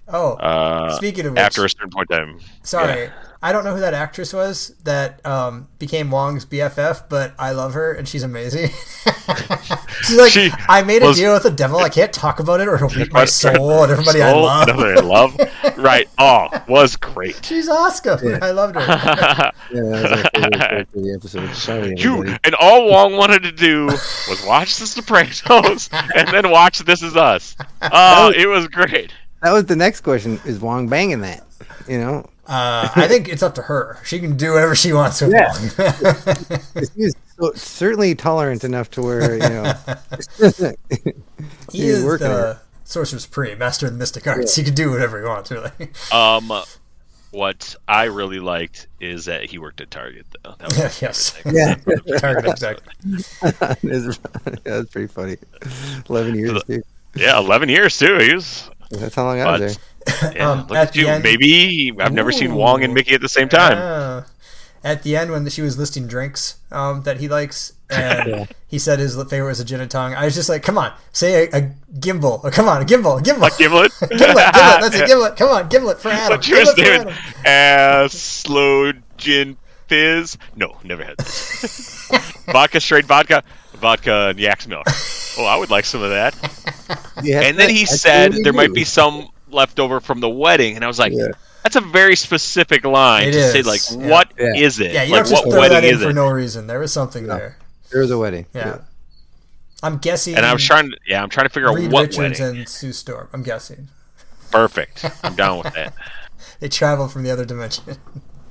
Oh, 0.07 0.33
uh, 0.33 0.95
speaking 0.95 1.25
of 1.25 1.31
which, 1.33 1.39
after 1.41 1.63
a 1.65 1.69
certain 1.69 1.89
point 1.89 2.11
in 2.11 2.17
time. 2.17 2.39
sorry, 2.63 3.09
I 3.41 3.51
don't 3.53 3.63
know 3.63 3.73
who 3.73 3.79
that 3.79 3.93
actress 3.93 4.33
was 4.33 4.75
that 4.83 5.25
um, 5.25 5.67
became 5.79 6.11
Wong's 6.11 6.45
BFF, 6.45 7.07
but 7.09 7.33
I 7.39 7.51
love 7.51 7.73
her 7.73 7.93
and 7.93 8.07
she's 8.07 8.23
amazing. 8.23 8.69
she's 10.03 10.17
like, 10.17 10.31
She 10.31 10.49
I 10.67 10.81
made 10.83 11.03
a 11.03 11.07
was- 11.07 11.17
deal 11.17 11.33
with 11.33 11.43
the 11.43 11.51
devil. 11.51 11.79
I 11.79 11.89
can't 11.89 12.11
talk 12.13 12.39
about 12.39 12.59
it, 12.59 12.67
or 12.67 12.75
it'll 12.75 12.97
eat 12.99 13.11
my 13.13 13.25
soul 13.43 13.83
and 13.83 13.91
everybody 13.91 14.21
I 14.21 14.33
love. 14.33 14.67
another 14.67 14.95
I 14.97 14.99
love. 14.99 15.37
right. 15.77 16.07
Oh, 16.17 16.47
was 16.67 16.95
great. 16.97 17.43
She's 17.45 17.69
Oscar. 17.69 18.39
I 18.43 18.51
loved 18.51 18.75
her. 18.75 18.81
Yeah, 18.81 19.53
that 19.71 20.29
was 20.33 20.43
my 20.51 20.59
favorite 20.67 20.87
the 20.93 21.13
episode. 21.17 21.55
Sorry, 21.55 21.93
you 21.97 22.23
and 22.43 22.55
all 22.55 22.89
Wong 22.89 23.15
wanted 23.15 23.43
to 23.43 23.51
do 23.51 23.85
was 23.85 24.43
watch 24.45 24.77
The 24.77 24.85
Sopranos 24.85 25.89
and 26.15 26.27
then 26.29 26.49
watch 26.51 26.79
This 26.79 27.01
Is 27.01 27.15
Us. 27.15 27.55
Oh, 27.81 28.31
it 28.35 28.47
was 28.47 28.67
great. 28.67 29.11
That 29.43 29.51
was 29.51 29.65
the 29.65 29.75
next 29.75 30.01
question. 30.01 30.39
Is 30.45 30.59
Wong 30.59 30.87
banging 30.87 31.21
that? 31.21 31.45
You 31.87 31.99
know, 31.99 32.29
Uh, 32.47 32.89
I 32.95 33.07
think 33.07 33.27
it's 33.29 33.43
up 33.43 33.55
to 33.55 33.61
her. 33.63 33.97
She 34.05 34.19
can 34.19 34.37
do 34.37 34.53
whatever 34.53 34.73
she 34.75 34.93
wants 34.93 35.21
with 35.21 35.31
Yeah. 35.33 35.51
Wong. 35.53 36.87
he's 36.95 37.13
so, 37.39 37.51
certainly 37.53 38.15
tolerant 38.15 38.63
enough 38.63 38.89
to 38.91 39.01
where 39.01 39.33
you 39.33 39.39
know. 39.39 39.73
he 41.71 41.79
He's 41.83 41.83
is 41.97 42.05
working 42.05 42.27
the 42.27 42.57
Sorcerer 42.85 43.19
Supreme, 43.19 43.57
Master 43.57 43.87
of 43.87 43.93
the 43.93 43.97
Mystic 43.99 44.27
Arts. 44.27 44.55
He 44.55 44.63
can 44.63 44.73
do 44.73 44.91
whatever 44.91 45.19
he 45.19 45.25
wants, 45.27 45.51
really. 45.51 45.71
Um, 46.11 46.51
what 47.31 47.75
I 47.87 48.03
really 48.05 48.39
liked 48.39 48.87
is 49.01 49.25
that 49.25 49.45
he 49.45 49.57
worked 49.57 49.81
at 49.81 49.89
Target, 49.89 50.25
though. 50.43 50.53
That 50.59 50.67
was 50.69 51.01
yes. 51.01 51.41
yeah, 51.45 51.75
Target 52.19 52.51
exec. 52.51 52.77
It's- 53.05 53.39
yeah, 53.83 54.53
that's 54.63 54.89
pretty 54.91 55.07
funny. 55.07 55.37
Eleven 56.09 56.35
years, 56.35 56.63
dude. 56.65 56.83
Yeah, 57.15 57.37
eleven 57.39 57.69
years 57.69 57.97
too. 57.97 58.17
He 58.17 58.33
was. 58.33 58.69
That's 58.99 59.15
how 59.15 59.23
long 59.25 59.39
I 59.41 59.51
was 59.51 59.59
But- 59.61 59.67
there. 59.67 60.33
Yeah, 60.35 60.49
Um, 60.51 60.59
look 60.67 60.71
at 60.77 60.87
at 60.87 60.93
the 60.93 60.99
you. 60.99 61.07
end- 61.07 61.23
Maybe 61.23 61.93
I've 61.99 62.11
never 62.13 62.31
seen 62.31 62.55
Wong 62.55 62.83
and 62.83 62.93
Mickey 62.93 63.13
at 63.15 63.21
the 63.21 63.29
same 63.29 63.47
time. 63.49 63.77
Yeah. 63.77 64.23
At 64.83 65.03
the 65.03 65.15
end, 65.15 65.31
when 65.31 65.47
she 65.47 65.61
was 65.61 65.77
listing 65.77 66.07
drinks 66.07 66.57
um, 66.69 67.03
that 67.03 67.17
he 67.21 67.29
likes, 67.29 67.71
and 67.89 68.27
Yeah. 68.29 68.45
he 68.67 68.77
said 68.79 68.99
his 68.99 69.15
favorite 69.15 69.47
was 69.47 69.61
a 69.61 69.65
gin 69.65 69.79
and 69.79 69.89
tong, 69.89 70.13
I 70.13 70.25
was 70.25 70.35
just 70.35 70.49
like, 70.49 70.61
"Come 70.61 70.77
on, 70.77 70.91
say 71.13 71.45
a, 71.47 71.57
a 71.57 71.61
gimbal! 71.99 72.41
Oh, 72.43 72.51
come 72.51 72.67
on, 72.67 72.81
a 72.81 72.85
gimbal, 72.85 73.17
a 73.17 73.23
gimbal, 73.23 73.39
Like 73.39 73.57
Gimlet. 73.57 73.93
gimlet, 74.01 74.19
gimlet! 74.19 74.35
That's 74.53 74.95
a 74.99 75.05
gimlet! 75.07 75.37
Come 75.37 75.49
on, 75.49 75.69
gimlet 75.69 76.01
for 76.01 76.09
Adam! 76.09 76.31
What's 76.35 76.49
yours, 76.49 76.73
Gimlet 76.73 77.07
for 77.07 77.13
David? 77.45 77.47
Uh, 77.47 78.07
slow 78.09 78.91
gin 79.15 79.55
fizz. 79.87 80.37
No, 80.57 80.75
never 80.83 81.05
had 81.05 81.17
this. 81.17 82.09
vodka, 82.51 82.81
straight 82.81 83.05
vodka, 83.05 83.41
vodka 83.75 84.27
and 84.31 84.39
yak's 84.39 84.67
milk. 84.67 84.85
Oh, 85.37 85.45
I 85.45 85.55
would 85.57 85.69
like 85.69 85.85
some 85.85 86.01
of 86.03 86.09
that. 86.09 86.35
You 87.23 87.35
have 87.35 87.43
And 87.45 87.57
then 87.57 87.69
he 87.69 87.85
that's 87.85 88.01
said 88.01 88.31
what 88.31 88.37
we 88.37 88.43
there 88.43 88.53
might 88.53 88.73
be 88.73 88.83
some 88.83 89.29
left 89.49 89.79
over 89.79 89.99
from 90.01 90.19
the 90.19 90.29
wedding, 90.29 90.75
and 90.75 90.83
I 90.83 90.87
was 90.87 90.99
like, 90.99 91.13
Yeah. 91.15 91.27
that's 91.63 91.75
a 91.77 91.81
very 91.81 92.15
specific 92.17 92.83
line 92.83 93.29
It 93.29 93.31
to 93.33 93.51
say. 93.51 93.61
Like, 93.61 93.81
yeah. 93.91 94.09
what 94.09 94.31
Yeah. 94.37 94.53
is 94.55 94.79
it? 94.79 94.91
Yeah, 94.91 95.03
you 95.03 95.13
like, 95.13 95.23
don't 95.23 95.29
just 95.29 95.45
what 95.45 95.53
throw 95.53 95.69
that 95.69 95.85
in 95.85 95.99
for 95.99 96.09
it? 96.09 96.13
no 96.13 96.27
reason. 96.27 96.67
There 96.67 96.79
was 96.79 96.91
something 96.91 97.25
No. 97.27 97.37
there. 97.37 97.57
There 97.91 98.01
was 98.01 98.11
a 98.11 98.17
wedding. 98.17 98.45
Yeah. 98.53 98.79
I'm 99.81 99.97
guessing. 99.99 100.35
And 100.35 100.45
I 100.45 100.51
was 100.53 100.63
trying 100.65 100.89
to, 100.91 100.97
yeah, 101.07 101.21
I'm 101.23 101.29
trying 101.29 101.45
to 101.47 101.53
figure 101.53 101.69
out 101.69 101.75
Reed 101.75 101.91
what 101.91 102.07
Richards 102.07 102.39
wedding. 102.39 102.57
and 102.57 102.67
Sue 102.69 102.91
Storm. 102.91 103.29
I'm 103.31 103.43
guessing 103.43 103.87
Perfect. 104.51 105.05
I'm 105.23 105.35
down 105.35 105.59
with 105.63 105.73
that. 105.73 105.93
they 106.59 106.67
travel 106.67 107.07
from 107.07 107.23
the 107.23 107.31
other 107.31 107.45
dimension. 107.45 107.83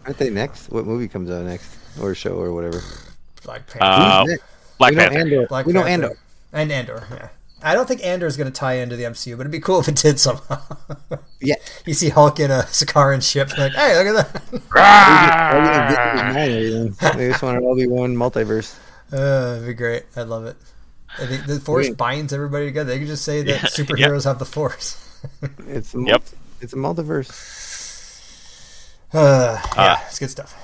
Aren't 0.06 0.18
they 0.18 0.30
next? 0.30 0.70
What 0.70 0.86
movie 0.86 1.08
comes 1.08 1.30
out 1.30 1.44
next, 1.44 1.76
or 2.00 2.14
show, 2.14 2.34
or 2.34 2.52
whatever? 2.52 2.82
Black 3.44 3.66
Panther. 3.66 3.78
Uh, 3.84 4.24
Who's? 4.26 4.38
Black 4.78 4.90
we 4.90 4.96
know 4.96 5.02
Panther. 5.02 5.18
Andor. 5.18 5.46
Black 5.46 5.66
we 5.66 5.72
know 5.74 5.82
Panther. 5.84 6.06
Andor. 6.06 6.18
And 6.52 6.70
Andor, 6.70 7.06
yeah. 7.10 7.28
I 7.64 7.74
don't 7.74 7.86
think 7.86 8.04
Andor 8.04 8.26
is 8.26 8.36
going 8.36 8.50
to 8.50 8.52
tie 8.52 8.74
into 8.74 8.96
the 8.96 9.04
MCU, 9.04 9.36
but 9.36 9.42
it'd 9.42 9.52
be 9.52 9.60
cool 9.60 9.78
if 9.80 9.88
it 9.88 9.94
did 9.96 10.18
somehow. 10.20 10.60
Yeah. 11.40 11.56
you 11.86 11.94
see 11.94 12.08
Hulk 12.10 12.38
in 12.38 12.52
a 12.52 12.62
Sakaran 12.68 13.20
ship, 13.28 13.56
like, 13.58 13.72
hey, 13.72 13.96
look 13.98 14.06
at 14.16 14.32
that. 14.32 14.42
They 17.16 17.28
just 17.30 17.42
want 17.42 17.58
it 17.58 17.64
all 17.64 17.74
be 17.74 17.86
one 17.88 18.14
multiverse. 18.14 18.78
Uh, 19.12 19.54
it'd 19.56 19.66
be 19.66 19.74
great. 19.74 20.04
I 20.16 20.22
love 20.22 20.46
it. 20.46 20.56
I 21.18 21.26
think 21.26 21.46
the 21.46 21.58
Force 21.60 21.88
Wait. 21.88 21.96
binds 21.96 22.32
everybody 22.32 22.66
together. 22.66 22.92
They 22.92 22.98
can 22.98 23.06
just 23.08 23.24
say 23.24 23.42
that 23.42 23.48
Yeah, 23.50 23.58
superheroes 23.84 24.24
have 24.24 24.38
the 24.38 24.44
Force. 24.44 24.98
It's 25.68 25.94
a 25.94 26.00
Yep. 26.00 26.22
It's 26.60 26.72
a 26.72 26.76
multiverse. 26.76 27.30
Uh, 29.12 29.60
yeah, 29.76 29.82
Uh, 29.82 29.98
it's 30.06 30.18
good 30.18 30.30
stuff. 30.30 30.54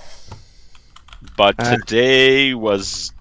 But 1.36 1.56
Uh, 1.58 1.76
today 1.76 2.54
was 2.54 3.12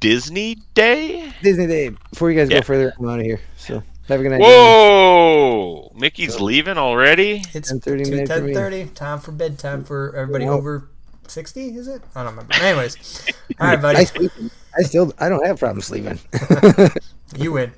Disney 0.00 0.56
Day. 0.74 1.32
Disney 1.42 1.66
Day. 1.66 1.90
Before 2.10 2.30
you 2.30 2.38
guys 2.38 2.50
Yeah. 2.50 2.58
go 2.58 2.62
further, 2.62 2.92
I'm 2.98 3.08
out 3.08 3.18
of 3.20 3.24
here. 3.26 3.40
So 3.56 3.82
have 4.08 4.20
a 4.20 4.22
good 4.22 4.32
night. 4.32 4.40
Whoa! 4.40 5.92
Mickey's 5.94 6.40
leaving 6.40 6.78
already. 6.78 7.42
It's 7.54 7.70
10:30 7.70 8.04
two- 8.04 8.10
minutes 8.10 8.30
for 8.32 8.40
me. 8.40 8.52
10:30, 8.54 8.84
time 8.94 9.20
for 9.20 9.32
bedtime 9.32 9.84
for 9.84 10.14
everybody 10.16 10.46
Nope. 10.46 10.58
over 10.58 10.88
60, 11.28 11.76
is 11.76 11.86
it? 11.86 12.02
I 12.14 12.22
don't 12.24 12.32
remember. 12.32 12.54
Anyways. 12.54 12.96
All 13.60 13.66
right, 13.68 13.78
I 13.78 13.82
buddy. 13.82 14.04
sleep. 14.06 14.32
I 14.78 14.82
still. 14.82 15.12
I 15.18 15.28
don't 15.28 15.44
have 15.46 15.58
problems 15.58 15.86
sleeping. 15.86 16.18
You 17.36 17.52
win. 17.52 17.72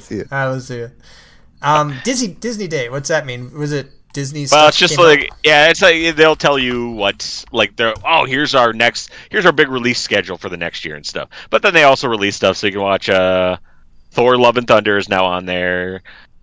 See 0.00 0.16
ya. 0.18 0.24
All 0.32 0.38
right, 0.38 0.46
let's 0.52 0.64
see 0.66 0.78
it. 0.78 0.92
Um, 1.60 1.94
Disney 2.04 2.28
Disney 2.28 2.68
Day. 2.68 2.88
What's 2.88 3.08
that 3.10 3.26
mean? 3.26 3.52
Was 3.52 3.70
it 3.72 3.90
Disney? 4.16 4.46
Well, 4.50 4.66
it's 4.66 4.78
just 4.78 4.98
like 4.98 5.30
yeah, 5.44 5.68
it's 5.68 5.82
like 5.82 6.16
they'll 6.16 6.36
tell 6.36 6.58
you 6.58 6.88
what 6.90 7.44
like 7.52 7.76
they're 7.76 7.92
oh 8.02 8.24
here's 8.24 8.54
our 8.54 8.72
next 8.72 9.10
here's 9.30 9.44
our 9.44 9.52
big 9.52 9.68
release 9.68 10.00
schedule 10.00 10.38
for 10.38 10.48
the 10.48 10.56
next 10.56 10.86
year 10.86 10.96
and 10.96 11.04
stuff. 11.04 11.28
But 11.50 11.60
then 11.60 11.74
they 11.74 11.84
also 11.84 12.08
release 12.08 12.34
stuff 12.34 12.56
so 12.56 12.66
you 12.66 12.72
can 12.72 12.82
watch 12.82 13.10
uh 13.10 13.58
Thor: 14.12 14.38
Love 14.38 14.56
and 14.56 14.66
Thunder 14.66 14.96
is 14.96 15.10
now 15.10 15.26
on 15.26 15.44
there. 15.44 16.02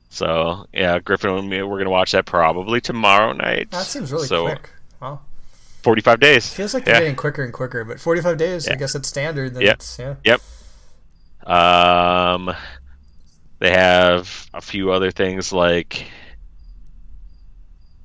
So 0.10 0.68
yeah, 0.72 1.00
Griffin 1.00 1.32
and 1.32 1.50
me 1.50 1.64
we're 1.64 1.80
gonna 1.80 1.90
watch 1.90 2.12
that 2.12 2.28
probably 2.28 2.80
tomorrow 2.80 3.34
night. 3.34 3.72
that 3.72 3.88
seems 3.88 4.12
really 4.12 4.28
so, 4.28 4.46
quick. 4.46 4.70
Wow, 5.02 5.22
Forty 5.82 6.02
five 6.04 6.20
days. 6.20 6.54
feels 6.54 6.76
like 6.76 6.86
they're 6.86 6.94
yeah. 6.94 7.00
getting 7.02 7.16
quicker 7.16 7.44
and 7.44 7.52
quicker. 7.52 7.84
But 7.84 8.00
45 8.00 8.38
days, 8.38 8.68
I 8.68 8.76
guess 8.76 8.94
it's 8.94 9.10
standard. 9.10 9.60
Yeah. 9.60 9.72
it's, 9.72 10.00
yeah. 10.24 10.38
Um, 11.46 12.56
they 13.58 13.72
have 13.72 14.48
a 14.54 14.62
few 14.62 14.92
other 14.92 15.10
things 15.10 15.52
like 15.52 16.06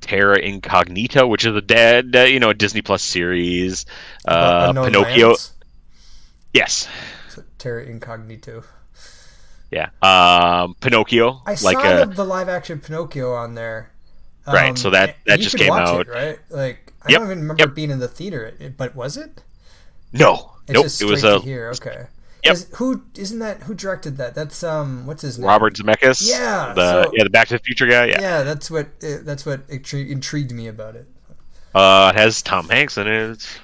Terra 0.09 0.39
Incognita, 0.39 1.27
which 1.27 1.45
is 1.45 1.55
a 1.55 1.61
dead, 1.61 2.17
uh, 2.17 2.21
you 2.21 2.41
know, 2.41 2.49
a 2.49 2.55
Disney 2.55 2.81
Plus 2.81 3.03
series. 3.03 3.85
Uh, 4.27 4.73
Pinocchio. 4.73 5.27
Lands? 5.29 5.53
Yes. 6.55 6.89
So, 7.29 7.45
Terra 7.59 7.85
Incognito. 7.85 8.65
Yeah. 9.71 9.91
Um, 10.01 10.75
Pinocchio. 10.81 11.43
I 11.45 11.51
like 11.51 11.59
saw 11.59 11.81
uh, 11.81 12.05
the, 12.07 12.25
live 12.25 12.49
action 12.49 12.81
Pinocchio 12.81 13.35
on 13.35 13.55
there. 13.55 13.91
Right, 14.47 14.79
so 14.79 14.89
that- 14.89 15.17
that 15.27 15.41
you 15.41 15.45
just 15.45 15.59
came 15.59 15.71
out. 15.73 16.09
It, 16.09 16.11
right? 16.11 16.39
Like 16.49 16.95
I 17.03 17.13
Yep, 17.13 17.21
don't 17.21 17.27
even 17.31 17.41
remember 17.43 17.65
yep. 17.65 17.75
being 17.75 17.91
in 17.91 17.99
the 17.99 18.09
theater, 18.09 18.55
but 18.79 18.97
was 18.97 19.19
it? 19.19 19.43
no, 20.15 20.53
It's 20.65 20.73
nope. 20.73 20.85
just 20.87 21.03
It 21.03 21.05
was 21.05 21.23
uh, 21.23 21.41
here. 21.41 21.69
Okay. 21.77 22.07
Yep. 22.45 22.53
Is, 22.53 22.69
who 22.77 23.03
isn't 23.17 23.39
that? 23.41 23.65
Who 23.65 23.75
directed 23.75 24.17
that? 24.19 24.35
That's 24.35 24.63
um. 24.63 25.07
What's 25.07 25.23
his 25.23 25.39
name? 25.39 25.49
Robert 25.49 25.75
Zemeckis. 25.75 26.29
Yeah, 26.29 26.73
The 26.75 27.05
so- 27.05 27.13
yeah 27.15 27.25
the 27.25 27.31
Back 27.31 27.49
to 27.49 27.55
the 27.55 27.65
Future 27.65 27.87
guy. 27.87 28.07
Yeah. 28.07 28.21
Yeah, 28.21 28.43
that's 28.45 28.71
what 28.71 28.87
uh, 29.03 29.19
that's 29.23 29.45
what 29.45 29.67
intri- 29.69 30.09
intrigued 30.09 30.53
me 30.53 30.69
about 30.69 30.95
it. 30.97 31.09
Uh, 31.75 32.13
it 32.15 32.19
has 32.19 32.41
Tom 32.43 32.69
Hanks 32.69 32.97
in 32.97 33.07
it. 33.09 33.61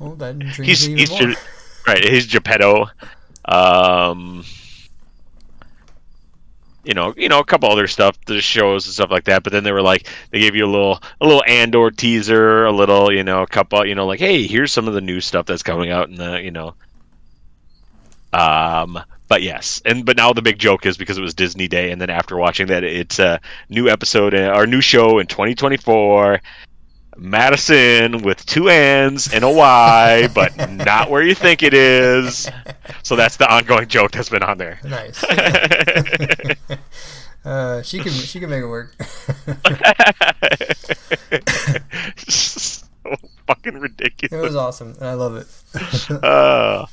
Oh, 0.00 0.14
that 0.16 0.34
intrigues 0.40 0.66
He's 0.84 0.88
me 0.88 0.96
he's 0.96 1.12
even 1.12 1.28
more. 1.28 1.36
Ge- 1.36 1.86
right. 1.86 2.04
He's 2.04 2.26
Geppetto. 2.26 2.86
Um, 3.44 4.44
you 6.84 6.94
know, 6.94 7.12
you 7.16 7.28
know, 7.28 7.38
a 7.38 7.44
couple 7.44 7.70
other 7.70 7.86
stuff, 7.86 8.18
the 8.26 8.40
shows 8.40 8.86
and 8.86 8.94
stuff 8.94 9.10
like 9.10 9.24
that. 9.24 9.42
But 9.42 9.52
then 9.52 9.62
they 9.64 9.72
were 9.72 9.82
like, 9.82 10.06
they 10.30 10.40
gave 10.40 10.54
you 10.56 10.64
a 10.64 10.70
little, 10.70 11.02
a 11.20 11.26
little 11.26 11.44
Andor 11.46 11.90
teaser, 11.90 12.64
a 12.64 12.72
little, 12.72 13.12
you 13.12 13.22
know, 13.22 13.42
a 13.42 13.46
couple, 13.46 13.84
you 13.86 13.94
know, 13.94 14.06
like, 14.06 14.20
hey, 14.20 14.46
here's 14.46 14.72
some 14.72 14.88
of 14.88 14.94
the 14.94 15.00
new 15.00 15.20
stuff 15.20 15.46
that's 15.46 15.62
coming 15.62 15.90
out 15.90 16.08
in 16.08 16.14
the, 16.16 16.42
you 16.42 16.50
know. 16.50 16.74
Um, 18.32 18.98
but 19.28 19.42
yes, 19.42 19.82
and 19.84 20.06
but 20.06 20.16
now 20.16 20.32
the 20.32 20.42
big 20.42 20.58
joke 20.58 20.86
is 20.86 20.96
because 20.96 21.18
it 21.18 21.20
was 21.20 21.34
Disney 21.34 21.68
Day, 21.68 21.90
and 21.90 22.00
then 22.00 22.10
after 22.10 22.36
watching 22.36 22.66
that, 22.68 22.82
it's 22.82 23.18
a 23.18 23.40
new 23.68 23.88
episode, 23.88 24.34
uh, 24.34 24.52
our 24.54 24.66
new 24.66 24.80
show 24.80 25.18
in 25.18 25.26
2024. 25.26 26.40
Madisynn 27.18 28.22
with 28.22 28.46
two 28.46 28.68
N's 28.68 29.34
and 29.34 29.44
a 29.44 29.50
Y, 29.50 30.28
but 30.34 30.56
not 30.70 31.10
where 31.10 31.22
you 31.22 31.34
think 31.34 31.64
it 31.64 31.74
is. 31.74 32.48
So 33.02 33.16
that's 33.16 33.36
the 33.36 33.52
ongoing 33.52 33.88
joke 33.88 34.12
that's 34.12 34.28
been 34.28 34.44
on 34.44 34.56
there. 34.56 34.78
Nice. 34.84 35.24
uh, 37.44 37.82
she 37.82 37.98
can 37.98 38.12
she 38.12 38.38
can 38.38 38.48
make 38.48 38.62
it 38.62 38.68
work. 38.68 38.94
so 42.18 42.86
fucking 43.46 43.74
ridiculous. 43.74 44.32
it 44.32 44.40
was 44.40 44.56
awesome, 44.56 44.94
and 45.00 45.08
I 45.08 45.14
love 45.14 45.36
it. 45.36 45.48
Uh, 46.22 46.86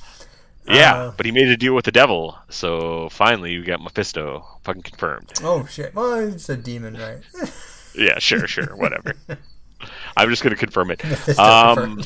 yeah, 0.76 0.93
Uh, 0.95 1.11
but 1.17 1.26
he 1.26 1.32
made 1.32 1.47
a 1.47 1.57
deal 1.57 1.73
with 1.73 1.86
the 1.86 1.91
devil, 1.91 2.38
so 2.49 3.09
finally 3.09 3.51
you 3.51 3.63
got 3.63 3.82
Mephisto 3.82 4.45
fucking 4.63 4.82
confirmed. 4.84 5.32
oh 5.43 5.65
shit! 5.65 5.93
Well, 5.95 6.19
it's 6.19 6.49
a 6.49 6.57
demon, 6.57 6.95
right? 6.95 7.19
Yeah, 7.97 8.19
sure, 8.19 8.45
sure, 8.45 8.76
whatever. 8.76 9.13
I'm 10.17 10.30
just 10.30 10.43
going 10.43 10.53
to 10.53 10.59
confirm 10.59 10.91
it. 10.91 11.39
Um, 11.39 12.01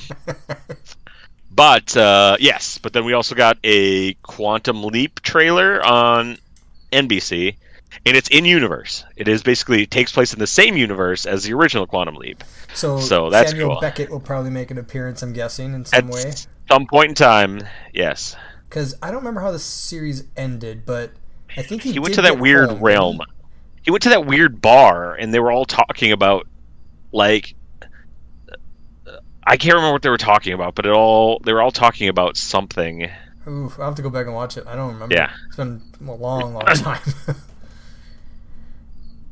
but 1.51 1.95
uh, 1.97 2.37
yes, 2.39 2.77
but 2.77 2.93
then 2.93 3.05
we 3.05 3.13
also 3.13 3.33
got 3.35 3.57
a 3.63 4.13
Quantum 4.21 4.83
Leap 4.83 5.19
trailer 5.21 5.83
on 5.83 6.37
NBC, 6.91 7.55
and 8.05 8.15
it's 8.15 8.29
in 8.29 8.45
universe. 8.45 9.03
It 9.15 9.27
is 9.27 9.41
basically 9.41 9.83
it 9.83 9.91
takes 9.91 10.11
place 10.11 10.31
in 10.33 10.39
the 10.39 10.47
same 10.47 10.77
universe 10.77 11.25
as 11.25 11.43
the 11.43 11.53
original 11.53 11.87
Quantum 11.87 12.15
Leap. 12.15 12.43
so, 12.73 12.99
so 12.99 13.29
that's 13.31 13.49
Samuel 13.51 13.69
cool. 13.71 13.81
Beckett 13.81 14.09
will 14.09 14.19
probably 14.19 14.51
make 14.51 14.69
an 14.71 14.77
appearance, 14.77 15.23
I'm 15.23 15.33
guessing, 15.33 15.73
in 15.73 15.81
At 15.81 15.87
some 15.87 16.09
way. 16.09 16.33
some 16.69 16.85
point 16.85 17.09
in 17.09 17.15
time, 17.15 17.61
yes, 17.93 18.35
Because 18.69 18.95
I 19.01 19.07
don't 19.07 19.17
remember 19.17 19.41
how 19.41 19.51
the 19.51 19.59
series 19.59 20.25
ended, 20.37 20.85
but 20.85 21.11
I 21.57 21.63
think 21.63 21.81
he, 21.81 21.93
he 21.93 21.99
went 21.99 22.13
to 22.15 22.21
that 22.21 22.39
weird 22.39 22.69
home, 22.69 22.79
realm. 22.79 23.19
he? 23.81 23.89
Went 23.91 24.03
to 24.03 24.09
that 24.09 24.27
weird 24.27 24.61
bar, 24.61 25.15
and 25.15 25.33
they 25.33 25.39
were 25.39 25.51
all 25.51 25.65
talking 25.65 26.11
about 26.11 26.47
like. 27.11 27.55
I 29.43 29.57
can't 29.57 29.73
remember 29.73 29.93
what 29.93 30.03
they 30.03 30.09
were 30.09 30.17
talking 30.19 30.53
about, 30.53 30.75
but 30.75 30.85
it 30.85 30.91
all 30.91 31.39
they 31.43 31.51
were 31.53 31.61
all 31.61 31.71
talking 31.71 32.07
about 32.07 32.37
something. 32.37 33.09
Oof, 33.47 33.79
I'll 33.79 33.85
have 33.85 33.95
to 33.95 34.03
go 34.03 34.11
back 34.11 34.27
and 34.27 34.35
watch 34.35 34.57
it. 34.57 34.67
I 34.67 34.75
don't 34.75 34.93
remember. 34.93 35.15
Yeah. 35.15 35.31
It's 35.47 35.55
been 35.55 35.81
a 36.07 36.11
long, 36.11 36.53
long 36.53 36.65
time. 36.75 37.01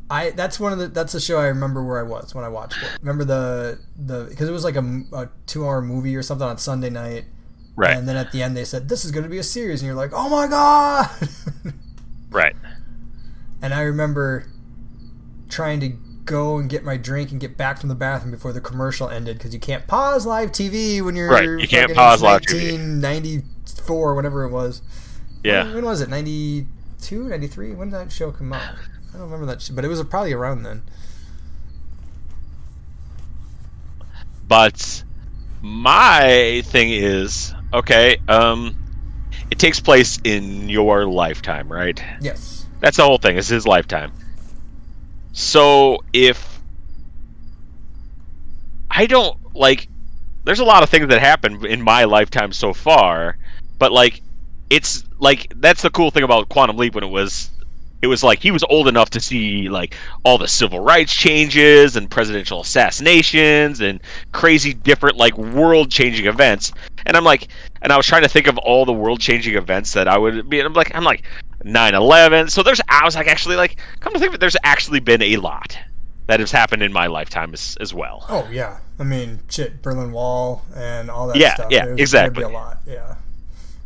I 0.10 0.32
that's 0.32 0.60
one 0.60 0.72
of 0.72 0.80
the 0.80 0.88
that's 0.88 1.14
the 1.14 1.20
show 1.20 1.38
I 1.38 1.48
remember 1.48 1.84
where 1.84 2.00
I 2.00 2.04
was 2.04 2.34
when 2.34 2.46
I 2.46 2.50
watched 2.50 2.82
it. 2.82 2.98
Remember 3.02 3.26
the 3.26 3.80
the 3.98 4.26
because 4.30 4.48
it 4.48 4.54
was 4.54 4.64
like 4.64 4.78
a 4.78 5.30
two 5.46 5.66
hour 5.66 5.82
movie 5.82 6.16
or 6.16 6.24
something 6.24 6.48
on 6.48 6.58
Sunday 6.58 6.90
night, 6.90 7.26
Right, 7.78 7.96
and 7.96 8.10
then 8.10 8.18
at 8.18 8.32
the 8.32 8.42
end 8.42 8.58
they 8.58 8.66
said 8.66 8.90
this 8.90 9.06
is 9.06 9.12
going 9.12 9.24
to 9.24 9.30
be 9.30 9.38
a 9.38 9.44
series, 9.44 9.82
and 9.82 9.88
you're 9.88 9.96
like, 9.96 10.12
oh 10.12 10.30
my 10.30 10.48
god! 10.48 11.10
right. 12.32 12.56
and 13.62 13.74
I 13.74 13.82
remember 13.82 14.48
trying 15.48 15.80
to 15.80 15.90
go 16.26 16.58
and 16.58 16.70
get 16.70 16.84
my 16.84 16.98
drink 16.98 17.32
and 17.32 17.40
get 17.40 17.56
back 17.56 17.80
from 17.80 17.90
the 17.90 17.96
bathroom 17.96 18.32
before 18.32 18.52
the 18.52 18.60
commercial 18.60 19.08
ended 19.08 19.38
because 19.38 19.54
you 19.54 19.60
can't 19.60 19.88
pause 19.88 20.26
live 20.26 20.52
TV 20.52 21.02
when 21.06 21.16
you're 21.16 21.30
Right, 21.30 21.44
you 21.44 21.68
can't 21.68 21.94
pause 21.94 22.22
live 22.22 22.42
TV. 22.42 22.74
1994, 22.74 24.16
whatever 24.16 24.44
it 24.44 24.50
was. 24.50 24.82
Yeah. 25.44 25.64
When, 25.66 25.76
when 25.76 25.86
was 25.86 26.02
it? 26.02 26.10
92, 26.10 27.30
93? 27.30 27.72
When 27.74 27.90
did 27.90 28.00
that 28.00 28.12
show 28.12 28.32
come 28.32 28.54
out? 28.54 28.74
I 29.14 29.14
don't 29.14 29.30
remember 29.30 29.46
that, 29.46 29.70
but 29.74 29.86
it 29.86 29.88
was 29.88 30.04
probably 30.04 30.34
around 30.34 30.64
then. 30.64 30.82
But 34.48 35.04
my 35.62 36.62
thing 36.66 36.90
is 36.92 37.54
okay. 37.74 38.18
Um, 38.28 38.76
it 39.52 39.60
takes 39.60 39.80
place 39.80 40.20
in 40.24 40.70
your 40.70 41.06
lifetime, 41.06 41.72
right? 41.72 42.02
Yes. 42.22 42.66
That's 42.80 42.98
the 42.98 43.04
whole 43.04 43.18
thing. 43.18 43.38
It's 43.38 43.48
his 43.48 43.66
lifetime. 43.66 44.12
So 45.34 46.04
if 46.14 46.60
I 48.90 49.06
don't 49.06 49.38
like, 49.56 49.88
there's 50.44 50.60
a 50.60 50.66
lot 50.66 50.84
of 50.84 50.90
things 50.90 51.08
that 51.10 51.20
happen 51.20 51.66
in 51.66 51.82
my 51.82 52.06
lifetime 52.06 52.52
so 52.52 52.74
far, 52.74 53.38
but 53.80 53.92
like, 53.92 54.22
it's 54.70 55.04
like 55.20 55.54
that's 55.58 55.82
the 55.82 55.90
cool 55.90 56.12
thing 56.12 56.24
about 56.24 56.50
Quantum 56.50 56.78
Leap 56.78 56.96
when 56.96 57.04
it 57.04 57.10
was. 57.10 57.52
It 58.02 58.08
was 58.08 58.24
like 58.24 58.40
he 58.40 58.52
was 58.52 58.64
old 58.70 58.88
enough 58.88 59.10
to 59.12 59.20
see 59.20 59.70
like 59.70 59.96
all 60.24 60.38
the 60.38 60.48
civil 60.48 60.80
rights 60.80 61.16
changes 61.16 61.96
and 61.96 62.10
presidential 62.12 62.62
assassinations 62.62 63.82
and 63.82 64.00
crazy 64.34 64.74
different 64.74 65.18
like 65.18 65.36
world 65.38 65.90
changing 65.90 66.28
events. 66.28 66.74
And 67.08 67.18
I'm 67.18 67.24
like, 67.24 67.48
and 67.82 67.92
I 67.92 67.98
was 67.98 68.06
trying 68.06 68.24
to 68.24 68.30
think 68.30 68.48
of 68.48 68.58
all 68.60 68.86
the 68.86 68.94
world 68.94 69.20
changing 69.20 69.56
events 69.56 69.94
that 69.94 70.08
I 70.08 70.18
would 70.18 70.50
be. 70.50 70.60
And 70.60 70.68
I'm 70.68 70.74
like, 70.74 70.94
I'm 70.94 71.04
like 71.04 71.24
9/11. 71.64 72.52
So 72.52 72.62
there's 72.62 72.82
I 72.88 73.04
was 73.06 73.16
like 73.16 73.28
actually 73.28 73.56
like 73.56 73.78
come 74.02 74.14
to 74.14 74.20
think 74.20 74.30
of 74.30 74.36
it, 74.36 74.40
there's 74.40 74.58
actually 74.64 75.00
been 75.00 75.22
a 75.22 75.38
lot 75.38 75.78
that 76.28 76.40
has 76.42 76.52
happened 76.52 76.84
in 76.84 76.92
my 76.92 77.08
lifetime 77.08 77.54
as, 77.54 77.78
as 77.80 77.94
well. 77.94 78.26
Oh 78.30 78.48
yeah. 78.52 78.80
I 79.00 79.04
mean, 79.04 79.40
shit, 79.50 79.82
Berlin 79.82 80.12
Wall 80.12 80.64
and 80.76 81.10
all 81.10 81.28
that 81.28 81.38
Yeah, 81.38 81.56
stuff. 81.56 81.68
yeah, 81.72 81.86
exactly. 81.98 82.44
Be 82.44 82.50
a 82.50 82.54
lot. 82.54 82.80
Yeah. 82.86 83.16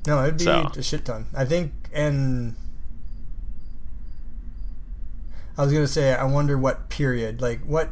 No, 0.08 0.24
it'd 0.24 0.38
be 0.40 0.44
So- 0.46 0.72
a 0.76 0.82
shit 0.82 1.06
ton. 1.06 1.28
I 1.36 1.46
think, 1.46 1.74
and 1.94 2.56
I 5.58 5.64
was 5.64 5.74
gonna 5.74 5.88
say, 5.88 6.14
I 6.14 6.24
wonder 6.24 6.58
what 6.58 6.90
period, 6.90 7.42
like 7.42 7.62
what, 7.66 7.90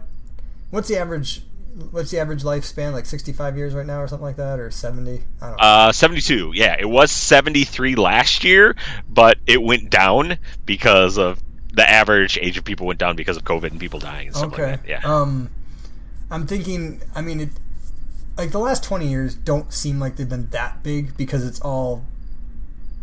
what's 0.72 0.88
the 0.88 0.98
average, 0.98 1.44
what's 1.92 2.12
the 2.12 2.20
average 2.20 2.44
lifespan? 2.44 2.94
Like 2.94 3.06
sixty-five 3.06 3.58
years 3.58 3.74
right 3.74 3.86
now, 3.86 4.02
or 4.02 4.08
something 4.08 4.26
like 4.26 4.38
that, 4.38 4.60
or 4.60 4.72
seventy? 4.72 5.24
I 5.42 5.48
don't 5.48 5.58
know. 5.58 5.64
Uh, 5.64 5.92
72. 5.92 6.52
Yeah, 6.56 6.76
it 6.80 6.90
was 6.90 7.12
73 7.12 7.96
last 7.96 8.44
year, 8.44 8.76
but 9.10 9.38
it 9.48 9.62
went 9.62 9.90
down 9.90 10.38
because 10.66 11.18
of 11.18 11.42
the 11.74 11.88
average 11.90 12.38
age 12.42 12.58
of 12.58 12.66
people 12.66 12.88
went 12.88 13.00
down 13.00 13.16
because 13.16 13.38
of 13.38 13.44
COVID 13.44 13.72
and 13.72 13.80
people 13.80 14.00
dying 14.00 14.28
and 14.28 14.36
stuff 14.36 14.54
okay. 14.54 14.72
like 14.72 14.82
that. 14.84 14.90
Yeah. 14.90 15.02
Um, 15.04 15.50
I'm 16.32 16.48
thinking. 16.48 17.02
I 17.16 17.22
mean, 17.22 17.40
it, 17.40 17.50
like 18.38 18.52
the 18.52 18.60
last 18.60 18.84
twenty 18.84 19.08
years 19.08 19.36
don't 19.36 19.74
seem 19.74 20.00
like 20.00 20.16
they've 20.16 20.30
been 20.30 20.50
that 20.50 20.84
big 20.84 21.16
because 21.18 21.46
it's 21.46 21.60
all, 21.62 22.06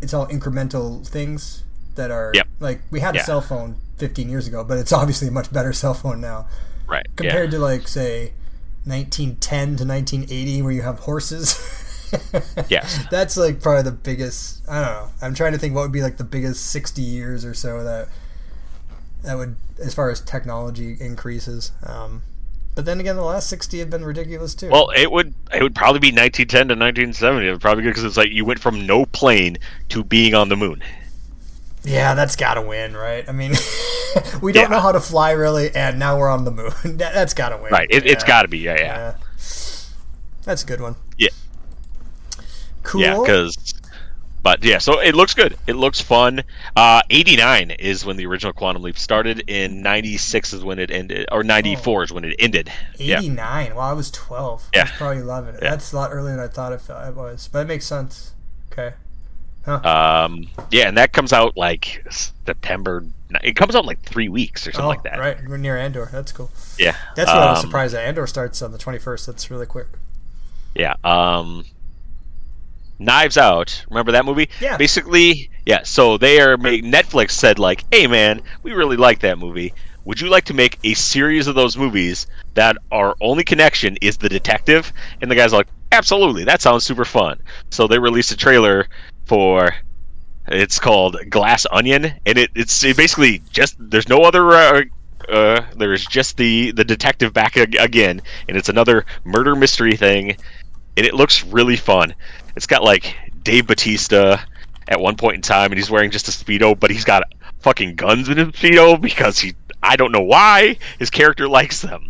it's 0.01 0.14
all 0.14 0.27
incremental 0.29 1.07
things 1.07 1.64
that 1.97 2.11
are 2.11 2.31
Yep. 2.35 2.49
like 2.61 2.83
we 2.91 3.01
had 3.01 3.16
a 3.16 3.24
cell 3.24 3.41
phone 3.41 3.77
15 3.97 4.29
years 4.29 4.47
ago, 4.47 4.62
but 4.62 4.79
it's 4.79 4.93
obviously 4.93 5.29
a 5.29 5.31
much 5.31 5.53
better 5.53 5.72
cell 5.72 5.95
phone 5.95 6.20
now 6.20 6.47
right. 6.87 7.07
compared 7.16 7.51
to 7.51 7.59
like 7.59 7.89
say 7.89 8.33
1910 8.87 9.76
to 9.76 9.84
1980 9.84 10.62
where 10.62 10.72
you 10.72 10.82
have 10.82 11.01
horses. 11.01 11.82
Yes. 12.68 13.05
That's 13.11 13.37
like 13.37 13.61
probably 13.61 13.82
the 13.82 13.93
biggest. 13.93 14.66
I 14.68 14.80
don't 14.80 14.93
know. 14.93 15.09
I'm 15.20 15.34
trying 15.34 15.53
to 15.53 15.59
think 15.59 15.74
what 15.74 15.82
would 15.82 15.93
be 15.93 16.03
like 16.03 16.16
the 16.16 16.24
biggest 16.24 16.66
60 16.70 17.03
years 17.03 17.45
or 17.45 17.53
so 17.53 17.82
that 17.82 18.09
that 19.24 19.37
would, 19.37 19.57
as 19.82 19.93
far 19.93 20.09
as 20.11 20.20
technology 20.20 20.97
increases. 21.01 21.72
Um, 21.82 22.22
but 22.76 22.84
then 22.84 23.01
again, 23.01 23.16
the 23.16 23.22
last 23.22 23.49
60 23.49 23.78
have 23.80 23.91
been 23.91 24.05
ridiculous 24.05 24.55
too. 24.55 24.68
Well, 24.68 24.91
it 24.97 25.11
would 25.11 25.34
it 25.53 25.62
would 25.62 25.74
probably 25.74 25.99
be 25.99 26.09
1910 26.09 26.68
to 26.68 26.74
1970. 26.74 27.49
It 27.49 27.51
would 27.53 27.61
probably 27.61 27.84
because 27.84 28.05
it's 28.05 28.16
like 28.16 28.30
you 28.30 28.45
went 28.45 28.61
from 28.61 28.87
no 28.87 29.07
plane 29.07 29.59
to 29.89 30.05
being 30.05 30.34
on 30.34 30.49
the 30.49 30.57
moon. 30.57 30.82
Yeah, 31.87 32.14
that's 32.14 32.37
got 32.37 32.55
to 32.55 32.62
win, 32.62 32.97
right? 32.97 33.28
I 33.28 33.32
mean, 33.32 33.53
we 34.43 34.53
don't 34.53 34.64
Yeah. 34.64 34.68
know 34.76 34.80
how 34.80 34.93
to 34.93 35.01
fly 35.01 35.30
really, 35.32 35.74
and 35.74 35.99
now 35.99 36.18
we're 36.18 36.28
on 36.30 36.45
the 36.45 36.51
moon. 36.51 36.72
that, 36.99 37.14
that's 37.14 37.34
got 37.34 37.51
to 37.51 37.57
win. 37.57 37.72
Right. 37.72 37.89
It, 37.91 38.07
It's 38.07 38.24
Yeah. 38.24 38.28
got 38.28 38.43
to 38.43 38.49
be. 38.49 38.59
Yeah. 38.59 38.74
Yeah. 38.74 38.84
Yeah. 38.87 39.14
That's 40.45 40.62
a 40.62 40.66
good 40.66 40.80
one. 40.80 40.97
Yeah. 41.18 41.28
Cool. 42.82 43.01
Yeah. 43.01 43.18
Because. 43.20 43.57
But 44.43 44.62
yeah, 44.62 44.78
so 44.78 45.01
it 45.01 45.16
looks 45.16 45.34
good. 45.34 45.57
It 45.66 45.72
looks 45.74 46.01
fun. 46.01 46.45
Uh, 46.76 47.03
89 47.11 47.72
is 47.72 48.05
when 48.05 48.16
the 48.16 48.26
original 48.26 48.53
Quantum 48.53 48.80
Leap 48.84 48.97
started. 48.97 49.43
In 49.49 49.82
96 49.82 50.53
is 50.53 50.62
when 50.62 50.78
it 50.78 50.89
ended, 50.93 51.26
or 51.32 51.43
94 51.43 52.05
is 52.05 52.12
when 52.12 52.24
it 52.24 52.37
ended. 52.39 52.70
Yeah. 52.97 53.18
89. 53.18 53.74
Wow, 53.74 53.91
I 53.91 53.93
was 53.93 54.09
12. 54.12 54.68
I 54.72 54.78
Yeah. 54.78 54.82
was 54.84 54.93
probably 54.93 55.18
11. 55.22 55.55
Yeah. 55.61 55.70
That's 55.70 55.93
a 55.93 55.97
lot 55.97 56.12
earlier 56.12 56.37
than 56.37 56.45
I 56.45 56.47
thought 56.47 56.72
it 56.72 57.16
was. 57.16 57.49
But 57.53 57.61
it 57.62 57.66
makes 57.68 57.87
sense. 57.87 58.34
Okay. 58.70 58.95
Um, 59.67 60.49
yeah, 60.71 60.89
and 60.89 60.97
that 60.97 61.12
comes 61.12 61.33
out 61.33 61.57
like 61.57 62.05
September. 62.11 63.05
It 63.43 63.57
comes 63.57 63.75
out 63.75 63.81
in 63.81 63.87
like 63.87 64.03
three 64.03 64.29
weeks 64.29 64.67
or 64.67 64.73
something 64.73 64.85
oh, 64.85 64.89
like 64.89 65.03
that. 65.03 65.19
right. 65.19 65.37
We're 65.47 65.57
near 65.57 65.77
Andor. 65.77 66.09
That's 66.12 66.31
cool. 66.33 66.51
Yeah, 66.79 66.97
That's 67.17 67.29
what 67.29 67.37
I 67.39 67.51
was 67.51 67.59
Um, 67.59 67.67
surprised 67.67 67.95
that 67.95 68.07
Andor 68.07 68.27
starts 68.27 68.62
on 68.62 68.71
the 68.73 68.79
21st. 68.79 69.27
That's 69.27 69.51
really 69.51 69.67
quick. 69.67 69.89
Yeah. 70.75 70.95
Um, 71.03 71.64
Knives 72.99 73.37
Out. 73.37 73.85
Remember 73.91 74.12
that 74.12 74.25
movie? 74.25 74.49
Yeah. 74.61 74.77
Basically, 74.77 75.51
yeah. 75.67 75.83
So 75.83 76.17
they 76.19 76.41
are 76.41 76.57
make 76.57 76.85
Netflix 76.85 77.33
said 77.33 77.59
like, 77.59 77.85
"Hey 77.93 78.07
man, 78.07 78.41
we 78.62 78.73
really 78.73 78.97
like 78.97 79.21
that 79.21 79.39
movie. 79.39 79.75
Would 80.05 80.21
you 80.21 80.29
like 80.29 80.45
to 80.45 80.55
make 80.55 80.79
a 80.85 80.95
series 80.95 81.47
of 81.49 81.57
those 81.57 81.77
movies 81.77 82.27
that 82.55 82.77
our 82.93 83.17
only 83.21 83.43
connection 83.45 83.97
is 84.01 84.17
the 84.17 84.29
detective?" 84.29 84.93
And 85.21 85.31
the 85.31 85.35
guy's 85.35 85.53
are 85.53 85.59
like, 85.59 85.69
"Absolutely. 85.93 86.45
That 86.45 86.62
sounds 86.62 86.85
super 86.85 87.05
fun." 87.05 87.41
So 87.71 87.87
they 87.87 87.99
released 87.99 88.31
a 88.33 88.37
trailer 88.37 88.87
for. 89.27 89.74
It's 90.49 90.79
called 90.79 91.18
Glass 91.29 91.66
Onion, 91.72 92.14
and 92.24 92.39
it, 92.39 92.51
it's 92.55 92.85
it 92.85 92.97
basically 92.97 93.43
just 93.51 93.74
there's 93.79 94.09
no 94.09 94.22
other. 94.22 94.49
Uh, 94.51 94.83
uh, 95.29 95.62
there's 95.77 96.07
just 96.07 96.37
the 96.37 96.70
the 96.70 96.85
detective 96.85 97.33
back 97.33 97.57
ag- 97.57 97.77
again, 97.81 98.22
and 98.49 98.57
it's 98.57 98.68
another 98.68 99.05
murder 99.24 99.57
mystery 99.57 99.97
thing, 99.97 100.37
and 100.97 101.05
it 101.07 101.14
looks 101.14 101.45
really 101.45 101.77
fun. 101.77 102.14
It's 102.55 102.66
got 102.66 102.85
like 102.85 103.16
Dave 103.43 103.66
Batista 103.66 104.39
at 104.89 105.01
one 105.01 105.16
point 105.16 105.37
in 105.37 105.43
time, 105.43 105.72
and 105.72 105.79
he's 105.79 105.91
wearing 105.91 106.12
just 106.12 106.29
a 106.29 106.31
speedo, 106.31 106.79
but 106.79 106.91
he's 106.91 107.05
got 107.05 107.24
fucking 107.61 107.97
guns 107.97 108.29
in 108.29 108.39
his 108.39 108.49
speedo 108.49 109.01
because 109.01 109.41
he 109.41 109.55
I 109.83 109.97
don't 109.97 110.12
know 110.12 110.22
why 110.22 110.79
his 110.99 111.11
character 111.11 111.49
likes 111.49 111.83
them. 111.83 112.09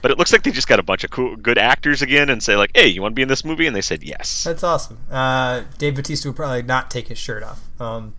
But 0.00 0.10
it 0.12 0.18
looks 0.18 0.32
like 0.32 0.42
they 0.44 0.50
just 0.52 0.68
got 0.68 0.78
a 0.78 0.82
bunch 0.82 1.02
of 1.04 1.10
cool, 1.10 1.34
good 1.36 1.58
actors 1.58 2.02
again, 2.02 2.30
and 2.30 2.42
say 2.42 2.56
like, 2.56 2.70
"Hey, 2.74 2.86
you 2.86 3.02
want 3.02 3.12
to 3.12 3.16
be 3.16 3.22
in 3.22 3.28
this 3.28 3.44
movie?" 3.44 3.66
And 3.66 3.74
they 3.74 3.80
said 3.82 4.02
yes. 4.02 4.44
That's 4.44 4.62
awesome. 4.62 4.98
Uh, 5.10 5.62
Dave 5.78 5.96
Batista 5.96 6.28
would 6.28 6.36
probably 6.36 6.62
not 6.62 6.90
take 6.90 7.08
his 7.08 7.18
shirt 7.18 7.42
off. 7.42 7.60
Um, 7.80 8.14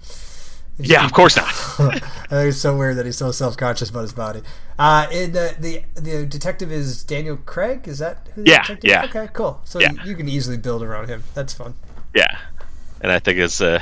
Yeah, 0.77 1.03
of 1.05 1.11
course 1.13 1.35
not. 1.35 1.45
I 1.79 1.99
think 1.99 2.49
it's 2.49 2.57
so 2.57 2.75
weird 2.77 2.95
that 2.97 3.05
he's 3.05 3.17
so 3.17 3.31
self-conscious 3.31 3.89
about 3.89 4.03
his 4.03 4.13
body. 4.13 4.41
Uh, 4.77 5.07
and 5.11 5.33
the, 5.33 5.55
the 5.59 5.83
the 6.01 6.25
detective 6.25 6.71
is 6.71 7.03
Daniel 7.03 7.37
Craig. 7.37 7.87
Is 7.87 7.99
that 7.99 8.29
who 8.35 8.43
the 8.43 8.51
Yeah, 8.51 8.61
detective 8.61 8.89
yeah. 8.89 9.03
Okay, 9.05 9.27
cool. 9.33 9.61
So 9.65 9.79
Yeah. 9.79 9.91
you, 9.91 10.11
you 10.11 10.15
can 10.15 10.29
easily 10.29 10.57
build 10.57 10.81
around 10.83 11.07
him. 11.09 11.23
That's 11.33 11.53
fun. 11.53 11.73
Yeah, 12.15 12.37
and 13.01 13.11
I 13.11 13.19
think 13.19 13.39
it's 13.39 13.59
uh, 13.61 13.81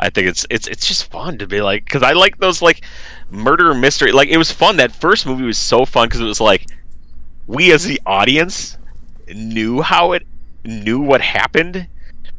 I 0.00 0.08
think 0.10 0.26
it's 0.26 0.46
it's 0.50 0.66
it's 0.66 0.86
just 0.86 1.10
fun 1.10 1.38
to 1.38 1.46
be 1.46 1.60
like 1.60 1.84
because 1.84 2.02
I 2.02 2.12
like 2.12 2.38
those 2.38 2.62
like 2.62 2.82
murder 3.30 3.74
mystery. 3.74 4.12
Like 4.12 4.28
it 4.28 4.38
was 4.38 4.50
fun. 4.50 4.76
That 4.78 4.92
first 4.92 5.26
movie 5.26 5.44
was 5.44 5.58
so 5.58 5.84
fun 5.84 6.08
because 6.08 6.20
it 6.20 6.24
was 6.24 6.40
like 6.40 6.66
we 7.46 7.72
as 7.72 7.84
the 7.84 8.00
audience 8.06 8.78
knew 9.28 9.82
how 9.82 10.12
it 10.12 10.26
knew 10.64 11.00
what 11.00 11.20
happened, 11.20 11.86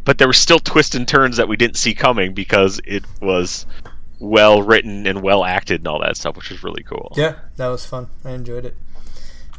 but 0.04 0.18
there 0.18 0.28
were 0.28 0.34
still 0.34 0.60
twists 0.60 0.96
and 0.96 1.08
turns 1.08 1.38
that 1.38 1.48
we 1.48 1.56
didn't 1.56 1.78
see 1.78 1.94
coming 1.94 2.34
because 2.34 2.82
it 2.86 3.04
was 3.22 3.66
well 4.20 4.62
written 4.64 5.06
and 5.06 5.22
well 5.22 5.46
acted 5.46 5.82
and 5.82 5.88
all 5.88 6.00
that 6.02 6.18
stuff, 6.18 6.36
which 6.36 6.50
was 6.50 6.64
really 6.64 6.84
cool. 6.84 7.14
Yeah, 7.16 7.36
that 7.58 7.68
was 7.68 7.86
fun. 7.86 8.08
I 8.26 8.32
enjoyed 8.32 8.66
it. 8.66 8.76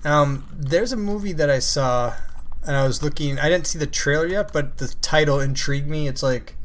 Um, 0.04 0.48
there's 0.52 0.92
a 0.92 0.96
movie 0.96 1.32
that 1.32 1.48
I 1.48 1.60
saw, 1.60 2.14
and 2.66 2.76
I 2.76 2.84
was 2.84 3.00
looking. 3.00 3.38
I 3.38 3.48
didn't 3.48 3.68
see 3.68 3.78
the 3.78 3.86
trailer 3.86 4.26
yet, 4.26 4.52
but 4.52 4.78
the 4.78 4.94
title 5.00 5.38
intrigued 5.38 5.86
me. 5.86 6.08
It's 6.08 6.22
like 6.22 6.56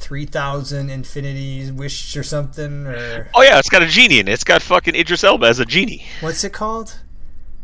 three 0.00 0.26
thousand 0.26 0.90
infinity 0.90 1.70
wish 1.70 2.16
or 2.16 2.22
something, 2.22 2.86
or 2.86 3.30
Oh 3.34 3.42
yeah, 3.42 3.58
it's 3.58 3.68
got 3.68 3.82
a 3.82 3.86
genie 3.86 4.18
in 4.18 4.28
it. 4.28 4.32
It's 4.32 4.44
got 4.44 4.62
fucking 4.62 4.94
Idris 4.94 5.22
Elba 5.22 5.46
as 5.46 5.60
a 5.60 5.64
genie. 5.64 6.04
what's 6.20 6.42
it 6.44 6.52
called? 6.52 7.00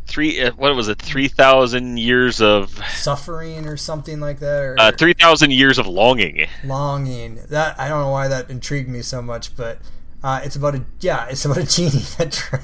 Three, 0.05 0.41
uh, 0.41 0.51
what 0.53 0.73
was 0.73 0.87
it? 0.87 0.99
Three 0.99 1.27
thousand 1.27 1.97
years 1.99 2.39
of, 2.39 2.79
Suffering 2.91 3.67
or 3.67 3.75
something 3.75 4.21
like 4.21 4.39
that, 4.39 4.63
or 4.63 4.75
uh, 4.79 4.91
three 4.93 5.13
thousand 5.13 5.51
years 5.51 5.77
of 5.77 5.85
longing. 5.87 6.47
longing. 6.63 7.39
That 7.49 7.77
I 7.79 7.89
don't 7.89 8.01
know 8.01 8.11
why 8.11 8.29
that 8.29 8.49
intrigued 8.49 8.87
me 8.87 9.01
so 9.01 9.21
much, 9.21 9.55
but 9.57 9.79
uh, 10.23 10.39
it's 10.43 10.55
about 10.55 10.75
a 10.75 10.85
yeah, 11.01 11.27
it's 11.27 11.43
about 11.43 11.57
a 11.57 11.65
genie 11.75 12.03
that, 12.17 12.61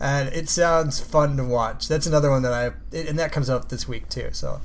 and 0.00 0.28
it 0.34 0.50
sounds 0.50 1.00
fun 1.00 1.38
to 1.38 1.44
watch. 1.44 1.88
That's 1.88 2.06
another 2.06 2.30
one 2.30 2.42
that 2.42 2.52
I 2.52 2.72
and 2.94 3.18
that 3.18 3.32
comes 3.32 3.48
out 3.48 3.70
this 3.70 3.88
week 3.88 4.10
too. 4.10 4.28
So 4.32 4.60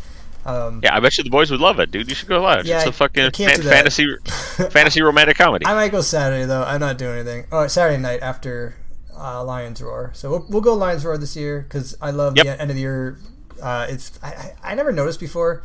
um, 0.48 0.80
Yeah, 0.84 0.96
I 0.96 1.00
bet 1.00 1.18
you 1.18 1.24
the 1.24 1.30
boys 1.30 1.52
would 1.52 1.60
love 1.60 1.80
it, 1.80 1.92
dude. 1.92 2.08
You 2.10 2.16
should 2.16 2.28
go 2.30 2.42
watch. 2.42 2.66
Yeah, 2.66 2.78
it's 2.80 2.88
a 2.88 2.92
fucking 2.92 3.32
fan- 3.32 3.62
fantasy, 3.62 4.08
fantasy 4.26 5.02
romantic 5.02 5.38
comedy. 5.38 5.66
I 5.66 5.74
might 5.76 5.92
go 5.92 6.02
Saturday 6.02 6.46
though. 6.46 6.64
I'm 6.64 6.80
not 6.80 6.98
doing 6.98 7.20
anything. 7.20 7.46
Oh, 7.52 7.68
Saturday 7.68 8.02
night 8.02 8.22
after 8.22 8.76
uh, 9.16 9.44
Lions 9.44 9.82
Roar. 9.82 10.12
So 10.14 10.30
we'll, 10.32 10.46
we'll 10.50 10.62
go 10.62 10.74
Lions 10.74 11.04
Roar 11.06 11.18
this 11.18 11.36
year 11.36 11.62
because 11.62 11.96
I 12.02 12.12
love 12.12 12.34
Yep. 12.38 12.46
the 12.46 12.62
end 12.62 12.72
of 12.72 12.76
the 12.76 12.82
year. 12.82 13.20
Uh, 13.62 13.88
it's 13.90 14.18
I, 14.24 14.28
I, 14.28 14.54
I 14.72 14.76
never 14.76 14.92
noticed 14.92 15.20
before. 15.20 15.64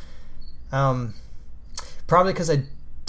Um, 0.72 1.14
probably 2.07 2.33
because 2.33 2.51
I 2.51 2.62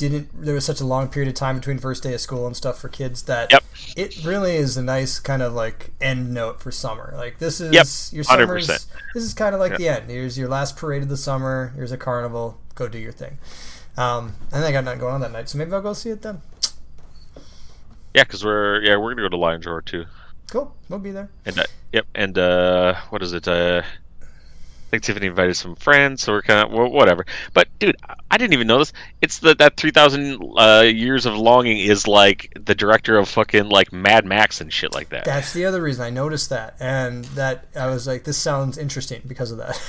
didn't. 0.09 0.43
There 0.43 0.53
was 0.55 0.65
such 0.65 0.79
a 0.81 0.85
long 0.85 1.09
period 1.09 1.29
of 1.29 1.35
time 1.35 1.57
between 1.57 1.77
first 1.79 2.03
day 2.03 2.13
of 2.13 2.21
school 2.21 2.45
and 2.47 2.55
stuff 2.55 2.79
for 2.79 2.89
kids 2.89 3.23
that 3.23 3.51
Yep. 3.51 3.63
it 3.95 4.23
really 4.25 4.55
is 4.55 4.77
a 4.77 4.83
nice 4.83 5.19
kind 5.19 5.41
of 5.41 5.53
like 5.53 5.91
end 6.01 6.33
note 6.33 6.61
for 6.61 6.71
summer. 6.71 7.13
Like 7.15 7.39
this 7.39 7.59
is 7.61 7.73
Yep, 7.73 7.87
your 8.15 8.23
100%. 8.25 8.27
summer's. 8.47 8.67
This 9.13 9.23
is 9.23 9.33
kind 9.33 9.53
of 9.55 9.61
like 9.61 9.77
the 9.77 9.87
end. 9.89 10.09
Here's 10.09 10.37
your 10.37 10.49
last 10.49 10.77
parade 10.77 11.03
of 11.03 11.09
the 11.09 11.17
summer. 11.17 11.73
Here's 11.75 11.91
a 11.91 11.97
carnival. 11.97 12.59
Go 12.75 12.87
do 12.87 12.97
your 12.97 13.11
thing. 13.11 13.37
Um, 13.97 14.33
and 14.51 14.65
I 14.65 14.71
got 14.71 14.83
nothing 14.85 14.99
going 14.99 15.13
on 15.15 15.21
that 15.21 15.31
night, 15.31 15.49
so 15.49 15.57
maybe 15.57 15.71
I'll 15.73 15.81
go 15.81 15.93
see 15.93 16.09
it 16.09 16.21
then. 16.23 16.41
yeah, 18.13 18.23
because 18.23 18.43
we're 18.43 18.81
yeah 18.81 18.95
we're 18.97 19.11
gonna 19.11 19.23
go 19.23 19.29
to 19.29 19.37
Lions 19.37 19.65
Roar 19.65 19.81
too. 19.81 20.05
Cool. 20.51 20.75
We'll 20.89 20.99
be 20.99 21.11
there. 21.11 21.29
And 21.45 21.57
uh, 21.59 21.63
yep, 21.91 22.05
and 22.15 22.37
uh, 22.37 22.95
what 23.09 23.23
is 23.23 23.33
it? 23.33 23.47
Uh, 23.47 23.81
think 24.93 25.03
Tiffany 25.03 25.27
invited 25.27 25.55
some 25.55 25.75
friends, 25.75 26.21
so 26.23 26.33
we're 26.33 26.41
kind 26.43 26.65
of 26.67 26.71
well, 26.71 26.89
whatever. 26.89 27.25
But 27.53 27.67
dude, 27.79 27.97
I- 28.07 28.15
I 28.31 28.37
didn't 28.37 28.53
even 28.53 28.65
know 28.67 28.79
this. 28.79 28.93
It's 29.21 29.39
the 29.39 29.53
that 29.55 29.77
three 29.77 29.91
thousand 29.91 30.41
uh, 30.57 30.81
years 30.85 31.25
of 31.27 31.35
longing 31.35 31.77
is 31.77 32.07
like 32.07 32.51
the 32.59 32.73
director 32.73 33.17
of 33.17 33.29
fucking 33.29 33.69
like 33.69 33.93
Mad 33.93 34.25
Max 34.25 34.59
and 34.61 34.71
shit 34.73 34.93
like 34.93 35.09
that. 35.09 35.25
That's 35.25 35.53
the 35.53 35.65
other 35.65 35.81
reason 35.81 36.03
I 36.03 36.09
noticed 36.09 36.49
that, 36.49 36.75
and 36.79 37.25
that 37.35 37.65
I 37.75 37.87
was 37.87 38.07
like, 38.07 38.23
this 38.23 38.37
sounds 38.37 38.77
interesting 38.79 39.21
because 39.27 39.51
of 39.51 39.57
that. 39.59 39.79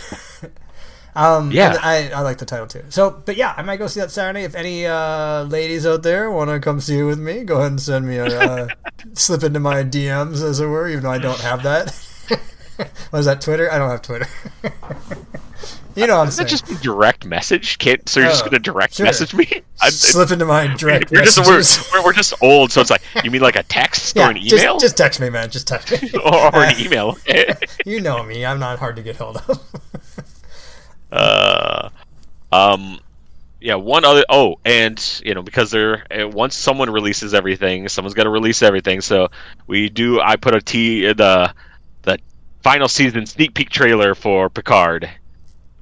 um, 1.15 1.53
Yeah. 1.53 1.79
I, 1.81 2.11
I 2.11 2.21
like 2.21 2.37
the 2.39 2.45
title 2.45 2.67
too. 2.67 2.85
So, 2.91 3.23
but 3.25 3.37
yeah, 3.37 3.55
I 3.57 3.63
might 3.63 3.79
go 3.79 3.87
see 3.87 4.01
that 4.01 4.11
Saturday. 4.11 4.45
If 4.45 4.55
any 4.55 4.85
uh, 4.87 5.45
ladies 5.45 5.87
out 5.87 6.03
there 6.03 6.31
want 6.31 6.51
to 6.51 6.61
come 6.61 6.81
see 6.81 6.99
it 6.99 7.05
with 7.05 7.19
me, 7.19 7.45
go 7.45 7.57
ahead 7.61 7.71
and 7.71 7.81
send 7.81 8.07
me 8.07 8.17
a 8.17 8.27
uh, 8.27 8.69
slip 9.15 9.43
into 9.43 9.61
my 9.61 9.83
DMs, 9.85 10.43
as 10.43 10.61
it 10.61 10.67
were, 10.67 10.89
even 10.89 11.05
though 11.05 11.11
I 11.11 11.19
don't 11.19 11.41
have 11.41 11.63
that. 11.63 11.99
what 13.11 13.18
is 13.18 13.27
that? 13.27 13.41
Twitter? 13.41 13.70
I 13.70 13.79
don't 13.79 13.91
have 13.91 14.03
Twitter. 14.03 14.27
you 15.95 16.07
know 16.07 16.18
what 16.18 16.25
I'm 16.27 16.31
saying? 16.31 16.49
just 16.49 16.68
a 16.70 16.75
direct 16.77 17.25
message, 17.25 17.79
kid? 17.79 18.09
So 18.09 18.20
you're 18.20 18.29
just 18.31 18.43
Oh, 18.43 18.47
gonna 18.51 18.59
direct 18.59 18.95
sure. 18.95 19.07
message 19.07 19.35
me? 19.35 19.49
I'm, 19.81 19.91
slip 19.91 20.31
into 20.31 20.45
my 20.45 20.66
direct 20.77 21.11
we're 21.11 21.22
just 21.25 21.39
we're, 21.93 22.01
we're, 22.01 22.05
we're 22.07 22.12
just 22.12 22.35
old, 22.43 22.72
so 22.72 22.81
it's 22.81 22.91
like 22.91 23.03
you 23.22 23.31
mean 23.31 23.43
like 23.43 23.57
a 23.57 23.62
text 23.64 24.16
or 24.16 24.31
an 24.31 24.37
email 24.37 24.51
Just, 24.51 24.81
just 24.81 24.97
text 24.97 25.20
me, 25.20 25.31
man. 25.31 25.51
Just 25.51 25.66
text 25.68 25.91
me. 26.03 26.11
or, 26.25 26.55
or 26.55 26.64
an 26.64 26.79
email. 26.81 27.16
you 27.85 28.01
know 28.01 28.22
me. 28.22 28.45
I'm 28.45 28.59
not 28.59 28.79
hard 28.79 28.97
to 28.97 29.03
get 29.03 29.16
hold 29.16 29.37
of. 29.49 29.61
uh, 31.12 31.89
um, 32.53 32.99
yeah. 33.61 33.75
One 33.77 34.05
other. 34.05 34.25
Oh, 34.29 34.59
and 34.64 35.20
you 35.25 35.35
know 35.35 35.43
because 35.43 35.70
they're 35.70 36.05
uh, 36.12 36.29
once 36.29 36.57
someone 36.57 36.91
releases 36.91 37.35
everything, 37.35 37.89
someone's 37.89 38.14
got 38.14 38.25
to 38.25 38.31
release 38.31 38.62
everything. 38.62 39.01
So 39.01 39.29
we 39.66 39.89
do. 39.89 40.20
I 40.20 40.37
put 40.37 40.55
a 40.55 40.61
T 40.61 41.12
the 41.12 41.53
final 42.65 42.89
season 42.89 43.27
sneak 43.27 43.55
peek 43.55 43.71
trailer 43.71 44.15
for 44.17 44.51
Picard, 44.51 45.09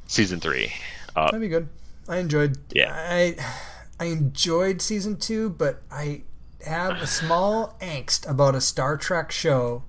season 0.06 0.40
three. 0.40 0.72
Uh, 1.16 1.26
That'd 1.26 1.40
be 1.40 1.48
good. 1.48 1.68
I 2.08 2.18
enjoyed. 2.18 2.58
Yeah. 2.74 2.92
I 2.92 3.36
I 3.98 4.06
enjoyed 4.06 4.82
season 4.82 5.16
two, 5.16 5.48
but 5.50 5.80
I 5.90 6.22
have 6.66 7.00
a 7.00 7.06
small 7.06 7.76
angst 7.80 8.28
about 8.28 8.54
a 8.54 8.60
Star 8.60 8.96
Trek 8.96 9.30
show 9.32 9.84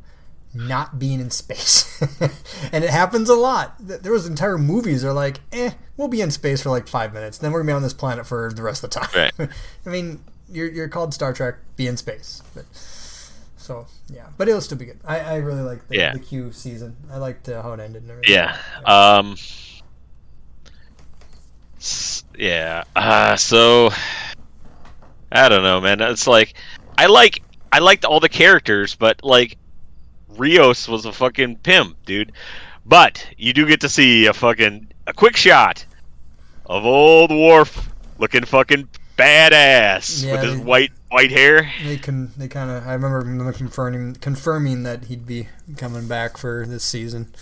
not 0.56 1.00
being 1.00 1.20
in 1.20 1.32
space, 1.32 2.00
and 2.72 2.84
it 2.84 2.92
happens 2.92 3.28
a 3.28 3.34
lot. 3.36 3.76
Th- 3.88 4.00
There 4.02 4.12
was 4.12 4.28
entire 4.28 4.60
movies 4.60 5.02
that 5.02 5.10
are 5.10 5.14
like, 5.14 5.40
eh, 5.52 5.72
we'll 5.98 6.08
be 6.08 6.22
in 6.22 6.30
space 6.30 6.62
for 6.62 6.70
like 6.70 6.88
five 6.88 7.12
minutes, 7.12 7.40
then 7.40 7.52
we're 7.52 7.62
gonna 7.62 7.72
be 7.72 7.76
on 7.76 7.82
this 7.82 7.94
planet 7.94 8.28
for 8.28 8.52
the 8.54 8.62
rest 8.62 8.84
of 8.84 8.92
the 8.92 9.00
time. 9.00 9.10
Right. 9.40 9.50
I 9.86 9.90
mean, 9.90 10.24
you're 10.48 10.70
you're 10.70 10.88
called 10.90 11.12
Star 11.14 11.34
Trek, 11.34 11.56
be 11.76 11.88
in 11.88 11.98
space, 11.98 12.44
but. 12.54 12.66
So 13.64 13.88
yeah, 14.10 14.28
but 14.38 14.50
it'll 14.50 14.60
still 14.60 14.78
be 14.78 14.84
good. 14.84 15.00
I, 15.06 15.20
I 15.22 15.36
really 15.38 15.62
like 15.62 15.88
the, 15.88 15.96
Yeah. 15.96 16.12
the 16.14 16.20
Q 16.20 16.52
season. 16.52 16.98
I 17.10 17.16
liked 17.18 17.48
uh, 17.48 17.62
how 17.62 17.72
it 17.72 17.80
ended 17.80 18.02
and 18.02 18.12
everything. 18.12 18.34
Yeah. 18.34 18.58
Um. 18.86 19.38
Yeah. 22.38 22.84
Uh. 22.96 23.36
So. 23.38 23.90
I 25.32 25.50
don't 25.50 25.64
know, 25.64 25.82
man. 25.82 26.00
It's 26.02 26.28
like 26.28 26.54
I 26.98 27.08
like 27.08 27.42
I 27.72 27.80
liked 27.80 28.06
all 28.06 28.20
the 28.20 28.30
characters, 28.30 28.96
but 28.96 29.24
like 29.24 29.58
Rios 30.38 30.88
was 30.88 31.06
a 31.06 31.12
fucking 31.14 31.58
pimp, 31.58 31.98
dude. 32.06 32.34
But 32.86 33.26
you 33.38 33.54
do 33.54 33.66
get 33.66 33.82
to 33.82 33.90
see 33.90 34.28
a 34.28 34.34
fucking 34.34 34.92
a 35.08 35.14
quick 35.14 35.36
shot 35.38 35.86
of 36.68 36.86
old 36.86 37.32
Worf 37.32 37.90
looking 38.20 38.44
fucking 38.46 38.88
badass 39.18 40.24
Yeah, 40.26 40.34
with 40.34 40.42
his 40.44 40.58
they- 40.58 40.64
white 40.64 40.92
white 41.10 41.32
hair. 41.32 41.72
They 41.84 41.98
can. 41.98 42.32
They 42.38 42.48
kind 42.48 42.70
of. 42.72 42.88
I 42.88 42.94
remember 42.94 43.24
them 43.24 43.54
confirming 43.54 44.16
confirming 44.16 44.84
that 44.84 45.06
he'd 45.06 45.26
be 45.28 45.48
coming 45.78 46.08
back 46.08 46.38
for 46.38 46.66
this 46.68 46.84
season, 46.84 47.34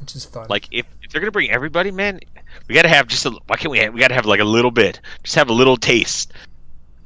which 0.00 0.14
is 0.16 0.24
fun. 0.24 0.46
Like 0.48 0.68
if, 0.70 0.86
if 1.02 1.10
they're 1.10 1.20
gonna 1.20 1.30
bring 1.32 1.50
everybody, 1.50 1.90
man, 1.90 2.20
we 2.68 2.74
gotta 2.74 2.88
have 2.88 3.06
just 3.06 3.26
a. 3.26 3.30
Why 3.46 3.56
can't 3.56 3.70
we? 3.70 3.78
Have, 3.78 3.92
we 3.94 4.00
gotta 4.00 4.14
have 4.14 4.26
like 4.26 4.40
a 4.40 4.44
little 4.44 4.70
bit. 4.70 5.00
Just 5.22 5.34
have 5.36 5.48
a 5.50 5.52
little 5.52 5.76
taste 5.76 6.32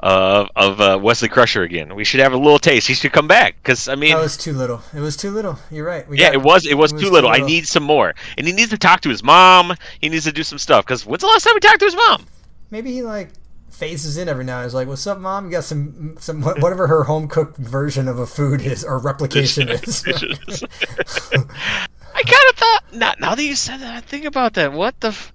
of 0.01 0.49
of 0.57 0.81
uh, 0.81 0.99
Wesley 1.03 1.29
Crusher 1.29 1.63
again. 1.63 1.95
We 1.95 2.05
should 2.05 2.21
have 2.21 2.33
a 2.33 2.37
little 2.37 2.59
taste. 2.59 2.87
He 2.89 2.95
should 2.95 3.13
come 3.13 3.29
back 3.29 3.57
because 3.63 3.89
I 3.89 3.95
mean, 3.95 4.11
that 4.15 4.21
was 4.23 4.37
too 4.37 4.53
little. 4.53 4.81
It 4.95 5.01
was 5.01 5.17
too 5.17 5.31
little. 5.31 5.59
You're 5.71 5.87
right. 5.87 6.09
We 6.09 6.19
yeah, 6.19 6.27
got- 6.29 6.35
it 6.35 6.43
was 6.43 6.67
it 6.67 6.75
was 6.79 6.93
too 6.93 7.11
little. 7.11 7.31
I 7.31 7.39
need 7.39 7.67
some 7.67 7.83
more, 7.85 8.15
and 8.39 8.47
he 8.47 8.53
needs 8.53 8.71
to 8.71 8.79
talk 8.79 9.01
to 9.03 9.09
his 9.09 9.23
mom. 9.23 9.75
He 10.01 10.09
needs 10.09 10.25
to 10.25 10.33
do 10.33 10.43
some 10.43 10.59
stuff. 10.59 10.85
Because 10.85 11.05
when's 11.07 11.21
the 11.23 11.27
last 11.29 11.45
time 11.45 11.55
he 11.55 11.61
talked 11.61 11.81
to 11.81 11.87
his 11.87 11.97
mom? 11.97 12.27
Maybe 12.73 12.91
he 12.93 13.03
like 13.03 13.29
phases 13.71 14.17
in 14.17 14.29
every 14.29 14.45
now 14.45 14.59
and 14.59 14.67
is 14.67 14.75
like, 14.75 14.89
"What's 14.89 15.07
up, 15.07 15.19
mom? 15.19 15.45
You 15.45 15.53
got 15.53 15.65
some 15.65 16.17
some 16.19 16.43
whatever 16.43 16.87
her 16.89 17.05
home 17.05 17.29
cooked 17.29 17.59
version 17.59 18.09
of 18.09 18.19
a 18.19 18.27
food 18.27 18.63
is 18.63 18.83
or 18.83 18.99
replication 18.99 19.69
is." 19.69 20.03
I 22.15 22.23
kind 22.25 22.45
of 22.51 22.57
thought. 22.57 22.83
Not 22.93 23.21
now 23.21 23.35
that 23.35 23.45
you 23.45 23.55
said 23.55 23.79
that, 23.81 23.95
I 23.95 24.01
think 24.01 24.25
about 24.25 24.55
that. 24.55 24.73
What 24.73 24.99
the. 25.01 25.09
F- 25.09 25.33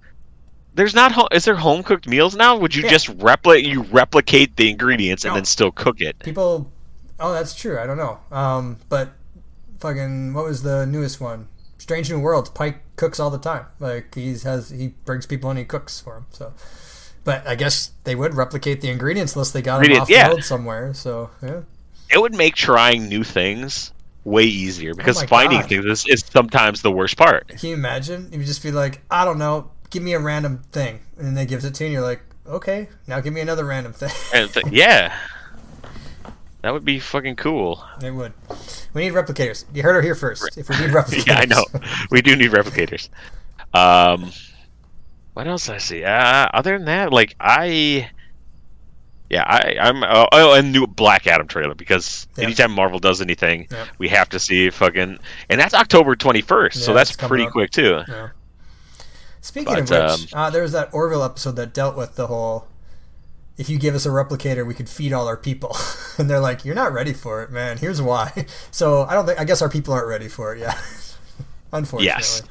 there's 0.74 0.94
not 0.94 1.12
home. 1.12 1.28
Is 1.32 1.44
there 1.44 1.56
home 1.56 1.82
cooked 1.82 2.06
meals 2.08 2.36
now? 2.36 2.56
Would 2.56 2.74
you 2.74 2.82
Yeah. 2.84 2.90
just 2.90 3.08
replicate? 3.20 3.64
You 3.66 3.82
replicate 3.82 4.56
the 4.56 4.70
ingredients 4.70 5.24
and 5.24 5.30
No. 5.32 5.36
then 5.36 5.44
still 5.44 5.72
cook 5.72 6.00
it? 6.00 6.18
People. 6.20 6.70
Oh, 7.20 7.32
that's 7.32 7.54
true. 7.54 7.78
I 7.78 7.86
don't 7.86 7.96
know. 7.96 8.18
Um, 8.30 8.76
but 8.88 9.10
fucking 9.80 10.34
what 10.34 10.44
was 10.44 10.62
the 10.62 10.86
newest 10.86 11.20
one? 11.20 11.48
Strange 11.78 12.10
New 12.10 12.20
Worlds. 12.20 12.50
Pike 12.50 12.80
cooks 12.96 13.18
all 13.18 13.30
the 13.30 13.38
time. 13.38 13.66
Like 13.80 14.14
he's 14.14 14.42
has 14.44 14.70
he 14.70 14.88
brings 15.04 15.26
people 15.26 15.50
and 15.50 15.58
he 15.58 15.64
cooks 15.64 16.00
for 16.00 16.14
them. 16.14 16.26
So, 16.30 16.52
but 17.24 17.46
I 17.46 17.54
guess 17.54 17.92
they 18.04 18.14
would 18.14 18.34
replicate 18.34 18.80
the 18.80 18.90
ingredients 18.90 19.34
unless 19.34 19.50
they 19.50 19.62
got 19.62 19.82
them 19.82 19.92
off 19.92 20.10
yeah. 20.10 20.28
the 20.28 20.34
road 20.36 20.44
somewhere. 20.44 20.94
So 20.94 21.30
yeah. 21.42 21.62
it 22.10 22.20
would 22.20 22.34
make 22.34 22.54
trying 22.54 23.08
new 23.08 23.24
things 23.24 23.92
way 24.24 24.44
easier 24.44 24.94
because 24.94 25.22
Oh 25.22 25.26
finding 25.26 25.60
God. 25.60 25.68
things 25.68 25.84
is, 25.84 26.06
is 26.06 26.24
sometimes 26.24 26.82
the 26.82 26.92
worst 26.92 27.16
part. 27.16 27.48
Can 27.48 27.68
you 27.70 27.74
imagine? 27.74 28.28
You 28.32 28.44
just 28.44 28.62
be 28.62 28.70
like, 28.70 29.02
I 29.10 29.24
don't 29.24 29.38
know, 29.38 29.70
give 29.90 30.02
me 30.02 30.12
a 30.12 30.20
random 30.20 30.62
thing, 30.72 31.00
and 31.16 31.26
then 31.26 31.34
they 31.34 31.46
gives 31.46 31.64
it 31.64 31.74
to 31.74 31.84
you, 31.84 31.86
and 31.86 31.92
you're 31.94 32.02
like, 32.02 32.20
okay, 32.46 32.88
now 33.06 33.20
give 33.20 33.32
me 33.32 33.40
another 33.40 33.64
random 33.64 33.92
thing. 33.92 34.10
And 34.34 34.52
th- 34.52 34.66
yeah, 34.70 35.16
that 36.62 36.72
would 36.72 36.84
be 36.84 36.98
fucking 36.98 37.36
cool. 37.36 37.84
It 38.02 38.10
would. 38.10 38.32
We 38.92 39.02
need 39.02 39.12
replicators. 39.12 39.64
You 39.72 39.82
heard 39.82 39.94
her 39.94 40.02
here 40.02 40.14
first. 40.14 40.58
If 40.58 40.68
we 40.68 40.76
need 40.76 40.90
replicators, 40.90 41.26
Yeah, 41.26 41.38
I 41.38 41.46
know. 41.46 41.64
We 42.10 42.22
do 42.22 42.36
need 42.36 42.50
replicators. 42.50 43.08
Um, 43.74 44.32
what 45.38 45.46
else 45.46 45.68
I 45.68 45.78
see? 45.78 46.02
Uh, 46.04 46.48
other 46.52 46.76
than 46.76 46.86
that, 46.86 47.12
like 47.12 47.36
I, 47.38 48.10
Yeah, 49.30 49.44
I, 49.46 49.76
I'm. 49.80 50.02
Uh, 50.02 50.26
oh, 50.32 50.54
and 50.54 50.72
new 50.72 50.86
Black 50.86 51.26
Adam 51.28 51.46
trailer 51.46 51.74
because 51.74 52.26
Yeah. 52.36 52.44
anytime 52.44 52.72
Marvel 52.72 52.98
does 52.98 53.20
anything, 53.20 53.68
Yeah. 53.70 53.84
we 53.98 54.08
have 54.08 54.28
to 54.30 54.38
see 54.40 54.68
fucking. 54.70 55.18
And 55.48 55.60
that's 55.60 55.74
October 55.74 56.16
21st, 56.16 56.74
so 56.82 56.92
that's 56.92 57.14
pretty 57.14 57.44
up. 57.44 57.52
quick 57.52 57.70
too. 57.70 58.00
Yeah. 58.08 58.28
Speaking 59.40 59.74
But, 59.86 59.90
of 59.92 60.20
which, 60.20 60.34
uh, 60.34 60.50
there 60.50 60.62
was 60.62 60.72
that 60.72 60.88
Orville 60.92 61.22
episode 61.22 61.56
that 61.56 61.72
dealt 61.72 61.94
with 61.96 62.16
the 62.16 62.26
whole. 62.26 62.66
If 63.58 63.68
you 63.68 63.78
give 63.78 63.94
us 63.94 64.06
a 64.06 64.08
replicator, 64.10 64.66
we 64.66 64.72
could 64.74 64.88
feed 64.88 65.12
all 65.12 65.26
our 65.28 65.36
people, 65.36 65.76
and 66.18 66.28
they're 66.28 66.40
like, 66.40 66.64
"You're 66.64 66.74
not 66.74 66.92
ready 66.92 67.12
for 67.12 67.42
it, 67.42 67.50
man. 67.52 67.78
Here's 67.78 68.00
why." 68.02 68.46
So 68.72 69.02
I 69.04 69.14
don't 69.14 69.26
think. 69.26 69.38
I 69.38 69.44
guess 69.44 69.62
our 69.62 69.68
people 69.68 69.94
aren't 69.94 70.08
ready 70.08 70.28
for 70.28 70.54
it. 70.54 70.58
Yeah, 70.60 70.74
unfortunately. 71.72 72.48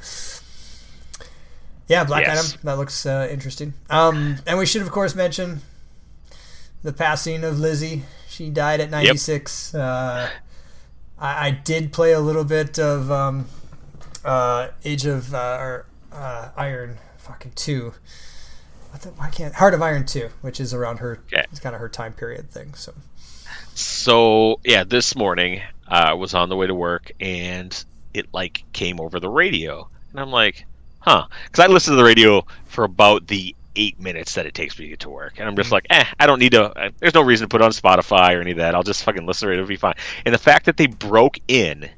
Yeah, 1.88 2.04
Black 2.04 2.26
Yes. 2.26 2.54
Adam. 2.54 2.62
That 2.64 2.78
looks 2.78 3.06
uh, 3.06 3.28
interesting. 3.32 3.74
Um, 3.90 4.38
and 4.46 4.58
we 4.60 4.66
should, 4.66 4.82
of 4.82 4.92
course, 4.92 5.16
mention 5.16 5.62
the 6.84 6.94
passing 6.94 7.44
of 7.44 7.60
Lizzie. 7.60 8.04
She 8.28 8.50
died 8.50 8.80
at 8.82 8.90
96. 8.90 9.74
Uh, 9.74 10.30
I, 11.18 11.48
I 11.48 11.52
did 11.52 11.92
play 11.94 12.12
a 12.12 12.20
little 12.20 12.44
bit 12.44 12.78
of 12.78 13.12
um, 13.12 13.48
uh, 14.24 14.70
Age 14.84 15.06
of 15.06 15.34
uh, 15.34 15.58
or 15.60 15.86
uh, 16.12 16.50
Iron 16.58 16.98
fucking 17.18 17.54
two. 17.56 17.94
What 18.92 19.02
the, 19.02 19.10
why 19.10 19.30
can't 19.30 19.54
Heart 19.54 19.74
of 19.74 19.82
Iron 19.82 20.06
two, 20.06 20.30
which 20.42 20.60
is 20.60 20.74
around 20.74 20.98
her. 21.00 21.20
Okay. 21.32 21.46
It's 21.52 21.60
kind 21.60 21.76
of 21.76 21.82
her 21.82 21.90
time 21.90 22.14
period 22.14 22.50
thing. 22.52 22.74
So 22.74 22.94
So 23.74 24.60
yeah, 24.64 24.84
this 24.84 25.16
morning 25.16 25.62
uh, 25.88 25.94
I 26.10 26.14
was 26.14 26.34
on 26.34 26.50
the 26.50 26.56
way 26.56 26.68
to 26.68 26.76
work 26.76 27.12
and 27.20 27.84
it 28.14 28.28
like 28.34 28.64
came 28.74 29.00
over 29.00 29.20
the 29.20 29.30
radio, 29.30 29.88
and 30.12 30.20
I'm 30.20 30.32
like, 30.32 30.66
huh? 31.00 31.26
Because 31.45 31.64
I 31.64 31.68
listen 31.68 31.91
to 31.93 31.98
the 31.98 32.04
radio 32.04 32.45
for 32.66 32.84
about 32.84 33.28
the 33.28 33.56
eight 33.76 34.00
minutes 34.00 34.34
that 34.34 34.45
it 34.45 34.54
takes 34.54 34.78
me 34.80 34.86
to 34.86 34.89
get 34.89 35.00
to 35.02 35.10
work, 35.10 35.34
and 35.38 35.48
I'm 35.48 35.56
just 35.56 35.72
like, 35.72 35.86
eh, 35.89 36.06
I 36.20 36.26
don't 36.26 36.39
need 36.39 36.52
to. 36.54 36.72
uh, 36.78 36.89
There's 37.00 37.14
no 37.14 37.22
reason 37.22 37.45
to 37.45 37.50
put 37.50 37.62
it 37.62 37.66
on 37.66 37.72
Spotify 37.72 38.36
or 38.36 38.41
any 38.41 38.52
of 38.52 38.58
that. 38.58 38.76
I'll 38.76 38.84
just 38.84 39.04
fucking 39.04 39.26
listen 39.26 39.48
to 39.48 39.54
it. 39.54 39.58
It'll 39.58 39.68
be 39.68 39.76
fine. 39.76 39.95
And 40.26 40.34
the 40.34 40.39
fact 40.39 40.66
that 40.66 40.78
they 40.78 40.88
broke 40.88 41.39
in 41.48 41.89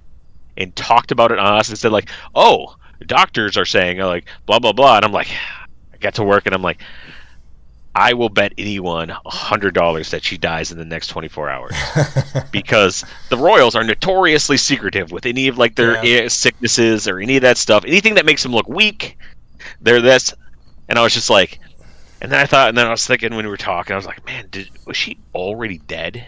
and 0.57 0.75
talked 0.75 1.11
about 1.11 1.31
it 1.31 1.39
on 1.39 1.57
us 1.57 1.69
and 1.69 1.77
said 1.77 1.91
like, 1.91 2.09
oh, 2.35 2.75
doctors 3.05 3.55
are 3.57 3.65
saying 3.65 3.99
like 3.99 4.27
blah 4.45 4.59
blah 4.59 4.73
blah, 4.73 4.97
and 4.97 5.05
I'm 5.05 5.11
like, 5.13 5.29
I 5.93 5.97
got 5.97 6.15
to 6.15 6.23
work 6.23 6.45
and 6.45 6.53
I'm 6.55 6.61
like. 6.61 6.79
I 7.99 8.13
will 8.13 8.29
bet 8.29 8.53
anyone 8.57 9.09
a 9.09 9.29
hundred 9.29 9.73
dollars 9.73 10.09
that 10.11 10.23
she 10.23 10.37
dies 10.37 10.71
in 10.71 10.77
the 10.77 10.85
next 10.85 11.07
24 11.07 11.49
hours 11.49 11.73
because 12.51 13.03
the 13.29 13.37
Royals 13.37 13.75
are 13.75 13.83
notoriously 13.83 14.55
secretive 14.55 15.11
with 15.11 15.25
any 15.25 15.49
of 15.49 15.57
like 15.57 15.75
their 15.75 16.03
Yeah. 16.05 16.29
sicknesses 16.29 17.07
or 17.09 17.19
any 17.19 17.35
of 17.35 17.41
that 17.41 17.57
stuff. 17.57 17.83
Anything 17.85 18.15
that 18.15 18.25
makes 18.25 18.41
them 18.41 18.53
look 18.53 18.69
weak, 18.69 19.17
they're 19.81 20.01
this. 20.01 20.33
And 20.87 20.97
I 20.97 21.03
was 21.03 21.13
just 21.13 21.29
like, 21.29 21.59
and 22.21 22.31
then 22.31 22.39
I 22.39 22.45
thought, 22.45 22.69
and 22.69 22.77
then 22.77 22.87
I 22.87 22.91
was 22.91 23.05
thinking 23.05 23.35
when 23.35 23.45
we 23.45 23.51
were 23.51 23.57
talking, 23.57 23.93
I 23.93 23.97
was 23.97 24.05
like, 24.05 24.25
man, 24.25 24.47
did 24.49 24.69
was 24.85 24.95
she 24.97 25.17
already 25.35 25.79
dead? 25.79 26.25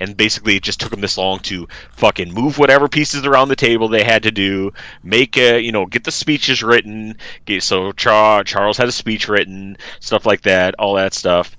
And 0.00 0.16
basically, 0.16 0.56
it 0.56 0.62
just 0.62 0.80
took 0.80 0.90
them 0.90 1.02
this 1.02 1.18
long 1.18 1.38
to 1.40 1.68
fucking 1.92 2.32
move 2.32 2.58
whatever 2.58 2.88
pieces 2.88 3.24
around 3.26 3.48
the 3.48 3.56
table 3.56 3.86
they 3.86 4.02
had 4.02 4.22
to 4.24 4.30
do, 4.30 4.72
make 5.02 5.36
a, 5.36 5.60
you 5.60 5.70
know, 5.72 5.86
get 5.86 6.04
the 6.04 6.10
speeches 6.10 6.62
written. 6.62 7.16
Get, 7.44 7.62
so 7.62 7.92
Char- 7.92 8.44
Charles 8.44 8.78
had 8.78 8.88
a 8.88 8.92
speech 8.92 9.28
written, 9.28 9.76
stuff 10.00 10.24
like 10.26 10.40
that, 10.42 10.74
all 10.78 10.94
that 10.94 11.12
stuff. 11.14 11.56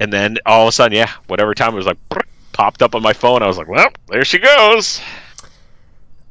And 0.00 0.12
then 0.12 0.38
all 0.46 0.62
of 0.62 0.68
a 0.68 0.72
sudden, 0.72 0.96
yeah, 0.96 1.10
whatever 1.28 1.54
time 1.54 1.72
it 1.74 1.76
was 1.76 1.86
like 1.86 1.98
popped 2.52 2.82
up 2.82 2.94
on 2.94 3.02
my 3.02 3.12
phone. 3.12 3.42
I 3.42 3.46
was 3.46 3.56
like, 3.56 3.68
well, 3.68 3.88
there 4.08 4.24
she 4.24 4.38
goes. 4.38 5.00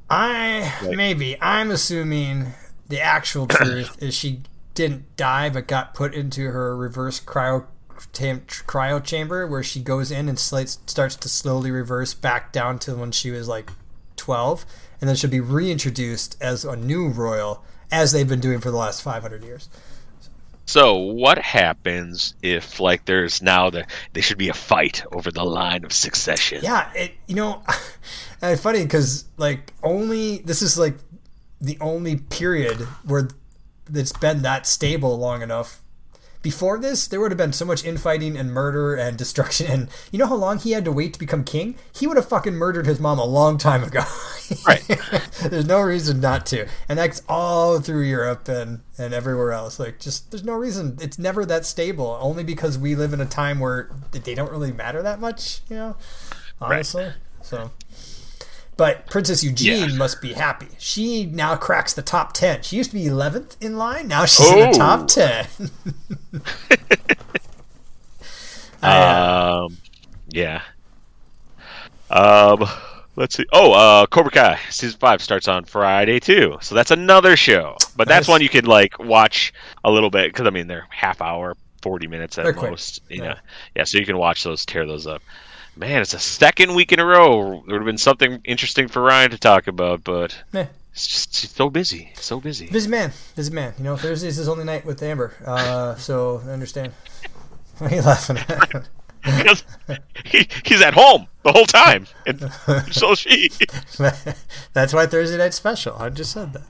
I 0.09 0.73
Right. 0.81 0.95
maybe 0.95 1.35
I'm 1.41 1.71
assuming 1.71 2.53
the 2.87 3.01
actual 3.01 3.47
truth 3.47 4.01
is 4.01 4.13
she 4.13 4.41
didn't 4.73 5.15
die 5.17 5.49
but 5.49 5.67
got 5.67 5.93
put 5.93 6.13
into 6.13 6.51
her 6.51 6.75
reverse 6.77 7.19
cryo 7.19 7.65
tam- 8.13 8.41
cryo 8.41 9.03
chamber 9.03 9.47
where 9.47 9.63
she 9.63 9.81
goes 9.81 10.11
in 10.11 10.29
and 10.29 10.39
starts 10.39 11.15
to 11.15 11.29
slowly 11.29 11.71
reverse 11.71 12.13
back 12.13 12.51
down 12.51 12.79
to 12.79 12.95
when 12.95 13.11
she 13.11 13.31
was 13.31 13.47
like 13.47 13.71
12 14.15 14.65
and 14.99 15.07
then 15.07 15.15
she'll 15.15 15.29
be 15.29 15.39
reintroduced 15.39 16.35
as 16.41 16.65
a 16.65 16.75
new 16.75 17.07
royal 17.07 17.63
as 17.91 18.11
they've 18.11 18.27
been 18.27 18.39
doing 18.39 18.59
for 18.59 18.71
the 18.71 18.77
last 18.77 19.01
500 19.01 19.43
years. 19.43 19.69
So 20.67 20.95
what 20.95 21.37
happens 21.37 22.35
if 22.41 22.81
like 22.81 23.05
there's 23.05 23.41
now 23.41 23.69
the 23.69 23.85
there 24.11 24.21
should 24.21 24.37
be 24.37 24.49
a 24.49 24.53
fight 24.53 25.01
over 25.13 25.31
the 25.31 25.45
line 25.45 25.85
of 25.85 25.93
succession? 25.93 26.59
Yeah, 26.61 26.91
it 26.93 27.13
you 27.25 27.35
know, 27.35 27.63
it's 28.41 28.61
funny 28.61 28.83
because 28.83 29.23
like 29.37 29.73
only 29.81 30.39
this 30.39 30.61
is 30.61 30.77
like 30.77 30.95
the 31.61 31.77
only 31.79 32.17
period 32.17 32.79
where 33.05 33.29
it's 33.93 34.11
been 34.11 34.41
that 34.41 34.67
stable 34.67 35.17
long 35.17 35.41
enough. 35.41 35.81
Before 36.47 36.79
this, 36.79 37.07
there 37.07 37.19
would 37.19 37.31
have 37.31 37.37
been 37.37 37.51
so 37.51 37.65
much 37.65 37.83
infighting 37.83 38.37
and 38.37 38.53
murder 38.53 38.95
and 38.95 39.17
destruction. 39.17 39.69
And 39.69 39.89
you 40.13 40.17
know 40.17 40.27
how 40.27 40.35
long 40.35 40.59
he 40.59 40.71
had 40.71 40.85
to 40.85 40.93
wait 40.93 41.11
to 41.11 41.19
become 41.19 41.43
king? 41.43 41.75
He 41.91 42.07
would 42.07 42.15
have 42.15 42.29
fucking 42.29 42.53
murdered 42.55 42.85
his 42.85 43.01
mom 43.01 43.19
a 43.19 43.25
long 43.25 43.57
time 43.57 43.83
ago. 43.83 43.99
Right. 44.65 44.81
there's 45.41 45.65
no 45.65 45.81
reason 45.81 46.21
not 46.21 46.45
to. 46.45 46.69
And 46.87 46.97
that's 46.97 47.21
all 47.27 47.81
through 47.81 48.03
Europe 48.03 48.47
and, 48.47 48.79
and 48.97 49.13
everywhere 49.13 49.51
else. 49.51 49.77
Like, 49.77 49.99
just, 49.99 50.31
there's 50.31 50.45
no 50.45 50.53
reason. 50.53 50.97
It's 51.01 51.19
never 51.19 51.43
that 51.43 51.65
stable, 51.65 52.17
only 52.21 52.45
because 52.45 52.77
we 52.77 52.95
live 52.95 53.11
in 53.11 53.19
a 53.19 53.25
time 53.25 53.59
where 53.59 53.91
they 54.13 54.35
don't 54.35 54.49
really 54.49 54.71
matter 54.71 55.01
that 55.01 55.19
much, 55.19 55.59
you 55.69 55.75
know? 55.75 55.97
Honestly. 56.61 57.11
So. 57.41 57.71
But 58.77 59.07
Princess 59.07 59.43
Eugenie 59.43 59.79
Yeah. 59.91 59.97
must 59.97 60.21
be 60.21 60.33
happy. 60.33 60.67
She 60.77 61.25
now 61.25 61.55
cracks 61.55 61.93
the 61.93 62.03
top 62.03 62.33
10. 62.33 62.61
She 62.61 62.75
used 62.77 62.91
to 62.91 62.95
be 62.95 63.05
11th 63.07 63.57
in 63.59 63.75
line. 63.77 64.07
Now 64.07 64.25
she's 64.25 64.47
in 64.51 64.59
the 64.59 64.67
Oh. 64.69 64.71
top 64.73 65.07
10. 65.07 65.47
Uh, 68.83 69.65
Um, 69.65 69.77
yeah. 70.29 70.61
Um, 72.11 72.63
let's 73.15 73.35
see. 73.35 73.45
Oh, 73.51 73.73
uh, 73.73 74.05
Cobra 74.05 74.31
Kai 74.31 74.59
season 74.69 74.99
five 74.99 75.21
starts 75.21 75.47
on 75.47 75.65
Friday 75.65 76.19
too, 76.19 76.57
so 76.61 76.75
that's 76.75 76.91
another 76.91 77.35
show. 77.35 77.75
But 77.95 78.07
that's 78.07 78.27
Nice. 78.27 78.33
one 78.33 78.41
you 78.41 78.49
could 78.49 78.67
like 78.67 78.97
watch 78.99 79.51
a 79.83 79.89
little 79.91 80.09
bit 80.11 80.31
because 80.31 80.45
I 80.47 80.51
mean 80.51 80.67
they're 80.67 80.85
half 80.91 81.21
hour, 81.21 81.57
forty 81.81 82.05
minutes 82.07 82.37
at 82.37 82.43
They're 82.43 82.53
quick. 82.53 82.71
most. 82.71 83.01
You 83.09 83.23
Yeah. 83.23 83.29
know, 83.29 83.35
yeah. 83.75 83.83
So 83.83 83.97
you 83.97 84.05
can 84.05 84.17
watch 84.17 84.43
those, 84.43 84.63
tear 84.65 84.85
those 84.85 85.07
up. 85.07 85.21
Man, 85.77 86.01
it's 86.01 86.15
a 86.15 86.19
second 86.19 86.73
week 86.73 86.91
in 86.91 86.99
a 86.99 87.05
row. 87.05 87.63
There 87.67 87.75
would 87.75 87.81
have 87.81 87.85
been 87.85 87.99
something 87.99 88.41
interesting 88.43 88.87
for 88.87 89.03
Ryan 89.03 89.29
to 89.29 89.37
talk 89.37 89.67
about, 89.67 90.03
but 90.03 90.35
eh. 90.55 90.65
it's 90.91 91.05
just 91.05 91.37
he's 91.37 91.51
so 91.51 91.69
busy, 91.69 92.11
so 92.15 92.39
busy. 92.39 92.67
Busy 92.67 92.89
man, 92.89 93.11
busy 93.35 93.53
man. 93.53 93.75
You 93.77 93.83
know, 93.83 93.95
Thursday's 93.95 94.37
his 94.37 94.49
only 94.49 94.63
night 94.63 94.85
with 94.85 95.03
Amber. 95.03 95.35
Uh, 95.45 95.93
so 95.95 96.41
I 96.45 96.49
understand. 96.49 96.93
What 97.77 97.91
are 97.91 97.95
you 97.95 98.01
laughing 98.01 98.37
at? 98.39 98.89
because 99.23 99.63
he, 100.25 100.47
he's 100.65 100.81
at 100.81 100.95
home 100.95 101.27
the 101.43 101.51
whole 101.51 101.67
time, 101.67 102.07
and 102.25 102.51
so 102.91 103.13
she. 103.13 103.51
That's 104.73 104.93
why 104.93 105.05
Thursday 105.05 105.37
night's 105.37 105.57
special. 105.57 105.95
I 105.95 106.09
just 106.09 106.31
said 106.31 106.53
that. 106.53 106.63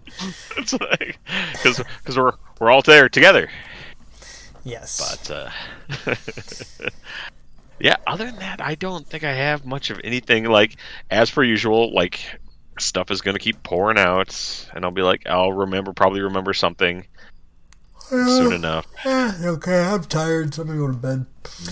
It's 0.57 0.73
like 0.73 1.17
because 1.53 1.77
because 1.77 2.17
we're 2.17 2.33
we're 2.59 2.71
all 2.71 2.81
there 2.81 3.07
together. 3.07 3.49
Yes. 4.65 4.99
But 4.99 5.31
uh, 5.31 6.15
yeah, 7.79 7.95
other 8.05 8.25
than 8.25 8.37
that, 8.37 8.61
I 8.61 8.75
don't 8.75 9.05
think 9.05 9.23
I 9.23 9.33
have 9.33 9.65
much 9.65 9.89
of 9.89 9.99
anything. 10.03 10.45
Like 10.45 10.75
as 11.09 11.29
per 11.29 11.43
usual, 11.43 11.93
like 11.93 12.19
stuff 12.79 13.11
is 13.11 13.21
gonna 13.21 13.39
keep 13.39 13.61
pouring 13.63 13.97
out, 13.97 14.69
and 14.73 14.85
I'll 14.85 14.91
be 14.91 15.01
like, 15.01 15.27
I'll 15.27 15.53
remember 15.53 15.93
probably 15.93 16.21
remember 16.21 16.53
something 16.53 17.05
soon 18.09 18.53
enough. 18.53 18.87
Eh, 19.05 19.33
okay, 19.43 19.81
I'm 19.81 20.03
tired. 20.03 20.53
So 20.53 20.61
I'm 20.61 20.67
gonna 20.69 20.79
go 20.79 20.87
to 20.87 20.93
bed. 20.93 21.25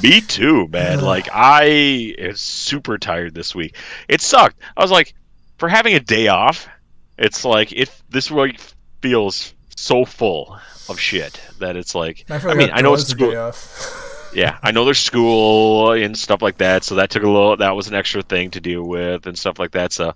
Me 0.03 0.21
too, 0.21 0.67
man. 0.67 1.01
Like 1.01 1.27
I 1.33 1.63
is 2.17 2.41
super 2.41 2.97
tired 2.97 3.33
this 3.33 3.55
week. 3.55 3.75
It 4.07 4.21
sucked. 4.21 4.59
I 4.77 4.81
was 4.81 4.91
like, 4.91 5.13
for 5.57 5.69
having 5.69 5.95
a 5.95 5.99
day 5.99 6.27
off, 6.27 6.67
it's 7.17 7.45
like 7.45 7.71
if 7.71 8.03
this 8.09 8.29
week 8.29 8.59
feels 9.01 9.53
so 9.75 10.05
full 10.05 10.57
of 10.89 10.99
shit 10.99 11.41
that 11.59 11.75
it's 11.75 11.95
like. 11.95 12.25
I, 12.29 12.53
mean, 12.53 12.69
I 12.71 12.81
know 12.81 12.93
it's 12.93 13.03
a 13.03 13.07
school. 13.07 13.31
Yeah, 14.35 14.57
I 14.61 14.71
know 14.71 14.83
there's 14.83 14.99
school 14.99 15.93
and 15.93 16.17
stuff 16.17 16.41
like 16.41 16.57
that, 16.57 16.83
so 16.83 16.95
that 16.95 17.09
took 17.09 17.23
a 17.23 17.29
little. 17.29 17.55
That 17.55 17.75
was 17.75 17.87
an 17.87 17.95
extra 17.95 18.21
thing 18.21 18.51
to 18.51 18.59
deal 18.59 18.83
with 18.83 19.27
and 19.27 19.39
stuff 19.39 19.59
like 19.59 19.71
that. 19.71 19.93
So, 19.93 20.13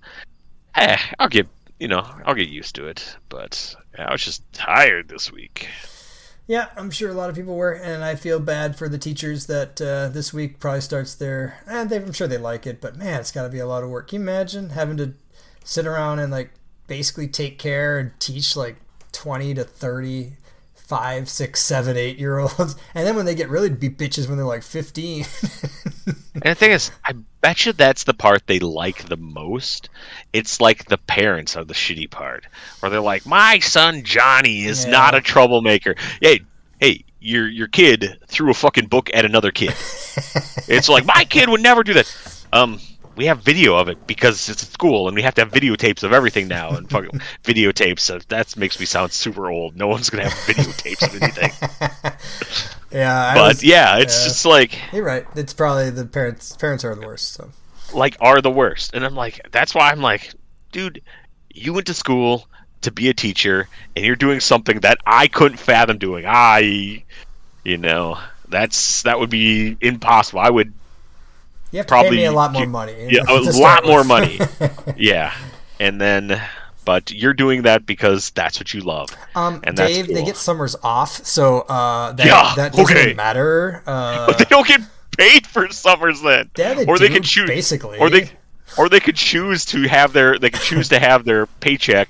eh, 0.74 0.98
I'll 1.18 1.28
get 1.28 1.48
you 1.78 1.88
know 1.88 2.06
I'll 2.26 2.34
get 2.34 2.50
used 2.50 2.74
to 2.74 2.86
it. 2.86 3.16
But 3.30 3.74
yeah, 3.98 4.08
I 4.08 4.12
was 4.12 4.22
just 4.22 4.42
tired 4.52 5.08
this 5.08 5.32
week. 5.32 5.68
Yeah, 6.46 6.68
I'm 6.76 6.90
sure 6.90 7.10
a 7.10 7.14
lot 7.14 7.30
of 7.30 7.36
people 7.36 7.56
were, 7.56 7.72
and 7.72 8.04
I 8.04 8.14
feel 8.14 8.40
bad 8.40 8.76
for 8.76 8.90
the 8.90 8.98
teachers 8.98 9.46
that 9.46 9.80
uh, 9.80 10.08
this 10.08 10.34
week 10.34 10.58
probably 10.58 10.82
starts 10.82 11.14
their. 11.14 11.62
And 11.66 11.88
they, 11.88 11.96
I'm 11.96 12.12
sure 12.12 12.28
they 12.28 12.38
like 12.38 12.66
it, 12.66 12.82
but 12.82 12.96
man, 12.96 13.20
it's 13.20 13.32
got 13.32 13.44
to 13.44 13.48
be 13.48 13.60
a 13.60 13.66
lot 13.66 13.82
of 13.82 13.88
work. 13.88 14.08
Can 14.08 14.20
you 14.20 14.28
imagine 14.28 14.70
having 14.70 14.98
to 14.98 15.14
sit 15.64 15.86
around 15.86 16.18
and 16.18 16.30
like 16.30 16.50
basically 16.88 17.28
take 17.28 17.58
care 17.58 17.98
and 17.98 18.10
teach 18.18 18.54
like 18.54 18.76
20 19.12 19.54
to 19.54 19.64
30, 19.64 20.32
five, 20.90 21.28
six, 21.28 21.60
seven, 21.60 21.96
eight 21.96 22.18
year 22.18 22.38
olds, 22.40 22.58
and 22.94 23.06
then 23.06 23.14
when 23.16 23.24
they 23.24 23.34
get 23.36 23.48
really 23.48 23.70
be 23.70 23.88
bitches 23.88 24.28
when 24.28 24.36
they're 24.36 24.44
like 24.46 24.62
15. 24.64 25.24
And 26.42 26.52
the 26.52 26.54
thing 26.54 26.70
is, 26.70 26.90
I 27.04 27.12
bet 27.42 27.66
you 27.66 27.72
that's 27.74 28.04
the 28.04 28.14
part 28.14 28.46
they 28.46 28.60
like 28.60 29.08
the 29.08 29.16
most. 29.18 29.90
It's 30.32 30.58
like 30.60 30.86
the 30.86 30.96
parents 30.96 31.54
are 31.56 31.64
the 31.64 31.74
shitty 31.74 32.08
part, 32.10 32.46
where 32.78 32.88
they're 32.88 33.00
like, 33.00 33.26
"My 33.26 33.58
son 33.58 34.04
Johnny 34.04 34.64
is 34.64 34.84
Yeah. 34.86 34.92
not 34.92 35.14
a 35.14 35.20
troublemaker." 35.20 35.96
Hey, 36.22 36.40
hey, 36.78 37.04
your 37.20 37.46
your 37.46 37.66
kid 37.68 38.16
threw 38.26 38.50
a 38.50 38.54
fucking 38.54 38.86
book 38.86 39.10
at 39.12 39.26
another 39.26 39.50
kid. 39.50 39.70
it's 40.68 40.88
like 40.88 41.04
my 41.04 41.24
kid 41.28 41.50
would 41.50 41.60
never 41.62 41.82
do 41.84 41.92
that. 41.94 42.44
Um, 42.54 42.80
we 43.20 43.26
have 43.26 43.42
video 43.42 43.76
of 43.76 43.86
it 43.90 44.06
because 44.06 44.48
it's 44.48 44.62
a 44.62 44.66
school 44.66 45.06
and 45.06 45.14
we 45.14 45.20
have 45.20 45.34
to 45.34 45.42
have 45.42 45.52
videotapes 45.52 46.02
of 46.02 46.10
everything 46.14 46.48
now 46.48 46.70
and 46.70 46.88
fucking 46.88 47.20
videotapes. 47.44 48.00
So 48.00 48.18
that 48.28 48.56
makes 48.56 48.80
me 48.80 48.86
sound 48.86 49.12
super 49.12 49.50
old. 49.50 49.76
No 49.76 49.88
one's 49.88 50.08
gonna 50.08 50.26
have 50.26 50.32
videotapes 50.32 51.02
of 51.14 51.22
anything. 51.22 52.12
Yeah, 52.90 53.14
I 53.28 53.34
But 53.34 53.48
was- 53.48 53.62
yeah, 53.62 53.98
it's 53.98 54.18
yeah. 54.22 54.24
just 54.28 54.44
like 54.46 54.78
You're 54.92 55.04
right. 55.04 55.26
It's 55.36 55.52
probably 55.52 55.90
the 55.90 56.06
parents. 56.06 56.56
Parents 56.56 56.82
are 56.82 56.94
the 56.94 57.02
worst. 57.06 57.34
So 57.34 57.50
like 57.92 58.16
are 58.22 58.40
the 58.40 58.50
worst. 58.50 58.94
And 58.94 59.04
I'm 59.04 59.14
like, 59.14 59.40
that's 59.52 59.74
why 59.74 59.90
I'm 59.90 60.00
like, 60.00 60.32
dude, 60.72 61.02
you 61.54 61.74
went 61.74 61.86
to 61.88 61.94
school 61.94 62.48
to 62.80 62.90
be 62.90 63.10
a 63.10 63.14
teacher 63.14 63.68
and 63.94 64.04
you're 64.04 64.16
doing 64.16 64.40
something 64.40 64.80
that 64.80 64.96
I 65.06 65.28
couldn't 65.28 65.58
fathom 65.58 65.98
doing. 65.98 66.24
I, 66.26 67.04
you 67.64 67.76
know, 67.76 68.18
that's 68.48 69.02
that 69.02 69.20
would 69.20 69.30
be 69.30 69.76
impossible. 69.82 70.40
I 70.40 70.48
would, 70.50 70.72
you 71.72 71.78
have 71.78 71.86
to 71.86 71.90
Probably 71.90 72.10
pay 72.10 72.16
me 72.16 72.24
a 72.24 72.32
lot 72.32 72.52
more 72.52 72.66
money. 72.66 72.94
yeah, 73.10 73.22
a 73.28 73.38
lot 73.52 73.84
more 73.84 74.04
money. 74.04 74.40
yeah, 74.96 75.32
and 75.78 76.00
then, 76.00 76.40
but 76.84 77.10
you're 77.12 77.34
doing 77.34 77.62
that 77.62 77.86
because 77.86 78.30
that's 78.30 78.58
what 78.58 78.74
you 78.74 78.80
love. 78.80 79.08
um, 79.34 79.60
And 79.64 79.76
Dave, 79.76 80.08
they 80.08 80.24
get 80.24 80.36
summers 80.36 80.74
off, 80.82 81.24
so 81.24 81.60
uh, 81.62 82.12
that, 82.12 82.26
Yeah, 82.26 82.52
that 82.56 82.72
doesn't 82.72 82.96
okay. 82.96 83.14
matter. 83.14 83.82
Uh, 83.86 84.26
But 84.26 84.38
they 84.38 84.44
don't 84.44 84.66
get 84.66 84.80
paid 85.16 85.46
for 85.46 85.68
summers 85.70 86.20
then, 86.22 86.50
Yeah, 86.56 86.74
they 86.74 86.86
or 86.86 86.98
they 86.98 87.08
can 87.08 87.22
choose 87.22 87.48
basically. 87.48 87.98
or 87.98 88.10
they, 88.10 88.30
or 88.78 88.88
they 88.88 89.00
could 89.00 89.16
choose 89.16 89.64
to 89.66 89.86
have 89.88 90.12
their 90.12 90.38
they 90.38 90.50
could 90.50 90.62
choose 90.62 90.88
to 90.90 90.98
have 90.98 91.24
their 91.24 91.46
paycheck 91.46 92.08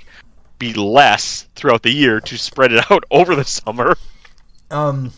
be 0.59 0.73
less 0.75 1.49
throughout 1.55 1.83
the 1.83 1.91
year 1.91 2.21
to 2.21 2.37
spread 2.37 2.71
it 2.73 2.91
out 2.91 3.03
over 3.11 3.35
the 3.35 3.45
summer. 3.45 3.97
um, 4.71 5.11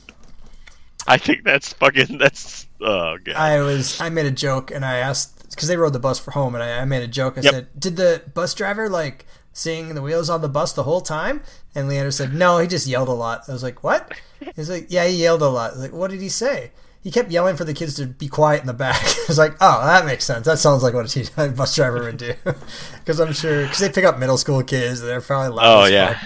I 1.09 1.19
think 1.19 1.43
that's 1.43 1.73
fucking 1.73 2.17
that's 2.19 2.67
oh 2.83 3.19
god. 3.25 3.35
I 3.35 3.61
was 3.63 4.01
I 4.01 4.09
made 4.09 4.27
a 4.27 4.31
joke 4.31 4.71
and 4.71 4.85
I 4.85 4.97
asked 4.99 5.51
because 5.51 5.69
they 5.69 5.77
rode 5.77 5.93
the 5.93 5.99
bus 6.01 6.19
for 6.19 6.31
home 6.33 6.55
and 6.55 6.63
I, 6.65 6.81
I 6.81 6.85
made 6.85 7.03
a 7.03 7.09
joke. 7.09 7.39
I 7.39 7.43
Yep. 7.43 7.53
said, 7.55 7.67
"Did 7.79 7.97
the 7.97 8.23
bus 8.35 8.55
driver 8.55 8.89
like 8.89 9.27
seeing 9.53 9.95
the 9.95 10.03
wheels 10.03 10.31
on 10.31 10.41
the 10.41 10.49
bus 10.49 10.73
the 10.73 10.83
whole 10.85 11.01
time?" 11.01 11.43
And 11.75 11.89
Leander 11.89 12.11
said, 12.11 12.35
"No, 12.35 12.59
he 12.59 12.67
just 12.67 12.87
yelled 12.87 13.09
a 13.09 13.13
lot." 13.13 13.43
I 13.49 13.53
was 13.53 13.63
like, 13.63 13.83
"What?" 13.85 14.13
He's 14.57 14.69
like, 14.71 14.87
"Yeah, 14.91 15.07
he 15.07 15.17
yelled 15.23 15.43
a 15.43 15.49
lot." 15.49 15.77
Like, 15.77 15.93
"What 15.93 16.11
did 16.11 16.21
he 16.21 16.29
say?" 16.29 16.73
He 17.03 17.11
kept 17.11 17.33
yelling 17.33 17.57
for 17.57 17.65
the 17.65 17.75
kids 17.75 17.95
to 17.97 18.07
be 18.07 18.29
quiet 18.29 18.61
in 18.61 18.69
the 18.69 18.73
back. 18.73 19.03
I 19.05 19.25
was 19.29 19.37
like, 19.39 19.55
"Oh, 19.61 19.85
that 19.85 20.07
makes 20.07 20.25
sense. 20.25 20.47
That 20.47 20.59
sounds 20.59 20.83
like 20.83 20.95
what 20.95 21.15
a 21.15 21.49
bus 21.57 21.75
driver 21.77 22.03
would 22.05 22.17
do." 22.19 22.35
Because 23.01 23.19
I'm 23.19 23.33
sure 23.33 23.63
because 23.65 23.79
they 23.81 23.89
pick 23.91 24.05
up 24.05 24.19
middle 24.21 24.39
school 24.39 24.63
kids 24.63 25.01
and 25.01 25.09
they're 25.11 25.21
probably 25.21 25.57
loud. 25.57 25.83
Oh 25.83 25.85
yeah. 25.87 26.21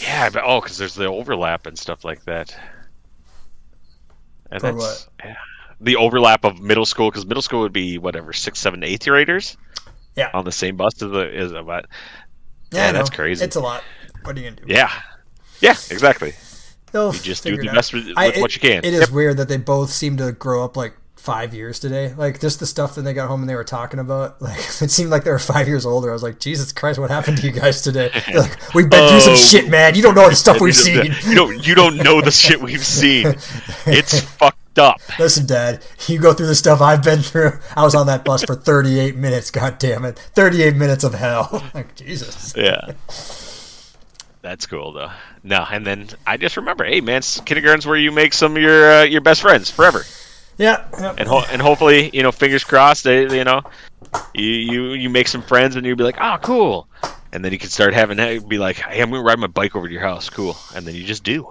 yeah, 0.00 0.30
but 0.30 0.42
oh, 0.44 0.60
because 0.60 0.78
there's 0.78 0.94
the 0.94 1.06
overlap 1.06 1.66
and 1.66 1.78
stuff 1.78 2.04
like 2.04 2.24
that. 2.24 2.56
And 4.52 4.60
For 4.60 4.72
that's 4.72 5.08
yeah. 5.24 5.34
the 5.80 5.96
overlap 5.96 6.44
of 6.44 6.60
middle 6.60 6.86
school 6.86 7.10
because 7.10 7.26
middle 7.26 7.42
school 7.42 7.60
would 7.60 7.72
be 7.72 7.98
whatever 7.98 8.32
six, 8.32 8.58
seven, 8.60 8.84
eighth 8.84 9.04
graders 9.04 9.56
Yeah. 10.16 10.30
on 10.34 10.44
the 10.44 10.52
same 10.52 10.76
bus 10.76 10.94
as 11.02 11.10
the 11.10 11.28
is 11.36 11.52
about. 11.52 11.86
Yeah, 12.70 12.88
I 12.88 12.92
that's 12.92 13.10
crazy. 13.10 13.44
It's 13.44 13.56
a 13.56 13.60
lot. 13.60 13.82
What 14.22 14.36
are 14.36 14.40
you 14.40 14.50
gonna 14.50 14.62
do? 14.64 14.72
Yeah, 14.72 14.90
yeah, 15.60 15.74
exactly. 15.90 16.34
They'll 16.92 17.12
You 17.14 17.20
just 17.20 17.42
do 17.42 17.56
the 17.56 17.68
best 17.68 17.92
with, 17.94 18.12
I- 18.16 18.28
with 18.28 18.40
what 18.40 18.54
you 18.54 18.60
can. 18.60 18.84
It 18.84 18.92
is 18.94 19.00
Yep. 19.00 19.10
weird 19.10 19.36
that 19.38 19.48
they 19.48 19.56
both 19.56 19.90
seem 19.90 20.16
to 20.18 20.32
grow 20.32 20.62
up 20.64 20.76
like 20.76 20.94
five 21.22 21.54
years 21.54 21.78
today. 21.78 22.12
Like 22.14 22.40
just 22.40 22.58
the 22.60 22.66
stuff 22.66 22.96
that 22.96 23.02
they 23.02 23.14
got 23.14 23.28
home 23.28 23.40
and 23.42 23.48
they 23.48 23.54
were 23.54 23.64
talking 23.64 24.00
about. 24.00 24.40
Like 24.42 24.58
it 24.58 24.90
seemed 24.90 25.10
like 25.10 25.22
they 25.24 25.30
were 25.30 25.38
five 25.38 25.68
years 25.68 25.86
older. 25.86 26.10
I 26.10 26.12
was 26.12 26.22
like, 26.22 26.40
Jesus 26.40 26.72
Christ, 26.72 26.98
what 26.98 27.10
happened 27.10 27.38
to 27.38 27.46
you 27.46 27.52
guys 27.52 27.80
today? 27.80 28.10
They're 28.26 28.40
like, 28.40 28.58
we've 28.74 28.90
been 28.90 29.08
through 29.08 29.20
some 29.20 29.32
Oh. 29.34 29.36
shit, 29.36 29.68
man. 29.68 29.94
You 29.94 30.02
don't 30.02 30.14
know 30.16 30.28
the 30.28 30.34
stuff 30.36 30.60
we've 30.60 30.74
seen. 30.74 31.12
you 31.24 31.34
don't 31.34 31.66
you 31.66 31.74
don't 31.74 31.96
know 31.98 32.20
the 32.20 32.30
shit 32.32 32.60
we've 32.60 32.84
seen. 32.84 33.28
It's 33.86 34.20
fucked 34.20 34.78
up. 34.78 35.00
Listen, 35.18 35.46
Dad, 35.46 35.84
you 36.08 36.18
go 36.18 36.32
through 36.34 36.46
the 36.48 36.54
stuff 36.54 36.80
I've 36.80 37.02
been 37.04 37.20
through. 37.20 37.52
I 37.76 37.84
was 37.84 37.94
on 37.94 38.06
that 38.08 38.24
bus 38.24 38.42
for 38.44 38.54
38 38.56 39.14
minutes. 39.16 39.50
God 39.50 39.78
damn 39.78 40.04
it, 40.04 40.18
38 40.18 40.74
minutes 40.76 41.04
of 41.04 41.14
hell. 41.14 41.62
Like 41.74 41.94
Jesus. 41.94 42.52
Yeah. 42.56 42.92
That's 44.42 44.66
cool 44.66 44.92
though. 44.92 45.10
No, 45.44 45.64
and 45.70 45.86
then 45.86 46.08
I 46.26 46.36
just 46.36 46.56
remember, 46.56 46.84
hey 46.84 47.00
man, 47.00 47.22
kindergarten's 47.44 47.86
where 47.86 47.96
you 47.96 48.10
make 48.10 48.32
some 48.32 48.56
of 48.56 48.62
your 48.62 48.90
uh, 48.92 49.02
your 49.04 49.20
best 49.20 49.40
friends 49.40 49.70
forever, 49.70 50.02
Yeah. 50.58 50.84
yeah. 50.98 51.14
and 51.18 51.28
ho- 51.28 51.44
and 51.50 51.62
hopefully, 51.62 52.10
you 52.12 52.22
know, 52.22 52.32
fingers 52.32 52.64
crossed, 52.64 53.04
they, 53.04 53.22
you 53.36 53.44
know, 53.44 53.62
you 54.34 54.44
you 54.44 54.92
you 54.92 55.10
make 55.10 55.28
some 55.28 55.42
friends, 55.42 55.76
and 55.76 55.86
you'll 55.86 55.96
be 55.96 56.04
like, 56.04 56.18
oh, 56.20 56.38
cool, 56.42 56.88
and 57.32 57.44
then 57.44 57.52
you 57.52 57.58
can 57.58 57.70
start 57.70 57.94
having 57.94 58.18
that 58.18 58.48
be 58.48 58.58
like, 58.58 58.76
hey, 58.76 59.00
I'm 59.00 59.10
gonna 59.10 59.22
ride 59.22 59.38
my 59.38 59.46
bike 59.46 59.74
over 59.74 59.86
to 59.88 59.92
your 59.92 60.02
house, 60.02 60.28
cool, 60.28 60.56
and 60.74 60.86
then 60.86 60.94
you 60.94 61.04
just 61.04 61.24
do. 61.24 61.50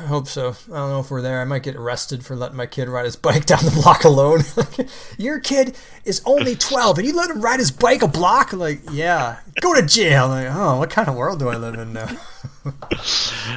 I 0.00 0.04
hope 0.04 0.28
so. 0.28 0.50
I 0.50 0.76
don't 0.76 0.90
know 0.90 1.00
if 1.00 1.10
we're 1.10 1.22
there. 1.22 1.40
I 1.40 1.44
might 1.44 1.64
get 1.64 1.74
arrested 1.74 2.24
for 2.24 2.36
letting 2.36 2.56
my 2.56 2.66
kid 2.66 2.88
ride 2.88 3.04
his 3.04 3.16
bike 3.16 3.46
down 3.46 3.64
the 3.64 3.72
block 3.72 4.04
alone. 4.04 4.42
Your 5.18 5.40
kid 5.40 5.76
is 6.04 6.22
only 6.24 6.54
12 6.56 6.98
and 6.98 7.06
you 7.06 7.16
let 7.16 7.30
him 7.30 7.40
ride 7.40 7.58
his 7.58 7.72
bike 7.72 8.02
a 8.02 8.06
block? 8.08 8.52
Like, 8.52 8.80
yeah. 8.92 9.40
Go 9.60 9.74
to 9.74 9.82
jail. 9.82 10.28
Like, 10.28 10.46
oh, 10.50 10.78
what 10.78 10.90
kind 10.90 11.08
of 11.08 11.16
world 11.16 11.40
do 11.40 11.48
I 11.48 11.56
live 11.56 11.74
in 11.74 11.94
now? 11.94 12.06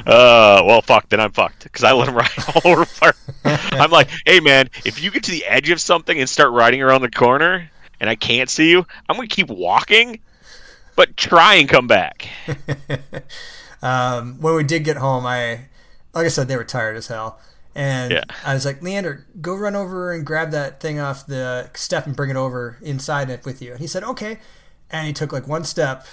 Uh, 0.06 0.60
well, 0.66 0.82
fuck, 0.82 1.08
then 1.10 1.20
I'm 1.20 1.30
fucked 1.30 1.62
because 1.62 1.84
I 1.84 1.92
let 1.92 2.08
him 2.08 2.16
ride 2.16 2.28
all 2.64 2.72
over. 2.72 2.86
Park. 2.86 3.16
I'm 3.44 3.90
like, 3.90 4.08
hey 4.26 4.40
man, 4.40 4.68
if 4.84 5.00
you 5.00 5.12
get 5.12 5.22
to 5.24 5.30
the 5.30 5.44
edge 5.46 5.70
of 5.70 5.80
something 5.80 6.18
and 6.18 6.28
start 6.28 6.50
riding 6.50 6.82
around 6.82 7.02
the 7.02 7.10
corner, 7.10 7.70
and 8.00 8.10
I 8.10 8.16
can't 8.16 8.50
see 8.50 8.68
you, 8.70 8.84
I'm 9.08 9.14
gonna 9.16 9.28
keep 9.28 9.48
walking, 9.48 10.18
but 10.96 11.16
try 11.16 11.54
and 11.54 11.68
come 11.68 11.86
back. 11.86 12.28
um, 13.82 14.40
when 14.40 14.54
we 14.54 14.64
did 14.64 14.84
get 14.84 14.96
home, 14.96 15.24
I, 15.26 15.66
like 16.14 16.26
I 16.26 16.28
said, 16.28 16.48
they 16.48 16.56
were 16.56 16.64
tired 16.64 16.96
as 16.96 17.06
hell. 17.06 17.38
And 17.74 18.12
Yeah. 18.12 18.24
I 18.44 18.54
was 18.54 18.64
like, 18.64 18.82
Leander, 18.82 19.26
go 19.40 19.54
run 19.54 19.76
over 19.76 20.12
and 20.12 20.26
grab 20.26 20.50
that 20.50 20.80
thing 20.80 20.98
off 20.98 21.26
the 21.26 21.70
step 21.74 22.06
and 22.06 22.16
bring 22.16 22.30
it 22.30 22.36
over 22.36 22.76
inside 22.82 23.30
it 23.30 23.44
with 23.44 23.62
you. 23.62 23.72
And 23.72 23.80
he 23.80 23.86
said, 23.86 24.02
okay. 24.04 24.38
And 24.90 25.06
he 25.06 25.12
took 25.12 25.32
like 25.32 25.46
one 25.46 25.64
step 25.64 26.06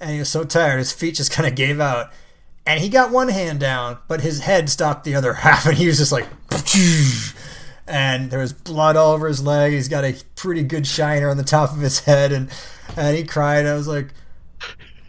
and 0.00 0.10
he 0.10 0.18
was 0.18 0.28
so 0.28 0.44
tired, 0.44 0.78
his 0.78 0.92
feet 0.92 1.14
just 1.14 1.30
kind 1.30 1.46
of 1.46 1.54
gave 1.54 1.80
out. 1.80 2.10
And 2.66 2.80
he 2.80 2.88
got 2.88 3.10
one 3.12 3.28
hand 3.28 3.60
down, 3.60 3.98
but 4.08 4.20
his 4.22 4.40
head 4.40 4.68
stopped 4.68 5.04
the 5.04 5.14
other 5.14 5.32
half. 5.44 5.66
And 5.66 5.76
he 5.76 5.86
was 5.86 5.98
just 5.98 6.12
like, 6.12 6.26
and 7.86 8.30
there 8.30 8.40
was 8.40 8.52
blood 8.52 8.96
all 8.96 9.12
over 9.12 9.28
his 9.28 9.42
leg. 9.42 9.72
He's 9.72 9.88
got 9.88 10.04
a 10.04 10.16
pretty 10.34 10.62
good 10.62 10.86
shiner 10.86 11.28
on 11.30 11.36
the 11.36 11.44
top 11.44 11.72
of 11.72 11.78
his 11.78 12.00
head. 12.00 12.32
And, 12.32 12.50
and 12.96 13.16
he 13.16 13.24
cried. 13.24 13.66
I 13.66 13.74
was 13.74 13.86
like, 13.86 14.08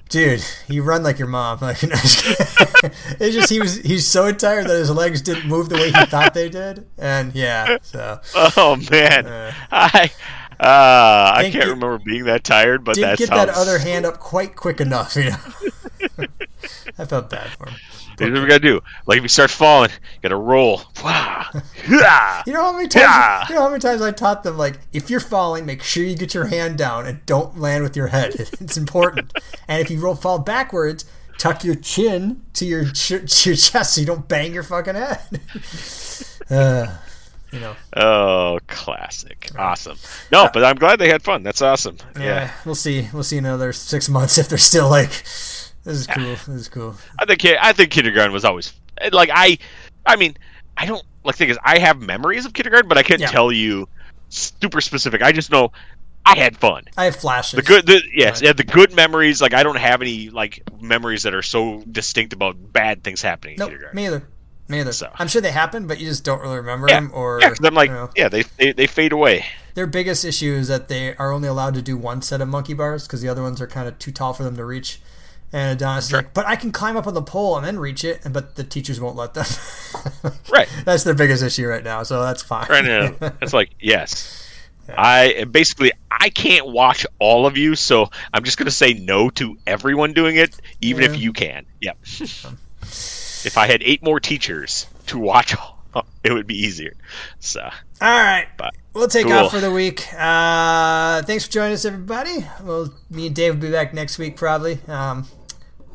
dude, 0.09 0.43
you 0.67 0.83
run 0.83 1.03
like 1.03 1.17
your 1.19 1.27
mom. 1.27 1.57
Like, 1.61 1.81
no, 1.83 1.89
it's 1.93 3.35
just 3.35 3.49
he 3.49 3.59
was 3.59 3.77
he's 3.77 4.05
so 4.07 4.31
tired 4.31 4.67
that 4.67 4.77
his 4.77 4.91
legs 4.91 5.21
didn't 5.21 5.47
move 5.47 5.69
the 5.69 5.75
way 5.75 5.91
he 5.91 6.05
thought 6.05 6.33
they 6.33 6.47
did, 6.49 6.85
and 6.97 7.33
yeah, 7.33 7.77
so 7.81 8.19
Oh 8.35 8.77
man, 8.91 9.25
Uh, 9.25 9.51
I 9.71 10.11
uh, 10.59 11.31
I 11.35 11.41
can't 11.43 11.53
get- 11.53 11.63
remember 11.65 11.97
being 11.99 12.25
that 12.25 12.43
tired, 12.43 12.83
but 12.83 12.95
did 12.95 13.03
that 13.03 13.17
get 13.17 13.27
sounds. 13.29 13.47
that 13.47 13.55
other 13.57 13.79
hand 13.79 14.05
up 14.05 14.19
quite 14.19 14.55
quick 14.55 14.79
enough, 14.79 15.15
you 15.15 15.31
know. 15.31 15.37
I 16.99 17.05
felt 17.05 17.29
bad 17.29 17.49
for 17.51 17.69
him. 17.69 17.75
Here's 18.17 18.31
what 18.33 18.41
we 18.41 18.47
gotta 18.47 18.59
do. 18.59 18.81
Like 19.05 19.17
if 19.17 19.23
you 19.23 19.29
start 19.29 19.51
falling, 19.51 19.91
you 19.91 20.19
gotta 20.23 20.35
roll. 20.35 20.81
You 21.89 22.53
know 22.53 22.61
how 22.63 22.73
many 22.73 22.87
times 22.87 23.49
you 23.49 23.55
know 23.55 23.61
how 23.61 23.69
many 23.69 23.79
times 23.79 24.01
I 24.01 24.11
taught 24.11 24.43
them 24.43 24.57
like 24.57 24.79
if 24.91 25.09
you're 25.09 25.19
falling, 25.19 25.65
make 25.65 25.81
sure 25.83 26.03
you 26.03 26.15
get 26.15 26.33
your 26.33 26.47
hand 26.47 26.77
down 26.77 27.05
and 27.07 27.25
don't 27.25 27.57
land 27.59 27.83
with 27.83 27.95
your 27.95 28.07
head. 28.07 28.35
It's 28.59 28.75
important. 28.77 29.31
and 29.67 29.81
if 29.81 29.89
you 29.89 29.99
roll 29.99 30.15
fall 30.15 30.39
backwards, 30.39 31.05
tuck 31.37 31.63
your 31.63 31.75
chin 31.75 32.41
to 32.53 32.65
your 32.65 32.85
ch- 32.85 33.09
to 33.09 33.49
your 33.49 33.55
chest 33.55 33.93
so 33.95 34.01
you 34.01 34.07
don't 34.07 34.27
bang 34.27 34.53
your 34.53 34.63
fucking 34.63 34.95
head. 34.95 35.19
uh, 36.49 36.87
you 37.51 37.59
know. 37.59 37.75
Oh, 37.95 38.59
classic. 38.67 39.49
Awesome. 39.57 39.97
No, 40.31 40.49
but 40.53 40.63
I'm 40.65 40.75
glad 40.75 40.99
they 40.99 41.09
had 41.09 41.21
fun. 41.23 41.43
That's 41.43 41.61
awesome. 41.61 41.97
Yeah, 42.15 42.23
Yeah. 42.23 42.51
we'll 42.65 42.75
see. 42.75 43.07
We'll 43.13 43.23
see 43.23 43.37
in 43.37 43.45
another 43.45 43.71
six 43.71 44.09
months 44.09 44.37
if 44.37 44.49
they're 44.49 44.57
still 44.57 44.89
like, 44.89 45.11
this 45.87 45.97
is 45.99 46.07
cool. 46.07 46.23
This 46.23 46.47
is 46.49 46.69
cool. 46.69 46.95
I 47.19 47.25
think 47.25 47.43
I 47.45 47.73
think 47.73 47.91
kindergarten 47.91 48.31
was 48.33 48.45
always 48.45 48.73
like 49.11 49.29
I. 49.33 49.57
I 50.05 50.15
mean, 50.15 50.35
I 50.77 50.85
don't 50.85 51.03
like 51.23 51.35
thing 51.35 51.49
is 51.49 51.57
I 51.63 51.79
have 51.79 51.99
memories 52.01 52.45
of 52.45 52.53
kindergarten, 52.53 52.87
but 52.87 52.97
I 52.97 53.03
can't 53.03 53.19
Yeah. 53.21 53.27
tell 53.27 53.51
you 53.51 53.87
super 54.29 54.81
specific. 54.81 55.21
I 55.21 55.31
just 55.31 55.51
know 55.51 55.71
I 56.25 56.35
had 56.35 56.57
fun. 56.57 56.83
I 56.97 57.05
have 57.05 57.15
flashes. 57.15 57.57
The 57.57 57.61
good, 57.61 57.85
the, 57.85 58.01
yes, 58.13 58.35
Right. 58.41 58.47
yeah, 58.47 58.53
the 58.53 58.63
good 58.63 58.93
memories. 58.93 59.41
Like 59.41 59.53
I 59.53 59.63
don't 59.63 59.77
have 59.77 60.01
any 60.01 60.29
like 60.29 60.61
memories 60.81 61.23
that 61.23 61.33
are 61.33 61.41
so 61.41 61.83
distinct 61.91 62.33
about 62.33 62.55
bad 62.73 63.03
things 63.03 63.21
happening 63.21 63.53
in 63.55 63.59
Nope, 63.59 63.69
kindergarten. 63.69 63.95
me 63.95 64.05
either. 64.07 64.27
Me 64.69 64.79
either. 64.81 64.91
So. 64.91 65.09
I'm 65.15 65.29
sure 65.29 65.41
they 65.41 65.51
happen, 65.51 65.87
but 65.87 65.97
you 65.99 66.07
just 66.07 66.25
don't 66.25 66.41
really 66.41 66.57
remember 66.57 66.87
Yeah, 66.89 66.99
them. 66.99 67.11
Or 67.13 67.39
yeah, 67.41 67.53
I'm 67.63 67.73
like, 67.73 67.89
you 67.89 67.95
know. 67.95 68.09
yeah, 68.17 68.27
they, 68.27 68.43
they 68.57 68.73
they 68.73 68.87
fade 68.87 69.13
away. 69.13 69.45
their 69.75 69.87
biggest 69.87 70.25
issue 70.25 70.51
is 70.53 70.67
that 70.67 70.89
they 70.89 71.15
are 71.15 71.31
only 71.31 71.47
allowed 71.47 71.73
to 71.75 71.81
do 71.81 71.95
one 71.95 72.21
set 72.21 72.41
of 72.41 72.49
monkey 72.49 72.73
bars 72.73 73.07
because 73.07 73.21
the 73.21 73.29
other 73.29 73.41
ones 73.43 73.61
are 73.61 73.67
kind 73.67 73.87
of 73.87 73.97
too 73.97 74.11
tall 74.11 74.33
for 74.33 74.43
them 74.43 74.57
to 74.57 74.65
reach. 74.65 74.99
And 75.53 75.77
Adonis 75.77 76.05
is 76.05 76.09
Sure. 76.09 76.19
like, 76.19 76.33
but 76.33 76.45
I 76.45 76.55
can 76.57 76.71
climb 76.71 76.97
up 76.97 77.07
on 77.07 77.13
the 77.13 77.21
pole 77.21 77.55
and 77.55 77.65
then 77.65 77.79
reach 77.79 78.03
it, 78.03 78.19
and 78.25 78.33
but 78.33 78.55
the 78.55 78.63
teachers 78.63 78.99
won't 78.99 79.15
let 79.15 79.33
them. 79.33 79.45
Right. 80.49 80.67
That's 80.85 81.03
their 81.03 81.13
biggest 81.13 81.43
issue 81.43 81.67
right 81.67 81.83
now, 81.83 82.03
so 82.03 82.21
that's 82.21 82.41
fine. 82.43 82.67
Right 82.69 82.83
now, 82.83 83.13
it's 83.41 83.53
like 83.53 83.71
yes. 83.79 84.43
I 84.97 85.45
basically 85.51 85.91
I 86.11 86.29
can't 86.29 86.67
watch 86.67 87.05
all 87.19 87.45
of 87.45 87.57
you, 87.57 87.75
so 87.75 88.09
I'm 88.33 88.43
just 88.43 88.57
gonna 88.57 88.71
say 88.71 88.93
no 88.93 89.29
to 89.31 89.57
everyone 89.67 90.13
doing 90.13 90.37
it, 90.37 90.59
even 90.81 91.03
if 91.03 91.17
you 91.17 91.33
can. 91.33 91.65
Yep. 91.81 91.97
if 92.81 93.57
I 93.57 93.67
had 93.67 93.81
eight 93.83 94.01
more 94.03 94.19
teachers 94.19 94.87
to 95.07 95.17
watch, 95.17 95.55
it 96.23 96.33
would 96.33 96.47
be 96.47 96.55
easier. 96.55 96.93
So, 97.39 97.61
All 97.61 97.71
right. 98.01 98.47
but 98.57 98.73
We'll 98.93 99.07
take 99.07 99.25
Cool. 99.27 99.33
off 99.33 99.51
for 99.51 99.59
the 99.59 99.71
week. 99.71 100.07
Uh, 100.17 101.21
thanks 101.23 101.45
for 101.45 101.51
joining 101.51 101.73
us, 101.73 101.85
everybody. 101.85 102.45
Well, 102.63 102.91
me 103.11 103.27
and 103.27 103.35
Dave 103.35 103.53
will 103.55 103.61
be 103.61 103.71
back 103.71 103.93
next 103.93 104.17
week, 104.17 104.35
probably. 104.35 104.79
Um, 104.87 105.27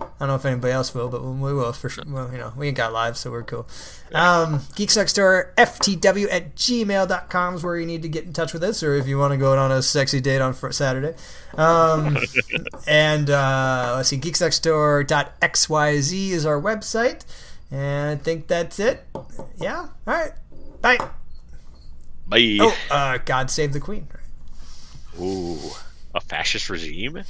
I 0.00 0.06
don't 0.20 0.28
know 0.28 0.34
if 0.36 0.44
anybody 0.44 0.72
else 0.72 0.94
will, 0.94 1.08
but 1.08 1.22
we 1.22 1.52
will 1.52 1.72
for 1.72 1.88
sure. 1.88 2.04
Well, 2.06 2.30
you 2.32 2.38
know, 2.38 2.52
we 2.56 2.68
ain't 2.68 2.76
got 2.76 2.92
live, 2.92 3.16
so 3.16 3.30
we're 3.30 3.42
cool. 3.42 3.66
Um, 4.14 4.60
Geeks 4.76 4.96
Next 4.96 5.14
Door, 5.14 5.52
FTW 5.56 6.28
at 6.30 6.54
gmail.com 6.56 7.54
is 7.56 7.62
where 7.64 7.76
you 7.76 7.86
need 7.86 8.02
to 8.02 8.08
get 8.08 8.24
in 8.24 8.32
touch 8.32 8.52
with 8.52 8.62
us, 8.62 8.82
or 8.82 8.94
if 8.94 9.06
you 9.08 9.18
want 9.18 9.32
to 9.32 9.36
go 9.36 9.56
on 9.56 9.72
a 9.72 9.82
sexy 9.82 10.20
date 10.20 10.40
on 10.40 10.54
Saturday. 10.72 11.14
Um, 11.56 12.16
and 12.86 13.30
uh, 13.30 13.94
let's 13.96 14.08
see, 14.10 14.18
geeksnextdoor.xyz 14.18 16.30
is 16.30 16.46
our 16.46 16.60
website. 16.60 17.24
And 17.72 18.10
I 18.10 18.22
think 18.22 18.46
that's 18.48 18.78
it. 18.78 19.04
Yeah? 19.56 19.88
All 20.06 20.14
right. 20.14 20.32
Bye. 20.82 20.98
bye. 22.26 22.58
Oh, 22.60 22.76
uh, 22.90 23.18
God 23.24 23.50
save 23.50 23.72
the 23.72 23.80
Queen. 23.80 24.06
Ooh, 25.18 25.58
a 26.14 26.20
fascist 26.20 26.68
regime. 26.68 27.22